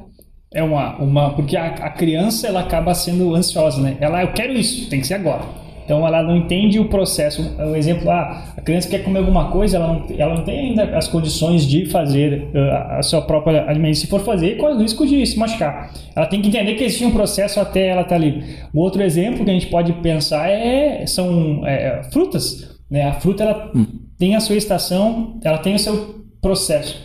É 0.53 0.63
uma, 0.63 0.97
uma 0.97 1.31
porque 1.35 1.57
a, 1.57 1.67
a 1.67 1.91
criança 1.91 2.47
ela 2.47 2.61
acaba 2.61 2.95
sendo 2.95 3.35
ansiosa, 3.35 3.81
né? 3.81 3.97
Ela, 4.01 4.23
eu 4.23 4.33
quero 4.33 4.53
isso, 4.53 4.89
tem 4.89 5.01
que 5.01 5.07
ser 5.07 5.15
agora. 5.15 5.67
Então 5.87 6.05
ela 6.05 6.21
não 6.21 6.37
entende 6.37 6.81
o 6.81 6.89
processo. 6.89 7.43
Um 7.59 7.77
exemplo, 7.77 8.11
ah, 8.11 8.53
a 8.57 8.61
criança 8.61 8.89
quer 8.89 9.05
comer 9.05 9.21
alguma 9.21 9.51
coisa, 9.51 9.77
ela 9.77 9.87
não, 9.87 10.07
ela 10.19 10.35
não 10.35 10.45
tem 10.45 10.71
ainda 10.71 10.97
as 10.97 11.07
condições 11.07 11.65
de 11.65 11.87
fazer 11.87 12.51
uh, 12.53 12.99
a 12.99 13.03
sua 13.03 13.23
própria 13.23 13.63
alimentação. 13.69 14.03
Se 14.03 14.07
for 14.09 14.21
fazer, 14.21 14.57
corre 14.57 14.75
o 14.75 14.79
risco 14.81 15.07
de 15.07 15.25
se 15.25 15.39
machucar. 15.39 15.93
Ela 16.15 16.27
tem 16.27 16.43
que 16.43 16.49
entender 16.49 16.75
que 16.75 16.83
existe 16.83 17.05
um 17.05 17.13
processo 17.13 17.61
até 17.61 17.87
ela 17.87 18.03
estar 18.03 18.11
tá 18.11 18.17
ali. 18.17 18.45
O 18.75 18.81
outro 18.81 19.01
exemplo 19.01 19.45
que 19.45 19.51
a 19.51 19.55
gente 19.55 19.69
pode 19.69 19.93
pensar 19.95 20.51
é, 20.51 21.07
são 21.07 21.65
é, 21.65 22.03
frutas. 22.13 22.77
Né? 22.91 23.05
A 23.05 23.13
fruta 23.15 23.45
ela 23.45 23.71
hum. 23.75 24.06
Tem 24.19 24.35
a 24.35 24.41
sua 24.41 24.57
estação, 24.57 25.39
ela 25.43 25.59
tem 25.59 25.75
o 25.75 25.79
seu 25.79 26.25
processo. 26.41 27.05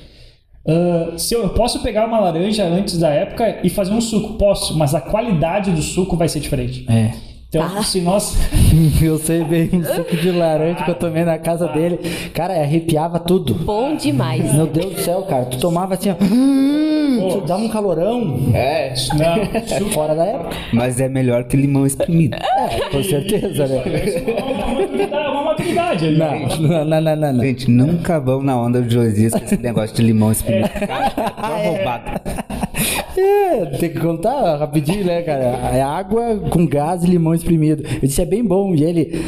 Uh, 0.63 1.17
se 1.17 1.33
eu, 1.33 1.41
eu, 1.41 1.49
posso 1.49 1.81
pegar 1.81 2.05
uma 2.05 2.19
laranja 2.19 2.63
antes 2.63 2.97
da 2.97 3.09
época 3.09 3.59
e 3.63 3.69
fazer 3.69 3.91
um 3.91 4.01
suco, 4.01 4.33
posso, 4.33 4.77
mas 4.77 4.93
a 4.93 5.01
qualidade 5.01 5.71
do 5.71 5.81
suco 5.81 6.15
vai 6.15 6.29
ser 6.29 6.39
diferente. 6.39 6.85
É. 6.87 7.11
Então, 7.51 7.63
ah. 7.63 7.83
se 7.83 7.99
nós. 7.99 8.37
eu 9.03 9.17
sei 9.17 9.43
bem 9.43 9.69
um 9.73 9.83
suco 9.83 10.15
de 10.15 10.31
laranja 10.31 10.85
que 10.85 10.91
eu 10.91 10.95
tomei 10.95 11.25
na 11.25 11.37
casa 11.37 11.67
dele. 11.67 11.99
Cara, 12.33 12.53
arrepiava 12.53 13.19
tudo. 13.19 13.53
Bom 13.55 13.93
demais. 13.97 14.53
Meu 14.53 14.67
Deus 14.67 14.93
do 14.93 15.01
céu, 15.01 15.23
cara. 15.23 15.45
Tu 15.45 15.59
tomava 15.59 15.95
assim, 15.95 16.11
ó. 16.11 16.15
Hum, 16.23 17.43
dá 17.45 17.57
um 17.57 17.67
calorão. 17.67 18.37
É. 18.53 18.93
Não, 19.17 19.89
fora 19.89 20.15
da 20.15 20.25
época. 20.25 20.55
Mas 20.71 21.01
é 21.01 21.09
melhor 21.09 21.43
que 21.43 21.57
limão 21.57 21.85
espremido. 21.85 22.37
É, 22.37 22.89
com 22.89 23.03
certeza, 23.03 23.67
né? 23.67 23.83
É 25.91 25.95
uma 25.95 25.99
maturidade 25.99 26.05
ali. 26.05 26.17
Não, 26.17 26.85
não, 26.85 27.01
não, 27.01 27.15
não, 27.15 27.33
não. 27.33 27.43
Gente, 27.43 27.69
nunca 27.69 28.19
vão 28.19 28.41
na 28.41 28.59
onda 28.59 28.81
de 28.81 28.93
Josias 28.93 29.33
com 29.33 29.43
esse 29.43 29.57
negócio 29.61 29.95
de 29.95 30.03
limão 30.03 30.31
espremido. 30.31 30.69
Cara, 30.69 31.13
é 31.57 31.67
roubado. 31.67 32.21
É, 33.17 33.65
tem 33.77 33.89
que 33.89 33.99
contar 33.99 34.57
rapidinho, 34.57 35.05
né, 35.05 35.21
cara? 35.21 35.43
É 35.73 35.81
água 35.81 36.37
com 36.49 36.65
gás 36.65 37.03
e 37.03 37.07
limão 37.07 37.33
espremido. 37.33 37.83
Eu 37.83 38.07
disse, 38.07 38.21
é 38.21 38.25
bem 38.25 38.43
bom. 38.43 38.73
E 38.73 38.83
ele, 38.83 39.25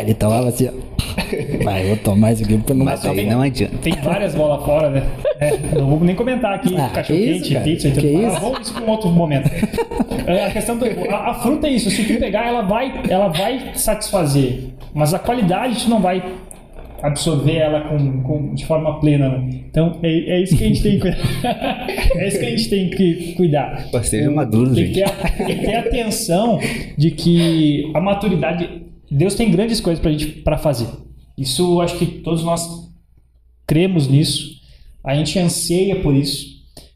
ele 0.00 0.14
tomava 0.14 0.48
assim, 0.48 0.68
ó. 0.68 0.92
Vai, 1.64 1.84
vou 1.84 1.96
tomar 1.98 2.32
isso 2.32 2.44
aqui 2.44 2.56
pra 2.58 2.74
não 2.74 2.84
Mas 2.84 3.04
aí 3.04 3.26
não 3.26 3.42
adianta. 3.42 3.76
Tem 3.78 3.94
várias 4.02 4.34
bolas 4.34 4.64
fora, 4.64 4.90
né? 4.90 5.02
É, 5.40 5.56
não 5.78 5.86
vou 5.88 6.00
nem 6.00 6.14
comentar 6.14 6.54
aqui. 6.54 6.74
Ah, 6.76 6.88
cachorro 6.88 7.18
quente, 7.18 7.54
pizza. 7.60 7.90
Que 7.90 8.06
então, 8.08 8.28
isso? 8.28 8.40
vamos 8.40 8.60
isso 8.60 8.74
para 8.74 8.84
um 8.84 8.90
outro 8.90 9.10
momento. 9.10 9.50
É, 10.26 10.46
a 10.46 10.50
questão 10.50 10.76
do, 10.76 10.86
a, 10.86 11.30
a, 11.30 11.34
fruta 11.34 11.66
é 11.66 11.70
isso. 11.70 11.90
Se 11.90 12.04
tu 12.04 12.18
pegar, 12.18 12.46
ela 12.46 12.62
vai, 12.62 13.02
ela 13.08 13.28
vai 13.28 13.72
satisfazer. 13.74 14.70
Mas 14.94 15.12
a 15.12 15.18
qualidade 15.18 15.84
tu 15.84 15.90
não 15.90 16.00
vai 16.00 16.22
absorver 17.02 17.56
ela 17.56 17.80
com, 17.80 18.22
com, 18.22 18.54
de 18.54 18.64
forma 18.64 19.00
plena. 19.00 19.28
Né? 19.28 19.62
Então 19.68 19.98
é, 20.02 20.08
é, 20.08 20.42
isso 20.42 20.56
que 20.56 20.64
a 20.64 20.68
gente 20.68 20.82
tem 20.82 21.00
que 21.00 21.08
é 22.18 22.28
isso 22.28 22.38
que 22.38 22.46
a 22.46 22.50
gente 22.50 22.70
tem 22.70 22.90
que 22.90 23.34
cuidar. 23.34 23.88
Seja 24.04 24.30
maduro, 24.30 24.74
tem 24.74 24.86
gente. 24.86 25.02
Que 25.02 25.10
ter, 25.10 25.46
tem 25.46 25.58
que 25.58 25.66
ter 25.66 25.74
atenção 25.74 26.60
de 26.96 27.10
que 27.10 27.90
a 27.92 28.00
maturidade 28.00 28.81
Deus 29.12 29.34
tem 29.34 29.50
grandes 29.50 29.80
coisas 29.80 30.00
para 30.00 30.10
gente 30.12 30.26
para 30.42 30.58
fazer. 30.58 30.88
Isso 31.36 31.80
acho 31.80 31.98
que 31.98 32.06
todos 32.06 32.42
nós 32.42 32.88
cremos 33.66 34.08
nisso. 34.08 34.60
A 35.04 35.14
gente 35.14 35.38
anseia 35.38 36.00
por 36.00 36.14
isso, 36.14 36.46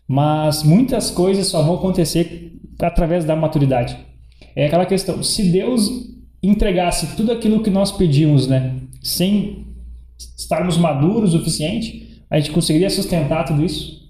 mas 0.06 0.62
muitas 0.62 1.10
coisas 1.10 1.46
só 1.48 1.62
vão 1.62 1.74
acontecer 1.74 2.52
através 2.80 3.24
da 3.24 3.34
maturidade. 3.34 3.96
É 4.54 4.66
aquela 4.66 4.86
questão, 4.86 5.22
se 5.22 5.50
Deus 5.50 5.90
entregasse 6.42 7.16
tudo 7.16 7.32
aquilo 7.32 7.62
que 7.62 7.70
nós 7.70 7.90
pedimos, 7.90 8.46
né, 8.46 8.76
sem 9.02 9.66
estarmos 10.36 10.76
maduros 10.76 11.34
o 11.34 11.38
suficiente, 11.38 12.22
a 12.30 12.38
gente 12.38 12.52
conseguiria 12.52 12.90
sustentar 12.90 13.44
tudo 13.44 13.64
isso. 13.64 14.06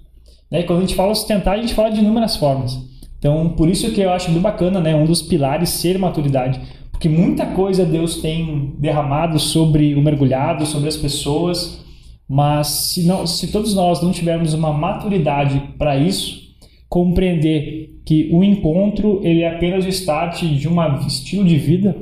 Né? 0.50 0.60
E 0.60 0.64
quando 0.64 0.78
a 0.78 0.82
gente 0.82 0.94
fala 0.94 1.14
sustentar, 1.14 1.54
a 1.54 1.60
gente 1.60 1.74
fala 1.74 1.90
de 1.90 2.00
inúmeras 2.00 2.36
formas. 2.36 2.78
Então, 3.18 3.50
por 3.50 3.68
isso 3.68 3.90
que 3.92 4.00
eu 4.00 4.10
acho 4.10 4.30
muito 4.30 4.42
bacana, 4.42 4.78
né? 4.78 4.94
Um 4.94 5.04
dos 5.04 5.22
pilares 5.22 5.70
ser 5.70 5.98
maturidade. 5.98 6.60
Porque 6.96 7.10
muita 7.10 7.44
coisa 7.44 7.84
Deus 7.84 8.22
tem 8.22 8.72
derramado 8.78 9.38
sobre 9.38 9.94
o 9.94 10.00
mergulhado, 10.00 10.64
sobre 10.64 10.88
as 10.88 10.96
pessoas, 10.96 11.84
mas 12.26 12.68
se, 12.68 13.06
não, 13.06 13.26
se 13.26 13.48
todos 13.52 13.74
nós 13.74 14.02
não 14.02 14.10
tivermos 14.10 14.54
uma 14.54 14.72
maturidade 14.72 15.62
para 15.78 15.94
isso, 15.98 16.56
compreender 16.88 18.00
que 18.02 18.30
o 18.32 18.42
encontro 18.42 19.20
ele 19.22 19.42
é 19.42 19.54
apenas 19.54 19.84
o 19.84 19.88
start 19.90 20.42
de 20.44 20.66
um 20.66 21.06
estilo 21.06 21.44
de 21.44 21.58
vida, 21.58 21.94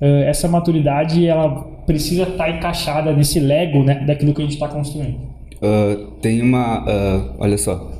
eh, 0.00 0.28
essa 0.28 0.46
maturidade 0.46 1.26
ela 1.26 1.48
precisa 1.84 2.22
estar 2.22 2.44
tá 2.44 2.50
encaixada 2.50 3.12
nesse 3.12 3.40
Lego, 3.40 3.82
né, 3.82 4.04
daquilo 4.06 4.32
que 4.32 4.40
a 4.40 4.44
gente 4.44 4.54
está 4.54 4.68
construindo. 4.68 5.18
Uh, 5.56 6.12
tem 6.20 6.40
uma, 6.40 6.84
uh, 6.84 7.34
olha 7.40 7.58
só, 7.58 7.90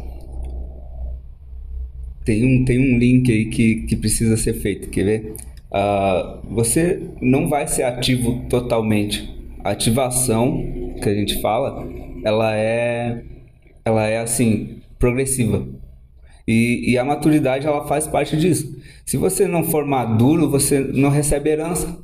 tem 2.25 2.45
um, 2.45 2.65
tem 2.65 2.79
um 2.79 2.97
link 2.97 3.33
aí 3.33 3.47
que, 3.47 3.87
que 3.89 3.97
precisa 3.97 4.37
ser 4.37 4.53
feito, 4.53 4.89
quer 4.89 5.05
ver? 5.05 5.35
Uh, 5.71 6.55
você 6.55 7.11
não 7.21 7.49
vai 7.49 7.67
ser 7.67 7.83
ativo 7.83 8.47
totalmente. 8.49 9.37
A 9.63 9.71
ativação 9.71 10.63
que 11.03 11.09
a 11.09 11.15
gente 11.15 11.41
fala, 11.41 11.87
ela 12.25 12.57
é, 12.57 13.23
ela 13.85 14.07
é 14.07 14.19
assim 14.19 14.81
progressiva. 14.99 15.67
E, 16.47 16.93
e 16.93 16.99
a 16.99 17.05
maturidade 17.05 17.67
ela 17.67 17.87
faz 17.87 18.07
parte 18.07 18.37
disso. 18.37 18.75
Se 19.05 19.17
você 19.17 19.47
não 19.47 19.65
for 19.65 19.85
maduro, 19.85 20.49
você 20.51 20.81
não 20.81 21.11
recebe 21.11 21.51
herança. 21.51 21.99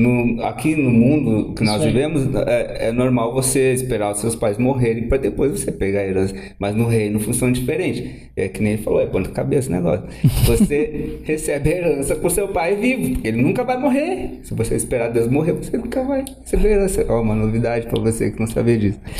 No, 0.00 0.42
aqui 0.44 0.74
no 0.74 0.90
mundo 0.90 1.52
que 1.52 1.62
nós 1.62 1.84
vivemos, 1.84 2.26
é, 2.46 2.88
é, 2.88 2.92
normal 2.92 3.34
você 3.34 3.74
esperar 3.74 4.12
os 4.12 4.18
seus 4.18 4.34
pais 4.34 4.56
morrerem 4.56 5.08
para 5.08 5.18
depois 5.18 5.52
você 5.52 5.70
pegar 5.70 6.00
a 6.00 6.06
herança. 6.06 6.34
Mas 6.58 6.74
no 6.74 6.86
reino 6.86 7.20
funciona 7.20 7.52
diferente. 7.52 8.30
É 8.34 8.48
que 8.48 8.62
nem 8.62 8.72
ele 8.72 8.82
falou, 8.82 9.02
é 9.02 9.04
ponta 9.04 9.28
cabeça 9.28 9.68
o 9.68 9.72
negócio. 9.72 10.06
Você 10.46 11.18
recebe 11.24 11.74
a 11.74 11.76
herança 11.76 12.16
por 12.16 12.30
seu 12.30 12.48
pai 12.48 12.76
vivo, 12.76 13.10
porque 13.10 13.28
ele 13.28 13.42
nunca 13.42 13.62
vai 13.62 13.78
morrer. 13.78 14.40
Se 14.42 14.54
você 14.54 14.74
esperar 14.74 15.10
Deus 15.10 15.28
morrer, 15.28 15.52
você 15.52 15.76
nunca 15.76 16.02
vai 16.02 16.24
receber 16.40 16.68
a 16.68 16.70
herança. 16.70 17.04
Ó, 17.06 17.20
uma 17.20 17.34
novidade 17.34 17.86
para 17.86 18.00
você 18.00 18.30
que 18.30 18.40
não 18.40 18.46
sabia 18.46 18.78
disso. 18.78 18.98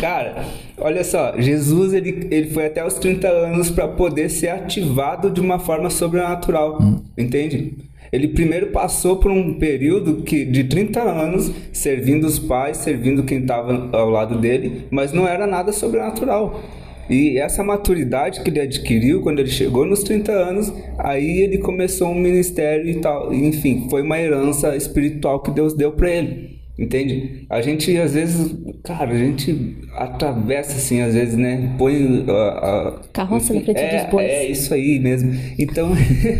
Cara, 0.00 0.44
olha 0.76 1.04
só, 1.04 1.40
Jesus 1.40 1.92
ele, 1.92 2.26
ele 2.32 2.50
foi 2.50 2.66
até 2.66 2.84
os 2.84 2.94
30 2.94 3.28
anos 3.28 3.70
para 3.70 3.86
poder 3.86 4.28
ser 4.28 4.48
ativado 4.48 5.30
de 5.30 5.40
uma 5.40 5.60
forma 5.60 5.88
sobrenatural. 5.88 6.82
Hum. 6.82 7.00
Entende? 7.16 7.86
Ele 8.12 8.28
primeiro 8.28 8.68
passou 8.68 9.16
por 9.16 9.30
um 9.30 9.54
período 9.54 10.22
que, 10.22 10.44
de 10.44 10.64
30 10.64 11.02
anos 11.02 11.52
servindo 11.72 12.24
os 12.24 12.38
pais, 12.38 12.78
servindo 12.78 13.22
quem 13.22 13.40
estava 13.40 13.88
ao 13.92 14.10
lado 14.10 14.38
dele, 14.38 14.86
mas 14.90 15.12
não 15.12 15.26
era 15.26 15.46
nada 15.46 15.72
sobrenatural. 15.72 16.60
E 17.08 17.38
essa 17.38 17.64
maturidade 17.64 18.42
que 18.42 18.50
ele 18.50 18.60
adquiriu 18.60 19.22
quando 19.22 19.38
ele 19.38 19.50
chegou 19.50 19.86
nos 19.86 20.02
30 20.02 20.30
anos, 20.30 20.72
aí 20.98 21.40
ele 21.40 21.58
começou 21.58 22.08
um 22.08 22.14
ministério 22.14 22.86
e 22.88 23.00
tal. 23.00 23.32
Enfim, 23.32 23.86
foi 23.88 24.02
uma 24.02 24.18
herança 24.18 24.76
espiritual 24.76 25.40
que 25.40 25.50
Deus 25.50 25.72
deu 25.72 25.92
para 25.92 26.10
ele. 26.10 26.57
Entende? 26.78 27.44
A 27.50 27.60
gente 27.60 27.96
às 27.98 28.14
vezes, 28.14 28.54
cara, 28.84 29.10
a 29.10 29.18
gente 29.18 29.78
atravessa 29.96 30.76
assim, 30.76 31.00
às 31.00 31.12
vezes, 31.12 31.34
né? 31.34 31.74
Põe 31.76 32.24
a. 32.28 33.00
Carroça 33.12 33.52
na 33.52 33.60
frente 33.62 33.80
é, 33.80 34.02
dos 34.02 34.10
bois. 34.12 34.30
É 34.30 34.46
isso 34.46 34.72
aí 34.72 35.00
mesmo. 35.00 35.34
Então, 35.58 35.90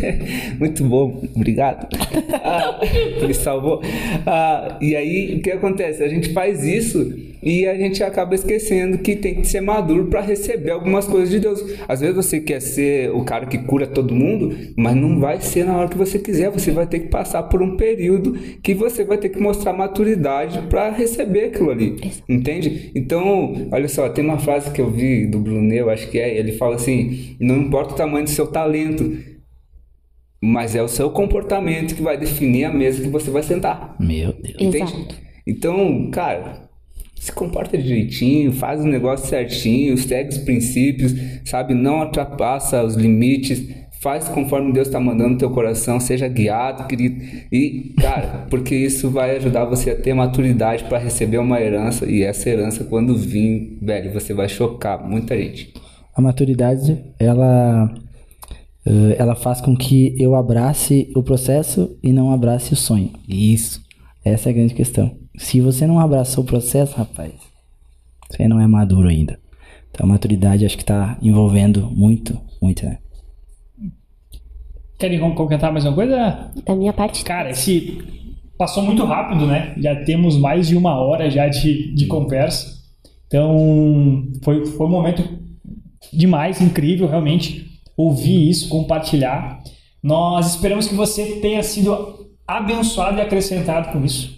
muito 0.60 0.85
bom, 0.85 1.20
obrigado. 1.35 1.89
Ah, 2.51 2.81
me 3.27 3.35
salvou. 3.35 3.82
Ah, 4.27 4.78
e 4.81 4.97
aí, 4.97 5.36
o 5.36 5.43
que 5.43 5.51
acontece? 5.51 6.02
A 6.02 6.09
gente 6.09 6.32
faz 6.32 6.65
isso 6.65 7.12
e 7.43 7.66
a 7.66 7.74
gente 7.74 8.02
acaba 8.02 8.35
esquecendo 8.35 8.98
que 8.98 9.16
tem 9.16 9.35
que 9.35 9.47
ser 9.47 9.60
maduro 9.60 10.06
para 10.06 10.20
receber 10.20 10.70
algumas 10.70 11.06
coisas 11.06 11.31
de 11.31 11.40
Deus. 11.40 11.62
Às 11.86 12.01
vezes 12.01 12.16
você 12.16 12.40
quer 12.40 12.60
ser 12.60 13.10
o 13.10 13.23
cara 13.23 13.47
que 13.47 13.59
cura 13.59 13.86
todo 13.86 14.15
mundo, 14.15 14.56
mas 14.77 14.97
não 14.97 15.20
vai 15.20 15.40
ser 15.40 15.65
na 15.65 15.77
hora 15.77 15.89
que 15.89 15.98
você 15.98 16.19
quiser. 16.19 16.51
Você 16.51 16.70
vai 16.70 16.86
ter 16.86 17.01
que 17.01 17.09
passar 17.09 17.43
por 17.44 17.60
um 17.60 17.77
período 17.77 18.32
que 18.62 18.73
você 18.74 19.05
vai 19.05 19.19
ter 19.19 19.28
que 19.28 19.40
mostrar 19.40 19.73
maturidade 19.73 20.27
para 20.68 20.90
receber 20.90 21.46
aquilo 21.46 21.70
ali. 21.70 21.96
Entende? 22.28 22.90
Então, 22.94 23.68
olha 23.70 23.88
só, 23.88 24.09
tem 24.09 24.24
uma 24.24 24.38
frase 24.38 24.70
que 24.70 24.80
eu 24.80 24.90
vi 24.90 25.26
do 25.26 25.38
Brunel, 25.38 25.90
acho 25.90 26.10
que 26.10 26.18
é, 26.18 26.38
ele 26.38 26.52
fala 26.52 26.76
assim: 26.76 27.36
não 27.40 27.56
importa 27.56 27.94
o 27.94 27.96
tamanho 27.96 28.24
do 28.24 28.30
seu 28.30 28.46
talento, 28.46 29.18
mas 30.42 30.74
é 30.74 30.82
o 30.82 30.88
seu 30.88 31.10
comportamento 31.10 31.94
que 31.94 32.02
vai 32.02 32.16
definir 32.16 32.64
a 32.64 32.72
mesa 32.72 33.02
que 33.02 33.09
você 33.09 33.30
vai 33.30 33.42
sentar. 33.42 33.96
Meu 33.98 34.32
Deus. 34.32 34.56
Entende? 34.59 35.09
Então, 35.46 36.10
cara, 36.10 36.68
se 37.18 37.32
comporta 37.32 37.76
direitinho, 37.76 38.52
faz 38.52 38.80
o 38.80 38.86
negócio 38.86 39.26
certinho, 39.26 39.96
segue 39.98 40.30
os 40.30 40.38
princípios, 40.38 41.12
sabe? 41.44 41.74
Não 41.74 42.00
ultrapassa 42.00 42.84
os 42.84 42.94
limites, 42.94 43.68
faz 44.00 44.28
conforme 44.28 44.72
Deus 44.72 44.88
está 44.88 45.00
mandando 45.00 45.38
teu 45.38 45.50
coração, 45.50 45.98
seja 45.98 46.28
guiado, 46.28 46.86
querido. 46.86 47.24
E, 47.50 47.94
cara, 48.00 48.46
porque 48.48 48.74
isso 48.74 49.10
vai 49.10 49.36
ajudar 49.36 49.64
você 49.64 49.90
a 49.90 49.96
ter 49.96 50.14
maturidade 50.14 50.84
para 50.84 50.98
receber 50.98 51.38
uma 51.38 51.60
herança. 51.60 52.06
E 52.06 52.22
essa 52.22 52.48
herança, 52.48 52.84
quando 52.84 53.16
vir, 53.16 53.78
velho, 53.82 54.12
você 54.12 54.32
vai 54.32 54.48
chocar 54.48 55.02
muita 55.06 55.36
gente. 55.36 55.72
A 56.14 56.20
maturidade, 56.20 57.04
ela, 57.18 57.92
eh, 58.86 59.16
ela 59.18 59.34
faz 59.34 59.60
com 59.60 59.76
que 59.76 60.14
eu 60.18 60.34
abrace 60.34 61.12
o 61.14 61.22
processo 61.22 61.96
e 62.02 62.12
não 62.12 62.32
abrace 62.32 62.72
o 62.72 62.76
sonho. 62.76 63.10
Isso. 63.28 63.80
Essa 64.24 64.48
é 64.48 64.50
a 64.50 64.54
grande 64.54 64.74
questão. 64.74 65.16
Se 65.36 65.60
você 65.60 65.86
não 65.86 66.00
abraçou 66.00 66.44
o 66.44 66.46
processo, 66.46 66.96
rapaz, 66.96 67.32
você 68.28 68.46
não 68.46 68.60
é 68.60 68.66
maduro 68.66 69.08
ainda. 69.08 69.38
Então 69.90 70.06
a 70.06 70.08
maturidade 70.08 70.66
acho 70.66 70.76
que 70.76 70.82
está 70.82 71.16
envolvendo 71.22 71.90
muito, 71.90 72.38
muito, 72.60 72.84
né? 72.84 72.98
Querem 74.98 75.20
com- 75.20 75.34
comentar 75.34 75.72
mais 75.72 75.84
uma 75.84 75.94
coisa? 75.94 76.50
Da 76.66 76.74
minha 76.74 76.92
parte. 76.92 77.22
Cara, 77.24 77.50
esse 77.50 77.98
passou 78.58 78.82
muito 78.82 79.04
rápido, 79.04 79.46
né? 79.46 79.72
Já 79.78 79.94
temos 80.04 80.36
mais 80.36 80.66
de 80.66 80.76
uma 80.76 81.00
hora 81.00 81.30
já 81.30 81.46
de, 81.48 81.94
de 81.94 82.06
conversa. 82.06 82.76
Então, 83.28 84.24
foi, 84.42 84.66
foi 84.66 84.86
um 84.86 84.90
momento 84.90 85.22
demais, 86.12 86.60
incrível, 86.60 87.06
realmente, 87.06 87.66
ouvir 87.96 88.48
isso, 88.48 88.68
compartilhar. 88.68 89.60
Nós 90.02 90.50
esperamos 90.54 90.88
que 90.88 90.94
você 90.94 91.40
tenha 91.40 91.62
sido 91.62 92.26
abençoado 92.46 93.18
e 93.18 93.20
acrescentado 93.20 93.92
com 93.92 94.04
isso. 94.04 94.36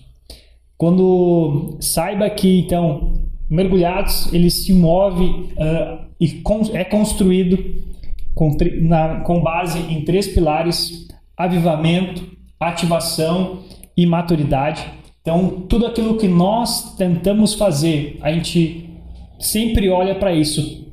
Quando 0.76 1.78
saiba 1.80 2.28
que, 2.28 2.58
então, 2.60 3.14
mergulhados, 3.48 4.30
ele 4.32 4.50
se 4.50 4.74
move 4.74 5.50
ah, 5.58 6.04
e 6.20 6.42
é 6.74 6.84
construído 6.84 7.56
com, 8.40 8.56
na- 8.80 9.20
com 9.20 9.42
base 9.42 9.78
em 9.92 10.02
três 10.02 10.26
pilares: 10.26 11.06
avivamento, 11.36 12.26
ativação 12.58 13.58
e 13.94 14.06
maturidade. 14.06 14.82
Então, 15.20 15.66
tudo 15.68 15.86
aquilo 15.86 16.16
que 16.16 16.26
nós 16.26 16.96
tentamos 16.96 17.52
fazer, 17.52 18.18
a 18.22 18.32
gente 18.32 18.88
sempre 19.38 19.90
olha 19.90 20.14
para 20.14 20.32
isso. 20.32 20.90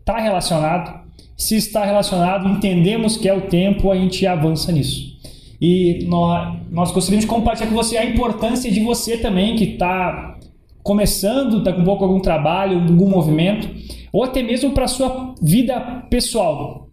Está 0.00 0.18
relacionado? 0.18 1.04
Se 1.36 1.56
está 1.56 1.84
relacionado, 1.84 2.48
entendemos 2.48 3.18
que 3.18 3.28
é 3.28 3.34
o 3.34 3.42
tempo, 3.42 3.90
a 3.90 3.96
gente 3.96 4.26
avança 4.26 4.72
nisso. 4.72 5.16
E 5.60 6.06
nós, 6.08 6.56
nós 6.70 6.90
gostaríamos 6.90 7.26
de 7.26 7.30
compartilhar 7.30 7.68
com 7.68 7.74
você 7.74 7.98
a 7.98 8.04
importância 8.06 8.70
de 8.72 8.80
você 8.80 9.18
também, 9.18 9.54
que 9.56 9.64
está 9.64 10.38
começando, 10.82 11.58
está 11.58 11.72
com 11.74 11.82
um 11.82 11.84
pouco 11.84 12.04
algum 12.04 12.20
trabalho, 12.20 12.78
algum 12.80 13.10
movimento, 13.10 13.68
ou 14.12 14.22
até 14.24 14.42
mesmo 14.42 14.70
para 14.70 14.84
a 14.84 14.88
sua 14.88 15.34
vida 15.42 15.78
pessoal. 16.08 16.85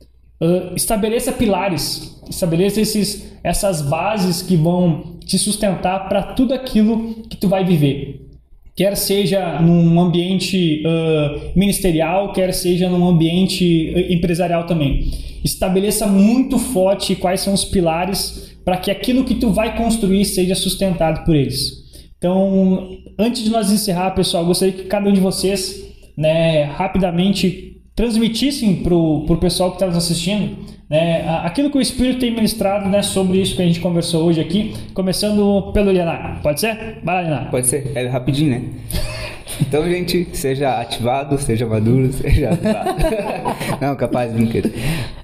Uh, 0.44 0.76
estabeleça 0.76 1.32
pilares, 1.32 2.22
estabeleça 2.30 2.82
esses, 2.82 3.32
essas 3.42 3.82
bases 3.82 4.42
que 4.42 4.58
vão 4.58 5.18
te 5.26 5.40
sustentar 5.40 6.10
para 6.10 6.22
tudo 6.22 6.54
aquilo 6.54 7.24
que 7.30 7.38
tu 7.38 7.48
vai 7.48 7.64
viver. 7.64 8.20
Quer 8.76 8.98
seja 8.98 9.62
num 9.62 9.98
ambiente 10.02 10.84
uh, 10.86 11.58
ministerial, 11.58 12.34
quer 12.34 12.52
seja 12.54 12.90
num 12.90 13.08
ambiente 13.08 13.94
empresarial 14.10 14.66
também. 14.66 15.12
Estabeleça 15.46 16.08
muito 16.08 16.60
forte 16.60 17.16
quais 17.16 17.40
são 17.40 17.54
os 17.54 17.64
pilares 17.64 18.58
para 18.66 18.76
que 18.76 18.92
aquilo 18.92 19.24
que 19.24 19.36
tu 19.36 19.50
vai 19.50 19.78
construir 19.78 20.26
seja 20.26 20.56
sustentado 20.56 21.24
por 21.24 21.38
eles. 21.38 21.84
Então, 22.18 22.90
antes 23.18 23.44
de 23.44 23.50
nós 23.50 23.72
encerrar, 23.72 24.12
pessoal, 24.12 24.46
gostaria 24.46 24.74
que 24.74 24.84
cada 24.84 25.10
um 25.10 25.14
de 25.14 25.22
vocês, 25.22 25.84
né, 26.18 26.64
rapidamente 26.64 27.73
transmitissem 27.96 28.78
para 28.78 28.94
o 28.96 29.38
pessoal 29.38 29.70
que 29.70 29.76
está 29.76 29.88
nos 29.88 29.98
assistindo 29.98 30.58
né, 30.90 31.28
aquilo 31.44 31.72
que 31.72 31.78
o 31.78 31.82
Espírito 31.82 32.20
tem 32.20 32.32
ministrado 32.32 32.88
né, 32.90 33.02
sobre 33.02 33.42
isso 33.42 33.56
que 33.56 33.62
a 33.62 33.66
gente 33.66 33.80
conversou 33.80 34.26
hoje 34.26 34.40
aqui, 34.40 34.76
começando 34.94 35.72
pelo 35.74 35.92
Leonardo. 35.92 36.42
Pode 36.42 36.60
ser? 36.60 37.00
Vai 37.04 37.16
lá, 37.16 37.22
Leonardo. 37.22 37.50
Pode 37.50 37.68
ser, 37.68 37.92
é 37.96 38.08
rapidinho, 38.08 38.52
né? 38.52 38.64
Então, 39.62 39.88
gente, 39.88 40.28
seja 40.34 40.82
ativado, 40.82 41.38
seja 41.38 41.68
maduro, 41.68 42.12
seja 42.12 42.50
ativado. 42.50 42.90
Não, 43.80 43.96
capaz, 43.96 44.34
brincadeira. 44.34 44.72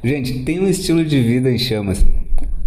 Gente, 0.03 0.43
tem 0.43 0.59
um 0.59 0.67
estilo 0.67 1.03
de 1.03 1.19
vida 1.19 1.51
em 1.51 1.57
chamas. 1.57 2.05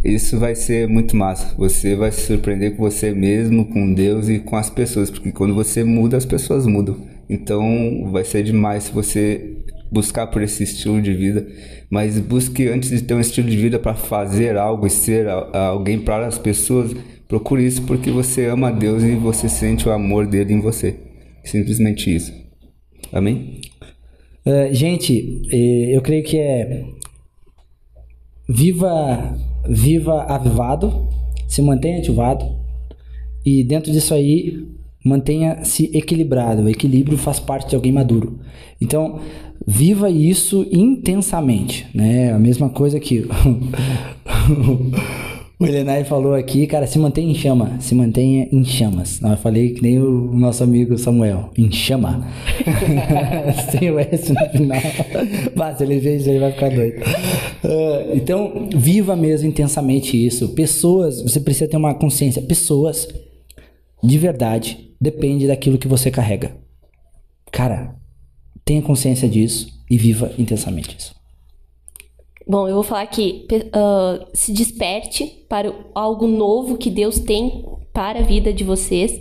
Isso 0.05 0.41
vai 0.41 0.57
ser 0.57 0.89
muito 0.89 1.16
massa. 1.16 1.55
Você 1.57 1.95
vai 1.95 2.11
se 2.11 2.27
surpreender 2.27 2.74
com 2.74 2.83
você 2.83 3.12
mesmo, 3.12 3.65
com 3.66 3.95
Deus 3.95 4.29
e 4.29 4.41
com 4.41 4.57
as 4.57 4.70
pessoas, 4.70 5.09
porque 5.09 5.31
quando 5.31 5.55
você 5.55 5.85
muda, 5.85 6.16
as 6.16 6.27
pessoas 6.27 6.66
mudam. 6.66 6.97
Então, 7.31 8.11
vai 8.11 8.24
ser 8.24 8.43
demais 8.43 8.85
se 8.85 8.93
você 8.93 9.61
buscar 9.93 10.27
por 10.28 10.43
esse 10.43 10.62
estilo 10.62 11.01
de 11.02 11.12
vida, 11.12 11.47
mas 11.90 12.19
busque 12.19 12.69
antes 12.69 12.90
de 12.90 13.02
ter 13.02 13.14
um 13.14 13.20
estilo 13.20 13.48
de 13.48 13.56
vida 13.56 13.78
para 13.78 13.94
fazer 13.94 14.56
algo 14.56 14.86
e 14.86 14.90
ser 14.90 15.28
alguém 15.28 15.98
para 15.98 16.27
as 16.27 16.39
pessoas, 16.39 16.94
procure 17.28 17.66
isso 17.66 17.82
porque 17.82 18.10
você 18.10 18.47
ama 18.47 18.69
a 18.69 18.73
Deus 18.73 19.02
e 19.02 19.14
você 19.14 19.48
sente 19.48 19.89
o 19.89 19.93
amor 19.93 20.27
dele 20.27 20.55
em 20.55 20.60
você. 20.60 20.97
Simplesmente 21.44 22.14
isso. 22.14 22.32
Amém? 23.12 23.60
Eh, 24.44 24.73
gente, 24.73 25.43
eh, 25.52 25.97
eu 25.97 26.01
creio 26.01 26.24
que 26.24 26.39
é 26.39 26.85
viva, 28.48 29.36
viva 29.69 30.23
avivado, 30.23 31.09
se 31.47 31.62
mantenha 31.62 31.98
ativado 31.98 32.44
e 33.44 33.62
dentro 33.62 33.93
disso 33.93 34.14
aí 34.14 34.66
mantenha-se 35.05 35.90
equilibrado. 35.97 36.62
O 36.62 36.69
equilíbrio 36.69 37.19
faz 37.19 37.40
parte 37.40 37.70
de 37.70 37.77
alguém 37.77 37.93
maduro. 37.93 38.39
Então, 38.81 39.20
viva 39.66 40.10
isso 40.10 40.66
intensamente, 40.70 41.86
né? 41.94 42.32
A 42.32 42.39
mesma 42.39 42.68
coisa 42.68 42.98
que 42.98 43.26
o 45.59 45.64
Elenai 45.66 46.05
falou 46.05 46.34
aqui, 46.34 46.66
cara, 46.66 46.86
se 46.86 46.98
mantenha 46.98 47.30
em 47.30 47.34
chama, 47.34 47.80
se 47.80 47.94
mantenha 47.94 48.48
em 48.51 48.64
chamas. 48.64 49.20
Eu 49.22 49.36
falei 49.36 49.70
que 49.70 49.82
nem 49.82 49.98
o 49.98 50.32
nosso 50.34 50.64
amigo 50.64 50.98
Samuel, 50.98 51.51
em 51.56 51.70
chama. 51.70 52.26
Sem 53.70 53.90
o 53.90 53.98
S 53.98 54.32
no 54.32 54.48
final. 54.51 54.80
Se 55.76 55.84
ele 55.84 56.01
ver 56.01 56.16
isso, 56.16 56.28
ele 56.28 56.40
vai 56.40 56.52
ficar 56.52 56.70
doido. 56.70 57.02
Ah, 57.64 58.10
então, 58.14 58.68
viva 58.74 59.14
mesmo 59.14 59.48
intensamente 59.48 60.16
isso. 60.16 60.48
Pessoas, 60.51 61.22
você 61.22 61.39
precisa 61.39 61.68
ter 61.68 61.76
uma 61.76 61.94
consciência. 61.94 62.43
Pessoas, 62.43 63.09
de 64.02 64.18
verdade, 64.18 64.90
depende 65.01 65.47
daquilo 65.47 65.78
que 65.78 65.86
você 65.86 66.10
carrega. 66.10 66.56
Cara, 67.52 68.02
tenha 68.64 68.82
consciência 68.82 69.28
disso 69.28 69.68
e 69.90 69.97
viva 69.97 70.32
intensamente 70.39 70.97
isso. 70.98 71.14
Bom, 72.47 72.66
eu 72.66 72.74
vou 72.74 72.82
falar 72.82 73.02
aqui, 73.02 73.44
pe- 73.48 73.70
ah, 73.72 74.26
se 74.34 74.52
desperte 74.52 75.26
para 75.48 75.72
algo 75.94 76.26
novo 76.26 76.76
que 76.76 76.90
Deus 76.90 77.18
tem 77.20 77.64
para 77.93 78.20
a 78.20 78.23
vida 78.23 78.52
de 78.52 78.64
vocês. 78.64 79.20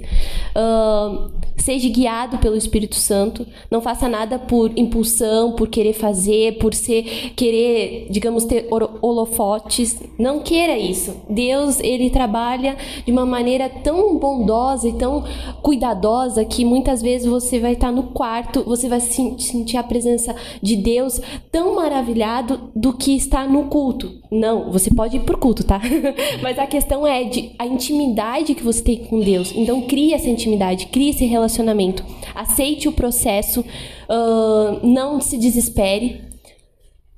Ah, 0.55 1.27
seja 1.57 1.87
guiado 1.89 2.37
pelo 2.39 2.55
Espírito 2.55 2.95
Santo. 2.95 3.45
Não 3.69 3.81
faça 3.81 4.09
nada 4.09 4.39
por 4.39 4.71
impulsão, 4.77 5.51
por 5.51 5.67
querer 5.67 5.93
fazer, 5.93 6.57
por 6.57 6.73
ser 6.73 7.03
querer, 7.35 8.07
digamos, 8.09 8.45
ter 8.45 8.67
holofotes. 9.01 10.01
Não 10.17 10.39
queira 10.39 10.77
isso. 10.77 11.15
Deus, 11.29 11.79
ele 11.79 12.09
trabalha 12.09 12.75
de 13.05 13.11
uma 13.11 13.25
maneira 13.25 13.69
tão 13.69 14.17
bondosa 14.17 14.87
e 14.87 14.93
tão 14.93 15.23
cuidadosa 15.61 16.43
que 16.43 16.65
muitas 16.65 17.01
vezes 17.01 17.27
você 17.27 17.59
vai 17.59 17.73
estar 17.73 17.91
no 17.91 18.03
quarto, 18.03 18.63
você 18.63 18.89
vai 18.89 18.99
sen- 18.99 19.37
sentir 19.37 19.77
a 19.77 19.83
presença 19.83 20.35
de 20.61 20.75
Deus 20.75 21.21
tão 21.51 21.75
maravilhado 21.75 22.71
do 22.75 22.93
que 22.93 23.15
está 23.15 23.45
no 23.47 23.65
culto. 23.65 24.19
Não, 24.31 24.71
você 24.71 24.89
pode 24.93 25.17
ir 25.17 25.21
pro 25.21 25.37
culto, 25.37 25.63
tá? 25.63 25.79
Mas 26.41 26.57
a 26.57 26.65
questão 26.65 27.05
é 27.05 27.23
de 27.25 27.51
a 27.59 27.67
intimidade 27.67 28.55
que 28.55 28.60
você 28.63 28.81
tem 28.81 28.97
com 28.97 29.19
Deus. 29.19 29.51
Então 29.55 29.81
crie 29.81 30.13
essa 30.13 30.29
intimidade, 30.29 30.87
crie 30.87 31.09
esse 31.09 31.25
relacionamento. 31.25 32.03
Aceite 32.33 32.87
o 32.87 32.91
processo, 32.91 33.63
ah, 34.09 34.79
não 34.83 35.19
se 35.19 35.37
desespere. 35.37 36.31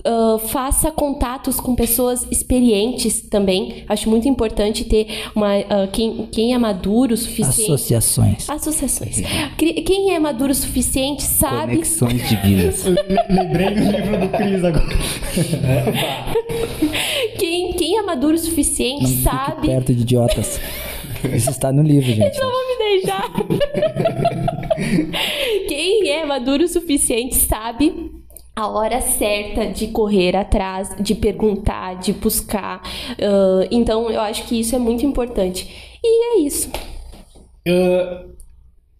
Ah, 0.05 0.37
faça 0.47 0.91
contatos 0.91 1.59
com 1.61 1.75
pessoas 1.75 2.27
experientes 2.29 3.21
também. 3.21 3.85
Acho 3.87 4.09
muito 4.09 4.27
importante 4.27 4.83
ter 4.83 5.07
uma 5.33 5.55
ah, 5.55 5.87
quem, 5.91 6.27
quem 6.31 6.53
é 6.53 6.57
maduro 6.57 7.13
o 7.13 7.17
suficiente. 7.17 7.71
Associações. 7.71 8.49
Associações. 8.49 9.21
Quem 9.57 10.13
é 10.13 10.19
maduro 10.19 10.51
o 10.51 10.55
suficiente 10.55 11.23
sabe. 11.23 11.73
Conexões 11.75 12.27
divinas. 12.27 12.83
Lembrei 13.29 13.69
do 13.69 13.81
livro 13.91 14.19
do 14.19 14.29
Cris 14.29 14.63
agora. 14.63 14.97
Quem, 17.37 17.73
quem 17.73 17.97
é 17.97 18.01
maduro 18.01 18.35
o 18.35 18.39
suficiente 18.39 19.01
Não 19.03 19.09
fique 19.09 19.23
sabe. 19.23 19.67
perto 19.67 19.93
de 19.93 20.01
idiotas. 20.01 20.59
Isso 21.33 21.49
está 21.49 21.71
no 21.71 21.81
livro, 21.81 22.11
gente. 22.11 22.37
Não 22.39 22.51
vou 22.51 22.67
me 22.67 22.77
deixar. 22.77 23.31
Quem 25.67 26.09
é 26.09 26.25
maduro 26.25 26.63
o 26.63 26.67
suficiente 26.67 27.35
sabe 27.35 28.11
a 28.55 28.67
hora 28.67 29.01
certa 29.01 29.65
de 29.67 29.87
correr 29.87 30.35
atrás, 30.35 30.95
de 30.99 31.15
perguntar, 31.15 31.95
de 31.95 32.13
buscar. 32.13 32.83
Ah, 33.19 33.67
então, 33.71 34.11
eu 34.11 34.21
acho 34.21 34.45
que 34.45 34.59
isso 34.59 34.75
é 34.75 34.79
muito 34.79 35.03
importante. 35.05 35.97
E 36.03 36.35
é 36.35 36.39
isso. 36.41 36.69
Uh, 37.67 38.33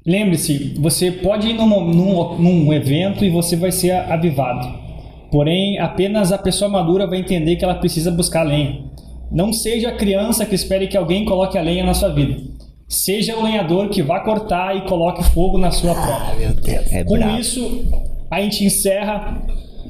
lembre-se, 0.05 0.75
você 0.79 1.11
pode 1.11 1.49
ir 1.49 1.53
num, 1.53 1.67
num, 1.67 2.37
num 2.37 2.73
evento 2.73 3.25
e 3.25 3.29
você 3.29 3.55
vai 3.55 3.71
ser 3.71 3.91
avivado. 3.91 4.81
Porém, 5.29 5.79
apenas 5.79 6.31
a 6.31 6.37
pessoa 6.37 6.69
madura 6.69 7.07
vai 7.07 7.19
entender 7.19 7.55
que 7.55 7.65
ela 7.65 7.75
precisa 7.75 8.11
buscar 8.11 8.43
lenha. 8.43 8.92
Não 9.33 9.51
seja 9.51 9.89
a 9.89 9.95
criança 9.95 10.45
que 10.45 10.53
espere 10.53 10.87
que 10.87 10.95
alguém 10.95 11.25
coloque 11.25 11.57
a 11.57 11.61
lenha 11.61 11.83
na 11.83 11.93
sua 11.93 12.09
vida. 12.09 12.39
Seja 12.87 13.35
o 13.35 13.43
lenhador 13.43 13.89
que 13.89 14.03
vá 14.03 14.19
cortar 14.19 14.77
e 14.77 14.81
coloque 14.81 15.23
fogo 15.31 15.57
na 15.57 15.71
sua 15.71 15.95
própria. 15.95 16.35
Meu 16.35 16.53
Deus. 16.53 16.91
É 16.93 17.03
Com 17.03 17.17
brabo. 17.17 17.39
isso, 17.39 17.85
a 18.29 18.39
gente 18.41 18.63
encerra 18.63 19.41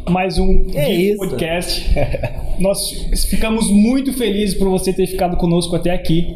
mais 0.10 0.38
um 0.38 0.66
É 0.74 1.16
podcast. 1.18 1.86
Nós 2.60 2.92
ficamos 3.30 3.70
muito 3.70 4.14
felizes 4.14 4.56
por 4.56 4.70
você 4.70 4.94
ter 4.94 5.08
ficado 5.08 5.36
conosco 5.36 5.76
até 5.76 5.92
aqui. 5.92 6.34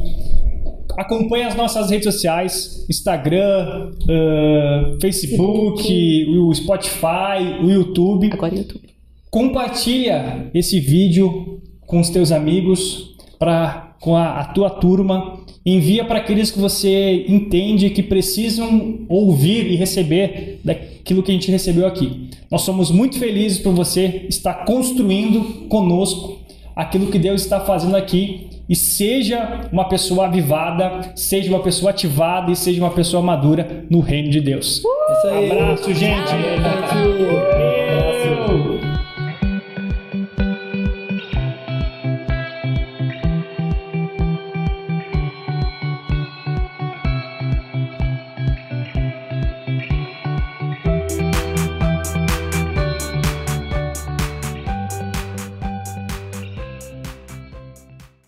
Acompanhe 0.98 1.46
as 1.46 1.56
nossas 1.56 1.90
redes 1.90 2.14
sociais: 2.14 2.86
Instagram, 2.90 3.92
ah, 4.10 4.98
Facebook, 5.00 6.26
o 6.38 6.54
Spotify, 6.54 7.64
o 7.64 7.70
YouTube. 7.70 8.30
Agora 8.34 8.54
é 8.54 8.58
YouTube. 8.58 8.90
Compartilha 9.30 10.50
esse 10.54 10.80
vídeo 10.80 11.62
com 11.88 12.00
os 12.00 12.10
teus 12.10 12.32
amigos, 12.32 13.16
pra, 13.40 13.96
com 14.00 14.16
a, 14.16 14.42
a 14.42 14.46
tua 14.46 14.70
turma. 14.70 15.40
Envia 15.66 16.06
para 16.06 16.20
aqueles 16.20 16.52
que 16.52 16.60
você 16.60 17.26
entende 17.28 17.90
que 17.90 18.04
precisam 18.04 19.00
ouvir 19.10 19.66
e 19.72 19.76
receber 19.76 20.60
daquilo 20.64 21.24
que 21.24 21.32
a 21.32 21.34
gente 21.34 21.50
recebeu 21.50 21.88
aqui. 21.88 22.30
Nós 22.52 22.62
somos 22.62 22.92
muito 22.92 23.18
felizes 23.18 23.58
por 23.60 23.74
você 23.74 24.26
estar 24.30 24.54
construindo 24.66 25.68
conosco 25.68 26.40
aquilo 26.76 27.08
que 27.08 27.18
Deus 27.20 27.42
está 27.42 27.60
fazendo 27.62 27.98
aqui. 27.98 28.48
E 28.70 28.76
seja 28.76 29.70
uma 29.72 29.88
pessoa 29.88 30.26
avivada, 30.26 31.14
seja 31.16 31.50
uma 31.50 31.62
pessoa 31.64 31.92
ativada 31.92 32.52
e 32.52 32.56
seja 32.56 32.82
uma 32.82 32.92
pessoa 32.92 33.24
madura 33.24 33.86
no 33.90 34.02
reino 34.02 34.30
de 34.30 34.42
Deus. 34.42 34.84
Aí. 35.26 35.52
Abraço, 35.52 35.94
gente. 35.94 36.34